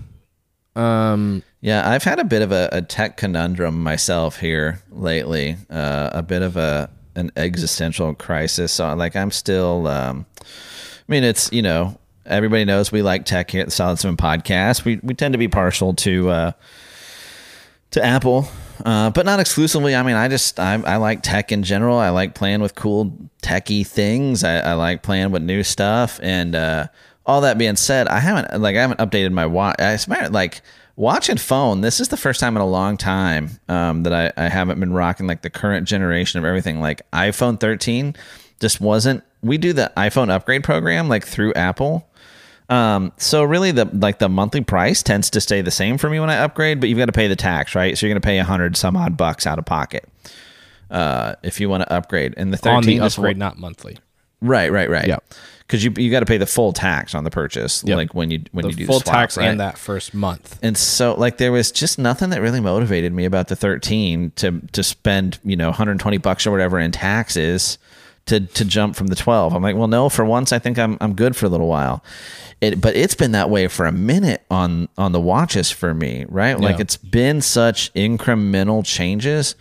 Um, 0.77 1.43
yeah, 1.61 1.89
I've 1.89 2.05
had 2.05 2.19
a 2.19 2.25
bit 2.25 2.43
of 2.43 2.53
a, 2.53 2.69
a 2.73 2.81
tech 2.81 3.17
conundrum 3.17 3.83
myself 3.83 4.39
here 4.41 4.81
lately. 4.91 5.57
Uh, 5.69 6.11
a 6.13 6.23
bit 6.23 6.43
of 6.43 6.57
a 6.57 6.89
an 7.17 7.31
existential 7.37 8.15
crisis. 8.15 8.73
So 8.73 8.95
like 8.95 9.17
I'm 9.17 9.31
still. 9.31 9.87
Um, 9.87 10.27
mean, 11.11 11.25
it's 11.25 11.53
you 11.53 11.63
know 11.63 11.99
everybody 12.27 12.65
knows 12.65 12.93
we 12.93 13.03
like 13.03 13.25
tech 13.25 13.51
here 13.51 13.63
at 13.63 13.67
the 13.67 13.73
Solid 13.73 13.99
Seven 13.99 14.17
Podcast. 14.17 14.85
We 14.85 15.01
we 15.03 15.15
tend 15.15 15.35
to 15.35 15.39
be 15.39 15.49
partial 15.49 15.95
to. 15.95 16.31
Uh, 16.31 16.53
to 17.91 18.05
Apple, 18.05 18.49
uh, 18.85 19.11
but 19.11 19.27
not 19.27 19.41
exclusively. 19.41 19.95
I 19.95 20.03
mean, 20.03 20.17
I 20.17 20.29
just 20.29 20.61
I, 20.61 20.75
I, 20.75 20.97
like 20.97 21.23
tech 21.23 21.53
in 21.53 21.63
general. 21.63 21.99
I 21.99 22.11
like 22.11 22.35
playing 22.35 22.61
with 22.61 22.75
cool 22.75 23.13
techie 23.43 23.87
things. 23.87 24.45
I, 24.45 24.59
I 24.59 24.73
like 24.75 25.03
playing 25.03 25.33
with 25.33 25.43
new 25.43 25.63
stuff. 25.63 26.21
And 26.23 26.55
uh, 26.55 26.87
all 27.27 27.41
that 27.43 27.59
being 27.59 27.77
said, 27.77 28.09
I 28.09 28.21
haven't 28.21 28.61
like 28.61 28.77
I 28.77 28.81
haven't 28.81 29.01
updated 29.01 29.33
my 29.33 29.47
watch. 29.47 29.81
I 29.81 29.97
smart 29.97 30.33
like 30.33 30.63
watch 30.97 31.29
and 31.29 31.41
phone. 31.41 31.81
This 31.81 32.01
is 32.01 32.09
the 32.09 32.17
first 32.17 32.41
time 32.41 32.57
in 32.57 32.63
a 32.63 32.67
long 32.67 32.97
time 32.97 33.51
um, 33.69 34.05
that 34.05 34.13
I, 34.13 34.45
I 34.45 34.49
haven't 34.49 34.79
been 34.79 34.93
rocking 34.93 35.27
like 35.27 35.43
the 35.43 35.51
current 35.51 35.89
generation 35.89 36.39
of 36.39 36.45
everything. 36.45 36.81
Like 36.81 37.09
iPhone 37.11 37.59
13 37.59 38.15
just 38.61 38.81
wasn't. 38.81 39.25
We 39.43 39.59
do 39.59 39.73
the 39.73 39.93
iPhone 39.97 40.31
upgrade 40.31 40.65
program 40.65 41.09
like 41.09 41.27
through 41.27 41.55
Apple 41.55 42.11
um, 42.71 43.13
so 43.17 43.43
really 43.43 43.73
the 43.73 43.87
like 43.93 44.21
the 44.21 44.29
monthly 44.29 44.61
price 44.63 45.03
tends 45.03 45.29
to 45.31 45.41
stay 45.41 45.61
the 45.61 45.73
same 45.73 45.99
for 45.99 46.09
me 46.09 46.21
when 46.21 46.31
I 46.31 46.37
upgrade, 46.37 46.79
but 46.79 46.89
you've 46.89 46.99
got 46.99 47.07
to 47.07 47.13
pay 47.13 47.27
the 47.27 47.37
tax, 47.37 47.75
right? 47.75 47.99
So 47.99 48.07
you're 48.07 48.15
going 48.15 48.23
to 48.23 48.27
pay 48.27 48.39
a 48.39 48.45
hundred 48.45 48.77
some 48.77 48.97
odd 48.97 49.17
bucks 49.17 49.45
out 49.45 49.59
of 49.59 49.65
pocket 49.65 50.09
uh, 50.89 51.35
if 51.43 51.61
you 51.61 51.69
want 51.69 51.83
to 51.83 51.93
upgrade. 51.93 52.35
And 52.37 52.53
the 52.53 52.57
thirteen 52.57 52.77
on 52.77 52.85
the 52.85 53.01
upgrade, 53.01 53.37
not 53.37 53.59
monthly. 53.59 53.99
Right, 54.41 54.71
right, 54.71 54.89
right. 54.89 55.09
Yeah, 55.09 55.19
because 55.67 55.83
you 55.83 55.93
you 55.97 56.13
got 56.13 56.21
to 56.21 56.27
pay 56.27 56.39
the 56.39 56.47
full 56.47 56.73
tax 56.73 57.13
on 57.13 57.25
the 57.25 57.31
purchase, 57.31 57.83
yep. 57.85 57.97
like 57.97 58.15
when 58.15 58.31
you 58.31 58.45
when 58.53 58.63
the 58.63 58.71
you 58.71 58.77
do 58.77 58.87
full 58.87 59.01
swap, 59.01 59.15
tax 59.17 59.37
right? 59.37 59.49
and 59.49 59.59
that 59.59 59.77
first 59.77 60.15
month. 60.15 60.57
And 60.63 60.79
so 60.79 61.15
like 61.15 61.39
there 61.39 61.51
was 61.51 61.73
just 61.73 61.99
nothing 61.99 62.31
that 62.31 62.41
really 62.41 62.61
motivated 62.61 63.13
me 63.13 63.25
about 63.25 63.49
the 63.49 63.57
thirteen 63.57 64.31
to 64.37 64.61
to 64.71 64.85
spend 64.85 65.41
you 65.43 65.57
know 65.57 65.71
120 65.71 66.19
bucks 66.19 66.47
or 66.47 66.53
whatever 66.53 66.79
in 66.79 66.93
taxes 66.93 67.79
to 68.27 68.41
to 68.41 68.65
jump 68.65 68.97
from 68.97 69.09
the 69.09 69.17
12. 69.17 69.55
I'm 69.55 69.63
like, 69.63 69.77
well, 69.77 69.89
no, 69.89 70.09
for 70.09 70.25
once 70.25 70.53
I 70.53 70.59
think 70.59 70.79
I'm 70.79 70.97
I'm 71.01 71.15
good 71.15 71.37
for 71.37 71.47
a 71.47 71.49
little 71.49 71.69
while. 71.69 72.03
It, 72.61 72.81
but 72.81 72.95
it's 72.95 73.15
been 73.15 73.33
that 73.33 73.49
way 73.49 73.69
for 73.69 73.87
a 73.87 73.93
minute 73.93 74.45
on 74.51 74.89
on 74.99 75.13
the 75.13 75.21
watches 75.21 75.71
for 75.71 75.95
me, 75.95 76.27
right? 76.29 76.59
Like 76.59 76.77
yeah. 76.77 76.83
it's 76.83 76.97
been 76.97 77.41
such 77.41 77.93
incremental 77.95 78.85
changes 78.85 79.55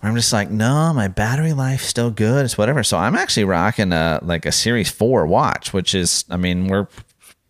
where 0.00 0.10
I'm 0.10 0.16
just 0.16 0.32
like, 0.32 0.50
no, 0.50 0.92
my 0.94 1.08
battery 1.08 1.52
life 1.52 1.82
still 1.82 2.10
good. 2.10 2.44
It's 2.44 2.58
whatever. 2.58 2.82
So 2.82 2.96
I'm 2.98 3.14
actually 3.14 3.44
rocking 3.44 3.92
a 3.92 4.20
like 4.22 4.46
a 4.46 4.52
Series 4.52 4.90
Four 4.90 5.26
watch, 5.26 5.72
which 5.72 5.94
is, 5.94 6.24
I 6.30 6.36
mean, 6.36 6.68
we're 6.68 6.86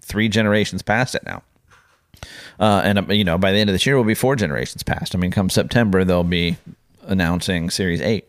three 0.01 0.29
generations 0.29 0.83
past 0.83 1.15
it 1.15 1.25
now. 1.25 1.43
Uh, 2.59 2.81
and 2.85 3.11
you 3.13 3.25
know, 3.25 3.39
by 3.39 3.53
the 3.53 3.59
end 3.59 3.71
of 3.71 3.75
this 3.75 3.87
year, 3.87 3.97
we'll 3.97 4.05
be 4.05 4.15
four 4.15 4.35
generations 4.35 4.83
past. 4.83 5.15
I 5.15 5.19
mean, 5.19 5.31
come 5.31 5.51
September, 5.51 6.05
they'll 6.05 6.25
be 6.25 6.57
announcing 7.03 7.71
Series 7.71 8.01
Eight. 8.01 8.28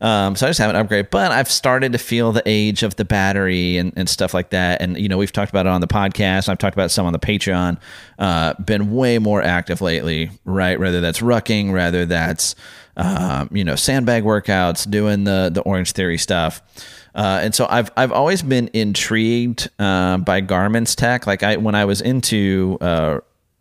Um, 0.00 0.36
so 0.36 0.46
I 0.46 0.50
just 0.50 0.60
haven't 0.60 0.76
upgraded, 0.76 1.10
but 1.10 1.32
I've 1.32 1.50
started 1.50 1.92
to 1.92 1.98
feel 1.98 2.32
the 2.32 2.42
age 2.46 2.82
of 2.82 2.96
the 2.96 3.04
battery 3.04 3.78
and, 3.78 3.92
and 3.96 4.08
stuff 4.08 4.32
like 4.32 4.50
that. 4.50 4.80
And, 4.80 4.96
you 4.98 5.08
know, 5.08 5.18
we've 5.18 5.32
talked 5.32 5.50
about 5.50 5.66
it 5.66 5.70
on 5.70 5.80
the 5.80 5.88
podcast. 5.88 6.48
I've 6.48 6.58
talked 6.58 6.76
about 6.76 6.90
some 6.90 7.06
on 7.06 7.12
the 7.12 7.18
Patreon, 7.18 7.78
uh, 8.18 8.54
been 8.54 8.92
way 8.92 9.18
more 9.18 9.42
active 9.42 9.80
lately, 9.80 10.30
right? 10.44 10.78
Whether 10.78 11.00
that's 11.00 11.20
rucking, 11.20 11.72
whether 11.72 12.06
that's, 12.06 12.54
um, 12.96 13.48
you 13.52 13.64
know, 13.64 13.74
sandbag 13.74 14.22
workouts, 14.24 14.88
doing 14.88 15.24
the, 15.24 15.50
the 15.52 15.62
Orange 15.62 15.92
Theory 15.92 16.18
stuff. 16.18 16.62
Uh, 17.14 17.40
and 17.42 17.54
so 17.54 17.66
I've 17.68 17.90
I've 17.96 18.12
always 18.12 18.42
been 18.42 18.70
intrigued 18.72 19.68
uh, 19.80 20.18
by 20.18 20.40
Garmin's 20.40 20.94
tech. 20.94 21.26
Like 21.26 21.42
I 21.42 21.56
when 21.56 21.74
I 21.74 21.84
was 21.84 22.00
into 22.00 22.78
uh, 22.80 23.18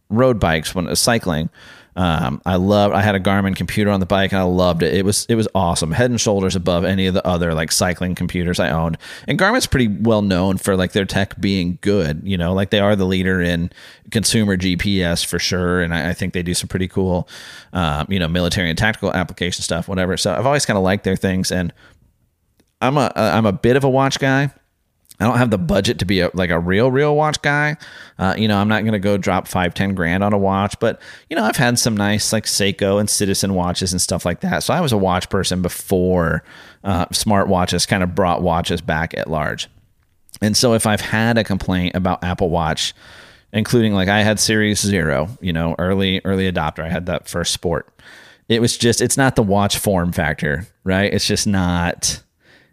road 0.10 0.40
bikes 0.40 0.76
when 0.76 0.86
was 0.86 1.00
cycling, 1.00 1.50
um, 1.98 2.43
I 2.45 2.58
love. 2.58 2.91
I 2.91 3.02
had 3.02 3.16
a 3.16 3.20
Garmin 3.20 3.56
computer 3.56 3.89
on 3.89 4.00
the 4.00 4.06
bike, 4.06 4.32
and 4.32 4.39
I 4.39 4.43
loved 4.43 4.84
it. 4.84 4.93
It 4.93 5.04
was 5.04 5.26
it 5.30 5.34
was 5.34 5.48
awesome, 5.56 5.91
head 5.91 6.12
and 6.12 6.22
shoulders 6.22 6.56
above 6.56 6.86
any 6.86 7.08
of 7.08 7.16
the 7.16 7.26
other 7.26 7.56
like 7.56 7.72
cycling 7.72 8.14
computers 8.14 8.60
I 8.60 8.70
owned. 8.70 9.00
And 9.28 9.39
Garmin's 9.39 9.66
pretty 9.66 9.88
well 9.88 10.22
known 10.22 10.58
for 10.58 10.78
like 10.78 10.91
their 10.91 11.06
tech 11.06 11.41
being 11.41 11.80
good. 11.82 12.22
You 12.24 12.38
know, 12.38 12.54
like 12.54 12.70
they 12.70 12.80
are 12.80 12.95
the 12.95 13.06
leader 13.06 13.41
in 13.41 13.72
consumer 14.12 14.58
GPS 14.58 15.26
for 15.26 15.39
sure, 15.39 15.82
and 15.82 15.91
I, 15.91 16.12
I 16.12 16.14
think 16.14 16.34
they 16.34 16.43
do 16.43 16.54
some 16.54 16.68
pretty 16.68 16.88
cool, 16.88 17.28
um, 17.74 18.06
you 18.10 18.20
know, 18.20 18.28
military 18.28 18.70
and 18.70 18.78
tactical 18.78 19.12
application 19.12 19.64
stuff, 19.64 19.88
whatever. 19.88 20.18
So 20.18 20.36
I've 20.36 20.45
always 20.45 20.68
kind 20.68 20.78
of 20.78 20.84
liked 20.84 21.04
their 21.04 21.16
things, 21.16 21.52
and 21.52 21.74
I'm 22.80 22.95
a 22.98 23.12
I'm 23.16 23.48
a 23.48 23.54
bit 23.54 23.76
of 23.76 23.84
a 23.84 23.89
watch 23.89 24.20
guy. 24.20 24.52
I 25.20 25.26
don't 25.26 25.38
have 25.38 25.49
the 25.49 25.57
budget 25.57 25.99
to 25.99 26.05
be 26.05 26.20
a, 26.20 26.30
like 26.34 26.51
a 26.51 26.59
real, 26.59 26.91
real 26.91 27.15
watch 27.15 27.41
guy. 27.41 27.78
Uh, 28.20 28.36
you 28.38 28.47
know, 28.47 28.57
I'm 28.57 28.68
not 28.68 28.82
going 28.82 28.93
to 28.93 28.99
go 28.99 29.18
drop 29.18 29.47
five, 29.47 29.74
ten 29.74 29.95
grand 29.95 30.24
on 30.24 30.32
a 30.32 30.38
watch, 30.38 30.80
but 30.80 31.01
you 31.30 31.36
know, 31.36 31.43
I've 31.43 31.55
had 31.55 31.80
some 31.80 31.97
nice 31.97 32.32
like 32.32 32.45
Seiko 32.45 32.99
and 32.99 33.09
Citizen 33.09 33.55
watches 33.55 33.91
and 33.91 34.01
stuff 34.01 34.26
like 34.26 34.41
that. 34.41 34.63
So 34.63 34.74
I 34.74 34.82
was 34.82 34.91
a 34.91 34.97
watch 34.97 35.30
person 35.30 35.61
before 35.63 36.43
uh, 36.84 37.07
smart 37.11 37.47
watches 37.47 37.88
kind 37.88 38.03
of 38.03 38.13
brought 38.13 38.43
watches 38.43 38.80
back 38.80 39.18
at 39.18 39.30
large. 39.30 39.68
And 40.39 40.56
so 40.56 40.73
if 40.73 40.85
I've 40.85 41.02
had 41.02 41.39
a 41.39 41.44
complaint 41.44 41.95
about 41.95 42.23
Apple 42.23 42.52
Watch, 42.52 42.94
including 43.52 43.94
like 43.94 44.10
I 44.10 44.22
had 44.22 44.39
Series 44.39 44.81
Zero, 44.81 45.30
you 45.41 45.52
know, 45.52 45.73
early, 45.80 46.22
early 46.26 46.52
adopter, 46.52 46.84
I 46.84 46.89
had 46.89 47.07
that 47.07 47.27
first 47.27 47.53
sport. 47.53 47.91
It 48.48 48.61
was 48.61 48.77
just, 48.77 49.02
it's 49.02 49.18
not 49.18 49.35
the 49.35 49.41
watch 49.41 49.80
form 49.80 50.11
factor, 50.11 50.68
right? 50.84 51.11
It's 51.11 51.26
just 51.26 51.48
not 51.48 52.22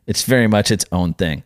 it's 0.07 0.25
very 0.25 0.47
much 0.47 0.71
its 0.71 0.85
own 0.93 1.15
thing. 1.15 1.43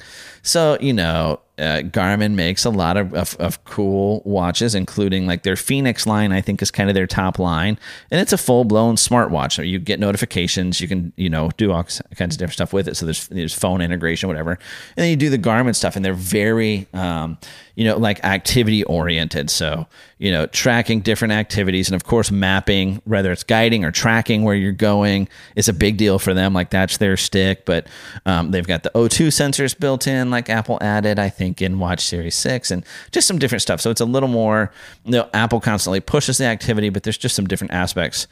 So, 0.49 0.79
you 0.81 0.95
know, 0.95 1.41
uh, 1.59 1.83
Garmin 1.83 2.35
makes 2.35 2.65
a 2.65 2.71
lot 2.71 2.97
of, 2.97 3.13
of, 3.13 3.37
of, 3.39 3.63
cool 3.65 4.23
watches, 4.25 4.75
including 4.75 5.27
like 5.27 5.43
their 5.43 5.57
Fenix 5.57 6.07
line, 6.07 6.33
I 6.33 6.41
think 6.41 6.63
is 6.63 6.71
kind 6.71 6.89
of 6.89 6.95
their 6.95 7.07
top 7.07 7.39
line. 7.39 7.79
And 8.11 8.21
it's 8.21 8.33
a 8.33 8.39
full 8.39 8.65
blown 8.65 8.95
smartwatch. 8.95 9.53
So 9.53 9.63
you 9.63 9.79
get 9.79 10.01
notifications, 10.01 10.81
you 10.81 10.89
can, 10.89 11.13
you 11.17 11.29
know, 11.29 11.51
do 11.57 11.73
all 11.73 11.83
kinds 11.83 12.35
of 12.35 12.39
different 12.39 12.53
stuff 12.53 12.73
with 12.73 12.87
it. 12.89 12.97
So 12.97 13.07
there's, 13.07 13.27
there's 13.29 13.53
phone 13.53 13.83
integration, 13.83 14.29
whatever. 14.29 14.53
And 14.53 14.61
then 14.97 15.11
you 15.11 15.17
do 15.17 15.29
the 15.29 15.39
Garmin 15.39 15.75
stuff, 15.75 15.97
and 15.97 16.05
they're 16.05 16.15
very, 16.15 16.87
um, 16.95 17.37
you 17.75 17.85
know, 17.85 17.97
like 17.97 18.25
activity 18.25 18.85
oriented. 18.85 19.51
So, 19.51 19.87
you 20.19 20.31
know, 20.31 20.47
tracking 20.47 21.01
different 21.01 21.33
activities 21.33 21.89
and 21.89 21.95
of 21.95 22.05
course 22.05 22.31
mapping, 22.31 23.01
whether 23.05 23.33
it's 23.33 23.45
guiding 23.45 23.85
or 23.85 23.91
tracking 23.91 24.43
where 24.43 24.55
you're 24.55 24.73
going 24.73 25.29
is 25.55 25.69
a 25.69 25.73
big 25.73 25.97
deal 25.97 26.19
for 26.19 26.35
them. 26.35 26.53
Like 26.53 26.71
that's 26.71 26.99
their 26.99 27.17
stick, 27.17 27.65
but 27.65 27.87
um, 28.27 28.51
they've 28.51 28.67
got 28.67 28.83
the 28.83 28.91
O2 28.95 29.29
sensors 29.29 29.79
built 29.79 30.07
in, 30.07 30.31
like 30.31 30.38
Apple 30.49 30.79
added, 30.81 31.19
I 31.19 31.29
think, 31.29 31.61
in 31.61 31.79
Watch 31.79 32.01
Series 32.01 32.35
6 32.35 32.71
and 32.71 32.85
just 33.11 33.27
some 33.27 33.39
different 33.39 33.63
stuff. 33.63 33.81
So 33.81 33.91
it's 33.91 34.01
a 34.01 34.05
little 34.05 34.29
more, 34.29 34.73
you 35.05 35.13
know, 35.13 35.29
Apple 35.35 35.61
constantly 35.61 36.01
pushes 36.01 36.39
the 36.39 36.45
activity, 36.45 36.89
but 36.89 37.03
there's 37.03 37.19
just 37.19 37.35
some 37.35 37.47
different 37.47 37.73
aspects 37.73 38.27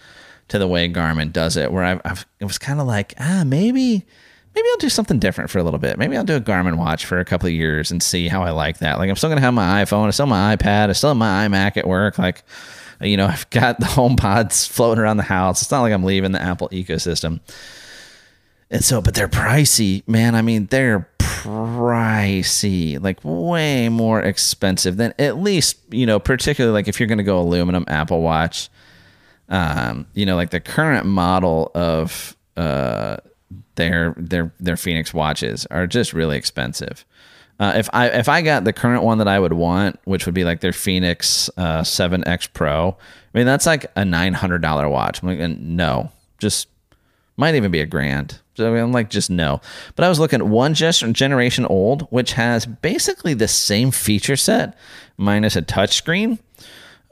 to 0.49 0.59
the 0.59 0.69
way 0.69 0.89
Garmin 0.89 1.33
does 1.33 1.57
it 1.57 1.73
where 1.73 1.85
I've, 1.85 2.01
I've 2.05 2.27
it 2.41 2.45
was 2.45 2.59
kind 2.59 2.81
of 2.81 2.87
like, 2.87 3.15
ah, 3.19 3.43
maybe 3.45 4.07
maybe 4.55 4.69
I'll 4.71 4.79
do 4.79 4.89
something 4.89 5.19
different 5.19 5.51
for 5.51 5.59
a 5.59 5.63
little 5.63 5.79
bit. 5.79 5.99
Maybe 5.99 6.17
I'll 6.17 6.25
do 6.25 6.37
a 6.37 6.41
Garmin 6.41 6.79
watch 6.79 7.05
for 7.05 7.19
a 7.19 7.25
couple 7.25 7.47
of 7.47 7.53
years 7.53 7.91
and 7.91 8.03
see 8.03 8.27
how 8.27 8.43
I 8.43 8.51
like 8.51 8.79
that. 8.79 8.99
Like 8.99 9.11
I'm 9.11 9.17
still 9.17 9.29
gonna 9.29 9.43
have 9.43 9.55
my 9.55 9.85
iPhone, 9.85 10.07
I 10.07 10.11
still 10.11 10.27
have 10.27 10.31
my 10.31 10.57
iPad, 10.57 10.89
I 10.89 10.93
still 10.93 11.11
have 11.11 11.17
my 11.17 11.47
iMac 11.47 11.77
at 11.77 11.87
work. 11.87 12.19
Like, 12.19 12.43
you 13.01 13.17
know, 13.17 13.27
I've 13.31 13.49
got 13.51 13.79
the 13.79 13.87
home 13.87 14.17
pods 14.17 14.67
floating 14.67 15.03
around 15.03 15.19
the 15.19 15.25
house. 15.25 15.63
It's 15.63 15.71
not 15.71 15.83
like 15.83 15.93
I'm 15.93 16.05
leaving 16.05 16.33
the 16.33 16.43
Apple 16.43 16.69
ecosystem. 16.71 17.41
And 18.71 18.85
so, 18.85 19.01
but 19.01 19.15
they're 19.15 19.29
pricey, 19.29 20.07
man. 20.09 20.35
I 20.35 20.43
mean, 20.43 20.67
they're 20.67 21.09
pricey, 21.47 23.01
like 23.01 23.19
way 23.23 23.89
more 23.89 24.21
expensive 24.21 24.97
than 24.97 25.15
at 25.19 25.39
least, 25.39 25.79
you 25.91 26.07
know, 26.07 26.19
particularly 26.19 26.75
like 26.75 26.89
if 26.89 26.99
you're 26.99 27.09
gonna 27.09 27.23
go 27.23 27.41
aluminum 27.41 27.85
Apple 27.89 28.23
Watch. 28.23 28.69
Um, 29.49 30.07
you 30.15 30.27
know, 30.27 30.35
like 30.35 30.51
the 30.51 30.59
current 30.61 31.07
model 31.07 31.71
of 31.75 32.37
uh 32.57 33.19
their 33.77 34.15
their 34.17 34.53
their 34.59 34.77
Fenix 34.77 35.15
watches 35.15 35.67
are 35.67 35.87
just 35.87 36.13
really 36.13 36.37
expensive. 36.37 37.05
Uh, 37.59 37.73
if 37.77 37.89
I 37.93 38.09
if 38.09 38.29
I 38.29 38.43
got 38.43 38.65
the 38.65 38.73
current 38.73 39.03
one 39.03 39.19
that 39.19 39.29
I 39.29 39.39
would 39.39 39.53
want, 39.53 39.99
which 40.05 40.27
would 40.27 40.35
be 40.35 40.45
like 40.45 40.61
their 40.61 40.73
Fenix 40.73 41.49
uh, 41.57 41.83
7X 41.83 42.53
Pro, 42.53 42.97
I 43.35 43.39
mean 43.39 43.47
that's 43.47 43.67
like 43.67 43.87
a 43.95 44.05
nine 44.05 44.35
hundred 44.35 44.63
dollar 44.63 44.89
watch. 44.89 45.23
I'm 45.23 45.29
like, 45.29 45.59
no, 45.59 46.11
just 46.39 46.69
might 47.37 47.55
even 47.55 47.71
be 47.71 47.81
a 47.81 47.87
grand. 47.87 48.41
I 48.59 48.71
mean, 48.71 48.83
I'm 48.83 48.93
like, 48.93 49.11
just 49.11 49.31
no. 49.31 49.61
But 49.95 50.05
I 50.05 50.09
was 50.09 50.19
looking 50.19 50.41
at 50.41 50.47
one 50.47 50.75
generation 51.13 51.67
old, 51.67 52.03
which 52.11 52.33
has 52.33 52.67
basically 52.67 53.35
the 53.35 53.49
same 53.49 53.91
feature 53.91 54.37
set 54.37 54.77
minus 55.17 55.57
a 55.57 55.63
touchscreen 55.63 56.39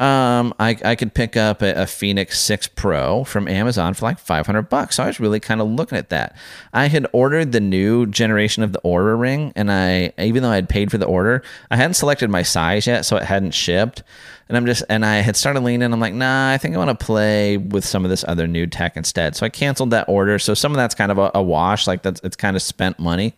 um, 0.01 0.53
I, 0.59 0.77
I 0.85 0.97
could 0.97 1.15
pick 1.15 1.37
up 1.37 1.63
a, 1.63 1.83
a, 1.83 1.87
Fenix 1.87 2.41
6 2.41 2.67
Pro 2.69 3.23
from 3.23 3.47
Amazon 3.47 3.95
for 3.95 4.07
like 4.07 4.19
500 4.19 4.63
bucks. 4.63 4.97
So 4.97 5.05
I 5.05 5.07
was 5.07 5.21
really 5.21 5.39
kind 5.39 5.61
of 5.61 5.69
looking 5.69 5.97
at 5.97 6.09
that. 6.09 6.37
I 6.73 6.87
had 6.87 7.07
ordered 7.13 7.53
the 7.53 7.61
new 7.61 8.07
generation 8.07 8.65
of 8.65 8.73
the 8.73 8.81
Oura 8.81 9.17
Ring, 9.17 9.53
and 9.55 9.71
I, 9.71 10.13
even 10.19 10.43
though 10.43 10.51
I 10.51 10.57
had 10.57 10.69
paid 10.69 10.91
for 10.91 10.99
the 10.99 11.07
order, 11.07 11.45
I 11.71 11.77
hadn't 11.77 11.95
selected 11.95 12.29
my 12.29 12.43
size 12.43 12.89
yet, 12.89 13.05
so 13.05 13.17
it 13.17 13.23
hadn't 13.23 13.53
shipped. 13.53 14.03
And 14.49 14.57
I'm 14.57 14.67
just, 14.67 14.83
and 14.89 15.07
I 15.07 15.17
had 15.17 15.37
started 15.37 15.61
leaning. 15.61 15.93
I'm 15.93 16.01
like, 16.01 16.13
nah, 16.13 16.51
I 16.51 16.59
think 16.59 16.75
I 16.75 16.79
want 16.79 16.99
to 16.99 17.05
play 17.05 17.57
with 17.57 17.85
some 17.85 18.05
of 18.05 18.11
this 18.11 18.25
other 18.27 18.49
new 18.49 18.67
tech 18.67 18.97
instead. 18.97 19.37
So 19.37 19.47
I 19.47 19.49
canceled 19.49 19.91
that 19.91 20.09
order. 20.09 20.41
So 20.41 20.55
some 20.55 20.73
of 20.73 20.77
that's 20.77 20.97
kind 20.97 21.13
of 21.13 21.19
a, 21.19 21.31
a 21.37 21.43
wash, 21.43 21.87
like 21.87 22.03
that's 22.03 22.21
it's 22.25 22.37
kind 22.37 22.57
of 22.57 22.63
spent 22.63 22.99
money, 22.99 23.35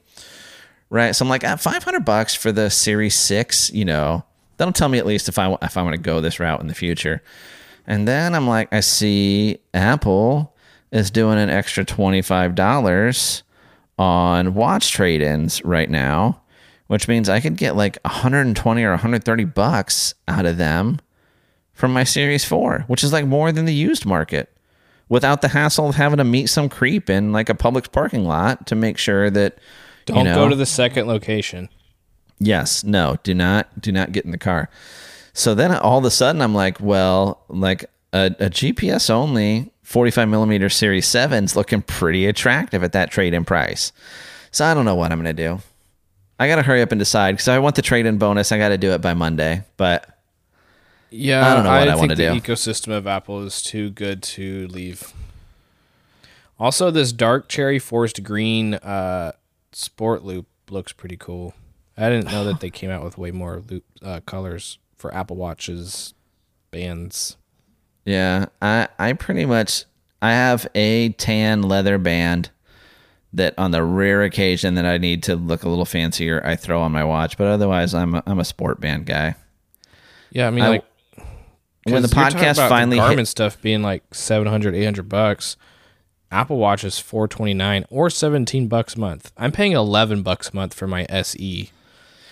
right? 0.89 1.15
So 1.15 1.24
I'm 1.24 1.28
like, 1.28 1.45
at 1.45 1.61
500 1.61 2.03
bucks 2.07 2.35
for 2.35 2.51
the 2.51 2.70
Series 2.70 3.15
6, 3.15 3.73
you 3.73 3.85
know 3.85 4.24
That'll 4.57 4.73
tell 4.73 4.89
me 4.89 4.99
at 4.99 5.07
least 5.07 5.28
if 5.28 5.39
I 5.39 5.57
if 5.62 5.77
I 5.77 5.83
want 5.83 5.95
to 5.95 6.01
go 6.01 6.20
this 6.20 6.41
route 6.41 6.61
in 6.61 6.66
the 6.66 6.74
future. 6.74 7.23
And 7.87 8.07
then 8.07 8.35
I'm 8.35 8.49
like, 8.49 8.73
I 8.73 8.81
see 8.81 9.59
Apple 9.73 10.55
is 10.91 11.11
doing 11.11 11.39
an 11.39 11.51
extra 11.51 11.85
twenty 11.85 12.23
five 12.23 12.55
dollars 12.55 13.43
on 13.99 14.55
watch 14.55 14.93
trade 14.93 15.23
ins 15.23 15.65
right 15.65 15.89
now, 15.89 16.41
which 16.87 17.09
means 17.09 17.28
I 17.28 17.41
could 17.41 17.57
get 17.57 17.77
like 17.77 17.99
120 18.05 18.83
or 18.83 18.91
130 18.91 19.45
bucks 19.45 20.15
out 20.28 20.45
of 20.47 20.59
them 20.59 21.01
from 21.73 21.93
my 21.93 22.05
Series 22.05 22.45
4, 22.45 22.85
which 22.89 23.03
is 23.03 23.12
like 23.12 23.27
more 23.27 23.53
than 23.53 23.65
the 23.65 23.74
used 23.74 24.05
market 24.05 24.53
without 25.09 25.41
the 25.41 25.49
hassle 25.49 25.89
of 25.89 25.95
having 25.95 26.19
to 26.19 26.24
meet 26.24 26.49
some 26.49 26.69
creep 26.69 27.09
in 27.09 27.33
like 27.33 27.49
a 27.49 27.55
public 27.55 27.93
parking 27.93 28.24
lot 28.24 28.66
to 28.66 28.74
make 28.74 28.99
sure 28.99 29.31
that. 29.31 29.59
Don't 30.05 30.19
you 30.19 30.24
know, 30.24 30.35
go 30.35 30.49
to 30.49 30.55
the 30.55 30.66
second 30.66 31.07
location. 31.07 31.69
Yes, 32.38 32.84
no, 32.84 33.18
do 33.22 33.34
not 33.34 33.80
do 33.80 33.92
not 33.92 34.12
get 34.12 34.24
in 34.24 34.30
the 34.30 34.38
car. 34.38 34.68
So 35.32 35.54
then 35.54 35.72
all 35.72 35.98
of 35.98 36.04
a 36.04 36.10
sudden 36.10 36.40
I'm 36.40 36.54
like, 36.54 36.80
well, 36.80 37.42
like 37.48 37.84
a, 38.12 38.26
a 38.38 38.50
GPS 38.50 39.10
only 39.10 39.70
45 39.82 40.28
millimeter 40.28 40.68
Series 40.68 41.06
7 41.06 41.44
is 41.44 41.54
looking 41.54 41.82
pretty 41.82 42.26
attractive 42.26 42.82
at 42.82 42.92
that 42.92 43.10
trade 43.10 43.34
in 43.34 43.44
price. 43.44 43.92
So 44.50 44.64
I 44.64 44.74
don't 44.74 44.84
know 44.84 44.94
what 44.94 45.12
I'm 45.12 45.22
going 45.22 45.36
to 45.36 45.42
do. 45.42 45.60
I 46.38 46.48
got 46.48 46.56
to 46.56 46.62
hurry 46.62 46.82
up 46.82 46.92
and 46.92 46.98
decide 46.98 47.32
because 47.32 47.48
I 47.48 47.58
want 47.58 47.76
the 47.76 47.82
trade 47.82 48.06
in 48.06 48.18
bonus. 48.18 48.52
I 48.52 48.58
got 48.58 48.70
to 48.70 48.78
do 48.78 48.92
it 48.92 49.00
by 49.00 49.14
Monday, 49.14 49.64
but 49.76 50.18
yeah, 51.10 51.46
I 51.46 51.54
don't 51.54 51.64
know 51.64 51.70
what 51.70 51.88
I, 51.88 51.92
I 51.92 51.96
want 51.96 52.10
to 52.10 52.16
do. 52.16 52.30
The 52.30 52.40
ecosystem 52.40 52.96
of 52.96 53.06
Apple 53.06 53.42
is 53.42 53.62
too 53.62 53.90
good 53.90 54.22
to 54.22 54.66
leave. 54.68 55.12
Also, 56.58 56.90
this 56.90 57.12
dark 57.12 57.48
cherry 57.48 57.78
forest 57.78 58.22
green 58.22 58.74
uh, 58.74 59.32
sport 59.72 60.24
loop 60.24 60.46
looks 60.70 60.92
pretty 60.92 61.16
cool. 61.16 61.54
I 61.97 62.10
didn't 62.10 62.31
know 62.31 62.44
that 62.44 62.60
they 62.60 62.70
came 62.70 62.90
out 62.90 63.02
with 63.02 63.16
way 63.16 63.31
more 63.31 63.62
loop 63.68 63.85
uh, 64.02 64.20
colors 64.27 64.78
for 64.97 65.14
Apple 65.14 65.36
Watches 65.36 66.14
bands. 66.70 67.36
Yeah, 68.05 68.47
I 68.60 68.89
I 68.98 69.12
pretty 69.14 69.47
much 69.47 69.85
I 70.20 70.32
have 70.32 70.66
a 70.74 71.10
tan 71.10 71.62
leather 71.62 71.98
band 71.98 72.51
that 73.32 73.55
on 73.59 73.70
the 73.70 73.82
rare 73.82 74.23
occasion 74.23 74.74
that 74.74 74.86
I 74.86 74.98
need 74.98 75.23
to 75.24 75.36
look 75.36 75.62
a 75.62 75.68
little 75.68 75.85
fancier, 75.85 76.40
I 76.44 76.56
throw 76.56 76.81
on 76.81 76.93
my 76.93 77.05
watch. 77.05 77.36
But 77.36 77.48
otherwise, 77.48 77.94
I'm 77.94 78.14
a, 78.14 78.23
I'm 78.27 78.39
a 78.39 78.44
sport 78.44 78.81
band 78.81 79.06
guy. 79.06 79.35
Yeah, 80.31 80.47
I 80.47 80.51
mean, 80.51 80.64
I, 80.64 80.68
like 80.68 80.85
when 81.85 82.02
the 82.02 82.09
podcast 82.09 82.56
finally 82.68 82.97
the 82.97 83.02
Garmin 83.02 83.18
hit, 83.18 83.28
stuff 83.28 83.60
being 83.60 83.82
like 83.82 84.14
700, 84.14 84.74
800 84.74 85.09
bucks. 85.09 85.56
Apple 86.28 86.56
Watch 86.56 86.82
is 86.82 86.98
429 86.98 87.85
or 87.89 88.10
17 88.10 88.66
bucks 88.66 88.97
a 88.97 89.01
month. 89.01 89.31
I'm 89.36 89.52
paying 89.52 89.73
11 89.73 90.23
bucks 90.23 90.51
a 90.51 90.56
month 90.56 90.74
for 90.74 90.89
my 90.89 91.06
SE 91.09 91.70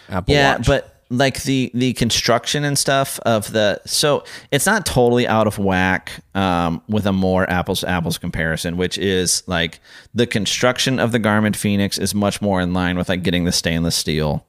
Apple 0.09 0.35
yeah, 0.35 0.57
Watch. 0.57 0.67
but 0.67 0.95
like 1.11 1.43
the 1.43 1.71
the 1.75 1.93
construction 1.95 2.65
and 2.65 2.79
stuff 2.79 3.21
of 3.21 3.53
the 3.53 3.81
so 3.85 4.25
it's 4.51 4.67
not 4.67 4.87
totally 4.87 5.27
out 5.27 5.47
of 5.47 5.59
whack 5.59 6.13
um, 6.35 6.83
with 6.89 7.07
a 7.07 7.13
more 7.13 7.49
apples 7.51 7.81
to 7.81 7.89
apples 7.89 8.19
comparison, 8.19 8.77
which 8.77 8.99
is 8.99 9.43
like 9.47 9.81
the 10.15 10.27
construction 10.27 10.99
of 10.99 11.13
the 11.13 11.21
Garmin 11.21 11.55
Fenix 11.55 11.99
is 11.99 12.15
much 12.15 12.41
more 12.41 12.61
in 12.61 12.73
line 12.73 12.97
with 12.97 13.09
like 13.09 13.23
getting 13.23 13.45
the 13.45 13.53
stainless 13.53 13.97
steel 13.97 14.45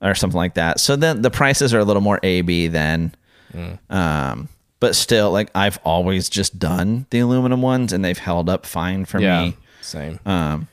or 0.00 0.14
something 0.14 0.36
like 0.36 0.54
that. 0.54 0.80
So 0.80 0.96
then 0.96 1.22
the 1.22 1.30
prices 1.30 1.74
are 1.74 1.78
a 1.78 1.84
little 1.84 2.02
more 2.02 2.20
AB 2.22 2.68
than. 2.68 3.14
Mm. 3.52 3.78
Um, 3.90 4.48
but 4.80 4.94
still, 4.94 5.32
like 5.32 5.50
I've 5.54 5.78
always 5.84 6.28
just 6.28 6.58
done 6.58 7.06
the 7.10 7.18
aluminum 7.18 7.62
ones, 7.62 7.92
and 7.92 8.04
they've 8.04 8.18
held 8.18 8.48
up 8.48 8.64
fine 8.64 9.06
for 9.06 9.20
yeah, 9.20 9.42
me. 9.42 9.56
Same. 9.80 10.20
Um, 10.24 10.68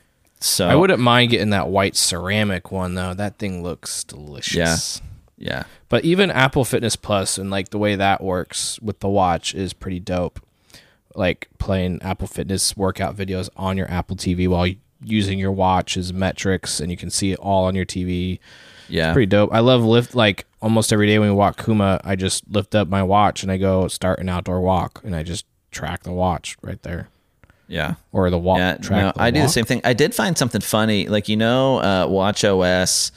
so 0.46 0.68
I 0.68 0.74
wouldn't 0.74 1.00
mind 1.00 1.30
getting 1.30 1.50
that 1.50 1.68
white 1.68 1.96
ceramic 1.96 2.70
one 2.70 2.94
though. 2.94 3.14
That 3.14 3.38
thing 3.38 3.62
looks 3.62 4.04
delicious. 4.04 5.00
Yeah. 5.00 5.06
Yeah. 5.38 5.62
But 5.88 6.04
even 6.04 6.30
Apple 6.30 6.64
Fitness 6.64 6.96
Plus 6.96 7.38
and 7.38 7.50
like 7.50 7.68
the 7.68 7.78
way 7.78 7.94
that 7.96 8.22
works 8.22 8.80
with 8.80 9.00
the 9.00 9.08
watch 9.08 9.54
is 9.54 9.72
pretty 9.72 10.00
dope. 10.00 10.40
Like 11.14 11.48
playing 11.58 12.00
Apple 12.02 12.26
Fitness 12.26 12.76
workout 12.76 13.16
videos 13.16 13.48
on 13.56 13.76
your 13.76 13.90
Apple 13.90 14.16
TV 14.16 14.48
while 14.48 14.68
using 15.02 15.38
your 15.38 15.52
watch 15.52 15.96
as 15.96 16.12
metrics 16.12 16.80
and 16.80 16.90
you 16.90 16.96
can 16.96 17.10
see 17.10 17.32
it 17.32 17.38
all 17.38 17.66
on 17.66 17.74
your 17.74 17.86
TV. 17.86 18.38
Yeah. 18.88 19.08
It's 19.08 19.14
pretty 19.14 19.26
dope. 19.26 19.52
I 19.52 19.60
love 19.60 19.84
lift 19.84 20.14
like 20.14 20.46
almost 20.62 20.92
every 20.92 21.06
day 21.06 21.18
when 21.18 21.28
we 21.28 21.34
walk 21.34 21.62
Kuma, 21.64 22.00
I 22.02 22.16
just 22.16 22.48
lift 22.50 22.74
up 22.74 22.88
my 22.88 23.02
watch 23.02 23.42
and 23.42 23.52
I 23.52 23.56
go 23.56 23.88
start 23.88 24.18
an 24.18 24.28
outdoor 24.28 24.60
walk 24.60 25.02
and 25.04 25.14
I 25.14 25.22
just 25.22 25.44
track 25.70 26.02
the 26.02 26.12
watch 26.12 26.56
right 26.62 26.82
there. 26.82 27.08
Yeah. 27.68 27.94
Or 28.12 28.30
the 28.30 28.38
walk. 28.38 28.58
Yeah, 28.58 28.78
no, 28.90 29.12
I 29.16 29.30
do 29.30 29.42
the 29.42 29.48
same 29.48 29.64
thing. 29.64 29.80
I 29.84 29.92
did 29.92 30.14
find 30.14 30.38
something 30.38 30.60
funny. 30.60 31.08
Like, 31.08 31.28
you 31.28 31.36
know, 31.36 31.82
uh, 31.82 32.06
Watch 32.06 32.44
OS 32.44 33.12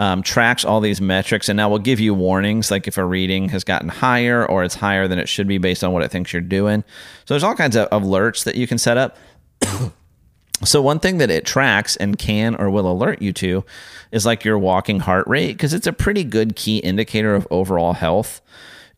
um, 0.00 0.22
tracks 0.22 0.64
all 0.64 0.80
these 0.80 0.98
metrics 0.98 1.50
and 1.50 1.58
now 1.58 1.68
will 1.68 1.78
give 1.78 2.00
you 2.00 2.14
warnings, 2.14 2.70
like 2.70 2.88
if 2.88 2.96
a 2.96 3.04
reading 3.04 3.50
has 3.50 3.64
gotten 3.64 3.90
higher 3.90 4.46
or 4.46 4.64
it's 4.64 4.74
higher 4.74 5.06
than 5.06 5.18
it 5.18 5.28
should 5.28 5.46
be 5.46 5.58
based 5.58 5.84
on 5.84 5.92
what 5.92 6.02
it 6.02 6.10
thinks 6.10 6.32
you're 6.32 6.40
doing. 6.40 6.82
So 7.26 7.34
there's 7.34 7.44
all 7.44 7.54
kinds 7.54 7.76
of 7.76 7.88
alerts 7.90 8.44
that 8.44 8.54
you 8.54 8.66
can 8.66 8.78
set 8.78 8.96
up. 8.96 9.18
so 10.64 10.80
one 10.80 11.00
thing 11.00 11.18
that 11.18 11.30
it 11.30 11.44
tracks 11.44 11.96
and 11.96 12.18
can 12.18 12.54
or 12.54 12.70
will 12.70 12.90
alert 12.90 13.20
you 13.20 13.34
to 13.34 13.62
is 14.10 14.24
like 14.24 14.42
your 14.42 14.58
walking 14.58 15.00
heart 15.00 15.28
rate 15.28 15.52
because 15.52 15.74
it's 15.74 15.86
a 15.86 15.92
pretty 15.92 16.24
good 16.24 16.56
key 16.56 16.78
indicator 16.78 17.34
of 17.34 17.46
overall 17.50 17.92
health 17.92 18.40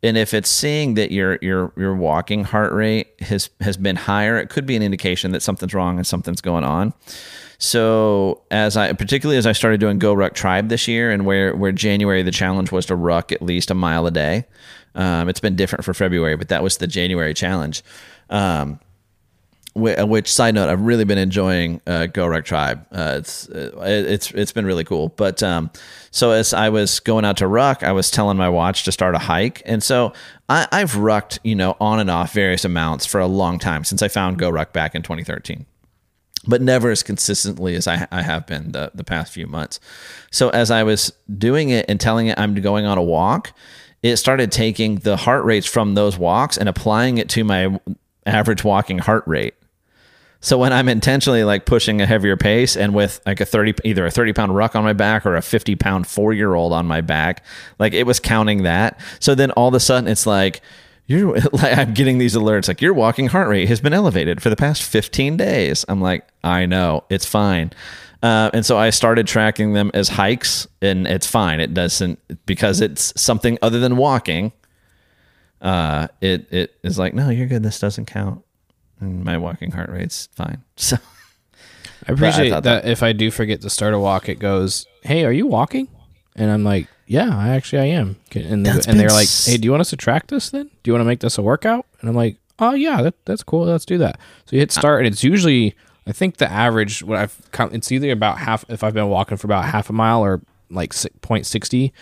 and 0.03 0.17
if 0.17 0.35
it's 0.35 0.51
seeing 0.51 0.95
that 0.95 1.13
your 1.13 1.39
your 1.43 1.73
your 1.77 1.95
walking 1.95 2.45
heart 2.45 2.73
rate 2.73 3.09
has 3.21 3.51
has 3.61 3.77
been 3.77 3.97
higher, 3.97 4.39
it 4.39 4.49
could 4.49 4.67
be 4.67 4.75
an 4.77 4.83
indication 4.83 5.31
that 5.33 5.43
something's 5.43 5.75
wrong 5.75 5.97
and 5.97 6.07
something's 6.07 6.41
going 6.41 6.65
on. 6.65 6.93
So 7.59 8.43
as 8.51 8.77
I 8.77 8.93
particularly 8.95 9.39
as 9.39 9.47
I 9.47 9.53
started 9.53 9.79
doing 9.79 10.01
GoRuck 10.01 10.35
Tribe 10.35 10.69
this 10.69 10.89
year, 10.89 11.11
and 11.13 11.25
where 11.25 11.55
where 11.55 11.71
January 11.71 12.23
the 12.23 12.33
challenge 12.33 12.73
was 12.73 12.87
to 12.87 12.97
ruck 12.97 13.31
at 13.31 13.43
least 13.43 13.71
a 13.71 13.75
mile 13.75 14.07
a 14.07 14.11
day. 14.11 14.45
Um, 14.95 15.29
it's 15.29 15.41
been 15.41 15.57
different 15.57 15.85
for 15.85 15.95
February, 15.95 16.37
but 16.37 16.49
that 16.49 16.63
was 16.63 16.79
the 16.79 16.87
January 16.87 17.33
challenge. 17.33 17.83
Um, 18.29 18.81
which 19.75 20.31
side 20.31 20.55
note, 20.55 20.69
I've 20.69 20.83
really 20.83 21.05
been 21.05 21.19
enjoying 21.19 21.81
uh, 21.87 22.07
GoRuck 22.13 22.45
Tribe. 22.45 22.87
Uh, 22.93 23.17
it's 23.19 23.49
uh, 23.49 23.71
it's 23.83 24.31
it's 24.33 24.53
been 24.53 24.67
really 24.67 24.85
cool. 24.85 25.09
But 25.09 25.43
um, 25.43 25.71
so 26.11 26.31
as 26.33 26.53
I 26.53 26.69
was 26.69 27.01
going 27.01 27.25
out 27.25 27.39
to 27.39 27.47
ruck, 27.47 27.83
I 27.83 27.93
was 27.93 28.11
telling 28.11 28.37
my 28.37 28.49
watch 28.49 28.85
to 28.85 28.93
start 28.93 29.15
a 29.15 29.19
hike, 29.19 29.63
and 29.65 29.83
so 29.83 30.13
I, 30.49 30.69
I've 30.71 30.97
rucked 30.97 31.41
you 31.43 31.55
know 31.55 31.77
on 31.81 32.01
and 32.01 32.11
off 32.11 32.33
various 32.33 32.65
amounts 32.65 33.07
for 33.07 33.21
a 33.21 33.27
long 33.27 33.59
time 33.59 33.85
since 33.85 34.03
I 34.03 34.09
found 34.09 34.39
GoRuck 34.39 34.73
back 34.73 34.95
in 34.95 35.03
2013 35.03 35.67
but 36.47 36.61
never 36.61 36.91
as 36.91 37.03
consistently 37.03 37.75
as 37.75 37.87
I, 37.87 38.07
I 38.11 38.23
have 38.23 38.47
been 38.47 38.73
the, 38.73 38.91
the 38.95 39.05
past 39.05 39.33
few 39.33 39.47
months. 39.47 39.79
So 40.31 40.49
as 40.51 40.71
I 40.71 40.83
was 40.83 41.13
doing 41.39 41.71
it 41.71 41.87
and 41.89 42.01
telling 42.01 42.27
it 42.27 42.39
I'm 42.39 42.55
going 42.55 42.85
on 42.85 42.99
a 42.99 43.03
walk, 43.03 43.53
it 44.03 44.17
started 44.17 44.51
taking 44.51 44.97
the 44.97 45.17
heart 45.17 45.45
rates 45.45 45.67
from 45.67 45.95
those 45.95 46.19
walks 46.19 46.59
and 46.59 46.69
applying 46.69 47.19
it 47.19 47.29
to 47.31 47.45
my 47.45 47.79
average 48.27 48.65
walking 48.65 48.99
heart 48.99 49.25
rate. 49.27 49.55
So 50.43 50.59
when 50.59 50.73
I'm 50.73 50.89
intentionally 50.89 51.45
like 51.45 51.65
pushing 51.65 52.03
a 52.03 52.07
heavier 52.07 52.37
pace 52.37 52.77
and 52.77 52.95
with 52.95 53.21
like 53.25 53.41
a 53.41 53.47
30, 53.47 53.75
either 53.85 54.05
a 54.05 54.11
30 54.11 54.33
pound 54.33 54.55
ruck 54.55 54.77
on 54.77 54.85
my 54.85 54.93
back 54.93 55.25
or 55.25 55.37
a 55.37 55.43
50 55.43 55.77
pound 55.77 56.07
four 56.07 56.33
year 56.35 56.55
old 56.55 56.73
on 56.73 56.85
my 56.87 57.01
back, 57.01 57.45
like 57.79 57.95
it 57.95 58.05
was 58.05 58.21
counting 58.21 58.65
that. 58.65 59.01
So 59.21 59.35
then 59.35 59.53
all 59.53 59.69
of 59.69 59.75
a 59.75 59.81
sudden 59.81 60.11
it's 60.11 60.27
like, 60.27 60.61
you're 61.07 61.39
like, 61.53 61.79
I'm 61.79 61.95
getting 61.95 62.19
these 62.19 62.35
alerts 62.35 62.69
like 62.69 62.83
your 62.83 62.93
walking 62.93 63.29
heart 63.29 63.49
rate 63.49 63.69
has 63.69 63.81
been 63.81 63.95
elevated 63.95 64.43
for 64.43 64.51
the 64.51 64.57
past 64.57 64.83
15 64.83 65.37
days. 65.37 65.85
I'm 65.89 66.01
like, 66.01 66.27
I 66.45 66.67
know 66.67 67.05
it's 67.09 67.27
fine. 67.27 67.73
Uh, 68.23 68.51
and 68.55 68.65
so 68.65 68.79
I 68.79 68.91
started 68.91 69.27
tracking 69.27 69.73
them 69.73 69.91
as 69.95 70.09
hikes, 70.09 70.69
and 70.81 71.09
it's 71.09 71.27
fine. 71.27 71.59
It 71.59 71.75
doesn't 71.75 72.21
because 72.47 72.81
it's 72.81 73.21
something 73.21 73.59
other 73.63 73.81
than 73.81 73.97
walking. 73.97 74.53
Uh, 75.61 76.07
it 76.21 76.47
it 76.53 76.77
is 76.85 77.01
like 77.01 77.15
no, 77.15 77.31
you're 77.31 77.49
good. 77.49 77.65
This 77.65 77.81
doesn't 77.81 78.07
count, 78.07 78.45
and 79.03 79.25
my 79.25 79.37
walking 79.37 79.73
heart 79.73 79.91
rate's 79.91 80.29
fine. 80.35 80.63
So 80.77 80.97
I 82.09 82.13
appreciate 82.13 82.53
I 82.53 82.61
that, 82.61 82.83
that 82.83 82.91
if 82.91 83.03
I 83.03 83.13
do 83.13 83.31
forget 83.31 83.61
to 83.61 83.71
start 83.71 83.95
a 83.95 83.99
walk, 83.99 84.29
it 84.29 84.41
goes, 84.41 84.87
"Hey, 85.03 85.25
are 85.25 85.33
you 85.33 85.47
walking?" 85.47 85.87
And 86.35 86.51
I'm 86.51 86.65
like, 86.65 86.89
"Yeah, 87.07 87.31
I 87.31 87.51
actually 87.51 87.83
I 87.83 87.97
am." 87.97 88.17
And, 88.35 88.67
they, 88.67 88.71
and 88.71 88.99
they're 88.99 89.09
like, 89.11 89.29
"Hey, 89.29 89.57
do 89.57 89.67
you 89.67 89.71
want 89.71 89.83
us 89.83 89.91
to 89.91 89.97
track 89.97 90.27
this 90.27 90.51
then? 90.51 90.65
Do 90.83 90.91
you 90.91 90.93
want 90.95 91.03
to 91.03 91.07
make 91.07 91.21
this 91.21 91.39
a 91.39 91.43
workout?" 91.43 91.87
And 92.01 92.09
I'm 92.09 92.17
like, 92.17 92.39
"Oh 92.59 92.75
yeah, 92.75 93.03
that, 93.03 93.15
that's 93.25 93.45
cool. 93.45 93.67
Let's 93.67 93.85
do 93.85 93.99
that." 93.99 94.19
So 94.47 94.57
you 94.57 94.61
hit 94.61 94.73
start, 94.73 95.05
and 95.05 95.13
it's 95.13 95.23
usually 95.23 95.77
I 96.07 96.13
think 96.13 96.39
the 96.39 96.51
average 96.51 97.03
what 97.03 97.19
I've 97.19 97.51
come, 97.53 97.71
it's 97.73 97.93
either 97.93 98.11
about 98.11 98.39
half 98.39 98.65
if 98.69 98.83
I've 98.83 98.95
been 98.95 99.09
walking 99.09 99.37
for 99.37 99.47
about 99.47 99.67
half 99.67 99.89
a 99.89 99.93
mile 99.93 100.23
or 100.23 100.43
like 100.71 100.93
0.60 100.93 101.93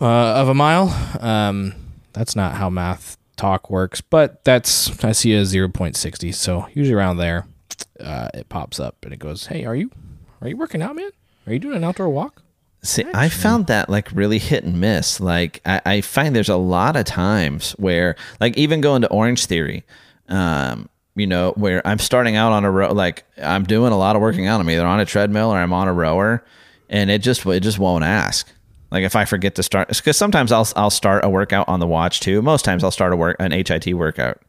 uh, 0.00 0.04
of 0.04 0.48
a 0.48 0.54
mile. 0.54 0.88
Um, 1.20 1.74
that's 2.12 2.36
not 2.36 2.54
how 2.56 2.68
math 2.68 3.16
talk 3.36 3.70
works, 3.70 4.00
but 4.00 4.44
that's 4.44 5.04
I 5.04 5.12
see 5.12 5.34
a 5.34 5.42
0.60. 5.42 6.34
So 6.34 6.66
usually 6.74 6.94
around 6.94 7.16
there, 7.16 7.46
uh, 8.00 8.28
it 8.34 8.48
pops 8.48 8.80
up 8.80 8.96
and 9.02 9.12
it 9.12 9.18
goes, 9.18 9.46
"Hey, 9.46 9.64
are 9.64 9.74
you 9.74 9.90
are 10.40 10.48
you 10.48 10.56
working 10.56 10.82
out, 10.82 10.96
man? 10.96 11.10
Are 11.46 11.52
you 11.52 11.58
doing 11.58 11.76
an 11.76 11.84
outdoor 11.84 12.08
walk?" 12.08 12.42
See, 12.84 13.02
Actually. 13.02 13.20
I 13.20 13.28
found 13.28 13.66
that 13.68 13.88
like 13.88 14.10
really 14.12 14.38
hit 14.38 14.64
and 14.64 14.80
miss. 14.80 15.20
Like 15.20 15.60
I, 15.64 15.80
I, 15.86 16.00
find 16.00 16.34
there's 16.34 16.48
a 16.48 16.56
lot 16.56 16.96
of 16.96 17.04
times 17.04 17.72
where, 17.72 18.16
like, 18.40 18.56
even 18.56 18.80
going 18.80 19.02
to 19.02 19.08
Orange 19.08 19.46
Theory, 19.46 19.84
um, 20.28 20.88
you 21.14 21.28
know, 21.28 21.52
where 21.52 21.86
I'm 21.86 22.00
starting 22.00 22.34
out 22.34 22.50
on 22.50 22.64
a 22.64 22.70
row, 22.70 22.92
like 22.92 23.24
I'm 23.40 23.64
doing 23.64 23.92
a 23.92 23.98
lot 23.98 24.16
of 24.16 24.22
working 24.22 24.48
out. 24.48 24.60
I'm 24.60 24.68
either 24.68 24.84
on 24.84 24.98
a 24.98 25.04
treadmill 25.04 25.50
or 25.50 25.58
I'm 25.58 25.72
on 25.72 25.86
a 25.86 25.92
rower, 25.92 26.44
and 26.88 27.08
it 27.08 27.22
just 27.22 27.46
it 27.46 27.60
just 27.60 27.78
won't 27.78 28.02
ask. 28.02 28.50
Like 28.92 29.04
if 29.04 29.16
I 29.16 29.24
forget 29.24 29.54
to 29.54 29.62
start, 29.62 29.88
because 29.88 30.18
sometimes 30.18 30.52
I'll 30.52 30.68
I'll 30.76 30.90
start 30.90 31.24
a 31.24 31.30
workout 31.30 31.66
on 31.68 31.80
the 31.80 31.86
watch 31.86 32.20
too. 32.20 32.42
Most 32.42 32.64
times 32.64 32.84
I'll 32.84 32.90
start 32.90 33.12
a 33.12 33.16
work 33.16 33.36
an 33.40 33.50
HIT 33.50 33.94
workout 33.94 34.40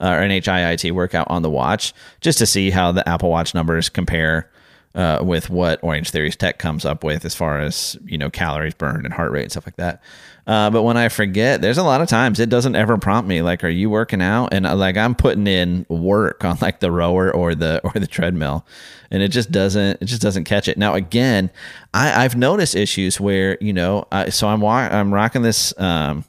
uh, 0.00 0.08
or 0.08 0.22
an 0.22 0.30
HIIT 0.30 0.92
workout 0.92 1.26
on 1.30 1.42
the 1.42 1.50
watch 1.50 1.92
just 2.22 2.38
to 2.38 2.46
see 2.46 2.70
how 2.70 2.92
the 2.92 3.06
Apple 3.06 3.28
Watch 3.28 3.54
numbers 3.54 3.90
compare 3.90 4.50
uh, 4.94 5.20
with 5.22 5.50
what 5.50 5.78
Orange 5.82 6.10
Theory's 6.10 6.34
tech 6.34 6.58
comes 6.58 6.84
up 6.84 7.04
with 7.04 7.24
as 7.26 7.34
far 7.34 7.60
as 7.60 7.98
you 8.06 8.16
know 8.16 8.30
calories 8.30 8.74
burned 8.74 9.04
and 9.04 9.12
heart 9.12 9.32
rate 9.32 9.42
and 9.42 9.52
stuff 9.52 9.66
like 9.66 9.76
that. 9.76 10.02
Uh, 10.50 10.68
but 10.68 10.82
when 10.82 10.96
I 10.96 11.08
forget, 11.08 11.62
there's 11.62 11.78
a 11.78 11.84
lot 11.84 12.00
of 12.00 12.08
times 12.08 12.40
it 12.40 12.48
doesn't 12.48 12.74
ever 12.74 12.98
prompt 12.98 13.28
me 13.28 13.40
like, 13.40 13.62
"Are 13.62 13.68
you 13.68 13.88
working 13.88 14.20
out?" 14.20 14.48
And 14.52 14.66
uh, 14.66 14.74
like 14.74 14.96
I'm 14.96 15.14
putting 15.14 15.46
in 15.46 15.86
work 15.88 16.44
on 16.44 16.58
like 16.60 16.80
the 16.80 16.90
rower 16.90 17.32
or 17.32 17.54
the 17.54 17.80
or 17.84 17.92
the 17.92 18.08
treadmill, 18.08 18.66
and 19.12 19.22
it 19.22 19.28
just 19.28 19.52
doesn't 19.52 20.02
it 20.02 20.06
just 20.06 20.20
doesn't 20.20 20.46
catch 20.46 20.66
it. 20.66 20.76
Now 20.76 20.94
again, 20.94 21.50
I, 21.94 22.24
I've 22.24 22.34
noticed 22.34 22.74
issues 22.74 23.20
where 23.20 23.58
you 23.60 23.72
know, 23.72 24.08
so 24.30 24.48
I'm 24.48 24.64
I'm 24.64 25.14
rocking 25.14 25.42
this 25.42 25.72
um, 25.78 26.24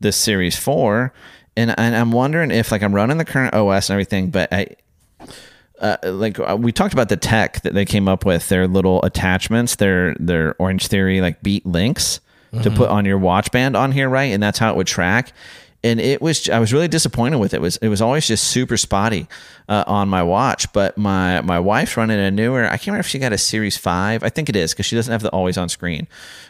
this 0.00 0.16
Series 0.16 0.58
Four, 0.58 1.12
and 1.56 1.72
and 1.78 1.94
I'm 1.94 2.10
wondering 2.10 2.50
if 2.50 2.72
like 2.72 2.82
I'm 2.82 2.96
running 2.96 3.18
the 3.18 3.24
current 3.24 3.54
OS 3.54 3.88
and 3.88 3.94
everything, 3.94 4.30
but 4.30 4.52
I 4.52 4.74
uh, 5.80 5.98
like 6.02 6.40
uh, 6.40 6.56
we 6.58 6.72
talked 6.72 6.94
about 6.94 7.10
the 7.10 7.16
tech 7.16 7.60
that 7.60 7.74
they 7.74 7.84
came 7.84 8.08
up 8.08 8.24
with, 8.24 8.48
their 8.48 8.66
little 8.66 9.00
attachments, 9.04 9.76
their 9.76 10.16
their 10.18 10.56
Orange 10.58 10.88
Theory 10.88 11.20
like 11.20 11.44
Beat 11.44 11.64
links 11.64 12.18
mm-hmm. 12.52 12.62
to 12.62 12.70
put 12.70 12.90
on 12.90 13.04
your 13.04 13.18
watch 13.18 13.50
band 13.50 13.76
on 13.76 13.92
here, 13.92 14.08
right? 14.08 14.32
And 14.32 14.42
that's 14.42 14.58
how 14.58 14.70
it 14.70 14.76
would 14.76 14.86
track. 14.86 15.32
And 15.84 16.00
it 16.00 16.20
was 16.20 16.48
I 16.48 16.58
was 16.58 16.72
really 16.72 16.88
disappointed 16.88 17.38
with 17.38 17.54
it. 17.54 17.58
it 17.58 17.60
was 17.60 17.76
it 17.76 17.88
was 17.88 18.00
always 18.00 18.26
just 18.26 18.44
super 18.44 18.76
spotty 18.76 19.28
uh, 19.68 19.84
on 19.86 20.08
my 20.08 20.22
watch. 20.22 20.72
But 20.72 20.98
my 20.98 21.40
my 21.42 21.60
wife's 21.60 21.96
running 21.96 22.18
a 22.18 22.30
newer. 22.30 22.64
I 22.64 22.70
can't 22.70 22.88
remember 22.88 23.00
if 23.00 23.08
she 23.08 23.18
got 23.18 23.32
a 23.32 23.38
Series 23.38 23.76
Five. 23.76 24.24
I 24.24 24.28
think 24.28 24.48
it 24.48 24.56
is 24.56 24.72
because 24.72 24.86
she 24.86 24.96
doesn't 24.96 25.12
have 25.12 25.22
the 25.22 25.30
always 25.30 25.56
on 25.56 25.68
screen. 25.68 26.08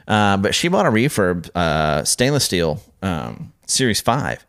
Uh, 0.08 0.36
but 0.38 0.54
she 0.54 0.68
bought 0.68 0.86
a 0.86 0.90
refurb 0.90 1.50
uh, 1.54 2.04
stainless 2.04 2.44
steel 2.44 2.80
um, 3.02 3.52
Series 3.66 4.00
Five 4.00 4.46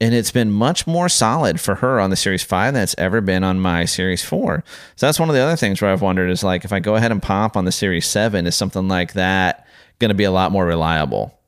and 0.00 0.14
it's 0.14 0.30
been 0.30 0.50
much 0.50 0.86
more 0.86 1.08
solid 1.08 1.60
for 1.60 1.76
her 1.76 1.98
on 1.98 2.10
the 2.10 2.16
Series 2.16 2.42
5 2.42 2.74
than 2.74 2.82
it's 2.82 2.94
ever 2.98 3.20
been 3.20 3.42
on 3.42 3.58
my 3.58 3.84
Series 3.84 4.24
4. 4.24 4.62
So 4.96 5.06
that's 5.06 5.18
one 5.18 5.28
of 5.28 5.34
the 5.34 5.40
other 5.40 5.56
things 5.56 5.82
where 5.82 5.90
I've 5.90 6.02
wondered 6.02 6.30
is 6.30 6.44
like 6.44 6.64
if 6.64 6.72
I 6.72 6.78
go 6.78 6.94
ahead 6.94 7.10
and 7.10 7.20
pop 7.20 7.56
on 7.56 7.64
the 7.64 7.72
Series 7.72 8.06
7, 8.06 8.46
is 8.46 8.54
something 8.54 8.86
like 8.86 9.14
that 9.14 9.66
going 9.98 10.10
to 10.10 10.14
be 10.14 10.24
a 10.24 10.30
lot 10.30 10.52
more 10.52 10.66
reliable 10.66 11.38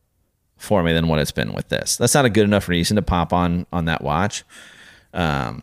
for 0.56 0.82
me 0.82 0.92
than 0.92 1.08
what 1.08 1.18
it's 1.18 1.32
been 1.32 1.52
with 1.52 1.68
this? 1.68 1.96
That's 1.96 2.14
not 2.14 2.24
a 2.24 2.30
good 2.30 2.44
enough 2.44 2.68
reason 2.68 2.96
to 2.96 3.02
pop 3.02 3.32
on 3.32 3.66
on 3.72 3.86
that 3.86 4.02
watch. 4.02 4.44
Um, 5.12 5.62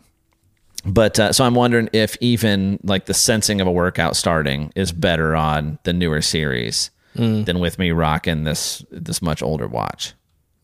but 0.84 1.18
uh, 1.18 1.32
so 1.32 1.44
I'm 1.44 1.54
wondering 1.54 1.88
if 1.92 2.16
even 2.20 2.78
like 2.82 3.06
the 3.06 3.14
sensing 3.14 3.60
of 3.60 3.66
a 3.66 3.72
workout 3.72 4.16
starting 4.16 4.72
is 4.74 4.92
better 4.92 5.34
on 5.34 5.78
the 5.84 5.92
newer 5.92 6.22
series 6.22 6.90
mm. 7.16 7.44
than 7.44 7.58
with 7.58 7.78
me 7.78 7.90
rocking 7.90 8.44
this 8.44 8.84
this 8.90 9.20
much 9.20 9.42
older 9.42 9.66
watch. 9.66 10.14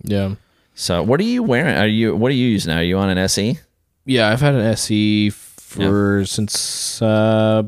Yeah. 0.02 0.34
So 0.74 1.02
what 1.02 1.20
are 1.20 1.24
you 1.24 1.42
wearing? 1.42 1.76
Are 1.76 1.86
you 1.86 2.16
what 2.16 2.30
are 2.30 2.34
you 2.34 2.48
using 2.48 2.72
now? 2.72 2.78
Are 2.80 2.84
you 2.84 2.98
on 2.98 3.10
an 3.10 3.18
SE? 3.18 3.58
Yeah, 4.06 4.30
I've 4.30 4.40
had 4.40 4.54
an 4.54 4.66
SE 4.72 5.30
for 5.30 6.18
yeah. 6.18 6.24
since 6.24 7.00
uh, 7.00 7.62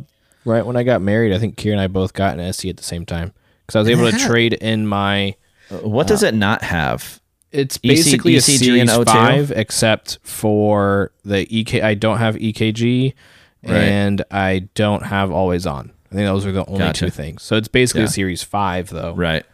right 0.44 0.64
when 0.64 0.76
I 0.76 0.82
got 0.82 1.02
married. 1.02 1.32
I 1.32 1.38
think 1.38 1.56
Kira 1.56 1.72
and 1.72 1.80
I 1.80 1.86
both 1.86 2.12
got 2.12 2.34
an 2.34 2.40
SE 2.40 2.68
at 2.68 2.76
the 2.76 2.82
same 2.82 3.06
time 3.06 3.32
because 3.66 3.76
I 3.76 3.80
was 3.80 3.88
able 3.88 4.10
to 4.10 4.18
trade 4.18 4.54
in 4.54 4.86
my. 4.86 5.34
Uh, 5.70 5.78
what 5.78 6.06
does 6.06 6.22
uh, 6.22 6.28
it 6.28 6.34
not 6.34 6.62
have? 6.62 7.20
It's 7.52 7.78
basically 7.78 8.36
EC, 8.36 8.38
a 8.38 8.50
ECG 8.50 8.58
Series 8.58 8.94
Five, 9.04 9.50
except 9.50 10.18
for 10.22 11.12
the 11.24 11.46
EK. 11.54 11.82
I 11.82 11.94
don't 11.94 12.18
have 12.18 12.36
EKG, 12.36 13.14
right. 13.64 13.72
and 13.72 14.24
I 14.30 14.68
don't 14.74 15.04
have 15.04 15.30
always 15.30 15.66
on. 15.66 15.92
I 16.10 16.14
think 16.14 16.26
those 16.26 16.46
are 16.46 16.52
the 16.52 16.64
only 16.66 16.78
gotcha. 16.78 17.06
two 17.06 17.10
things. 17.10 17.42
So 17.42 17.56
it's 17.56 17.68
basically 17.68 18.02
yeah. 18.02 18.08
a 18.08 18.10
Series 18.10 18.42
Five, 18.42 18.90
though. 18.90 19.14
Right. 19.14 19.44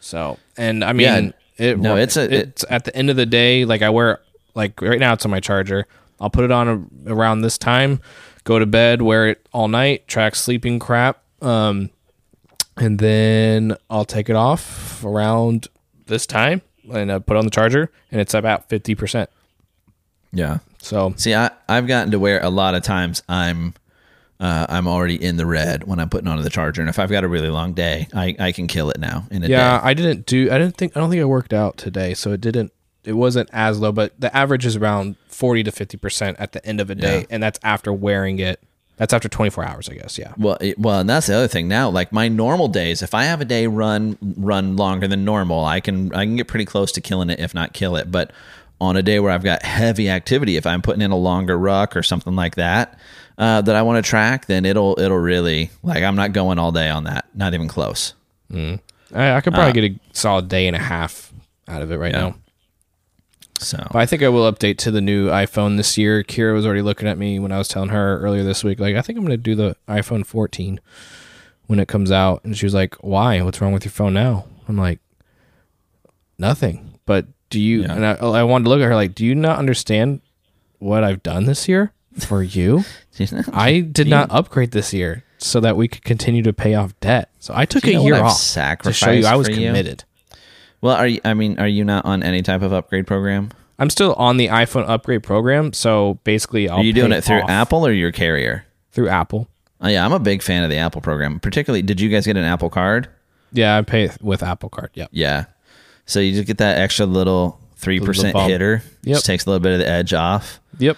So, 0.00 0.38
and 0.56 0.84
I 0.84 0.92
mean, 0.92 1.34
yeah. 1.58 1.66
It, 1.72 1.78
no, 1.78 1.96
it's 1.96 2.16
a, 2.16 2.34
it's 2.34 2.62
it, 2.62 2.70
at 2.70 2.84
the 2.84 2.96
end 2.96 3.10
of 3.10 3.16
the 3.16 3.26
day. 3.26 3.64
Like 3.64 3.82
I 3.82 3.90
wear 3.90 4.20
like 4.54 4.80
right 4.80 4.98
now, 4.98 5.12
it's 5.12 5.24
on 5.24 5.30
my 5.30 5.40
charger. 5.40 5.86
I'll 6.20 6.30
put 6.30 6.44
it 6.44 6.50
on 6.50 6.68
a, 7.06 7.12
around 7.12 7.42
this 7.42 7.58
time, 7.58 8.00
go 8.44 8.58
to 8.58 8.66
bed, 8.66 9.02
wear 9.02 9.28
it 9.28 9.46
all 9.52 9.68
night, 9.68 10.06
track 10.08 10.36
sleeping 10.36 10.78
crap, 10.78 11.22
um, 11.42 11.90
and 12.76 12.98
then 12.98 13.76
I'll 13.88 14.04
take 14.04 14.28
it 14.28 14.36
off 14.36 15.04
around 15.04 15.68
this 16.06 16.26
time 16.26 16.62
and 16.92 17.10
uh, 17.10 17.18
put 17.20 17.36
on 17.36 17.44
the 17.44 17.50
charger, 17.50 17.90
and 18.10 18.20
it's 18.20 18.34
about 18.34 18.68
fifty 18.68 18.94
percent. 18.94 19.30
Yeah. 20.32 20.58
So 20.82 21.14
see, 21.16 21.34
I 21.34 21.50
I've 21.68 21.86
gotten 21.86 22.10
to 22.12 22.18
where 22.18 22.42
a 22.42 22.50
lot 22.50 22.74
of 22.74 22.82
times 22.82 23.22
I'm 23.28 23.74
uh, 24.40 24.66
I'm 24.68 24.88
already 24.88 25.22
in 25.22 25.36
the 25.36 25.46
red 25.46 25.84
when 25.84 26.00
I'm 26.00 26.08
putting 26.08 26.28
on 26.28 26.40
the 26.40 26.50
charger. 26.50 26.80
And 26.80 26.88
if 26.88 26.98
I've 26.98 27.10
got 27.10 27.24
a 27.24 27.28
really 27.28 27.50
long 27.50 27.74
day, 27.74 28.08
I, 28.14 28.34
I 28.38 28.52
can 28.52 28.66
kill 28.66 28.90
it 28.90 28.98
now 28.98 29.26
in 29.30 29.44
a 29.44 29.46
yeah, 29.46 29.78
day. 29.78 29.84
I 29.84 29.94
didn't 29.94 30.26
do. 30.26 30.50
I 30.50 30.58
didn't 30.58 30.76
think. 30.76 30.96
I 30.96 31.00
don't 31.00 31.10
think 31.10 31.20
I 31.20 31.26
worked 31.26 31.52
out 31.52 31.76
today, 31.76 32.14
so 32.14 32.32
it 32.32 32.40
didn't. 32.40 32.72
It 33.04 33.12
wasn't 33.14 33.50
as 33.52 33.78
low, 33.78 33.92
but 33.92 34.18
the 34.18 34.34
average 34.34 34.64
is 34.64 34.76
around 34.76 35.16
forty 35.28 35.62
to 35.62 35.70
fifty 35.70 35.98
percent 35.98 36.38
at 36.40 36.52
the 36.52 36.64
end 36.64 36.80
of 36.80 36.90
a 36.90 36.94
day, 36.94 37.20
yeah. 37.20 37.26
and 37.30 37.42
that's 37.42 37.60
after 37.62 37.92
wearing 37.92 38.38
it. 38.38 38.62
That's 39.00 39.12
after 39.14 39.28
24 39.30 39.64
hours, 39.64 39.88
I 39.88 39.94
guess. 39.94 40.18
Yeah. 40.18 40.34
Well, 40.36 40.58
it, 40.60 40.78
well, 40.78 41.00
and 41.00 41.08
that's 41.08 41.26
the 41.26 41.34
other 41.34 41.48
thing 41.48 41.68
now. 41.68 41.88
Like 41.88 42.12
my 42.12 42.28
normal 42.28 42.68
days, 42.68 43.00
if 43.02 43.14
I 43.14 43.24
have 43.24 43.40
a 43.40 43.46
day 43.46 43.66
run 43.66 44.18
run 44.36 44.76
longer 44.76 45.08
than 45.08 45.24
normal, 45.24 45.64
I 45.64 45.80
can 45.80 46.14
I 46.14 46.24
can 46.26 46.36
get 46.36 46.48
pretty 46.48 46.66
close 46.66 46.92
to 46.92 47.00
killing 47.00 47.30
it, 47.30 47.40
if 47.40 47.54
not 47.54 47.72
kill 47.72 47.96
it. 47.96 48.12
But 48.12 48.30
on 48.78 48.96
a 48.96 49.02
day 49.02 49.18
where 49.18 49.32
I've 49.32 49.42
got 49.42 49.62
heavy 49.62 50.10
activity, 50.10 50.56
if 50.58 50.66
I'm 50.66 50.82
putting 50.82 51.00
in 51.00 51.10
a 51.12 51.16
longer 51.16 51.58
ruck 51.58 51.96
or 51.96 52.02
something 52.02 52.36
like 52.36 52.56
that, 52.56 52.98
uh, 53.38 53.62
that 53.62 53.74
I 53.74 53.80
want 53.80 54.04
to 54.04 54.08
track, 54.08 54.44
then 54.46 54.66
it'll 54.66 55.00
it'll 55.00 55.16
really 55.16 55.70
like 55.82 56.02
I'm 56.04 56.16
not 56.16 56.32
going 56.34 56.58
all 56.58 56.70
day 56.70 56.90
on 56.90 57.04
that. 57.04 57.24
Not 57.34 57.54
even 57.54 57.68
close. 57.68 58.12
I, 58.54 58.78
I 59.14 59.40
could 59.40 59.54
probably 59.54 59.72
get 59.80 59.92
a 59.92 60.00
solid 60.12 60.48
day 60.48 60.66
and 60.66 60.76
a 60.76 60.78
half 60.78 61.32
out 61.68 61.80
of 61.82 61.90
it 61.90 61.96
right 61.96 62.12
Yeah. 62.12 62.20
now. 62.20 62.34
So 63.60 63.76
But 63.92 63.98
I 63.98 64.06
think 64.06 64.22
I 64.22 64.28
will 64.28 64.50
update 64.50 64.78
to 64.78 64.90
the 64.90 65.00
new 65.02 65.28
iPhone 65.28 65.76
this 65.76 65.98
year. 65.98 66.22
Kira 66.24 66.54
was 66.54 66.64
already 66.64 66.80
looking 66.82 67.06
at 67.06 67.18
me 67.18 67.38
when 67.38 67.52
I 67.52 67.58
was 67.58 67.68
telling 67.68 67.90
her 67.90 68.18
earlier 68.20 68.42
this 68.42 68.64
week, 68.64 68.80
like, 68.80 68.96
I 68.96 69.02
think 69.02 69.18
I'm 69.18 69.24
going 69.24 69.36
to 69.36 69.42
do 69.42 69.54
the 69.54 69.76
iPhone 69.86 70.24
14 70.24 70.80
when 71.66 71.78
it 71.78 71.86
comes 71.86 72.10
out. 72.10 72.42
And 72.44 72.56
she 72.56 72.64
was 72.66 72.72
like, 72.74 72.94
Why? 73.02 73.42
What's 73.42 73.60
wrong 73.60 73.72
with 73.72 73.84
your 73.84 73.92
phone 73.92 74.14
now? 74.14 74.46
I'm 74.66 74.78
like, 74.78 74.98
Nothing. 76.38 76.98
But 77.06 77.26
do 77.50 77.60
you, 77.60 77.82
Yeah. 77.82 77.92
and 77.94 78.06
I, 78.06 78.12
I 78.14 78.42
wanted 78.44 78.64
to 78.64 78.70
look 78.70 78.80
at 78.80 78.86
her 78.86 78.94
like, 78.94 79.14
Do 79.14 79.24
you 79.26 79.34
not 79.34 79.58
understand 79.58 80.20
what 80.78 81.04
I've 81.04 81.22
done 81.22 81.44
this 81.44 81.68
year 81.68 81.92
for 82.18 82.42
you? 82.42 82.84
I 83.52 83.80
did 83.80 84.08
not 84.08 84.30
upgrade 84.30 84.70
this 84.70 84.94
year 84.94 85.24
so 85.38 85.60
that 85.60 85.76
we 85.76 85.88
could 85.88 86.04
continue 86.04 86.42
to 86.42 86.52
pay 86.52 86.74
off 86.74 86.98
debt. 87.00 87.30
So 87.38 87.52
I 87.54 87.66
took 87.66 87.84
a 87.84 87.92
year 87.94 88.14
off 88.16 88.36
to 88.38 88.42
sacrificed 88.42 88.98
show 88.98 89.10
you 89.10 89.26
I 89.26 89.36
was 89.36 89.48
committed. 89.48 90.04
you? 90.06 90.09
Well, 90.80 90.96
are 90.96 91.06
you? 91.06 91.20
I 91.24 91.34
mean, 91.34 91.58
are 91.58 91.68
you 91.68 91.84
not 91.84 92.04
on 92.04 92.22
any 92.22 92.42
type 92.42 92.62
of 92.62 92.72
upgrade 92.72 93.06
program? 93.06 93.50
I'm 93.78 93.90
still 93.90 94.12
on 94.14 94.36
the 94.36 94.48
iPhone 94.48 94.88
upgrade 94.88 95.22
program, 95.22 95.72
so 95.72 96.18
basically, 96.24 96.68
I'll 96.68 96.78
Are 96.78 96.82
you 96.82 96.92
doing 96.92 97.12
it 97.12 97.24
through 97.24 97.40
Apple 97.48 97.86
or 97.86 97.92
your 97.92 98.12
carrier? 98.12 98.66
Through 98.92 99.08
Apple. 99.08 99.48
Oh, 99.80 99.88
yeah, 99.88 100.04
I'm 100.04 100.12
a 100.12 100.18
big 100.18 100.42
fan 100.42 100.62
of 100.62 100.68
the 100.70 100.76
Apple 100.76 101.00
program. 101.00 101.40
Particularly, 101.40 101.80
did 101.80 102.00
you 102.00 102.10
guys 102.10 102.26
get 102.26 102.36
an 102.36 102.44
Apple 102.44 102.68
card? 102.68 103.08
Yeah, 103.52 103.78
I 103.78 103.82
pay 103.82 104.10
with 104.20 104.42
Apple 104.42 104.68
Card. 104.68 104.90
Yep. 104.94 105.08
Yeah. 105.12 105.46
So 106.06 106.20
you 106.20 106.32
just 106.32 106.46
get 106.46 106.58
that 106.58 106.78
extra 106.78 107.06
little 107.06 107.58
three 107.76 108.00
percent 108.00 108.36
hitter. 108.36 108.82
Yep. 109.02 109.14
Just 109.16 109.26
takes 109.26 109.46
a 109.46 109.50
little 109.50 109.62
bit 109.62 109.72
of 109.72 109.78
the 109.78 109.88
edge 109.88 110.12
off. 110.12 110.60
Yep. 110.78 110.96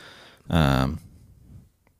Um, 0.50 0.98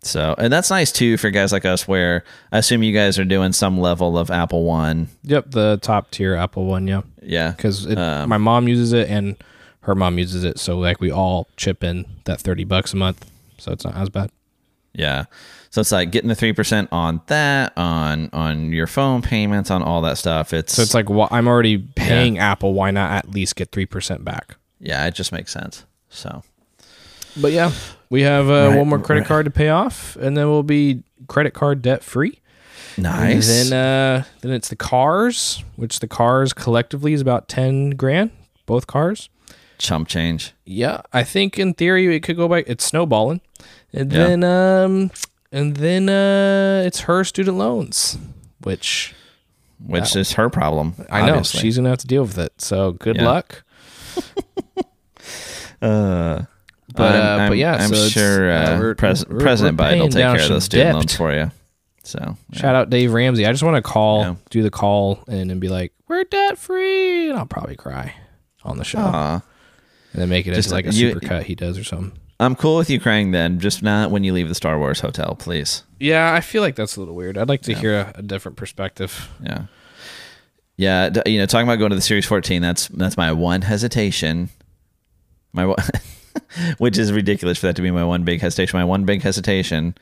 so 0.02 0.34
and 0.36 0.52
that's 0.52 0.70
nice 0.70 0.90
too 0.90 1.16
for 1.16 1.30
guys 1.30 1.52
like 1.52 1.64
us, 1.64 1.86
where 1.86 2.24
I 2.50 2.58
assume 2.58 2.82
you 2.82 2.92
guys 2.92 3.18
are 3.18 3.24
doing 3.24 3.52
some 3.52 3.78
level 3.78 4.18
of 4.18 4.30
Apple 4.30 4.64
One. 4.64 5.08
Yep. 5.22 5.52
The 5.52 5.78
top 5.80 6.10
tier 6.10 6.34
Apple 6.34 6.64
one. 6.66 6.86
Yeah. 6.88 7.02
Yeah. 7.22 7.52
Because 7.52 7.86
Um, 7.96 8.28
my 8.28 8.38
mom 8.38 8.68
uses 8.68 8.92
it 8.92 9.08
and 9.08 9.36
her 9.82 9.94
mom 9.94 10.18
uses 10.18 10.44
it, 10.44 10.58
so 10.60 10.78
like 10.78 11.00
we 11.00 11.10
all 11.10 11.48
chip 11.56 11.82
in 11.82 12.06
that 12.24 12.40
thirty 12.40 12.64
bucks 12.64 12.92
a 12.92 12.96
month, 12.96 13.28
so 13.58 13.72
it's 13.72 13.84
not 13.84 13.96
as 13.96 14.08
bad. 14.10 14.30
Yeah. 14.94 15.24
So 15.70 15.80
it's 15.80 15.90
like 15.90 16.10
getting 16.12 16.28
the 16.28 16.34
three 16.34 16.52
percent 16.52 16.88
on 16.92 17.20
that, 17.26 17.72
on 17.76 18.28
on 18.32 18.72
your 18.72 18.86
phone 18.86 19.22
payments, 19.22 19.70
on 19.70 19.82
all 19.82 20.02
that 20.02 20.18
stuff. 20.18 20.52
It's 20.52 20.72
So 20.74 20.82
it's 20.82 20.94
like 20.94 21.08
well, 21.10 21.28
I'm 21.30 21.48
already 21.48 21.78
paying 21.78 22.38
Apple. 22.38 22.74
Why 22.74 22.90
not 22.92 23.10
at 23.10 23.30
least 23.30 23.56
get 23.56 23.72
three 23.72 23.86
percent 23.86 24.24
back? 24.24 24.56
yeah, 24.78 25.06
it 25.06 25.14
just 25.14 25.32
makes 25.32 25.50
sense. 25.52 25.84
So 26.10 26.42
But 27.40 27.52
yeah, 27.52 27.72
we 28.10 28.22
have 28.22 28.50
uh, 28.50 28.68
Right, 28.68 28.78
one 28.78 28.88
more 28.88 28.98
credit 29.00 29.22
right. 29.22 29.28
card 29.28 29.44
to 29.46 29.50
pay 29.50 29.70
off, 29.70 30.14
and 30.16 30.36
then 30.36 30.46
we'll 30.48 30.62
be 30.62 31.02
credit 31.26 31.54
card 31.54 31.80
debt 31.82 32.04
free. 32.04 32.38
Nice. 32.98 33.48
And 33.62 33.70
then 33.70 33.78
uh, 34.20 34.24
then 34.40 34.52
it's 34.52 34.68
the 34.68 34.76
cars, 34.76 35.62
which 35.76 36.00
the 36.00 36.08
cars 36.08 36.52
collectively 36.52 37.12
is 37.12 37.20
about 37.20 37.48
ten 37.48 37.90
grand, 37.90 38.30
both 38.66 38.86
cars. 38.86 39.28
Chump 39.78 40.06
change. 40.08 40.52
Yeah, 40.64 41.02
I 41.12 41.24
think 41.24 41.58
in 41.58 41.74
theory 41.74 42.14
it 42.14 42.20
could 42.20 42.36
go 42.36 42.48
by. 42.48 42.58
It's 42.66 42.84
snowballing, 42.84 43.40
and 43.92 44.12
Yeah. 44.12 44.18
then 44.28 44.44
um, 44.44 45.10
and 45.50 45.76
then 45.76 46.08
uh, 46.08 46.84
it's 46.86 47.00
her 47.00 47.24
student 47.24 47.56
loans, 47.58 48.16
which 48.62 49.14
Which 49.84 50.14
is 50.14 50.32
her 50.34 50.48
problem. 50.48 50.94
I 51.10 51.22
know 51.26 51.32
obviously. 51.32 51.60
she's 51.60 51.76
gonna 51.76 51.88
have 51.88 51.98
to 51.98 52.06
deal 52.06 52.22
with 52.22 52.38
it. 52.38 52.52
So 52.60 52.92
good 52.92 53.16
Yeah. 53.16 53.26
luck. 53.26 53.64
Uh, 55.80 56.42
But, 56.94 57.14
I'm, 57.14 57.20
uh, 57.20 57.42
I'm, 57.42 57.48
but 57.50 57.58
yeah, 57.58 57.74
I'm 57.76 57.88
so 57.94 58.08
sure 58.08 58.50
uh, 58.52 58.54
uh, 58.54 58.94
Pres- 58.94 59.26
we're- 59.26 59.40
President 59.42 59.78
we're 59.80 59.84
Biden 59.86 60.00
will 60.00 60.08
take 60.10 60.22
care 60.22 60.42
of 60.42 60.48
those 60.48 60.64
student 60.64 60.88
debt. 60.88 60.94
loans 60.94 61.16
for 61.16 61.32
you. 61.34 61.50
So 62.04 62.18
yeah. 62.50 62.58
Shout 62.58 62.74
out 62.74 62.90
Dave 62.90 63.12
Ramsey. 63.12 63.46
I 63.46 63.52
just 63.52 63.62
want 63.62 63.76
to 63.76 63.82
call, 63.82 64.20
Yeah. 64.22 64.34
do 64.50 64.62
the 64.62 64.70
call, 64.70 65.22
and 65.28 65.48
then 65.50 65.58
be 65.60 65.68
like, 65.68 65.92
"We're 66.08 66.24
debt 66.24 66.58
free," 66.58 67.30
and 67.30 67.38
I'll 67.38 67.46
probably 67.46 67.76
cry 67.76 68.14
on 68.64 68.78
the 68.78 68.84
show, 68.84 68.98
Aw. 68.98 69.34
and 70.12 70.22
then 70.22 70.28
make 70.28 70.46
it 70.46 70.54
Just, 70.54 70.66
as 70.68 70.72
like 70.72 70.86
a 70.86 70.90
you- 70.92 71.12
super 71.12 71.20
cut 71.26 71.44
he 71.44 71.54
does 71.54 71.78
or 71.78 71.84
something. 71.84 72.12
I'm 72.40 72.56
cool 72.56 72.76
with 72.76 72.90
you 72.90 72.98
crying 72.98 73.30
then, 73.30 73.60
just 73.60 73.84
not 73.84 74.10
when 74.10 74.24
you 74.24 74.32
leave 74.32 74.48
the 74.48 74.54
Star 74.56 74.76
Wars 74.76 74.98
hotel, 74.98 75.36
please. 75.38 75.84
Yeah, 76.00 76.34
I 76.34 76.40
feel 76.40 76.60
like 76.60 76.74
that's 76.74 76.96
a 76.96 77.00
little 77.00 77.14
weird. 77.14 77.38
I'd 77.38 77.48
like 77.48 77.62
to 77.62 77.74
hear 77.74 77.94
a, 78.00 78.14
a 78.16 78.22
different 78.22 78.56
perspective. 78.56 79.28
Yeah. 79.40 79.66
Yeah, 80.76 81.10
you 81.26 81.38
know, 81.38 81.46
talking 81.46 81.68
about 81.68 81.76
going 81.78 81.90
to 81.90 81.96
the 81.96 82.02
Series 82.02 82.26
14, 82.26 82.60
that's 82.62 82.88
that's 82.88 83.16
my 83.16 83.30
one 83.30 83.62
hesitation. 83.62 84.48
My 85.52 85.66
one, 85.66 85.76
which 86.78 86.98
is 86.98 87.12
ridiculous 87.12 87.58
for 87.58 87.66
that 87.66 87.76
to 87.76 87.82
be 87.82 87.90
my 87.92 88.04
one 88.04 88.24
big 88.24 88.40
hesitation. 88.40 88.76
My 88.78 88.84
one 88.84 89.04
big 89.04 89.22
hesitation 89.22 89.94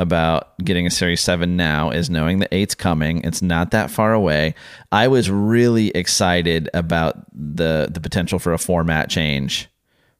about 0.00 0.56
getting 0.64 0.86
a 0.86 0.90
Series 0.90 1.20
7 1.20 1.56
now 1.56 1.90
is 1.90 2.08
knowing 2.08 2.38
the 2.38 2.48
8's 2.48 2.74
coming. 2.74 3.22
It's 3.22 3.42
not 3.42 3.70
that 3.72 3.90
far 3.90 4.14
away. 4.14 4.54
I 4.90 5.08
was 5.08 5.30
really 5.30 5.90
excited 5.90 6.70
about 6.72 7.18
the 7.34 7.88
the 7.92 8.00
potential 8.00 8.38
for 8.38 8.54
a 8.54 8.58
format 8.58 9.10
change 9.10 9.68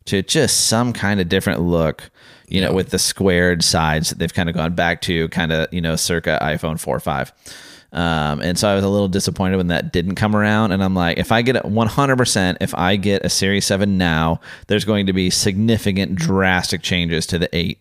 to 0.04 0.22
just 0.22 0.66
some 0.66 0.92
kind 0.92 1.18
of 1.18 1.30
different 1.30 1.60
look, 1.62 2.10
you 2.46 2.60
know, 2.60 2.74
with 2.74 2.90
the 2.90 2.98
squared 2.98 3.64
sides 3.64 4.10
that 4.10 4.18
they've 4.18 4.34
kind 4.34 4.50
of 4.50 4.54
gone 4.54 4.74
back 4.74 5.00
to 5.02 5.28
kind 5.28 5.50
of, 5.50 5.72
you 5.72 5.80
know, 5.80 5.96
circa 5.96 6.38
iPhone 6.42 6.78
4 6.78 6.96
or 6.96 7.00
5. 7.00 7.32
Um, 7.92 8.40
and 8.40 8.58
so 8.58 8.68
I 8.68 8.74
was 8.74 8.84
a 8.84 8.88
little 8.88 9.08
disappointed 9.08 9.56
when 9.56 9.68
that 9.68 9.92
didn't 9.92 10.14
come 10.16 10.36
around. 10.36 10.72
And 10.72 10.84
I'm 10.84 10.94
like, 10.94 11.18
if 11.18 11.32
I 11.32 11.40
get 11.42 11.56
it 11.56 11.64
100%, 11.64 12.56
if 12.60 12.74
I 12.74 12.96
get 12.96 13.24
a 13.24 13.30
Series 13.30 13.64
7 13.64 13.96
now, 13.96 14.40
there's 14.66 14.84
going 14.84 15.06
to 15.06 15.12
be 15.12 15.30
significant, 15.30 16.16
drastic 16.16 16.82
changes 16.82 17.26
to 17.28 17.38
the 17.38 17.48
8 17.56 17.78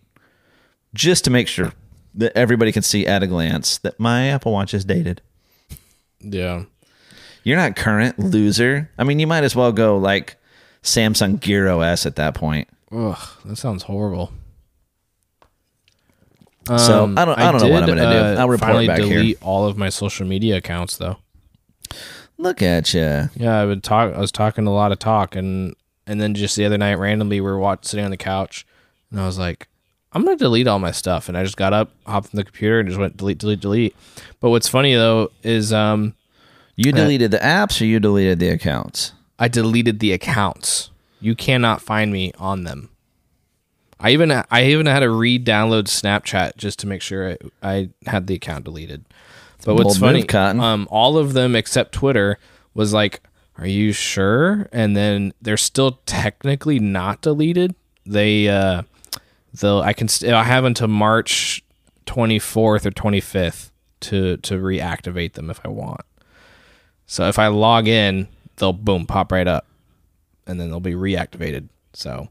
just 0.94 1.24
to 1.26 1.30
make 1.30 1.48
sure 1.48 1.74
that 2.16 2.36
everybody 2.38 2.72
can 2.72 2.82
see 2.84 3.06
at 3.08 3.24
a 3.24 3.28
glance 3.28 3.78
that 3.80 4.00
my 4.00 4.28
Apple 4.28 4.52
Watch 4.52 4.74
is 4.74 4.84
dated. 4.86 5.22
Yeah. 6.20 6.64
You're 7.44 7.58
not 7.58 7.76
current, 7.76 8.20
loser. 8.20 8.90
I 8.98 9.04
mean, 9.04 9.20
you 9.20 9.28
might 9.28 9.44
as 9.44 9.56
well 9.56 9.72
go 9.72 9.98
like 9.98 10.36
Samsung 10.84 11.40
Gear 11.40 11.68
OS 11.70 12.06
at 12.06 12.16
that 12.18 12.34
point. 12.36 12.68
Ugh, 12.92 13.18
that 13.46 13.56
sounds 13.58 13.84
horrible. 13.84 14.32
So, 16.78 17.04
Um, 17.06 17.18
I 17.18 17.26
don't- 17.26 17.40
I 17.40 17.52
don't 17.52 17.62
know 17.62 17.68
what 17.70 17.84
I'm 17.84 17.90
gonna 17.90 18.02
do. 18.02 18.08
uh, 18.18 18.36
I'll 18.42 18.50
report 18.50 18.68
finally 18.68 18.88
back 18.88 19.00
here. 19.00 19.18
delete 19.18 19.38
all 19.42 19.66
of 19.66 19.76
my 19.78 19.90
social 19.90 20.28
media 20.28 20.58
accounts 20.58 20.98
though. 20.98 21.18
Look 22.38 22.62
at 22.62 22.94
you. 22.94 23.30
Yeah, 23.36 23.62
I've 23.62 23.70
been 23.70 23.82
talk. 23.82 24.14
I 24.14 24.20
was 24.20 24.32
talking 24.32 24.68
a 24.68 24.74
lot 24.74 24.92
of 24.92 25.00
talk, 25.00 25.36
and 25.36 25.76
and 26.06 26.22
then 26.22 26.34
just 26.36 26.56
the 26.56 26.66
other 26.66 26.78
night, 26.78 26.96
randomly, 26.96 27.42
we 27.42 27.50
were 27.50 27.58
watching, 27.60 27.84
sitting 27.84 28.06
on 28.06 28.12
the 28.12 28.18
couch, 28.18 28.66
and 29.12 29.20
I 29.20 29.26
was 29.26 29.38
like, 29.40 29.68
I'm 30.12 30.24
gonna 30.26 30.38
delete 30.38 30.68
all 30.68 30.80
my 30.80 30.92
stuff, 30.92 31.30
and 31.30 31.38
I 31.38 31.44
just 31.44 31.58
got 31.58 31.72
up, 31.74 31.92
hopped 32.06 32.34
on 32.34 32.38
the 32.38 32.44
computer, 32.44 32.80
and 32.80 32.90
just 32.90 33.00
went 33.00 33.18
delete, 33.18 33.38
delete, 33.38 33.60
delete. 33.60 33.96
But 34.40 34.50
what's 34.50 34.68
funny 34.68 34.96
though 34.96 35.32
is 35.44 35.72
um, 35.72 36.16
You 36.76 36.92
deleted 36.92 37.32
the 37.32 37.38
apps 37.38 37.80
or 37.82 37.86
you 37.86 38.00
deleted 38.00 38.40
the 38.40 38.50
accounts? 38.50 39.14
I 39.38 39.48
deleted 39.48 40.00
the 40.00 40.12
accounts. 40.12 40.90
You 41.22 41.36
cannot 41.36 41.82
find 41.82 42.12
me 42.12 42.32
on 42.40 42.64
them. 42.64 42.90
I 44.00 44.12
even 44.12 44.32
I 44.32 44.64
even 44.66 44.86
had 44.86 45.02
to 45.02 45.10
re-download 45.10 45.84
Snapchat 45.84 46.56
just 46.58 46.80
to 46.80 46.88
make 46.88 47.02
sure 47.02 47.32
I, 47.32 47.38
I 47.62 47.90
had 48.06 48.28
the 48.28 48.36
account 48.36 48.66
deleted. 48.66 49.04
But 49.66 49.76
what's 49.76 50.00
move, 50.00 50.10
funny, 50.10 50.24
Cotton. 50.24 50.62
um, 50.62 50.88
all 50.90 51.18
of 51.18 51.34
them 51.34 51.56
except 51.56 51.92
Twitter 51.92 52.40
was 52.74 52.94
like, 52.94 53.22
"Are 53.58 53.68
you 53.68 53.92
sure?" 53.92 54.70
And 54.72 54.96
then 54.96 55.34
they're 55.42 55.58
still 55.58 56.00
technically 56.06 56.80
not 56.80 57.22
deleted. 57.22 57.76
They 58.06 58.48
uh, 58.48 58.84
they'll 59.54 59.82
I 59.82 59.94
can 59.94 60.08
st- 60.08 60.34
I 60.34 60.44
have 60.44 60.66
until 60.66 60.88
March 60.88 61.64
twenty 62.06 62.40
fourth 62.40 62.86
or 62.86 62.92
twenty 62.92 63.22
fifth 63.22 63.72
to 64.02 64.38
to 64.38 64.56
reactivate 64.56 65.34
them 65.34 65.50
if 65.50 65.60
I 65.66 65.70
want. 65.70 66.02
So 67.06 67.28
if 67.28 67.40
I 67.40 67.48
log 67.48 67.88
in, 67.88 68.28
they'll 68.58 68.74
boom 68.74 69.06
pop 69.06 69.32
right 69.32 69.48
up, 69.48 69.66
and 70.46 70.60
then 70.60 70.70
they'll 70.70 70.80
be 70.80 70.94
reactivated. 70.94 71.70
So 71.94 72.30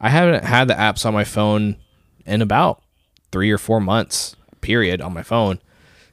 I 0.00 0.08
haven't 0.08 0.44
had 0.44 0.68
the 0.68 0.74
apps 0.74 1.06
on 1.06 1.14
my 1.14 1.24
phone 1.24 1.76
in 2.26 2.42
about 2.42 2.82
three 3.32 3.50
or 3.50 3.58
four 3.58 3.80
months 3.80 4.36
period 4.60 5.00
on 5.00 5.14
my 5.14 5.22
phone, 5.22 5.60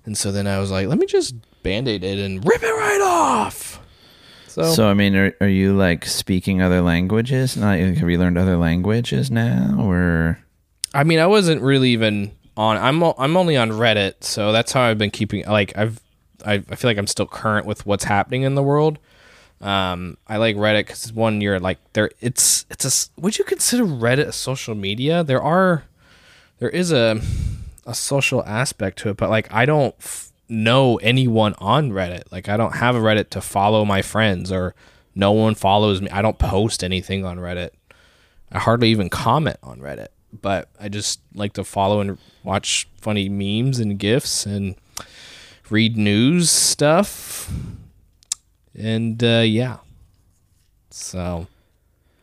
and 0.06 0.18
so 0.18 0.32
then 0.32 0.48
I 0.48 0.60
was 0.60 0.72
like, 0.72 0.88
let 0.88 1.00
me 1.00 1.06
just 1.06 1.36
band 1.64 1.88
aid 1.88 2.04
it 2.04 2.20
and 2.20 2.46
rip 2.48 2.64
it 2.64 2.68
right 2.68 3.02
off. 3.02 3.82
So, 4.58 4.74
So, 4.74 4.88
I 4.88 4.96
mean, 4.96 5.16
are, 5.16 5.34
are 5.40 5.48
you 5.48 5.78
like 5.78 6.06
speaking 6.06 6.64
other 6.64 6.82
languages? 6.82 7.56
Not, 7.56 7.78
have 7.78 8.10
you 8.10 8.18
learned 8.18 8.40
other 8.40 8.58
languages 8.58 9.30
now 9.30 9.78
or? 9.80 10.40
I 10.96 11.04
mean, 11.04 11.20
I 11.20 11.28
wasn't 11.28 11.62
really 11.62 11.92
even 11.92 12.32
on. 12.56 12.78
I'm 12.78 13.04
I'm 13.04 13.38
only 13.38 13.56
on 13.56 13.70
Reddit, 13.70 14.24
so 14.24 14.52
that's 14.52 14.72
how 14.72 14.82
I've 14.82 14.98
been 14.98 15.12
keeping. 15.12 15.46
Like 15.46 15.78
I've 15.78 16.02
I, 16.44 16.54
I 16.54 16.76
feel 16.76 16.90
like 16.90 16.98
I'm 16.98 17.08
still 17.08 17.28
current 17.28 17.68
with 17.68 17.86
what's 17.86 18.06
happening 18.06 18.42
in 18.42 18.56
the 18.56 18.64
world. 18.64 18.98
Um, 19.62 20.18
I 20.28 20.38
like 20.38 20.56
Reddit 20.56 20.88
because 20.88 21.14
one, 21.14 21.40
you're 21.42 21.60
like 21.60 21.78
there. 21.94 22.10
It's 22.20 22.66
it's 22.72 22.86
a. 22.86 23.22
Would 23.22 23.38
you 23.38 23.44
consider 23.44 23.84
Reddit 23.84 24.28
a 24.28 24.32
social 24.32 24.74
media? 24.74 25.24
There 25.24 25.42
are, 25.42 25.84
there 26.58 26.70
is 26.70 26.92
a, 26.92 27.22
a 27.86 27.94
social 27.94 28.44
aspect 28.46 28.98
to 29.00 29.10
it, 29.10 29.18
but 29.18 29.30
like 29.30 29.54
I 29.54 29.66
don't 29.66 29.96
know 30.50 30.98
anyone 30.98 31.54
on 31.58 31.92
Reddit. 31.92 32.24
Like 32.32 32.50
I 32.50 32.58
don't 32.58 32.76
have 32.76 32.96
a 32.96 33.00
Reddit 33.00 33.30
to 33.32 33.42
follow 33.42 33.86
my 33.86 34.02
friends, 34.02 34.52
or 34.52 34.76
no 35.16 35.32
one 35.32 35.56
follows 35.56 36.02
me. 36.02 36.10
I 36.10 36.22
don't 36.22 36.40
post 36.40 36.84
anything 36.84 37.26
on 37.26 37.38
Reddit. 37.38 37.72
I 38.52 38.60
hardly 38.60 38.90
even 38.90 39.10
comment 39.10 39.58
on 39.64 39.80
Reddit. 39.80 40.08
but 40.42 40.70
I 40.80 40.90
just 40.90 41.20
like 41.34 41.54
to 41.54 41.64
follow 41.64 42.00
and 42.02 42.18
watch 42.44 42.88
funny 43.00 43.30
memes 43.30 43.80
and 43.80 43.98
gifs 43.98 44.46
and 44.46 44.76
read 45.70 45.98
news 45.98 46.50
stuff. 46.50 47.52
And 48.76 49.24
uh, 49.24 49.44
yeah. 49.46 49.78
So 50.90 51.48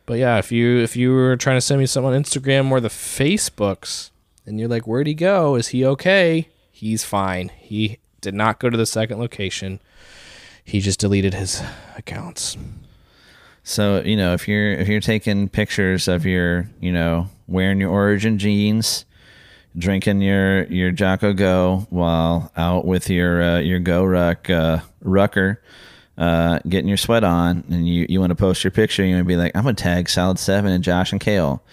but 0.05 0.19
yeah, 0.19 0.37
if 0.37 0.51
you 0.51 0.77
if 0.79 0.95
you 0.95 1.11
were 1.11 1.35
trying 1.35 1.57
to 1.57 1.61
send 1.61 1.79
me 1.79 1.85
something 1.85 2.13
on 2.13 2.21
Instagram 2.23 2.71
or 2.71 2.79
the 2.79 2.89
Facebooks 2.89 4.11
and 4.45 4.59
you're 4.59 4.69
like, 4.69 4.87
Where'd 4.87 5.07
he 5.07 5.13
go? 5.13 5.55
Is 5.55 5.69
he 5.69 5.85
okay? 5.85 6.49
He's 6.71 7.03
fine. 7.03 7.49
He 7.57 7.99
did 8.25 8.33
not 8.33 8.59
go 8.59 8.69
to 8.69 8.75
the 8.75 8.85
second 8.85 9.19
location. 9.19 9.79
He 10.63 10.81
just 10.81 10.99
deleted 10.99 11.33
his 11.33 11.61
accounts. 11.95 12.57
So, 13.63 14.01
you 14.01 14.15
know, 14.15 14.33
if 14.33 14.47
you're 14.47 14.73
if 14.73 14.87
you're 14.87 14.99
taking 14.99 15.47
pictures 15.47 16.07
of 16.07 16.25
your, 16.25 16.69
you 16.81 16.91
know, 16.91 17.29
wearing 17.47 17.79
your 17.79 17.91
origin 17.91 18.37
jeans, 18.37 19.05
drinking 19.77 20.21
your 20.21 20.63
your 20.65 20.91
Jocko 20.91 21.33
Go 21.33 21.87
while 21.89 22.51
out 22.57 22.85
with 22.85 23.09
your 23.09 23.41
uh, 23.41 23.59
your 23.59 23.79
GoRuck 23.79 24.49
uh, 24.49 24.83
Rucker, 25.01 25.61
uh, 26.17 26.59
getting 26.67 26.87
your 26.87 26.97
sweat 26.97 27.23
on, 27.23 27.63
and 27.69 27.87
you 27.87 28.05
you 28.09 28.19
want 28.19 28.31
to 28.31 28.35
post 28.35 28.63
your 28.63 28.71
picture, 28.71 29.03
you 29.03 29.15
want 29.15 29.25
to 29.25 29.27
be 29.27 29.37
like, 29.37 29.55
I'm 29.55 29.63
gonna 29.63 29.75
tag 29.75 30.09
Solid 30.09 30.39
Seven 30.39 30.71
and 30.71 30.83
Josh 30.83 31.11
and 31.11 31.21
Kale. 31.21 31.63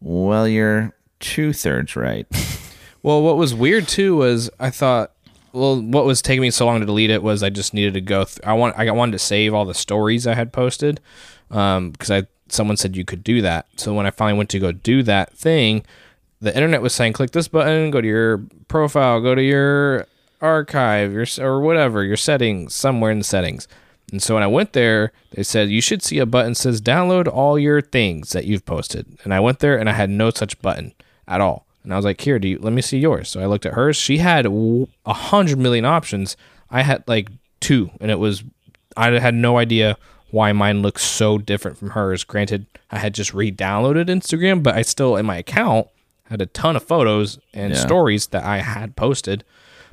Well, 0.00 0.48
you're 0.48 0.94
two 1.20 1.52
thirds 1.52 1.94
right. 1.94 2.26
well, 3.02 3.22
what 3.22 3.36
was 3.36 3.54
weird 3.54 3.86
too 3.86 4.16
was 4.16 4.50
I 4.58 4.70
thought. 4.70 5.12
Well, 5.56 5.80
what 5.80 6.04
was 6.04 6.20
taking 6.20 6.42
me 6.42 6.50
so 6.50 6.66
long 6.66 6.80
to 6.80 6.86
delete 6.86 7.08
it 7.08 7.22
was 7.22 7.42
I 7.42 7.48
just 7.48 7.72
needed 7.72 7.94
to 7.94 8.02
go. 8.02 8.24
Th- 8.24 8.40
I 8.44 8.52
want 8.52 8.76
I 8.76 8.90
wanted 8.90 9.12
to 9.12 9.18
save 9.18 9.54
all 9.54 9.64
the 9.64 9.72
stories 9.72 10.26
I 10.26 10.34
had 10.34 10.52
posted 10.52 11.00
because 11.48 11.78
um, 11.78 11.94
I 12.10 12.26
someone 12.50 12.76
said 12.76 12.94
you 12.94 13.06
could 13.06 13.24
do 13.24 13.40
that. 13.40 13.66
So 13.76 13.94
when 13.94 14.04
I 14.04 14.10
finally 14.10 14.36
went 14.36 14.50
to 14.50 14.58
go 14.58 14.72
do 14.72 15.02
that 15.04 15.32
thing, 15.32 15.86
the 16.42 16.54
internet 16.54 16.82
was 16.82 16.92
saying 16.92 17.14
click 17.14 17.30
this 17.30 17.48
button, 17.48 17.90
go 17.90 18.02
to 18.02 18.06
your 18.06 18.44
profile, 18.68 19.20
go 19.22 19.34
to 19.34 19.42
your 19.42 20.06
archive, 20.42 21.12
your 21.12 21.26
or 21.40 21.62
whatever, 21.62 22.04
your 22.04 22.18
settings 22.18 22.74
somewhere 22.74 23.10
in 23.10 23.18
the 23.18 23.24
settings. 23.24 23.66
And 24.12 24.22
so 24.22 24.34
when 24.34 24.42
I 24.42 24.48
went 24.48 24.74
there, 24.74 25.10
they 25.30 25.42
said 25.42 25.70
you 25.70 25.80
should 25.80 26.02
see 26.02 26.18
a 26.18 26.26
button 26.26 26.54
says 26.54 26.82
download 26.82 27.32
all 27.32 27.58
your 27.58 27.80
things 27.80 28.30
that 28.32 28.44
you've 28.44 28.66
posted. 28.66 29.18
And 29.24 29.32
I 29.32 29.40
went 29.40 29.60
there 29.60 29.78
and 29.78 29.88
I 29.88 29.94
had 29.94 30.10
no 30.10 30.28
such 30.28 30.60
button 30.60 30.92
at 31.26 31.40
all. 31.40 31.65
And 31.86 31.94
I 31.94 31.96
was 31.96 32.04
like, 32.04 32.20
here, 32.20 32.40
do 32.40 32.48
you 32.48 32.58
let 32.58 32.72
me 32.72 32.82
see 32.82 32.98
yours? 32.98 33.28
So 33.28 33.40
I 33.40 33.46
looked 33.46 33.64
at 33.64 33.74
hers. 33.74 33.96
She 33.96 34.18
had 34.18 34.44
a 34.44 35.12
hundred 35.14 35.58
million 35.58 35.84
options. 35.84 36.36
I 36.68 36.82
had 36.82 37.04
like 37.06 37.30
two, 37.60 37.92
and 38.00 38.10
it 38.10 38.18
was 38.18 38.42
I 38.96 39.10
had 39.20 39.34
no 39.34 39.56
idea 39.56 39.96
why 40.32 40.50
mine 40.50 40.82
looks 40.82 41.04
so 41.04 41.38
different 41.38 41.78
from 41.78 41.90
hers. 41.90 42.24
Granted, 42.24 42.66
I 42.90 42.98
had 42.98 43.14
just 43.14 43.32
re-downloaded 43.32 44.06
Instagram, 44.06 44.64
but 44.64 44.74
I 44.74 44.82
still 44.82 45.14
in 45.14 45.26
my 45.26 45.36
account 45.36 45.86
had 46.24 46.42
a 46.42 46.46
ton 46.46 46.74
of 46.74 46.82
photos 46.82 47.38
and 47.54 47.72
yeah. 47.72 47.78
stories 47.78 48.26
that 48.28 48.42
I 48.42 48.58
had 48.58 48.96
posted, 48.96 49.44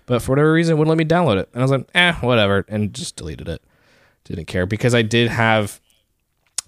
but 0.08 0.24
for 0.24 0.32
whatever 0.32 0.52
reason, 0.52 0.80
wouldn't 0.80 0.90
let 0.90 0.98
me 0.98 1.06
download 1.06 1.38
it. 1.38 1.48
And 1.54 1.62
I 1.62 1.64
was 1.64 1.70
like, 1.70 1.88
eh, 1.94 2.14
whatever, 2.22 2.66
and 2.68 2.92
just 2.92 3.18
deleted 3.18 3.48
it. 3.48 3.62
Didn't 4.24 4.46
care 4.46 4.66
because 4.66 4.96
I 4.96 5.04
did 5.04 5.30
have, 5.30 5.80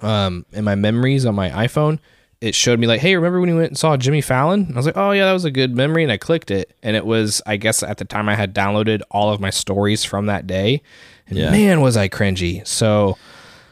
um, 0.01 0.45
in 0.51 0.63
my 0.63 0.75
memories 0.75 1.25
on 1.25 1.33
my 1.33 1.49
iPhone, 1.49 1.97
it 2.45 2.53
showed 2.53 2.79
me 2.79 2.85
like, 2.85 3.01
hey, 3.01 3.15
remember 3.15 3.39
when 3.39 3.49
you 3.49 3.55
went 3.55 3.69
and 3.69 3.77
saw 3.77 3.97
Jimmy 3.97 4.21
Fallon? 4.21 4.65
And 4.65 4.73
I 4.73 4.77
was 4.77 4.85
like, 4.85 4.97
oh 4.97 5.11
yeah, 5.11 5.25
that 5.25 5.33
was 5.33 5.45
a 5.45 5.51
good 5.51 5.75
memory, 5.75 6.03
and 6.03 6.11
I 6.11 6.17
clicked 6.17 6.51
it, 6.51 6.75
and 6.83 6.95
it 6.95 7.05
was, 7.05 7.41
I 7.47 7.57
guess 7.57 7.81
at 7.81 7.97
the 7.97 8.05
time 8.05 8.29
I 8.29 8.35
had 8.35 8.53
downloaded 8.53 9.01
all 9.09 9.33
of 9.33 9.39
my 9.39 9.49
stories 9.49 10.03
from 10.03 10.27
that 10.27 10.45
day, 10.45 10.83
and 11.27 11.39
yeah. 11.39 11.49
man, 11.49 11.81
was 11.81 11.97
I 11.97 12.07
cringy. 12.07 12.65
So 12.67 13.17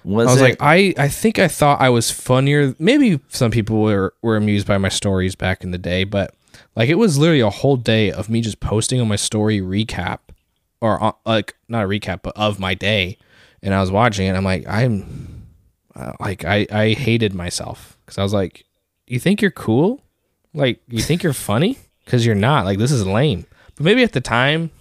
was 0.04 0.28
I 0.28 0.32
was 0.32 0.42
it? 0.42 0.44
like, 0.44 0.58
I, 0.60 0.94
I 0.98 1.08
think 1.08 1.38
I 1.38 1.48
thought 1.48 1.82
I 1.82 1.90
was 1.90 2.10
funnier. 2.10 2.76
Maybe 2.80 3.20
some 3.30 3.52
people 3.52 3.84
were, 3.84 4.16
were 4.24 4.38
amused 4.38 4.66
by 4.66 4.80
my 4.80 4.90
stories 4.90 5.36
back 5.36 5.64
in 5.64 5.70
the 5.70 5.78
day, 5.78 6.04
but 6.04 6.34
like 6.76 6.90
it 6.90 6.96
was 6.96 7.18
literally 7.18 7.42
a 7.42 7.52
whole 7.52 7.78
day 7.78 8.12
of 8.12 8.28
me 8.28 8.42
just 8.42 8.60
posting 8.60 9.00
on 9.00 9.08
my 9.08 9.16
story 9.16 9.60
recap 9.60 10.20
or 10.82 11.02
uh, 11.02 11.12
like 11.28 11.56
not 11.70 11.86
a 11.86 11.88
recap, 11.88 12.22
but 12.24 12.36
of 12.36 12.60
my 12.60 12.74
day. 12.74 13.20
And 13.62 13.74
I 13.74 13.80
was 13.80 13.92
watching 13.92 14.28
it. 14.28 14.36
I'm 14.36 14.44
like, 14.44 14.68
I'm 14.68 15.46
uh, 15.96 16.14
like, 16.20 16.44
I, 16.44 16.66
I 16.72 16.90
hated 16.94 17.34
myself 17.34 17.93
because 18.06 18.18
I 18.18 18.24
was 18.24 18.34
like, 18.34 18.66
you 19.08 19.20
think 19.20 19.42
you're 19.42 19.52
cool? 19.52 20.02
Like, 20.54 20.82
you 20.88 21.02
think 21.02 21.24
you're 21.24 21.34
funny? 21.34 21.78
Because 22.04 22.26
you're 22.26 22.36
not. 22.36 22.66
Like, 22.66 22.80
this 22.80 22.92
is 22.92 23.08
lame. 23.08 23.46
But 23.76 23.86
maybe 23.86 24.04
at 24.04 24.12
the 24.12 24.20
time 24.20 24.72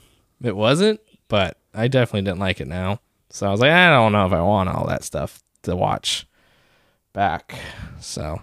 it 0.43 0.57
wasn't, 0.57 0.99
but 1.28 1.57
I 1.73 1.86
definitely 1.86 2.23
didn't 2.23 2.40
like 2.40 2.61
it 2.61 2.66
now. 2.66 2.99
So 3.31 3.47
I 3.47 3.53
was 3.53 3.61
like, 3.61 3.70
I 3.70 3.90
don't 3.90 4.11
know 4.11 4.27
if 4.27 4.32
I 4.32 4.43
want 4.43 4.69
all 4.69 4.89
that 4.89 5.05
stuff 5.05 5.40
to 5.62 5.77
watch 5.77 6.27
back. 7.12 7.55
So 8.01 8.40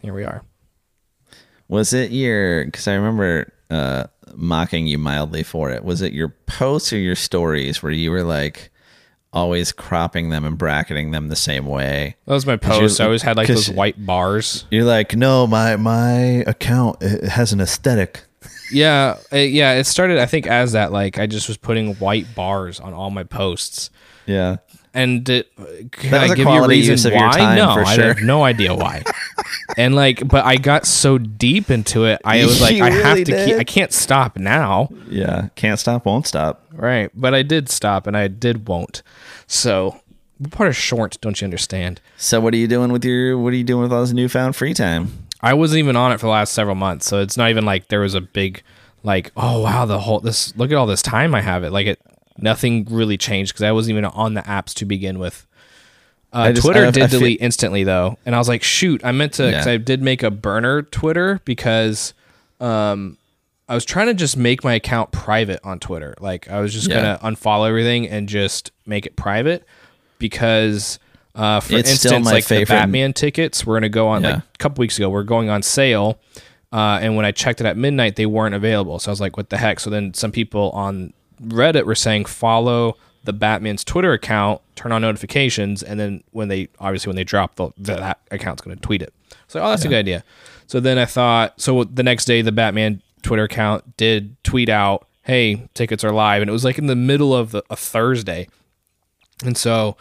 here 0.00 0.14
we 0.14 0.24
are. 0.24 0.42
Was 1.68 1.92
it 1.92 2.10
your? 2.10 2.64
Because 2.64 2.88
I 2.88 2.94
remember 2.94 3.52
uh, 3.68 4.04
mocking 4.34 4.86
you 4.86 4.96
mildly 4.98 5.42
for 5.42 5.70
it. 5.70 5.84
Was 5.84 6.00
it 6.00 6.14
your 6.14 6.30
posts 6.46 6.92
or 6.94 6.98
your 6.98 7.14
stories 7.14 7.82
where 7.82 7.92
you 7.92 8.10
were 8.10 8.22
like 8.24 8.70
always 9.38 9.72
cropping 9.72 10.30
them 10.30 10.44
and 10.44 10.58
bracketing 10.58 11.10
them 11.10 11.28
the 11.28 11.36
same 11.36 11.66
way? 11.66 12.16
That 12.26 12.34
was 12.34 12.46
my 12.46 12.56
post. 12.56 13.00
I 13.00 13.04
always 13.04 13.22
had 13.22 13.36
like 13.36 13.48
those 13.48 13.70
white 13.70 14.04
bars. 14.04 14.66
You're 14.70 14.84
like, 14.84 15.16
no, 15.16 15.46
my 15.46 15.76
my 15.76 16.44
account 16.46 17.02
has 17.02 17.52
an 17.52 17.60
aesthetic 17.60 18.24
yeah, 18.70 19.18
it, 19.32 19.50
yeah. 19.50 19.74
It 19.74 19.84
started, 19.84 20.18
I 20.18 20.26
think, 20.26 20.46
as 20.46 20.72
that. 20.72 20.92
Like, 20.92 21.18
I 21.18 21.26
just 21.26 21.48
was 21.48 21.56
putting 21.56 21.94
white 21.96 22.34
bars 22.34 22.80
on 22.80 22.92
all 22.92 23.10
my 23.10 23.24
posts. 23.24 23.90
Yeah. 24.26 24.56
And 24.94 25.28
it, 25.28 25.54
can 25.92 26.14
I 26.14 26.28
give 26.28 26.38
you 26.38 26.64
a 26.64 26.68
reason 26.68 27.12
why? 27.12 27.56
no, 27.56 27.70
I 27.70 27.94
sure. 27.94 28.14
have 28.14 28.22
no 28.22 28.44
idea 28.44 28.74
why. 28.74 29.04
and 29.76 29.94
like, 29.94 30.26
but 30.26 30.44
I 30.44 30.56
got 30.56 30.86
so 30.86 31.18
deep 31.18 31.70
into 31.70 32.04
it, 32.04 32.20
I 32.24 32.44
was 32.44 32.60
like, 32.60 32.80
I 32.80 32.90
have 32.90 33.18
to 33.18 33.24
did? 33.24 33.48
keep. 33.48 33.56
I 33.56 33.64
can't 33.64 33.92
stop 33.92 34.36
now. 34.36 34.88
Yeah, 35.08 35.48
can't 35.54 35.78
stop, 35.78 36.06
won't 36.06 36.26
stop. 36.26 36.64
Right, 36.72 37.10
but 37.14 37.34
I 37.34 37.42
did 37.42 37.68
stop, 37.68 38.06
and 38.06 38.16
I 38.16 38.28
did 38.28 38.68
won't. 38.68 39.02
So 39.46 40.00
part 40.50 40.68
of 40.68 40.76
short, 40.76 41.18
don't 41.20 41.40
you 41.40 41.44
understand? 41.44 42.00
So 42.16 42.40
what 42.40 42.54
are 42.54 42.58
you 42.58 42.68
doing 42.68 42.92
with 42.92 43.04
your? 43.04 43.38
What 43.38 43.52
are 43.52 43.56
you 43.56 43.64
doing 43.64 43.82
with 43.82 43.92
all 43.92 44.00
this 44.00 44.12
newfound 44.12 44.56
free 44.56 44.74
time? 44.74 45.26
I 45.40 45.54
wasn't 45.54 45.78
even 45.78 45.96
on 45.96 46.12
it 46.12 46.18
for 46.18 46.26
the 46.26 46.32
last 46.32 46.52
several 46.52 46.74
months, 46.74 47.06
so 47.06 47.20
it's 47.20 47.36
not 47.36 47.50
even 47.50 47.64
like 47.64 47.88
there 47.88 48.00
was 48.00 48.14
a 48.14 48.20
big 48.20 48.62
like, 49.02 49.32
oh 49.36 49.62
wow, 49.62 49.84
the 49.84 50.00
whole 50.00 50.20
this 50.20 50.56
look 50.56 50.70
at 50.70 50.76
all 50.76 50.86
this 50.86 51.02
time 51.02 51.34
I 51.34 51.40
have 51.40 51.64
it. 51.64 51.70
Like 51.70 51.86
it 51.86 52.00
nothing 52.38 52.86
really 52.90 53.16
changed 53.16 53.52
because 53.52 53.62
I 53.62 53.72
wasn't 53.72 53.92
even 53.92 54.04
on 54.06 54.34
the 54.34 54.42
apps 54.42 54.74
to 54.74 54.84
begin 54.84 55.18
with. 55.18 55.46
Uh, 56.32 56.52
just, 56.52 56.62
Twitter 56.62 56.90
did 56.90 57.10
delete 57.10 57.38
feel- 57.38 57.44
instantly 57.44 57.84
though, 57.84 58.18
and 58.26 58.34
I 58.34 58.38
was 58.38 58.48
like, 58.48 58.62
shoot, 58.62 59.04
I 59.04 59.12
meant 59.12 59.34
to 59.34 59.46
because 59.46 59.66
yeah. 59.66 59.72
I 59.72 59.76
did 59.78 60.02
make 60.02 60.22
a 60.22 60.30
burner 60.30 60.82
Twitter 60.82 61.40
because 61.44 62.12
um, 62.60 63.16
I 63.68 63.74
was 63.74 63.84
trying 63.84 64.06
to 64.08 64.14
just 64.14 64.36
make 64.36 64.62
my 64.62 64.74
account 64.74 65.10
private 65.10 65.60
on 65.64 65.78
Twitter. 65.78 66.14
Like 66.20 66.50
I 66.50 66.60
was 66.60 66.72
just 66.72 66.88
yeah. 66.88 67.18
gonna 67.18 67.36
unfollow 67.36 67.68
everything 67.68 68.08
and 68.08 68.28
just 68.28 68.72
make 68.86 69.06
it 69.06 69.16
private 69.16 69.64
because 70.18 70.98
uh, 71.34 71.60
for 71.60 71.76
it's 71.76 71.90
instance, 71.90 72.26
like 72.26 72.44
favorite. 72.44 72.66
the 72.66 72.72
Batman 72.74 73.12
tickets, 73.12 73.64
we're 73.64 73.76
gonna 73.76 73.88
go 73.88 74.08
on 74.08 74.22
yeah. 74.22 74.34
like 74.34 74.38
a 74.38 74.58
couple 74.58 74.82
weeks 74.82 74.96
ago. 74.98 75.08
We're 75.08 75.22
going 75.22 75.48
on 75.48 75.62
sale, 75.62 76.18
uh, 76.72 76.98
and 77.00 77.16
when 77.16 77.24
I 77.24 77.30
checked 77.32 77.60
it 77.60 77.66
at 77.66 77.76
midnight, 77.76 78.16
they 78.16 78.26
weren't 78.26 78.54
available. 78.54 78.98
So 78.98 79.10
I 79.10 79.12
was 79.12 79.20
like, 79.20 79.36
"What 79.36 79.50
the 79.50 79.58
heck?" 79.58 79.80
So 79.80 79.90
then 79.90 80.14
some 80.14 80.32
people 80.32 80.70
on 80.70 81.12
Reddit 81.42 81.84
were 81.84 81.94
saying, 81.94 82.26
"Follow 82.26 82.96
the 83.24 83.32
Batman's 83.32 83.84
Twitter 83.84 84.12
account, 84.12 84.60
turn 84.76 84.92
on 84.92 85.02
notifications, 85.02 85.82
and 85.82 85.98
then 85.98 86.22
when 86.30 86.48
they 86.48 86.68
obviously 86.78 87.10
when 87.10 87.16
they 87.16 87.24
drop, 87.24 87.56
the, 87.56 87.70
that 87.78 88.20
account's 88.30 88.62
gonna 88.62 88.76
tweet 88.76 89.02
it." 89.02 89.12
So 89.46 89.60
oh, 89.60 89.70
that's 89.70 89.84
yeah. 89.84 89.88
a 89.88 89.90
good 89.90 89.98
idea. 89.98 90.24
So 90.66 90.80
then 90.80 90.98
I 90.98 91.06
thought, 91.06 91.60
so 91.60 91.84
the 91.84 92.02
next 92.02 92.26
day, 92.26 92.42
the 92.42 92.52
Batman 92.52 93.02
Twitter 93.22 93.44
account 93.44 93.96
did 93.96 94.42
tweet 94.44 94.68
out, 94.68 95.06
"Hey, 95.22 95.68
tickets 95.74 96.04
are 96.04 96.12
live," 96.12 96.42
and 96.42 96.48
it 96.48 96.52
was 96.52 96.64
like 96.64 96.78
in 96.78 96.86
the 96.86 96.96
middle 96.96 97.34
of 97.34 97.52
the, 97.52 97.62
a 97.70 97.76
Thursday, 97.76 98.48
and 99.44 99.56
so 99.56 99.96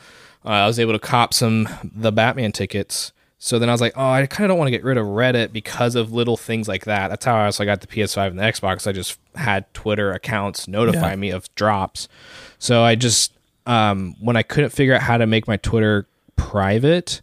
uh, 0.45 0.49
I 0.49 0.67
was 0.67 0.79
able 0.79 0.93
to 0.93 0.99
cop 0.99 1.33
some 1.33 1.67
the 1.83 2.11
Batman 2.11 2.51
tickets. 2.51 3.11
So 3.39 3.59
then 3.59 3.69
I 3.69 3.71
was 3.71 3.81
like, 3.81 3.93
oh, 3.95 4.09
I 4.09 4.25
kind 4.25 4.45
of 4.45 4.49
don't 4.49 4.57
want 4.57 4.67
to 4.67 4.71
get 4.71 4.83
rid 4.83 4.97
of 4.97 5.05
Reddit 5.05 5.51
because 5.51 5.95
of 5.95 6.11
little 6.11 6.37
things 6.37 6.67
like 6.67 6.85
that. 6.85 7.09
That's 7.09 7.23
how 7.23 7.35
I 7.35 7.45
also 7.45 7.65
got 7.65 7.81
the 7.81 7.87
PS5 7.87 8.27
and 8.27 8.39
the 8.39 8.43
Xbox. 8.43 8.87
I 8.87 8.91
just 8.93 9.19
had 9.35 9.71
Twitter 9.75 10.11
accounts 10.11 10.67
notify 10.67 11.11
yeah. 11.11 11.15
me 11.17 11.29
of 11.29 11.53
drops. 11.53 12.07
So 12.57 12.81
I 12.81 12.95
just 12.95 13.33
um, 13.67 14.15
when 14.19 14.35
I 14.35 14.43
couldn't 14.43 14.71
figure 14.71 14.95
out 14.95 15.01
how 15.01 15.17
to 15.17 15.27
make 15.27 15.47
my 15.47 15.57
Twitter 15.57 16.07
private, 16.35 17.21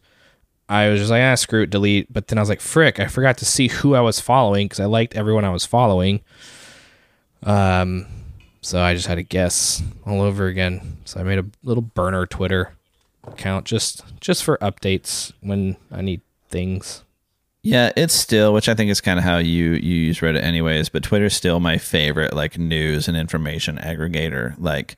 I 0.68 0.88
was 0.88 1.00
just 1.00 1.10
like, 1.10 1.22
ah, 1.22 1.34
screw 1.34 1.62
it, 1.62 1.70
delete. 1.70 2.12
But 2.12 2.28
then 2.28 2.38
I 2.38 2.42
was 2.42 2.48
like, 2.48 2.60
frick, 2.60 3.00
I 3.00 3.06
forgot 3.06 3.38
to 3.38 3.44
see 3.44 3.68
who 3.68 3.94
I 3.94 4.00
was 4.00 4.20
following 4.20 4.66
because 4.66 4.80
I 4.80 4.84
liked 4.84 5.16
everyone 5.16 5.44
I 5.44 5.50
was 5.50 5.66
following. 5.66 6.20
Um, 7.42 8.06
so 8.60 8.80
I 8.80 8.94
just 8.94 9.06
had 9.06 9.16
to 9.16 9.22
guess 9.22 9.82
all 10.06 10.20
over 10.20 10.46
again. 10.46 10.98
So 11.06 11.18
I 11.18 11.24
made 11.24 11.38
a 11.38 11.46
little 11.62 11.82
burner 11.82 12.24
Twitter 12.26 12.72
account 13.26 13.66
just 13.66 14.02
just 14.20 14.44
for 14.44 14.58
updates 14.58 15.32
when 15.40 15.76
I 15.90 16.02
need 16.02 16.20
things. 16.48 17.02
Yeah, 17.62 17.92
it's 17.96 18.12
still, 18.12 18.52
which 18.52 18.68
I 18.68 18.74
think 18.74 18.90
is 18.90 19.00
kind 19.00 19.18
of 19.18 19.24
how 19.24 19.38
you 19.38 19.72
you 19.72 19.96
use 19.96 20.20
Reddit 20.20 20.42
anyways, 20.42 20.90
but 20.90 21.02
Twitter's 21.02 21.34
still 21.34 21.60
my 21.60 21.78
favorite 21.78 22.34
like 22.34 22.58
news 22.58 23.08
and 23.08 23.16
information 23.16 23.78
aggregator. 23.78 24.54
Like 24.58 24.96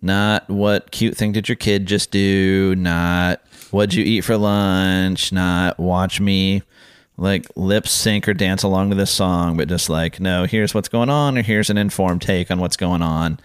not 0.00 0.48
what 0.48 0.90
cute 0.90 1.16
thing 1.16 1.32
did 1.32 1.48
your 1.48 1.56
kid 1.56 1.86
just 1.86 2.10
do, 2.10 2.74
not 2.76 3.42
what'd 3.70 3.94
you 3.94 4.04
eat 4.04 4.22
for 4.22 4.36
lunch, 4.36 5.32
not 5.32 5.78
watch 5.78 6.20
me 6.20 6.62
like 7.18 7.46
lip 7.56 7.86
sync 7.86 8.28
or 8.28 8.34
dance 8.34 8.62
along 8.62 8.90
to 8.90 8.96
this 8.96 9.10
song, 9.10 9.56
but 9.56 9.68
just 9.68 9.88
like, 9.88 10.20
no, 10.20 10.44
here's 10.44 10.74
what's 10.74 10.88
going 10.88 11.08
on, 11.08 11.38
or 11.38 11.42
here's 11.42 11.70
an 11.70 11.78
informed 11.78 12.22
take 12.22 12.50
on 12.50 12.60
what's 12.60 12.76
going 12.76 13.02
on. 13.02 13.38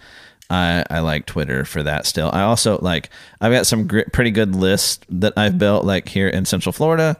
I, 0.52 0.84
I 0.90 1.00
like 1.00 1.26
Twitter 1.26 1.64
for 1.64 1.82
that 1.82 2.06
still. 2.06 2.30
I 2.32 2.42
also 2.42 2.78
like, 2.82 3.08
I've 3.40 3.52
got 3.52 3.66
some 3.66 3.86
gr- 3.86 4.02
pretty 4.12 4.30
good 4.30 4.54
lists 4.54 5.04
that 5.08 5.32
I've 5.36 5.58
built, 5.58 5.84
like 5.84 6.08
here 6.08 6.28
in 6.28 6.44
Central 6.44 6.72
Florida. 6.72 7.16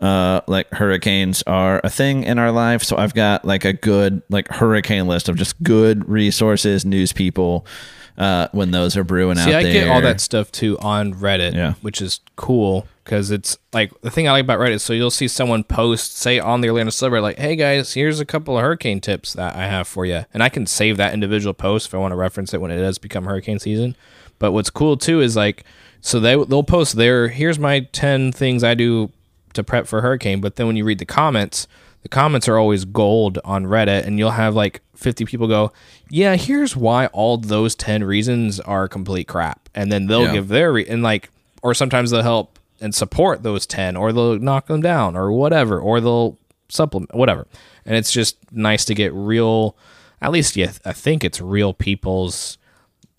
Uh, 0.00 0.40
like 0.46 0.66
hurricanes 0.72 1.42
are 1.46 1.82
a 1.84 1.90
thing 1.90 2.24
in 2.24 2.38
our 2.38 2.50
life. 2.50 2.82
So 2.82 2.96
I've 2.96 3.12
got 3.12 3.44
like 3.44 3.66
a 3.66 3.74
good, 3.74 4.22
like 4.30 4.48
hurricane 4.48 5.06
list 5.06 5.28
of 5.28 5.36
just 5.36 5.62
good 5.62 6.08
resources, 6.08 6.86
news 6.86 7.12
people, 7.12 7.66
uh, 8.18 8.48
when 8.52 8.70
those 8.70 8.96
are 8.96 9.04
brewing 9.04 9.38
out. 9.38 9.44
See, 9.44 9.52
out 9.54 9.60
I 9.60 9.62
there. 9.64 9.72
get 9.72 9.88
all 9.88 10.00
that 10.02 10.20
stuff 10.20 10.50
too 10.52 10.78
on 10.80 11.14
Reddit, 11.14 11.54
Yeah. 11.54 11.74
which 11.82 12.00
is 12.02 12.20
cool 12.36 12.86
because 13.04 13.30
it's 13.30 13.58
like 13.72 13.92
the 14.02 14.10
thing 14.10 14.28
I 14.28 14.32
like 14.32 14.44
about 14.44 14.58
Reddit. 14.60 14.80
So 14.80 14.92
you'll 14.92 15.10
see 15.10 15.26
someone 15.28 15.64
post, 15.64 16.16
say 16.16 16.38
on 16.38 16.60
the 16.60 16.68
Orlando 16.68 16.90
Celebrate, 16.90 17.20
like, 17.20 17.38
"Hey 17.38 17.56
guys, 17.56 17.94
here's 17.94 18.20
a 18.20 18.24
couple 18.24 18.56
of 18.56 18.62
hurricane 18.62 19.00
tips 19.00 19.32
that 19.34 19.56
I 19.56 19.66
have 19.66 19.88
for 19.88 20.04
you," 20.06 20.24
and 20.34 20.42
I 20.42 20.48
can 20.48 20.66
save 20.66 20.96
that 20.98 21.12
individual 21.14 21.54
post 21.54 21.86
if 21.88 21.94
I 21.94 21.98
want 21.98 22.12
to 22.12 22.16
reference 22.16 22.52
it 22.54 22.60
when 22.60 22.70
it 22.70 22.78
does 22.80 22.98
become 22.98 23.24
hurricane 23.24 23.58
season. 23.58 23.96
But 24.38 24.52
what's 24.52 24.70
cool 24.70 24.96
too 24.96 25.20
is 25.20 25.36
like, 25.36 25.64
so 26.00 26.20
they 26.20 26.34
they'll 26.44 26.62
post 26.62 26.96
their 26.96 27.28
here's 27.28 27.58
my 27.58 27.80
ten 27.92 28.32
things 28.32 28.62
I 28.64 28.74
do 28.74 29.10
to 29.54 29.64
prep 29.64 29.86
for 29.86 30.00
hurricane. 30.00 30.40
But 30.40 30.56
then 30.56 30.66
when 30.68 30.76
you 30.76 30.84
read 30.84 30.98
the 31.00 31.04
comments, 31.04 31.66
the 32.02 32.08
comments 32.08 32.48
are 32.48 32.56
always 32.58 32.84
gold 32.84 33.38
on 33.44 33.64
Reddit, 33.66 34.06
and 34.06 34.18
you'll 34.18 34.30
have 34.30 34.54
like 34.54 34.80
50 34.96 35.24
people 35.26 35.48
go, 35.48 35.72
Yeah, 36.10 36.36
here's 36.36 36.76
why 36.76 37.06
all 37.06 37.36
those 37.36 37.74
10 37.74 38.04
reasons 38.04 38.58
are 38.60 38.88
complete 38.88 39.28
crap. 39.28 39.68
And 39.74 39.90
then 39.92 40.06
they'll 40.06 40.24
Yeah. 40.24 40.32
give 40.32 40.48
their, 40.48 40.72
re- 40.72 40.86
and 40.88 41.02
like, 41.02 41.30
or 41.62 41.74
sometimes 41.74 42.10
they'll 42.10 42.22
help 42.22 42.58
and 42.80 42.94
support 42.94 43.42
those 43.42 43.66
10, 43.66 43.96
or 43.96 44.12
they'll 44.12 44.38
knock 44.38 44.66
them 44.66 44.80
down, 44.80 45.14
or 45.16 45.30
whatever, 45.32 45.78
or 45.78 46.00
they'll 46.00 46.38
supplement, 46.70 47.14
whatever. 47.14 47.46
And 47.84 47.96
it's 47.96 48.12
just 48.12 48.36
nice 48.52 48.84
to 48.86 48.94
get 48.94 49.12
real, 49.12 49.76
at 50.22 50.30
least, 50.32 50.56
yeah, 50.56 50.72
I 50.86 50.92
think 50.92 51.22
it's 51.24 51.40
real 51.40 51.72
people's 51.74 52.56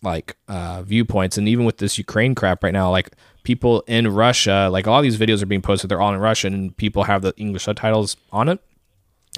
like 0.04 0.36
uh, 0.48 0.82
viewpoints 0.82 1.38
and 1.38 1.48
even 1.48 1.64
with 1.64 1.78
this 1.78 2.00
ukraine 2.00 2.34
crap 2.34 2.64
right 2.64 2.74
now 2.74 2.90
like 2.90 3.12
people 3.44 3.82
in 3.86 4.08
russia 4.08 4.68
like 4.72 4.88
all 4.88 5.00
these 5.04 5.16
videos 5.20 5.44
are 5.44 5.46
being 5.46 5.62
posted 5.62 5.92
they're 5.92 6.02
all 6.02 6.12
in 6.12 6.20
russian 6.20 6.56
and 6.56 6.76
people 6.76 7.04
have 7.04 7.22
the 7.22 7.32
english 7.38 7.66
subtitles 7.66 8.18
on 8.32 8.50
it 8.50 8.60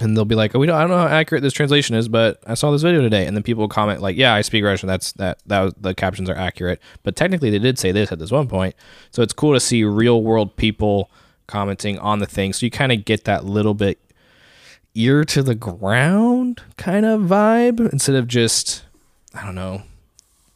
and 0.02 0.18
they'll 0.18 0.26
be 0.26 0.36
like 0.36 0.56
oh, 0.56 0.60
we 0.60 0.66
don't 0.66 0.76
i 0.76 0.82
don't 0.82 0.90
know 0.90 0.98
how 0.98 1.08
accurate 1.08 1.44
this 1.44 1.54
translation 1.54 1.96
is 1.96 2.08
but 2.08 2.40
i 2.48 2.54
saw 2.54 2.72
this 2.72 2.82
video 2.82 3.02
today. 3.02 3.26
And 3.28 3.36
then 3.36 3.44
people 3.44 3.62
will 3.62 3.70
comment 3.70 4.02
like 4.02 4.18
yeah 4.18 4.34
i 4.34 4.42
speak 4.42 4.64
russian. 4.64 4.88
That's 4.88 5.12
that 5.14 5.40
that 5.46 5.62
was, 5.62 5.74
the 5.80 5.94
captions 5.94 6.30
are 6.30 6.36
accurate. 6.36 6.80
But 7.04 7.16
technically 7.16 7.50
they 7.50 7.60
did 7.60 7.78
say 7.78 7.92
this 7.92 8.12
at 8.12 8.20
this 8.20 8.32
one 8.32 8.48
point. 8.48 8.76
So 9.12 9.22
it's 9.22 9.34
cool 9.34 9.54
to 9.54 9.60
see 9.60 9.84
real 9.84 10.24
world 10.24 10.56
people 10.56 11.12
commenting 11.48 12.00
on 12.00 12.20
the 12.20 12.26
thing. 12.26 12.54
So 12.54 12.66
you 12.66 12.72
kind 12.72 12.92
of 12.92 13.06
get 13.06 13.26
that 13.26 13.46
little 13.46 13.74
bit 13.74 14.00
ear 14.96 15.24
to 15.26 15.42
the 15.42 15.56
ground 15.56 16.62
kind 16.78 17.06
of 17.06 17.22
vibe 17.22 17.92
instead 17.92 18.16
of 18.16 18.28
just 18.28 18.84
i 19.34 19.46
don't 19.46 19.56
know. 19.56 19.84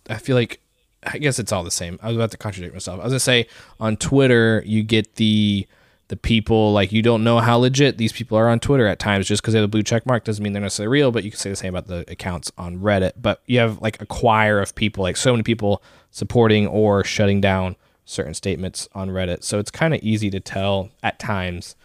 I 0.10 0.18
feel 0.18 0.36
like 0.36 0.62
I 1.04 1.20
guess 1.20 1.40
it's 1.40 1.52
all 1.52 1.64
the 1.64 1.72
same. 1.72 2.00
I 2.02 2.08
was 2.08 2.18
about 2.18 2.32
to 2.32 2.38
contradict 2.38 2.74
myself. 2.74 3.00
I 3.00 3.04
was 3.04 3.12
gonna 3.12 3.20
say 3.20 3.48
on 3.80 3.98
Twitter 3.98 4.64
you 4.66 4.84
get 4.84 5.16
the 5.16 5.68
the 6.10 6.16
people 6.18 6.72
like 6.72 6.92
you 6.94 7.02
don't 7.02 7.24
know 7.24 7.40
how 7.40 7.58
legit 7.58 7.98
these 7.98 8.14
people 8.14 8.38
are 8.38 8.48
on 8.48 8.60
Twitter 8.60 8.88
at 8.88 8.98
times 9.00 9.28
just 9.28 9.42
because 9.42 9.54
they 9.54 9.60
have 9.60 9.66
a 9.66 9.68
blue 9.68 9.84
check 9.84 10.06
mark 10.06 10.24
doesn't 10.24 10.42
mean 10.42 10.54
they're 10.54 10.62
necessarily 10.62 10.92
real. 10.92 11.12
But 11.12 11.24
you 11.26 11.32
can 11.32 11.40
say 11.40 11.50
the 11.50 11.56
same 11.56 11.76
about 11.76 11.88
the 11.88 12.10
accounts 12.12 12.52
on 12.58 12.78
Reddit. 12.80 13.14
But 13.22 13.42
you 13.46 13.60
have 13.60 13.82
like 13.82 14.02
a 14.02 14.06
choir 14.06 14.60
of 14.60 14.74
people, 14.76 15.04
like 15.04 15.18
so 15.18 15.34
many 15.34 15.44
people 15.44 15.84
supporting 16.12 16.66
or 16.68 17.04
shutting 17.04 17.42
down 17.42 17.76
certain 18.06 18.34
statements 18.34 18.88
on 18.96 19.10
Reddit. 19.10 19.44
So 19.44 19.60
it's 19.60 19.70
kind 19.70 19.94
of 19.94 20.02
easy 20.02 20.30
to 20.30 20.40
tell 20.40 20.90
at 21.04 21.20
times 21.20 21.76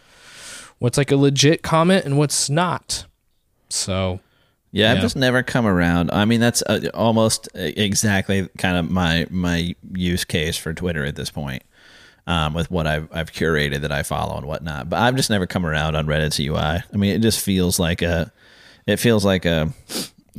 what's 0.79 0.97
like 0.97 1.11
a 1.11 1.17
legit 1.17 1.61
comment 1.61 2.05
and 2.05 2.17
what's 2.17 2.49
not. 2.49 3.05
So 3.69 4.19
Yeah, 4.71 4.89
I've 4.89 4.97
Yeah. 4.97 5.01
just 5.03 5.15
never 5.15 5.43
come 5.43 5.67
around. 5.67 6.09
I 6.11 6.25
mean, 6.25 6.39
that's 6.39 6.63
uh, 6.63 6.89
almost 6.95 7.47
uh, 7.55 7.59
exactly 7.75 8.47
kind 8.57 8.75
of 8.77 8.89
my 8.89 9.27
my 9.29 9.75
use 9.93 10.25
case 10.25 10.57
for 10.57 10.73
Twitter 10.73 11.05
at 11.05 11.15
this 11.15 11.29
point, 11.29 11.61
um, 12.27 12.53
with 12.53 12.71
what 12.71 12.87
I've 12.87 13.07
I've 13.11 13.31
curated 13.31 13.81
that 13.81 13.91
I 13.91 14.03
follow 14.03 14.37
and 14.37 14.45
whatnot. 14.45 14.89
But 14.89 14.99
I've 14.99 15.15
just 15.15 15.29
never 15.29 15.45
come 15.45 15.65
around 15.65 15.95
on 15.95 16.05
Reddit's 16.07 16.39
UI. 16.39 16.57
I 16.57 16.83
mean, 16.97 17.15
it 17.15 17.21
just 17.21 17.39
feels 17.39 17.79
like 17.79 18.01
a, 18.01 18.31
it 18.87 18.97
feels 18.97 19.25
like 19.25 19.45
a, 19.45 19.73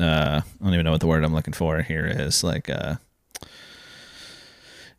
uh, 0.01 0.41
I 0.41 0.65
don't 0.65 0.75
even 0.75 0.85
know 0.85 0.93
what 0.93 1.01
the 1.01 1.07
word 1.07 1.25
I'm 1.25 1.35
looking 1.35 1.55
for 1.55 1.83
here 1.83 2.07
is. 2.07 2.43
Like 2.43 2.69
a. 2.69 3.01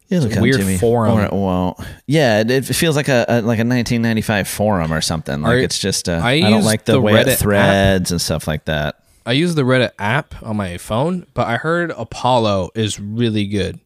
It'll 0.07 0.29
come 0.29 0.43
weird 0.43 0.59
to 0.59 0.65
me. 0.65 0.77
forum. 0.77 1.17
Or 1.17 1.25
it 1.25 1.33
won't. 1.33 1.79
Yeah, 2.05 2.41
it, 2.41 2.51
it 2.51 2.63
feels 2.65 2.95
like 2.95 3.07
a, 3.07 3.25
a 3.27 3.41
like 3.41 3.57
a 3.57 3.65
1995 3.65 4.47
forum 4.47 4.93
or 4.93 5.01
something. 5.01 5.41
Like 5.41 5.53
Are- 5.53 5.57
it's 5.57 5.79
just. 5.79 6.07
Uh, 6.07 6.21
I 6.23 6.33
I, 6.33 6.39
don't 6.41 6.63
like 6.63 6.85
the, 6.85 6.93
the 6.93 7.01
way 7.01 7.13
Reddit 7.13 7.21
it 7.27 7.27
app. 7.29 7.39
threads 7.39 8.11
and 8.11 8.21
stuff 8.21 8.47
like 8.47 8.65
that. 8.65 8.99
I 9.25 9.31
use 9.31 9.55
the 9.55 9.63
Reddit 9.63 9.91
app 9.97 10.35
on 10.43 10.57
my 10.57 10.77
phone, 10.77 11.25
but 11.33 11.47
I 11.47 11.57
heard 11.57 11.89
Apollo 11.91 12.69
is 12.75 12.99
really 12.99 13.47
good. 13.47 13.79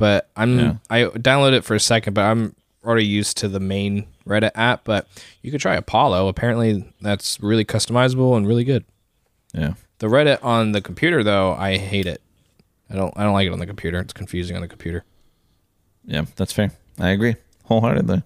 But 0.00 0.30
I'm 0.34 0.58
Yeah. 0.58 0.74
I 0.88 1.02
downloaded 1.04 1.58
it 1.58 1.64
for 1.64 1.74
a 1.74 1.80
second, 1.80 2.14
but 2.14 2.22
I'm 2.22 2.56
already 2.82 3.04
used 3.04 3.36
to 3.36 3.48
the 3.48 3.60
main 3.60 4.06
Reddit 4.26 4.52
app. 4.54 4.82
But 4.84 5.06
you 5.42 5.50
could 5.50 5.60
try 5.60 5.74
Apollo. 5.76 6.26
Apparently, 6.28 6.90
that's 7.02 7.38
really 7.40 7.66
customizable 7.66 8.34
and 8.34 8.48
really 8.48 8.64
good. 8.64 8.84
Yeah. 9.52 9.74
The 9.98 10.06
Reddit 10.06 10.42
on 10.42 10.72
the 10.72 10.80
computer, 10.80 11.22
though, 11.22 11.52
I 11.52 11.76
hate 11.76 12.06
it. 12.06 12.22
I 12.88 12.94
don't 12.96 13.12
I 13.14 13.24
don't 13.24 13.34
like 13.34 13.46
it 13.46 13.52
on 13.52 13.58
the 13.58 13.66
computer. 13.66 14.00
It's 14.00 14.14
confusing 14.14 14.56
on 14.56 14.62
the 14.62 14.68
computer. 14.68 15.04
Yeah, 16.06 16.24
that's 16.36 16.52
fair. 16.54 16.72
I 16.98 17.10
agree 17.10 17.36
wholeheartedly. 17.64 18.22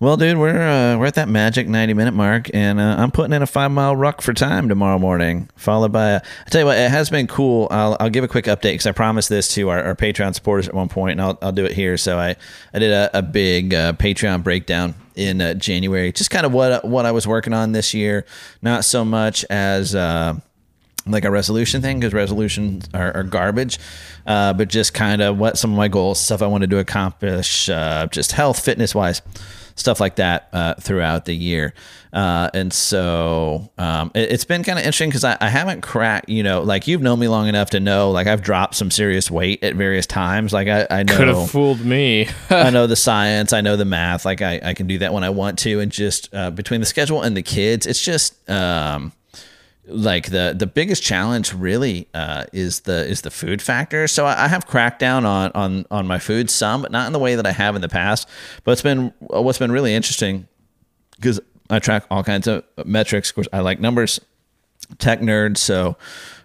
Well, 0.00 0.16
dude, 0.16 0.38
we're 0.38 0.62
uh, 0.62 0.96
we're 0.96 1.06
at 1.06 1.14
that 1.14 1.28
magic 1.28 1.66
ninety 1.66 1.92
minute 1.92 2.14
mark, 2.14 2.48
and 2.54 2.78
uh, 2.78 2.94
I'm 2.98 3.10
putting 3.10 3.32
in 3.32 3.42
a 3.42 3.48
five 3.48 3.72
mile 3.72 3.96
ruck 3.96 4.22
for 4.22 4.32
time 4.32 4.68
tomorrow 4.68 4.96
morning, 4.96 5.50
followed 5.56 5.90
by. 5.90 6.10
A, 6.10 6.16
I 6.16 6.50
tell 6.50 6.60
you 6.60 6.66
what, 6.66 6.78
it 6.78 6.88
has 6.88 7.10
been 7.10 7.26
cool. 7.26 7.66
I'll 7.72 7.96
I'll 7.98 8.08
give 8.08 8.22
a 8.22 8.28
quick 8.28 8.44
update 8.44 8.74
because 8.74 8.86
I 8.86 8.92
promised 8.92 9.28
this 9.28 9.52
to 9.54 9.70
our, 9.70 9.82
our 9.82 9.96
Patreon 9.96 10.36
supporters 10.36 10.68
at 10.68 10.74
one 10.74 10.88
point, 10.88 11.12
and 11.12 11.20
I'll 11.20 11.36
I'll 11.42 11.50
do 11.50 11.64
it 11.64 11.72
here. 11.72 11.96
So 11.96 12.16
I 12.16 12.36
I 12.72 12.78
did 12.78 12.92
a, 12.92 13.10
a 13.12 13.22
big 13.22 13.74
uh, 13.74 13.92
Patreon 13.94 14.44
breakdown 14.44 14.94
in 15.16 15.40
uh, 15.40 15.54
January, 15.54 16.12
just 16.12 16.30
kind 16.30 16.46
of 16.46 16.52
what 16.52 16.84
what 16.84 17.04
I 17.04 17.10
was 17.10 17.26
working 17.26 17.52
on 17.52 17.72
this 17.72 17.92
year, 17.92 18.24
not 18.62 18.84
so 18.84 19.04
much 19.04 19.44
as. 19.50 19.96
Uh, 19.96 20.38
like 21.06 21.24
a 21.24 21.30
resolution 21.30 21.80
thing 21.80 21.98
because 21.98 22.12
resolutions 22.12 22.86
are, 22.92 23.16
are 23.16 23.22
garbage, 23.22 23.78
uh, 24.26 24.52
but 24.52 24.68
just 24.68 24.92
kind 24.92 25.22
of 25.22 25.38
what 25.38 25.56
some 25.56 25.70
of 25.70 25.76
my 25.78 25.88
goals, 25.88 26.20
stuff 26.20 26.42
I 26.42 26.46
wanted 26.46 26.68
to 26.68 26.78
accomplish, 26.78 27.70
uh, 27.70 28.08
just 28.08 28.32
health, 28.32 28.62
fitness 28.62 28.94
wise, 28.94 29.22
stuff 29.78 30.00
like 30.00 30.16
that 30.16 30.48
uh, 30.52 30.74
throughout 30.74 31.24
the 31.24 31.34
year. 31.34 31.74
Uh, 32.12 32.48
and 32.54 32.72
so 32.72 33.70
um, 33.76 34.10
it, 34.14 34.30
has 34.30 34.44
been 34.44 34.64
kind 34.64 34.78
of 34.78 34.84
interesting 34.84 35.10
because 35.10 35.24
I, 35.24 35.36
I 35.40 35.48
haven't 35.48 35.82
cracked, 35.82 36.28
you 36.28 36.42
know, 36.42 36.62
like 36.62 36.86
you've 36.86 37.02
known 37.02 37.18
me 37.18 37.28
long 37.28 37.48
enough 37.48 37.70
to 37.70 37.80
know, 37.80 38.10
like 38.10 38.26
I've 38.26 38.42
dropped 38.42 38.74
some 38.74 38.90
serious 38.90 39.30
weight 39.30 39.62
at 39.62 39.74
various 39.74 40.06
times. 40.06 40.52
Like 40.52 40.68
I, 40.68 40.86
I 40.90 41.02
know. 41.02 41.16
Could 41.16 41.28
have 41.28 41.50
fooled 41.50 41.84
me. 41.84 42.28
I 42.50 42.70
know 42.70 42.86
the 42.86 42.96
science, 42.96 43.52
I 43.52 43.60
know 43.60 43.76
the 43.76 43.84
math. 43.84 44.24
Like 44.24 44.40
I, 44.40 44.60
I 44.62 44.74
can 44.74 44.86
do 44.86 44.98
that 44.98 45.12
when 45.12 45.22
I 45.22 45.30
want 45.30 45.58
to, 45.60 45.80
and 45.80 45.92
just 45.92 46.34
uh, 46.34 46.50
between 46.50 46.80
the 46.80 46.86
schedule 46.86 47.22
and 47.22 47.36
the 47.36 47.42
kids, 47.42 47.86
it's 47.86 48.02
just 48.02 48.48
um, 48.48 49.12
like 49.88 50.30
the 50.30 50.54
the 50.56 50.66
biggest 50.66 51.02
challenge 51.02 51.52
really 51.54 52.08
uh, 52.14 52.44
is 52.52 52.80
the 52.80 53.06
is 53.06 53.22
the 53.22 53.30
food 53.30 53.60
factor. 53.62 54.06
So 54.06 54.26
I, 54.26 54.44
I 54.44 54.48
have 54.48 54.66
cracked 54.66 54.98
down 54.98 55.24
on 55.24 55.50
on 55.52 55.86
on 55.90 56.06
my 56.06 56.18
food 56.18 56.50
some, 56.50 56.82
but 56.82 56.92
not 56.92 57.06
in 57.06 57.12
the 57.12 57.18
way 57.18 57.34
that 57.34 57.46
I 57.46 57.52
have 57.52 57.74
in 57.74 57.82
the 57.82 57.88
past. 57.88 58.28
But 58.64 58.72
it's 58.72 58.82
been 58.82 59.12
what's 59.18 59.58
been 59.58 59.72
really 59.72 59.94
interesting 59.94 60.46
because 61.16 61.40
I 61.70 61.78
track 61.78 62.04
all 62.10 62.22
kinds 62.22 62.46
of 62.46 62.64
metrics. 62.84 63.30
Of 63.30 63.34
course, 63.34 63.48
I 63.52 63.60
like 63.60 63.80
numbers 63.80 64.20
tech 64.98 65.20
nerd. 65.20 65.56
So, 65.56 65.96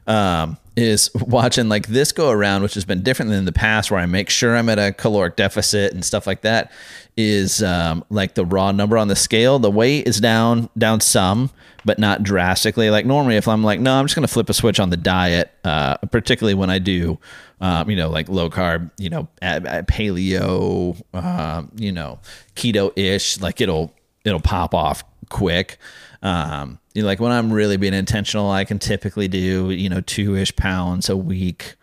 um, 0.07 0.57
is 0.75 1.11
watching 1.13 1.69
like 1.69 1.87
this 1.87 2.11
go 2.11 2.29
around, 2.29 2.63
which 2.63 2.73
has 2.73 2.85
been 2.85 3.03
different 3.03 3.31
than 3.31 3.45
the 3.45 3.51
past, 3.51 3.91
where 3.91 3.99
I 3.99 4.05
make 4.05 4.29
sure 4.29 4.55
I'm 4.55 4.69
at 4.69 4.79
a 4.79 4.91
caloric 4.91 5.35
deficit 5.35 5.93
and 5.93 6.03
stuff 6.03 6.25
like 6.25 6.41
that. 6.41 6.71
Is 7.15 7.61
um, 7.61 8.03
like 8.09 8.33
the 8.33 8.43
raw 8.43 8.71
number 8.71 8.97
on 8.97 9.07
the 9.07 9.15
scale. 9.15 9.59
The 9.59 9.69
weight 9.69 10.07
is 10.07 10.19
down, 10.19 10.69
down 10.75 10.99
some, 10.99 11.51
but 11.85 11.99
not 11.99 12.23
drastically. 12.23 12.89
Like 12.89 13.05
normally, 13.05 13.35
if 13.35 13.47
I'm 13.47 13.63
like, 13.63 13.79
no, 13.79 13.93
I'm 13.93 14.05
just 14.05 14.15
to 14.19 14.27
flip 14.27 14.49
a 14.49 14.53
switch 14.53 14.79
on 14.79 14.89
the 14.89 14.97
diet, 14.97 15.51
uh, 15.63 15.97
particularly 15.97 16.55
when 16.55 16.71
I 16.71 16.79
do, 16.79 17.19
um, 17.61 17.89
you 17.89 17.95
know, 17.95 18.09
like 18.09 18.29
low 18.29 18.49
carb, 18.49 18.89
you 18.97 19.09
know, 19.09 19.27
paleo, 19.41 20.99
um, 21.13 21.71
you 21.75 21.91
know, 21.91 22.19
keto 22.55 22.91
ish, 22.97 23.39
like 23.39 23.61
it'll 23.61 23.93
it'll 24.25 24.39
pop 24.39 24.73
off 24.73 25.03
quick. 25.29 25.77
Um, 26.21 26.79
you 26.93 27.01
know, 27.01 27.07
like 27.07 27.19
when 27.19 27.31
I'm 27.31 27.51
really 27.51 27.77
being 27.77 27.93
intentional, 27.93 28.49
I 28.49 28.63
can 28.63 28.79
typically 28.79 29.27
do, 29.27 29.71
you 29.71 29.89
know, 29.89 30.01
two 30.01 30.35
ish 30.35 30.55
pounds 30.55 31.09
a 31.09 31.17
week, 31.17 31.75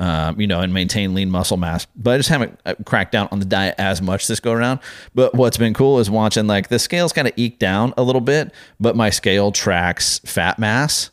um, 0.00 0.40
you 0.40 0.46
know, 0.46 0.60
and 0.60 0.72
maintain 0.72 1.14
lean 1.14 1.30
muscle 1.30 1.58
mass. 1.58 1.86
But 1.94 2.14
I 2.14 2.16
just 2.16 2.30
haven't 2.30 2.58
uh, 2.64 2.74
cracked 2.86 3.12
down 3.12 3.28
on 3.30 3.38
the 3.38 3.44
diet 3.44 3.74
as 3.76 4.00
much 4.00 4.26
this 4.26 4.40
go 4.40 4.50
around. 4.50 4.80
But 5.14 5.34
what's 5.34 5.58
been 5.58 5.74
cool 5.74 5.98
is 5.98 6.10
watching 6.10 6.46
like 6.46 6.68
the 6.68 6.78
scales 6.78 7.12
kind 7.12 7.28
of 7.28 7.34
eke 7.36 7.58
down 7.58 7.92
a 7.98 8.02
little 8.02 8.22
bit, 8.22 8.52
but 8.80 8.96
my 8.96 9.10
scale 9.10 9.52
tracks 9.52 10.18
fat 10.20 10.58
mass. 10.58 11.10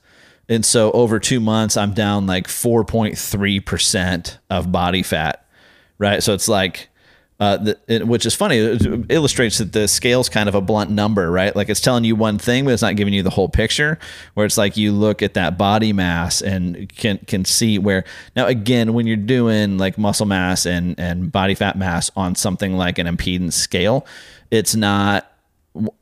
And 0.48 0.66
so 0.66 0.94
over 0.94 1.20
two 1.20 1.42
months, 1.42 1.76
I'm 1.76 1.94
down 1.94 2.28
like 2.28 2.48
4.3% 2.48 4.38
of 4.50 4.72
body 4.72 5.04
fat, 5.04 5.46
right? 5.98 6.24
So 6.24 6.34
it's 6.34 6.48
like, 6.48 6.88
uh, 7.40 7.58
the, 7.58 8.04
which 8.04 8.26
is 8.26 8.34
funny. 8.34 8.58
It 8.58 9.06
illustrates 9.10 9.60
that 9.60 9.72
the 9.72 9.88
scale's 9.88 10.28
kind 10.28 10.50
of 10.50 10.56
a 10.56 10.62
blunt 10.62 10.90
number, 10.90 11.30
right? 11.30 11.56
Like 11.56 11.70
it's 11.70 11.82
telling 11.82 12.04
you 12.04 12.16
one 12.16 12.40
thing, 12.40 12.66
but 12.66 12.74
it's 12.74 12.82
not 12.82 12.96
giving 12.96 13.14
you 13.14 13.22
the 13.22 13.30
whole 13.30 13.50
picture. 13.50 14.00
Where 14.34 14.46
it's 14.46 14.58
like 14.58 14.76
you 14.76 14.92
look 14.92 15.22
at 15.22 15.36
that 15.36 15.58
body 15.58 15.94
mass 15.94 16.42
and 16.42 16.90
can 16.96 17.20
can 17.20 17.46
see 17.46 17.78
where. 17.78 18.06
Now, 18.36 18.48
again, 18.48 18.94
when 18.94 19.06
you're 19.06 19.18
doing 19.18 19.78
like 19.78 19.98
muscle 19.98 20.26
mass 20.26 20.66
and 20.66 21.00
and 21.00 21.32
body 21.32 21.54
fat 21.54 21.78
mass 21.78 22.10
on 22.16 22.34
something 22.36 22.76
like 22.76 22.98
an 22.98 23.06
impedance 23.06 23.54
scale, 23.54 24.08
it's 24.50 24.76
not 24.76 25.32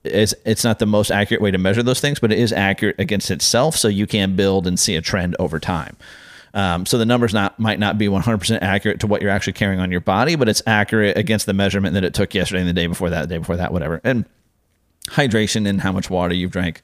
it's 0.05 0.33
it's 0.45 0.63
not 0.63 0.79
the 0.79 0.85
most 0.85 1.11
accurate 1.11 1.41
way 1.41 1.51
to 1.51 1.57
measure 1.57 1.83
those 1.83 1.99
things, 1.99 2.19
but 2.19 2.31
it 2.31 2.39
is 2.39 2.53
accurate 2.53 2.97
against 2.97 3.29
itself, 3.29 3.75
so 3.75 3.89
you 3.89 4.07
can 4.07 4.37
build 4.37 4.67
and 4.67 4.79
see 4.79 4.95
a 4.95 5.01
trend 5.01 5.35
over 5.37 5.59
time. 5.59 5.97
Um, 6.55 6.85
so 6.85 6.97
the 6.97 7.05
numbers 7.05 7.33
not 7.33 7.59
might 7.59 7.79
not 7.79 7.97
be 7.97 8.07
100% 8.07 8.59
accurate 8.61 9.01
to 9.01 9.07
what 9.07 9.21
you're 9.21 9.29
actually 9.29 9.53
carrying 9.53 9.81
on 9.81 9.91
your 9.91 10.01
body, 10.01 10.35
but 10.35 10.47
it's 10.47 10.61
accurate 10.65 11.17
against 11.17 11.45
the 11.45 11.53
measurement 11.53 11.93
that 11.93 12.05
it 12.05 12.13
took 12.13 12.33
yesterday 12.33 12.61
and 12.61 12.69
the 12.69 12.73
day 12.73 12.87
before 12.87 13.09
that, 13.09 13.23
the 13.23 13.27
day 13.27 13.37
before 13.37 13.57
that, 13.57 13.73
whatever. 13.73 13.99
And 14.03 14.25
hydration 15.07 15.67
and 15.67 15.81
how 15.81 15.91
much 15.91 16.09
water 16.09 16.33
you've 16.33 16.51
drank 16.51 16.81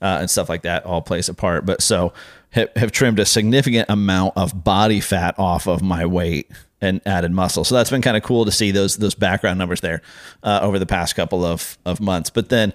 uh, 0.00 0.18
and 0.20 0.30
stuff 0.30 0.48
like 0.48 0.62
that 0.62 0.84
all 0.86 1.02
plays 1.02 1.28
a 1.28 1.34
part. 1.34 1.66
But 1.66 1.82
so 1.82 2.14
have, 2.50 2.70
have 2.74 2.90
trimmed 2.90 3.18
a 3.18 3.26
significant 3.26 3.90
amount 3.90 4.36
of 4.36 4.64
body 4.64 5.00
fat 5.00 5.38
off 5.38 5.68
of 5.68 5.82
my 5.82 6.06
weight 6.06 6.50
and 6.80 7.00
added 7.06 7.32
muscle. 7.32 7.64
So 7.64 7.74
that's 7.74 7.90
been 7.90 8.02
kind 8.02 8.16
of 8.16 8.22
cool 8.22 8.44
to 8.44 8.50
see 8.50 8.72
those 8.72 8.96
those 8.96 9.14
background 9.14 9.58
numbers 9.58 9.80
there 9.80 10.02
uh, 10.42 10.60
over 10.62 10.78
the 10.78 10.86
past 10.86 11.14
couple 11.14 11.44
of 11.44 11.78
of 11.84 12.00
months. 12.00 12.30
But 12.30 12.48
then 12.48 12.72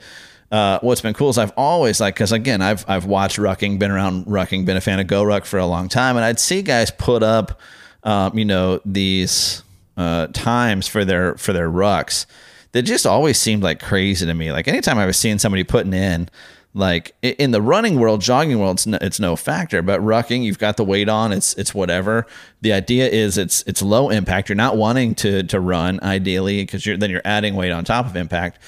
uh, 0.51 0.79
what's 0.81 1.01
been 1.01 1.13
cool 1.13 1.29
is 1.29 1.37
I've 1.37 1.51
always 1.57 1.99
like 1.99 2.15
because 2.15 2.31
again 2.31 2.61
I've 2.61 2.85
I've 2.87 3.05
watched 3.05 3.37
rucking, 3.37 3.79
been 3.79 3.91
around 3.91 4.25
rucking, 4.25 4.65
been 4.65 4.77
a 4.77 4.81
fan 4.81 4.99
of 4.99 5.07
GoRuck 5.07 5.45
for 5.45 5.59
a 5.59 5.65
long 5.65 5.89
time, 5.89 6.15
and 6.15 6.23
I'd 6.23 6.39
see 6.39 6.61
guys 6.61 6.89
put 6.91 7.21
up, 7.21 7.59
um, 8.03 8.37
you 8.37 8.45
know, 8.45 8.79
these 8.85 9.63
uh, 9.97 10.27
times 10.27 10.87
for 10.87 11.03
their 11.03 11.35
for 11.35 11.51
their 11.53 11.69
rucks 11.69 12.25
that 12.71 12.83
just 12.83 13.05
always 13.05 13.37
seemed 13.37 13.63
like 13.63 13.81
crazy 13.81 14.25
to 14.25 14.33
me. 14.33 14.51
Like 14.51 14.67
anytime 14.67 14.97
I 14.97 15.05
was 15.05 15.17
seeing 15.17 15.39
somebody 15.39 15.63
putting 15.63 15.93
in. 15.93 16.29
Like 16.73 17.15
in 17.23 17.49
the 17.49 17.61
running 17.61 17.99
world, 17.99 18.21
jogging 18.21 18.59
world, 18.59 18.75
it's 18.75 18.85
no, 18.85 18.99
it's 19.01 19.19
no 19.19 19.35
factor. 19.35 19.81
But 19.81 19.99
rucking, 20.01 20.43
you've 20.43 20.59
got 20.59 20.77
the 20.77 20.83
weight 20.83 21.09
on. 21.09 21.31
It's 21.31 21.55
it's 21.55 21.73
whatever. 21.73 22.27
The 22.61 22.71
idea 22.71 23.07
is 23.07 23.35
it's 23.35 23.63
it's 23.65 23.81
low 23.81 24.09
impact. 24.09 24.47
You're 24.47 24.57
not 24.57 24.77
wanting 24.77 25.15
to 25.15 25.41
to 25.41 25.59
run 25.59 25.99
ideally 26.03 26.61
because 26.61 26.85
you're 26.85 26.95
then 26.95 27.09
you're 27.09 27.23
adding 27.25 27.55
weight 27.55 27.71
on 27.71 27.83
top 27.83 28.05
of 28.05 28.15
impact. 28.15 28.59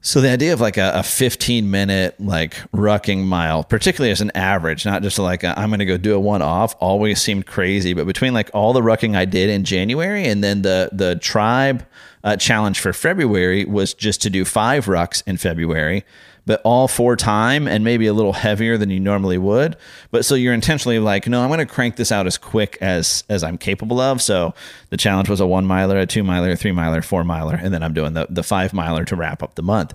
So 0.00 0.20
the 0.20 0.30
idea 0.30 0.52
of 0.52 0.60
like 0.60 0.76
a, 0.76 0.92
a 0.94 1.02
15 1.02 1.70
minute 1.70 2.14
like 2.20 2.54
rucking 2.72 3.24
mile, 3.24 3.64
particularly 3.64 4.12
as 4.12 4.20
an 4.20 4.30
average, 4.34 4.84
not 4.84 5.02
just 5.02 5.18
like 5.18 5.42
i 5.42 5.62
am 5.62 5.70
going 5.70 5.80
to 5.80 5.84
go 5.84 5.96
do 5.96 6.14
a 6.14 6.20
one 6.20 6.40
off, 6.40 6.76
always 6.78 7.20
seemed 7.20 7.46
crazy. 7.46 7.94
But 7.94 8.06
between 8.06 8.32
like 8.32 8.50
all 8.54 8.72
the 8.72 8.80
rucking 8.80 9.16
I 9.16 9.24
did 9.24 9.50
in 9.50 9.64
January 9.64 10.24
and 10.24 10.42
then 10.42 10.62
the 10.62 10.90
the 10.92 11.16
tribe 11.16 11.84
uh, 12.22 12.36
challenge 12.36 12.80
for 12.80 12.92
February 12.92 13.64
was 13.64 13.92
just 13.92 14.22
to 14.22 14.30
do 14.30 14.44
five 14.44 14.86
rucks 14.86 15.22
in 15.26 15.36
February 15.36 16.04
but 16.48 16.62
all 16.64 16.88
for 16.88 17.14
time 17.14 17.68
and 17.68 17.84
maybe 17.84 18.06
a 18.06 18.12
little 18.14 18.32
heavier 18.32 18.78
than 18.78 18.88
you 18.88 18.98
normally 18.98 19.36
would. 19.36 19.76
But 20.10 20.24
so 20.24 20.34
you're 20.34 20.54
intentionally 20.54 20.98
like, 20.98 21.28
no, 21.28 21.42
I'm 21.42 21.48
going 21.48 21.58
to 21.58 21.66
crank 21.66 21.96
this 21.96 22.10
out 22.10 22.26
as 22.26 22.38
quick 22.38 22.78
as 22.80 23.22
as 23.28 23.44
I'm 23.44 23.58
capable 23.58 24.00
of. 24.00 24.22
So 24.22 24.54
the 24.88 24.96
challenge 24.96 25.28
was 25.28 25.40
a 25.40 25.46
one 25.46 25.66
miler, 25.66 25.98
a 25.98 26.06
two 26.06 26.24
miler, 26.24 26.50
a 26.50 26.56
three 26.56 26.72
miler, 26.72 27.02
four 27.02 27.22
miler, 27.22 27.54
and 27.54 27.72
then 27.72 27.82
I'm 27.82 27.92
doing 27.92 28.14
the 28.14 28.26
the 28.30 28.42
five 28.42 28.72
miler 28.72 29.04
to 29.04 29.14
wrap 29.14 29.42
up 29.42 29.56
the 29.56 29.62
month 29.62 29.92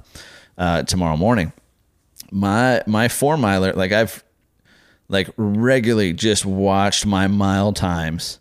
uh, 0.58 0.84
tomorrow 0.84 1.18
morning. 1.18 1.52
My 2.32 2.84
my 2.86 3.08
four 3.08 3.36
miler, 3.36 3.74
like 3.74 3.92
I've 3.92 4.24
like 5.10 5.30
regularly 5.38 6.14
just 6.14 6.46
watched 6.46 7.04
my 7.04 7.28
mile 7.28 7.74
times 7.74 8.40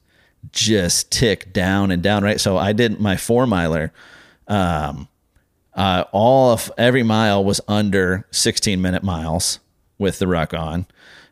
just 0.51 1.10
tick 1.10 1.51
down 1.55 1.90
and 1.90 2.02
down. 2.02 2.24
Right, 2.24 2.39
so 2.39 2.59
I 2.59 2.74
did 2.74 3.01
my 3.01 3.16
four 3.16 3.47
miler. 3.47 3.90
Um, 4.48 5.09
uh, 5.74 6.04
all 6.12 6.52
of 6.52 6.70
every 6.76 7.02
mile 7.02 7.44
was 7.44 7.60
under 7.68 8.26
16 8.30 8.80
minute 8.80 9.02
miles 9.02 9.60
with 9.98 10.18
the 10.18 10.26
ruck 10.26 10.54
on. 10.54 10.86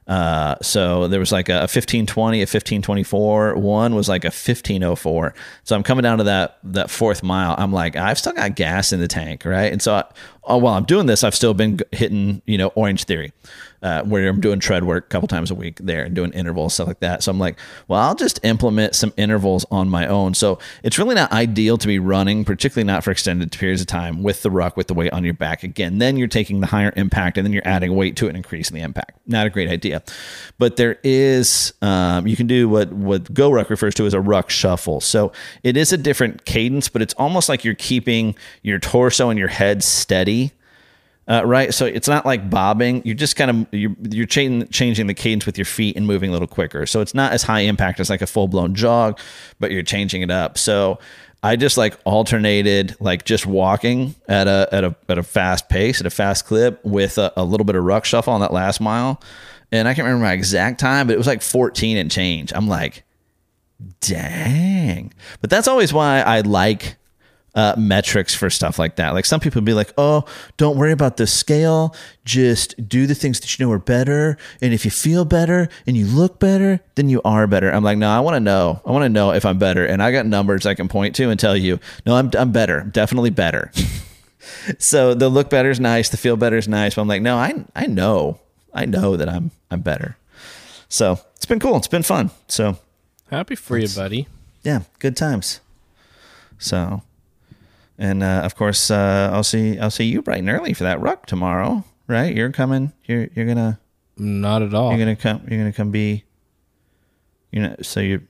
Uh, 0.06 0.56
so 0.60 1.06
there 1.06 1.20
was 1.20 1.30
like 1.30 1.48
a 1.48 1.68
1520, 1.70 2.38
a 2.38 2.42
1524. 2.42 3.54
One 3.56 3.94
was 3.94 4.08
like 4.08 4.24
a 4.24 4.28
1504. 4.28 5.34
So 5.62 5.76
I'm 5.76 5.84
coming 5.84 6.02
down 6.02 6.18
to 6.18 6.24
that 6.24 6.58
that 6.64 6.90
fourth 6.90 7.22
mile. 7.22 7.54
I'm 7.56 7.72
like, 7.72 7.94
I've 7.94 8.18
still 8.18 8.32
got 8.32 8.56
gas 8.56 8.92
in 8.92 8.98
the 8.98 9.06
tank, 9.06 9.44
right? 9.44 9.72
And 9.72 9.80
so 9.80 9.94
I, 9.94 10.04
oh, 10.42 10.58
while 10.58 10.74
I'm 10.74 10.84
doing 10.84 11.06
this, 11.06 11.22
I've 11.22 11.34
still 11.34 11.54
been 11.54 11.78
hitting, 11.92 12.42
you 12.44 12.58
know, 12.58 12.68
Orange 12.74 13.04
Theory 13.04 13.32
uh, 13.82 14.02
where 14.02 14.28
I'm 14.28 14.40
doing 14.40 14.61
tread 14.61 14.85
work 14.85 15.07
a 15.07 15.09
couple 15.09 15.28
times 15.28 15.51
a 15.51 15.55
week 15.55 15.78
there 15.82 16.05
and 16.05 16.15
doing 16.15 16.32
intervals, 16.32 16.74
stuff 16.74 16.86
like 16.86 17.01
that. 17.01 17.23
So 17.23 17.31
I'm 17.31 17.39
like, 17.39 17.59
well, 17.89 18.01
I'll 18.01 18.15
just 18.15 18.40
implement 18.44 18.94
some 18.94 19.12
intervals 19.16 19.65
on 19.70 19.89
my 19.89 20.07
own. 20.07 20.35
So 20.35 20.59
it's 20.82 20.98
really 20.98 21.15
not 21.15 21.32
ideal 21.32 21.78
to 21.78 21.86
be 21.86 21.98
running, 21.98 22.44
particularly 22.44 22.86
not 22.86 23.05
for 23.05 23.11
extended 23.11 23.52
periods 23.52 23.81
of 23.81 23.86
time 23.86 24.23
with 24.23 24.43
the 24.43 24.51
ruck, 24.51 24.77
with 24.77 24.89
the 24.89 24.94
weight 24.94 25.12
on 25.12 25.24
your 25.24 25.35
back. 25.35 25.62
Again, 25.62 25.98
then 25.98 26.16
you're 26.16 26.28
taking 26.28 26.61
the 26.61 26.66
higher 26.66 26.93
impact 26.97 27.39
and 27.39 27.47
then 27.47 27.52
you're 27.52 27.66
adding 27.66 27.94
weight 27.94 28.16
to 28.16 28.27
it 28.27 28.31
and 28.31 28.36
increasing 28.36 28.77
the 28.77 28.82
impact. 28.82 29.19
Not 29.27 29.47
a 29.47 29.51
great 29.51 29.70
idea. 29.70 30.02
But 30.59 30.77
there 30.77 30.98
is, 31.02 31.73
um, 31.81 32.27
you 32.27 32.36
can 32.36 32.47
do 32.47 32.69
what, 32.69 32.93
what 32.93 33.24
GoRuck 33.32 33.70
refers 33.70 33.94
to 33.94 34.07
as 34.07 34.15
a 34.15 34.20
ruck 34.20 34.51
shuffle. 34.51 35.01
So 35.01 35.32
it 35.62 35.77
is 35.77 35.93
a 35.93 35.97
different 35.97 36.44
cadence, 36.44 36.89
but 36.89 37.01
it's 37.01 37.15
almost 37.15 37.48
like 37.48 37.65
you're 37.65 37.74
keeping 37.74 38.35
your 38.62 38.78
torso 38.78 39.31
and 39.31 39.39
your 39.39 39.48
head 39.48 39.82
steady 39.82 40.52
uh, 41.31 41.47
right? 41.47 41.73
So 41.73 41.86
it's 41.86 42.09
not 42.09 42.27
like 42.27 42.51
bobbing. 42.51 43.02
You're 43.05 43.15
just 43.15 43.36
kind 43.36 43.51
of 43.51 43.66
you're 43.73 43.94
you're 44.11 44.27
changing 44.27 44.69
changing 44.69 45.07
the 45.07 45.15
cadence 45.15 45.47
with 45.47 45.57
your 45.57 45.65
feet 45.65 45.97
and 45.97 46.05
moving 46.05 46.31
a 46.31 46.32
little 46.32 46.48
quicker. 46.48 46.86
So 46.86 47.01
it's 47.01 47.15
not 47.15 47.32
as 47.32 47.44
high 47.44 47.61
impact 47.61 48.01
as 48.01 48.11
like 48.11 48.20
a 48.20 48.27
full 48.27 48.48
blown 48.48 48.74
jog, 48.74 49.20
but 49.61 49.70
you're 49.70 49.85
changing 49.85 50.23
it 50.23 50.31
up. 50.32 50.59
So 50.59 50.98
I 51.43 51.55
just 51.55 51.78
like 51.78 51.97
alternated 52.05 52.97
like 52.98 53.24
just 53.24 53.47
walking 53.47 54.16
at 54.28 54.48
a 54.48 54.69
at 54.73 54.82
a 54.82 54.97
at 55.09 55.19
a 55.19 55.23
fast 55.23 55.69
pace 55.69 56.01
at 56.01 56.07
a 56.07 56.11
fast 56.11 56.47
clip 56.47 56.85
with 56.85 57.16
a, 57.16 57.32
a 57.36 57.44
little 57.44 57.65
bit 57.65 57.77
of 57.77 57.85
ruck 57.85 58.05
shuffle 58.05 58.32
on 58.32 58.40
that 58.40 58.52
last 58.52 58.81
mile. 58.81 59.23
And 59.70 59.86
I 59.86 59.94
can't 59.94 60.05
remember 60.05 60.24
my 60.24 60.32
exact 60.32 60.81
time, 60.81 61.07
but 61.07 61.12
it 61.12 61.19
was 61.19 61.28
like 61.28 61.43
14 61.43 61.97
and 61.97 62.11
change. 62.11 62.52
I'm 62.52 62.66
like, 62.66 63.05
dang. 64.01 65.15
But 65.40 65.48
that's 65.48 65.69
always 65.69 65.93
why 65.93 66.23
I 66.23 66.40
like 66.40 66.97
uh, 67.55 67.74
metrics 67.77 68.35
for 68.35 68.51
stuff 68.51 68.78
like 68.78 68.97
that. 68.97 69.10
Like 69.10 69.24
some 69.24 69.40
people 69.40 69.60
be 69.62 69.74
like, 69.74 69.93
"Oh, 69.98 70.24
don't 70.56 70.77
worry 70.77 70.93
about 70.93 71.16
the 71.16 71.27
scale. 71.27 71.94
Just 72.24 72.89
do 72.89 73.06
the 73.06 73.14
things 73.14 73.40
that 73.40 73.59
you 73.59 73.66
know 73.66 73.72
are 73.72 73.78
better. 73.78 74.36
And 74.60 74.72
if 74.72 74.85
you 74.85 74.90
feel 74.90 75.24
better 75.24 75.68
and 75.86 75.97
you 75.97 76.06
look 76.06 76.39
better, 76.39 76.81
then 76.94 77.09
you 77.09 77.20
are 77.24 77.47
better." 77.47 77.70
I'm 77.70 77.82
like, 77.82 77.98
"No, 77.98 78.09
I 78.09 78.20
want 78.20 78.36
to 78.36 78.40
know. 78.40 78.81
I 78.86 78.90
want 78.93 79.05
to 79.05 79.09
know 79.09 79.32
if 79.32 79.44
I'm 79.44 79.59
better." 79.59 79.85
And 79.85 80.02
I 80.02 80.12
got 80.12 80.27
numbers 80.27 80.66
I 80.66 80.74
can 80.74 80.89
point 80.89 81.14
to 81.16 81.31
and 81.31 81.39
tell 81.40 81.56
you, 81.56 81.81
"No, 82.06 82.16
I'm 82.16 82.31
I'm 82.39 82.52
better. 82.52 82.82
Definitely 82.82 83.31
better." 83.31 83.72
so 84.78 85.14
the 85.14 85.28
look 85.28 85.51
better 85.51 85.70
is 85.70 85.81
nice. 85.81 86.09
The 86.09 86.16
feel 86.16 86.36
better 86.36 86.56
is 86.56 86.68
nice. 86.68 86.94
But 86.94 87.02
I'm 87.02 87.09
like, 87.09 87.22
"No, 87.22 87.36
I 87.36 87.64
I 87.74 87.86
know. 87.86 88.39
I 88.72 88.86
know 88.86 89.16
that 89.16 89.28
I'm 89.28 89.51
I'm 89.70 89.81
better." 89.81 90.16
So 90.89 91.20
it's 91.36 91.47
been 91.47 91.60
cool. 91.60 91.77
It's 91.77 91.89
been 91.89 92.02
fun. 92.02 92.31
So 92.48 92.78
happy 93.31 93.55
for 93.55 93.78
you, 93.78 93.89
buddy. 93.89 94.28
Yeah, 94.62 94.82
good 94.98 95.16
times. 95.16 95.60
So 96.59 97.02
and 98.01 98.22
uh, 98.22 98.40
of 98.44 98.56
course, 98.56 98.90
uh, 98.90 99.31
I'll 99.31 99.44
see 99.44 99.78
I'll 99.78 99.90
see 99.90 100.06
you 100.06 100.22
bright 100.22 100.39
and 100.39 100.48
early 100.48 100.72
for 100.72 100.85
that 100.85 101.01
ruck 101.01 101.27
tomorrow. 101.27 101.85
Right? 102.06 102.35
You're 102.35 102.51
coming. 102.51 102.93
You're 103.05 103.28
you're 103.35 103.47
gonna. 103.47 103.78
Not 104.16 104.62
at 104.62 104.74
all. 104.74 104.90
You're 104.90 104.98
gonna 104.98 105.16
come. 105.16 105.43
You're 105.47 105.59
gonna 105.60 105.72
come 105.72 105.90
be. 105.90 106.24
You 107.52 107.60
know. 107.62 107.77
So 107.82 108.01
you're. 108.01 108.22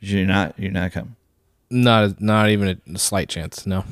You're 0.00 0.26
not. 0.26 0.58
You're 0.58 0.72
not 0.72 0.92
coming. 0.92 1.14
Not 1.70 2.20
not 2.20 2.50
even 2.50 2.80
a 2.92 2.98
slight 2.98 3.28
chance. 3.28 3.66
No. 3.66 3.84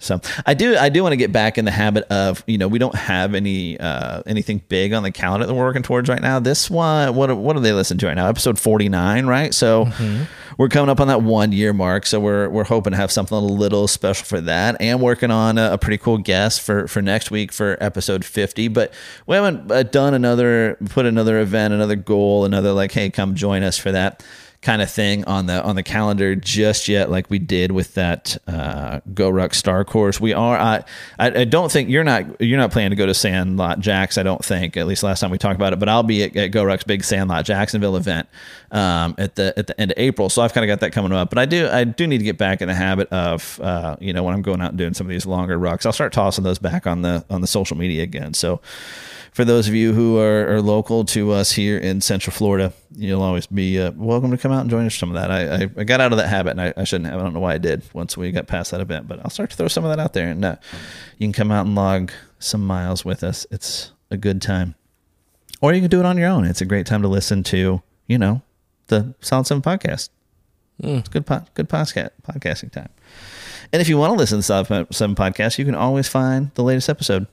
So 0.00 0.18
I 0.46 0.54
do 0.54 0.76
I 0.76 0.88
do 0.88 1.02
want 1.02 1.12
to 1.12 1.18
get 1.18 1.30
back 1.30 1.58
in 1.58 1.66
the 1.66 1.70
habit 1.70 2.04
of 2.04 2.42
you 2.46 2.58
know 2.58 2.66
we 2.66 2.78
don't 2.78 2.94
have 2.94 3.34
any 3.34 3.78
uh, 3.78 4.22
anything 4.26 4.62
big 4.68 4.94
on 4.94 5.02
the 5.02 5.12
calendar 5.12 5.46
that 5.46 5.54
we're 5.54 5.64
working 5.64 5.82
towards 5.82 6.08
right 6.08 6.20
now. 6.20 6.40
This 6.40 6.70
one 6.70 7.14
what 7.14 7.36
what 7.36 7.54
are 7.54 7.60
they 7.60 7.72
listening 7.72 7.98
to 7.98 8.06
right 8.06 8.14
now? 8.14 8.26
Episode 8.26 8.58
forty 8.58 8.88
nine, 8.88 9.26
right? 9.26 9.52
So 9.52 9.84
mm-hmm. 9.84 10.24
we're 10.56 10.70
coming 10.70 10.88
up 10.88 11.00
on 11.00 11.08
that 11.08 11.22
one 11.22 11.52
year 11.52 11.74
mark. 11.74 12.06
So 12.06 12.18
we're 12.18 12.48
we're 12.48 12.64
hoping 12.64 12.92
to 12.92 12.96
have 12.96 13.12
something 13.12 13.36
a 13.36 13.40
little 13.40 13.86
special 13.86 14.24
for 14.24 14.40
that, 14.40 14.76
and 14.80 15.02
working 15.02 15.30
on 15.30 15.58
a, 15.58 15.74
a 15.74 15.78
pretty 15.78 15.98
cool 15.98 16.16
guest 16.16 16.62
for 16.62 16.88
for 16.88 17.02
next 17.02 17.30
week 17.30 17.52
for 17.52 17.76
episode 17.78 18.24
fifty. 18.24 18.68
But 18.68 18.94
we 19.26 19.36
haven't 19.36 19.70
uh, 19.70 19.82
done 19.82 20.14
another 20.14 20.78
put 20.88 21.04
another 21.04 21.40
event, 21.40 21.74
another 21.74 21.96
goal, 21.96 22.46
another 22.46 22.72
like 22.72 22.92
hey 22.92 23.10
come 23.10 23.34
join 23.34 23.62
us 23.62 23.76
for 23.76 23.92
that 23.92 24.24
kind 24.62 24.82
of 24.82 24.90
thing 24.90 25.24
on 25.24 25.46
the 25.46 25.62
on 25.62 25.74
the 25.74 25.82
calendar 25.82 26.34
just 26.36 26.86
yet, 26.86 27.10
like 27.10 27.30
we 27.30 27.38
did 27.38 27.72
with 27.72 27.94
that 27.94 28.36
uh, 28.46 29.00
GoRuck 29.14 29.54
Star 29.54 29.84
Course. 29.84 30.20
We 30.20 30.34
are. 30.34 30.56
I, 30.58 30.84
I 31.18 31.44
don't 31.44 31.72
think 31.72 31.88
you're 31.88 32.04
not 32.04 32.40
you're 32.40 32.58
not 32.58 32.70
planning 32.70 32.90
to 32.90 32.96
go 32.96 33.06
to 33.06 33.14
Sandlot 33.14 33.80
Jacks. 33.80 34.18
I 34.18 34.22
don't 34.22 34.44
think 34.44 34.76
at 34.76 34.86
least 34.86 35.02
last 35.02 35.20
time 35.20 35.30
we 35.30 35.38
talked 35.38 35.56
about 35.56 35.72
it. 35.72 35.78
But 35.78 35.88
I'll 35.88 36.02
be 36.02 36.24
at, 36.24 36.36
at 36.36 36.50
GoRuck's 36.50 36.84
big 36.84 37.04
Sandlot 37.04 37.44
Jacksonville 37.46 37.96
event 37.96 38.28
um, 38.70 39.14
at 39.16 39.34
the 39.34 39.54
at 39.56 39.66
the 39.66 39.80
end 39.80 39.92
of 39.92 39.98
April. 39.98 40.28
So 40.28 40.42
I've 40.42 40.52
kind 40.52 40.64
of 40.64 40.68
got 40.68 40.80
that 40.80 40.92
coming 40.92 41.12
up. 41.12 41.30
But 41.30 41.38
I 41.38 41.46
do 41.46 41.68
I 41.68 41.84
do 41.84 42.06
need 42.06 42.18
to 42.18 42.24
get 42.24 42.36
back 42.36 42.60
in 42.60 42.68
the 42.68 42.74
habit 42.74 43.08
of 43.10 43.58
uh, 43.62 43.96
you 43.98 44.12
know 44.12 44.22
when 44.22 44.34
I'm 44.34 44.42
going 44.42 44.60
out 44.60 44.70
and 44.70 44.78
doing 44.78 44.94
some 44.94 45.06
of 45.06 45.10
these 45.10 45.26
longer 45.26 45.58
rucks, 45.58 45.86
I'll 45.86 45.92
start 45.92 46.12
tossing 46.12 46.44
those 46.44 46.58
back 46.58 46.86
on 46.86 47.00
the 47.00 47.24
on 47.30 47.40
the 47.40 47.46
social 47.46 47.78
media 47.78 48.02
again. 48.02 48.34
So 48.34 48.60
for 49.32 49.44
those 49.44 49.68
of 49.68 49.74
you 49.74 49.92
who 49.92 50.18
are, 50.18 50.54
are, 50.54 50.62
local 50.62 51.04
to 51.06 51.32
us 51.32 51.52
here 51.52 51.78
in 51.78 52.00
Central 52.00 52.34
Florida, 52.34 52.72
you'll 52.94 53.22
always 53.22 53.46
be 53.46 53.80
uh, 53.80 53.92
welcome 53.92 54.30
to 54.30 54.38
come 54.38 54.52
out 54.52 54.62
and 54.62 54.70
join 54.70 54.86
us. 54.86 54.94
Some 54.94 55.10
of 55.10 55.14
that 55.14 55.30
I, 55.30 55.64
I, 55.64 55.70
I 55.76 55.84
got 55.84 56.00
out 56.00 56.12
of 56.12 56.18
that 56.18 56.28
habit, 56.28 56.50
and 56.50 56.60
I, 56.60 56.74
I, 56.76 56.84
shouldn't 56.84 57.10
have. 57.10 57.20
I 57.20 57.22
don't 57.22 57.34
know 57.34 57.40
why 57.40 57.54
I 57.54 57.58
did 57.58 57.82
once 57.92 58.16
we 58.16 58.32
got 58.32 58.46
past 58.46 58.72
that 58.72 58.80
event, 58.80 59.06
but 59.06 59.20
I'll 59.20 59.30
start 59.30 59.50
to 59.50 59.56
throw 59.56 59.68
some 59.68 59.84
of 59.84 59.90
that 59.90 60.02
out 60.02 60.12
there, 60.14 60.28
and 60.28 60.44
uh, 60.44 60.56
you 61.18 61.26
can 61.26 61.32
come 61.32 61.50
out 61.50 61.66
and 61.66 61.74
log 61.74 62.10
some 62.38 62.66
miles 62.66 63.04
with 63.04 63.22
us. 63.22 63.46
It's 63.50 63.92
a 64.10 64.16
good 64.16 64.42
time, 64.42 64.74
or 65.60 65.72
you 65.72 65.80
can 65.80 65.90
do 65.90 66.00
it 66.00 66.06
on 66.06 66.18
your 66.18 66.28
own. 66.28 66.44
It's 66.44 66.60
a 66.60 66.66
great 66.66 66.86
time 66.86 67.02
to 67.02 67.08
listen 67.08 67.44
to, 67.44 67.82
you 68.06 68.18
know, 68.18 68.42
the 68.88 69.14
Solid 69.20 69.46
Seven 69.46 69.62
podcast. 69.62 70.10
Mm. 70.82 71.00
It's 71.00 71.08
good, 71.08 71.26
po- 71.26 71.44
good 71.54 71.68
podcast 71.68 72.10
podcasting 72.28 72.72
time. 72.72 72.88
And 73.72 73.80
if 73.80 73.88
you 73.88 73.96
want 73.96 74.12
to 74.12 74.18
listen 74.18 74.40
to 74.40 74.46
the 74.48 74.66
Solid 74.66 74.94
Seven 74.94 75.14
podcast, 75.14 75.58
you 75.58 75.64
can 75.64 75.76
always 75.76 76.08
find 76.08 76.50
the 76.54 76.64
latest 76.64 76.88
episode 76.88 77.28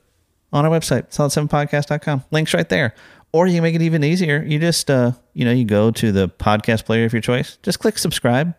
on 0.52 0.64
our 0.64 0.70
website, 0.70 1.10
solid7podcast.com. 1.10 2.24
Links 2.30 2.54
right 2.54 2.68
there. 2.68 2.94
Or 3.32 3.46
you 3.46 3.54
can 3.54 3.62
make 3.62 3.74
it 3.74 3.82
even 3.82 4.02
easier. 4.02 4.42
You 4.42 4.58
just, 4.58 4.90
uh, 4.90 5.12
you 5.34 5.44
know, 5.44 5.52
you 5.52 5.64
go 5.64 5.90
to 5.90 6.12
the 6.12 6.28
podcast 6.28 6.86
player 6.86 7.04
of 7.04 7.12
your 7.12 7.20
choice. 7.20 7.58
Just 7.62 7.78
click 7.78 7.98
subscribe. 7.98 8.54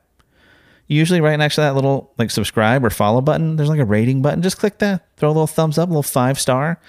Usually, 0.91 1.21
right 1.21 1.37
next 1.37 1.55
to 1.55 1.61
that 1.61 1.75
little 1.75 2.11
like 2.17 2.31
subscribe 2.31 2.83
or 2.83 2.89
follow 2.89 3.21
button, 3.21 3.57
there's 3.57 3.69
like 3.69 3.79
a 3.79 3.85
rating 3.85 4.23
button. 4.23 4.41
Just 4.41 4.57
click 4.57 4.79
that. 4.79 5.05
Throw 5.17 5.29
a 5.29 5.31
little 5.31 5.45
thumbs 5.45 5.77
up, 5.77 5.87
a 5.87 5.91
little 5.91 6.01
five 6.01 6.39
star. 6.39 6.79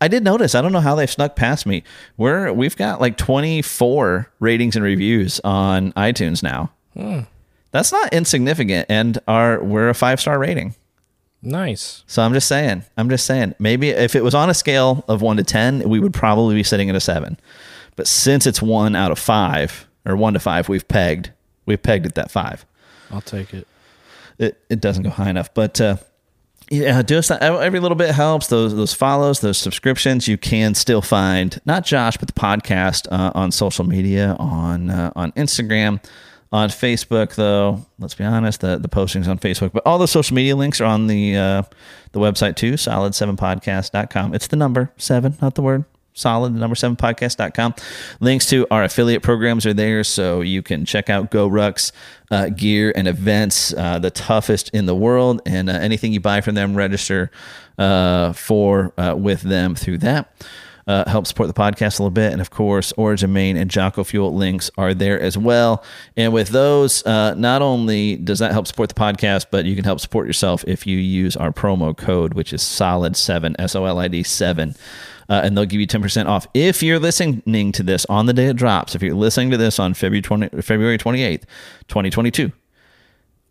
I 0.00 0.08
did 0.08 0.24
notice. 0.24 0.54
I 0.54 0.62
don't 0.62 0.72
know 0.72 0.80
how 0.80 0.94
they've 0.94 1.10
snuck 1.10 1.36
past 1.36 1.66
me. 1.66 1.84
We're 2.16 2.54
we've 2.54 2.76
got 2.76 3.02
like 3.02 3.18
24 3.18 4.30
ratings 4.40 4.76
and 4.76 4.84
reviews 4.84 5.40
on 5.44 5.92
iTunes 5.92 6.42
now. 6.42 6.72
Hmm. 6.94 7.20
That's 7.70 7.92
not 7.92 8.14
insignificant, 8.14 8.86
and 8.88 9.18
our 9.28 9.62
we're 9.62 9.90
a 9.90 9.94
five 9.94 10.22
star 10.22 10.38
rating. 10.38 10.74
Nice. 11.42 12.04
So 12.06 12.22
I'm 12.22 12.32
just 12.34 12.48
saying, 12.48 12.84
I'm 12.96 13.08
just 13.08 13.24
saying, 13.24 13.54
maybe 13.58 13.90
if 13.90 14.14
it 14.14 14.22
was 14.22 14.34
on 14.34 14.50
a 14.50 14.54
scale 14.54 15.04
of 15.08 15.22
one 15.22 15.38
to 15.38 15.44
10, 15.44 15.88
we 15.88 15.98
would 15.98 16.12
probably 16.12 16.54
be 16.54 16.62
sitting 16.62 16.90
at 16.90 16.96
a 16.96 17.00
seven. 17.00 17.38
But 17.96 18.06
since 18.06 18.46
it's 18.46 18.60
one 18.60 18.94
out 18.94 19.10
of 19.10 19.18
five 19.18 19.88
or 20.06 20.16
one 20.16 20.34
to 20.34 20.38
five, 20.38 20.68
we've 20.68 20.86
pegged, 20.86 21.32
we've 21.66 21.82
pegged 21.82 22.06
at 22.06 22.14
that 22.14 22.30
five. 22.30 22.66
I'll 23.10 23.20
take 23.22 23.54
it. 23.54 23.66
It, 24.38 24.60
it 24.68 24.80
doesn't 24.80 25.02
go 25.02 25.10
high 25.10 25.30
enough, 25.30 25.52
but, 25.54 25.80
uh, 25.80 25.96
yeah, 26.70 27.02
do 27.02 27.18
us 27.18 27.30
every 27.32 27.80
little 27.80 27.96
bit 27.96 28.14
helps. 28.14 28.46
Those 28.46 28.76
those 28.76 28.94
follows, 28.94 29.40
those 29.40 29.58
subscriptions, 29.58 30.28
you 30.28 30.38
can 30.38 30.76
still 30.76 31.02
find 31.02 31.60
not 31.66 31.84
Josh 31.84 32.16
but 32.16 32.28
the 32.28 32.32
podcast 32.32 33.08
uh, 33.10 33.32
on 33.34 33.50
social 33.50 33.84
media 33.84 34.36
on 34.38 34.88
uh, 34.88 35.10
on 35.16 35.32
Instagram, 35.32 36.00
on 36.52 36.68
Facebook, 36.68 37.36
though, 37.36 37.86
let's 37.98 38.14
be 38.14 38.24
honest, 38.24 38.60
the, 38.60 38.76
the 38.76 38.88
postings 38.88 39.28
on 39.28 39.38
Facebook, 39.38 39.72
but 39.72 39.86
all 39.86 39.98
the 39.98 40.08
social 40.08 40.34
media 40.34 40.56
links 40.56 40.80
are 40.80 40.84
on 40.84 41.06
the 41.06 41.36
uh, 41.36 41.62
the 42.12 42.18
website 42.18 42.56
too, 42.56 42.72
solid7podcast.com. 42.72 44.34
It's 44.34 44.48
the 44.48 44.56
number 44.56 44.92
seven, 44.96 45.36
not 45.40 45.54
the 45.54 45.62
word. 45.62 45.84
Solid, 46.12 46.54
the 46.54 46.58
number 46.58 46.74
seven 46.74 46.96
podcast.com. 46.96 47.74
Links 48.18 48.46
to 48.50 48.66
our 48.72 48.82
affiliate 48.82 49.22
programs 49.22 49.64
are 49.64 49.72
there, 49.72 50.02
so 50.02 50.40
you 50.40 50.60
can 50.60 50.84
check 50.84 51.08
out 51.08 51.30
GoRuck's 51.30 51.92
uh, 52.32 52.48
gear 52.48 52.92
and 52.96 53.06
events, 53.06 53.72
uh, 53.74 54.00
the 54.00 54.10
toughest 54.10 54.70
in 54.70 54.86
the 54.86 54.94
world, 54.94 55.40
and 55.46 55.70
uh, 55.70 55.74
anything 55.74 56.12
you 56.12 56.18
buy 56.18 56.40
from 56.40 56.56
them, 56.56 56.74
register 56.74 57.30
uh, 57.78 58.32
for 58.32 58.92
uh, 58.98 59.14
with 59.16 59.42
them 59.42 59.76
through 59.76 59.98
that 59.98 60.34
uh, 60.86 61.08
help 61.08 61.26
support 61.26 61.48
the 61.48 61.54
podcast 61.54 61.98
a 61.98 62.02
little 62.02 62.10
bit. 62.10 62.32
And 62.32 62.40
of 62.40 62.50
course, 62.50 62.92
Origin 62.96 63.32
Maine 63.32 63.56
and 63.56 63.70
Jocko 63.70 64.04
Fuel 64.04 64.34
links 64.34 64.70
are 64.76 64.94
there 64.94 65.20
as 65.20 65.36
well. 65.36 65.84
And 66.16 66.32
with 66.32 66.48
those, 66.48 67.04
uh, 67.06 67.34
not 67.34 67.62
only 67.62 68.16
does 68.16 68.38
that 68.38 68.52
help 68.52 68.66
support 68.66 68.88
the 68.88 68.94
podcast, 68.94 69.46
but 69.50 69.64
you 69.64 69.74
can 69.74 69.84
help 69.84 70.00
support 70.00 70.26
yourself 70.26 70.64
if 70.66 70.86
you 70.86 70.98
use 70.98 71.36
our 71.36 71.52
promo 71.52 71.96
code, 71.96 72.34
which 72.34 72.52
is 72.52 72.62
solid7, 72.62 73.54
S 73.58 73.74
O 73.74 73.84
L 73.84 73.98
I 73.98 74.08
D 74.08 74.22
7. 74.22 74.74
Uh, 75.28 75.42
and 75.44 75.56
they'll 75.56 75.64
give 75.64 75.80
you 75.80 75.86
10% 75.86 76.26
off. 76.26 76.48
If 76.54 76.82
you're 76.82 76.98
listening 76.98 77.70
to 77.72 77.84
this 77.84 78.04
on 78.06 78.26
the 78.26 78.32
day 78.32 78.46
it 78.46 78.56
drops, 78.56 78.96
if 78.96 79.02
you're 79.02 79.14
listening 79.14 79.52
to 79.52 79.56
this 79.56 79.78
on 79.78 79.94
February, 79.94 80.22
20, 80.22 80.60
February 80.60 80.98
28th, 80.98 81.44
2022, 81.86 82.50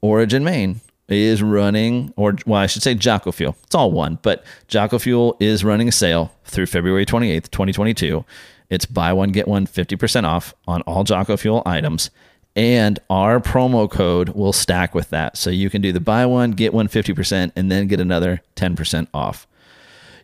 Origin 0.02 0.44
Maine 0.44 0.82
is 1.12 1.42
running, 1.42 2.14
or 2.16 2.36
well, 2.46 2.62
I 2.62 2.68
should 2.68 2.84
say 2.84 2.96
Jocko 2.96 3.32
Fuel. 3.32 3.56
It's 3.64 3.76
all 3.76 3.92
one, 3.92 4.20
but 4.22 4.44
Jocko 4.68 5.00
Fuel 5.00 5.38
is 5.40 5.64
running 5.64 5.88
a 5.88 5.92
sale 5.92 6.32
through 6.46 6.68
February 6.68 7.06
28th, 7.06 7.50
2022. 7.52 8.24
It's 8.70 8.86
buy 8.86 9.14
one, 9.14 9.32
get 9.32 9.48
one 9.48 9.66
50% 9.66 10.26
off 10.26 10.54
on 10.68 10.82
all 10.84 11.04
Jocko 11.04 11.38
Fuel 11.38 11.64
items. 11.66 12.12
And 12.56 13.00
our 13.10 13.40
promo 13.40 13.90
code 13.90 14.30
will 14.30 14.54
stack 14.54 14.94
with 14.94 15.10
that. 15.12 15.38
So 15.38 15.50
you 15.50 15.70
can 15.70 15.82
do 15.82 15.92
the 15.92 16.00
buy 16.00 16.26
one, 16.26 16.52
get 16.52 16.74
one 16.74 16.88
50%, 16.88 17.52
and 17.56 17.72
then 17.72 17.88
get 17.88 18.00
another 18.00 18.42
10% 18.56 19.08
off. 19.14 19.48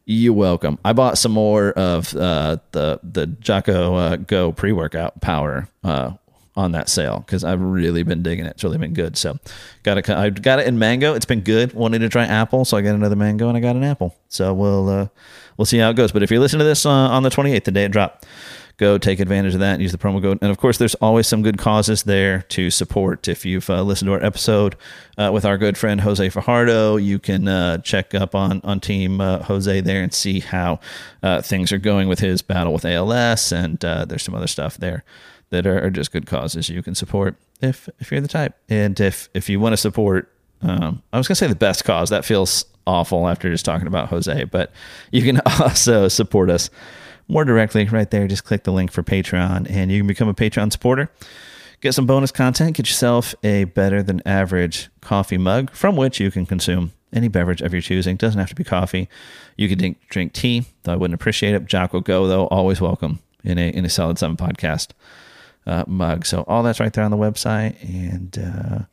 You're 0.06 0.34
welcome. 0.34 0.78
I 0.86 0.94
bought 0.94 1.18
some 1.18 1.32
more 1.32 1.72
of 1.72 2.16
uh, 2.16 2.58
the 2.74 3.00
the 3.02 3.26
Jocko 3.26 3.96
uh, 3.96 4.16
Go 4.18 4.52
pre 4.52 4.72
workout 4.72 5.20
power 5.20 5.68
uh, 5.84 6.12
on 6.58 6.72
that 6.72 6.88
sale 6.88 7.20
because 7.26 7.44
I've 7.44 7.62
really 7.62 8.04
been 8.04 8.24
digging 8.24 8.46
it. 8.46 8.52
It's 8.52 8.64
really 8.64 8.78
been 8.78 8.94
good. 8.94 9.18
So 9.18 9.38
got 9.84 9.98
it. 9.98 10.10
I 10.10 10.30
got 10.30 10.60
it 10.60 10.68
in 10.68 10.80
mango. 10.80 11.14
It's 11.14 11.26
been 11.26 11.42
good. 11.42 11.74
Wanted 11.74 12.00
to 12.00 12.10
try 12.10 12.24
apple, 12.26 12.66
so 12.66 12.78
I 12.78 12.82
got 12.82 12.96
another 12.96 13.16
mango 13.16 13.48
and 13.50 13.58
I 13.58 13.60
got 13.60 13.76
an 13.76 13.84
apple. 13.84 14.16
So 14.30 14.54
we'll 14.54 14.90
uh, 14.90 15.08
we'll 15.58 15.66
see 15.66 15.78
how 15.78 15.90
it 15.90 15.96
goes. 15.96 16.12
But 16.12 16.24
if 16.24 16.32
you're 16.32 16.40
listening 16.40 16.60
to 16.60 16.66
this 16.66 16.86
uh, 16.86 16.90
on 16.90 17.24
the 17.24 17.30
28th, 17.30 17.66
the 17.66 17.72
day 17.72 17.86
it 17.86 17.92
dropped, 17.92 18.26
go 18.78 18.98
take 18.98 19.20
advantage 19.20 19.54
of 19.54 19.60
that 19.60 19.74
and 19.74 19.82
use 19.82 19.92
the 19.92 19.98
promo 19.98 20.22
code. 20.22 20.40
And 20.42 20.50
of 20.50 20.58
course, 20.58 20.78
there's 20.78 20.96
always 20.96 21.28
some 21.28 21.42
good 21.42 21.58
causes 21.58 22.04
there 22.04 22.42
to 22.44 22.70
support. 22.70 23.28
If 23.28 23.46
you've 23.46 23.70
uh, 23.70 23.82
listened 23.84 24.08
to 24.08 24.14
our 24.14 24.24
episode 24.24 24.76
uh, 25.18 25.32
with 25.34 25.44
our 25.44 25.58
good 25.58 25.78
friend 25.78 26.02
Jose 26.02 26.30
Fajardo, 26.30 26.96
you 26.98 27.20
can 27.20 27.48
uh, 27.50 27.80
check 27.80 28.14
up 28.16 28.34
on 28.34 28.62
on 28.64 28.80
Team 28.80 29.20
uh, 29.20 29.44
Jose 29.44 29.82
there 29.82 30.04
and 30.04 30.14
see 30.14 30.40
how 30.40 30.80
uh, 31.22 31.42
things 31.42 31.74
are 31.74 31.78
going 31.78 32.08
with 32.08 32.20
his 32.20 32.42
battle 32.42 32.72
with 32.72 32.86
ALS. 32.86 33.52
And 33.52 33.84
uh, 33.84 34.06
there's 34.06 34.24
some 34.24 34.36
other 34.36 34.48
stuff 34.48 34.78
there 34.78 35.04
that 35.50 35.68
are, 35.68 35.90
just 35.90 36.12
good 36.12 36.26
causes 36.26 36.70
you 36.70 36.82
can 36.82 36.96
support 36.96 37.36
if 37.62 37.88
if 38.00 38.12
you're 38.12 38.22
the 38.22 38.28
type. 38.28 38.56
And 38.70 39.00
if 39.00 39.30
if 39.34 39.50
you 39.50 39.60
want 39.60 39.74
to 39.74 39.78
support, 39.78 40.32
um, 40.62 41.02
I 41.14 41.18
was 41.18 41.28
gonna 41.28 41.36
say 41.36 41.48
the 41.48 41.56
best 41.56 41.84
cause. 41.86 42.10
That 42.10 42.26
feels 42.26 42.66
awful 42.88 43.28
after 43.28 43.50
just 43.50 43.66
talking 43.66 43.88
about 43.88 44.10
Jose, 44.10 44.44
but 44.46 44.72
you 45.12 45.22
can 45.22 45.42
also 45.60 46.08
support 46.08 46.50
us 46.50 46.70
more 47.28 47.44
directly 47.46 47.86
right 47.86 48.10
there. 48.10 48.28
Just 48.28 48.44
click 48.44 48.64
the 48.64 48.72
link 48.72 48.92
for 48.92 49.04
Patreon, 49.04 49.70
and 49.70 49.92
you 49.92 50.00
can 50.00 50.08
become 50.08 50.28
a 50.28 50.34
Patreon 50.34 50.72
supporter. 50.72 51.10
Get 51.82 51.94
some 51.94 52.06
bonus 52.06 52.32
content. 52.32 52.78
Get 52.78 52.88
yourself 52.88 53.36
a 53.44 53.66
better 53.66 54.02
than 54.02 54.22
average 54.26 54.90
coffee 55.02 55.38
mug 55.38 55.72
from 55.72 55.96
which 55.96 56.20
you 56.20 56.32
can 56.32 56.46
consume 56.46 56.94
any 57.14 57.28
beverage 57.28 57.62
of 57.62 57.74
your 57.74 57.82
choosing. 57.82 58.16
Doesn't 58.16 58.40
have 58.40 58.50
to 58.50 58.56
be 58.56 58.64
coffee. 58.64 59.08
You 59.56 59.70
can 59.70 59.78
drink, 59.78 59.98
drink 60.10 60.34
tea, 60.34 60.66
though 60.84 60.94
I 60.94 60.96
wouldn't 60.96 61.14
appreciate 61.14 61.54
it. 61.54 61.66
Jocko 61.66 62.00
Go, 62.00 62.28
though, 62.28 62.48
always 62.48 62.82
welcome 62.82 63.20
in 63.44 63.58
a 63.58 63.70
in 63.70 63.86
a 63.86 63.90
Solid 63.90 64.18
Seven 64.18 64.36
podcast 64.36 64.90
uh, 65.66 65.84
mug. 65.88 66.26
So 66.26 66.44
all 66.48 66.64
that's 66.64 66.80
right 66.80 66.94
there 66.94 67.04
on 67.04 67.12
the 67.12 67.18
website, 67.18 67.76
and 67.84 68.38
uh, 68.38 68.86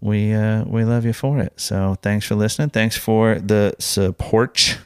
we 0.00 0.32
uh, 0.32 0.64
we 0.64 0.84
love 0.84 1.04
you 1.04 1.12
for 1.12 1.38
it. 1.38 1.54
So 1.56 1.96
thanks 2.02 2.26
for 2.26 2.34
listening. 2.34 2.70
Thanks 2.70 2.96
for 2.96 3.36
the 3.36 3.74
support, 3.78 4.78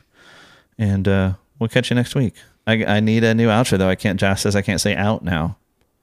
and 0.78 1.06
uh, 1.06 1.32
we'll 1.58 1.68
catch 1.68 1.90
you 1.90 1.96
next 1.96 2.14
week. 2.14 2.34
I, 2.66 2.84
I 2.84 3.00
need 3.00 3.24
a 3.24 3.34
new 3.34 3.48
outro 3.48 3.78
though. 3.78 3.88
I 3.88 3.94
can't. 3.94 4.18
Josh 4.20 4.42
says 4.42 4.56
I 4.56 4.62
can't 4.62 4.80
say 4.80 4.94
out 4.94 5.24
now. 5.24 5.56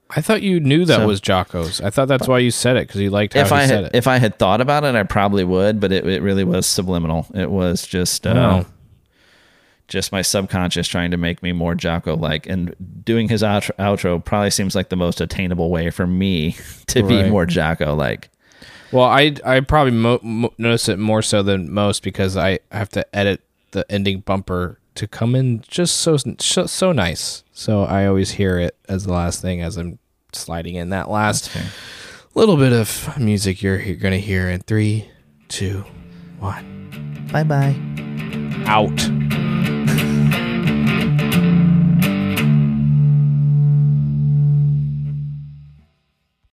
I 0.09 0.21
thought 0.21 0.43
you 0.43 0.59
knew 0.59 0.85
that 0.85 0.97
so, 0.97 1.07
was 1.07 1.19
Jocko's. 1.19 1.81
I 1.81 1.89
thought 1.89 2.07
that's 2.07 2.27
why 2.27 2.37
you 2.37 2.51
said 2.51 2.77
it 2.77 2.87
because 2.87 3.01
you 3.01 3.09
liked 3.09 3.33
how 3.33 3.41
if 3.41 3.49
he 3.49 3.55
I 3.55 3.65
said 3.65 3.83
it. 3.85 3.91
If 3.95 4.07
I 4.07 4.17
had 4.17 4.37
thought 4.37 4.61
about 4.61 4.83
it, 4.83 4.93
I 4.93 5.01
probably 5.01 5.43
would, 5.43 5.79
but 5.79 5.91
it, 5.91 6.07
it 6.07 6.21
really 6.21 6.43
was 6.43 6.67
subliminal. 6.67 7.25
It 7.33 7.49
was 7.49 7.87
just 7.87 8.27
uh, 8.27 8.63
oh 8.65 8.71
just 9.87 10.11
my 10.11 10.21
subconscious 10.21 10.87
trying 10.87 11.11
to 11.11 11.17
make 11.17 11.43
me 11.43 11.51
more 11.51 11.75
Jocko 11.75 12.15
like. 12.15 12.47
And 12.47 12.75
doing 13.03 13.29
his 13.29 13.43
outro, 13.43 13.71
outro, 13.77 14.23
probably 14.23 14.51
seems 14.51 14.75
like 14.75 14.89
the 14.89 14.95
most 14.95 15.21
attainable 15.21 15.69
way 15.69 15.89
for 15.89 16.07
me 16.07 16.55
to 16.87 17.01
right. 17.01 17.09
be 17.23 17.29
more 17.29 17.45
Jocko 17.45 17.95
like. 17.95 18.29
Well, 18.91 19.05
I 19.05 19.35
I 19.45 19.59
probably 19.61 19.91
mo- 19.91 20.19
mo- 20.21 20.53
notice 20.57 20.89
it 20.89 20.99
more 20.99 21.21
so 21.21 21.43
than 21.43 21.71
most 21.71 22.03
because 22.03 22.37
I 22.37 22.59
have 22.71 22.89
to 22.89 23.15
edit 23.15 23.41
the 23.71 23.89
ending 23.91 24.21
bumper 24.21 24.79
to 24.95 25.07
come 25.07 25.35
in 25.35 25.61
just 25.67 25.97
so 25.97 26.17
so, 26.17 26.65
so 26.65 26.91
nice. 26.91 27.43
So 27.51 27.83
I 27.83 28.05
always 28.05 28.31
hear 28.31 28.57
it 28.59 28.77
as 28.87 29.05
the 29.05 29.13
last 29.13 29.41
thing 29.41 29.61
as 29.61 29.77
I'm 29.77 29.99
sliding 30.31 30.75
in 30.75 30.89
that 30.89 31.09
last 31.09 31.49
little 32.35 32.57
bit 32.57 32.73
of 32.73 33.17
music 33.17 33.61
you're, 33.61 33.79
you're 33.79 33.95
going 33.95 34.13
to 34.13 34.19
hear 34.19 34.49
in 34.49 34.59
three, 34.61 35.09
two, 35.47 35.83
one. 36.39 37.27
Bye 37.31 37.43
bye. 37.43 37.75
Out. 38.67 39.24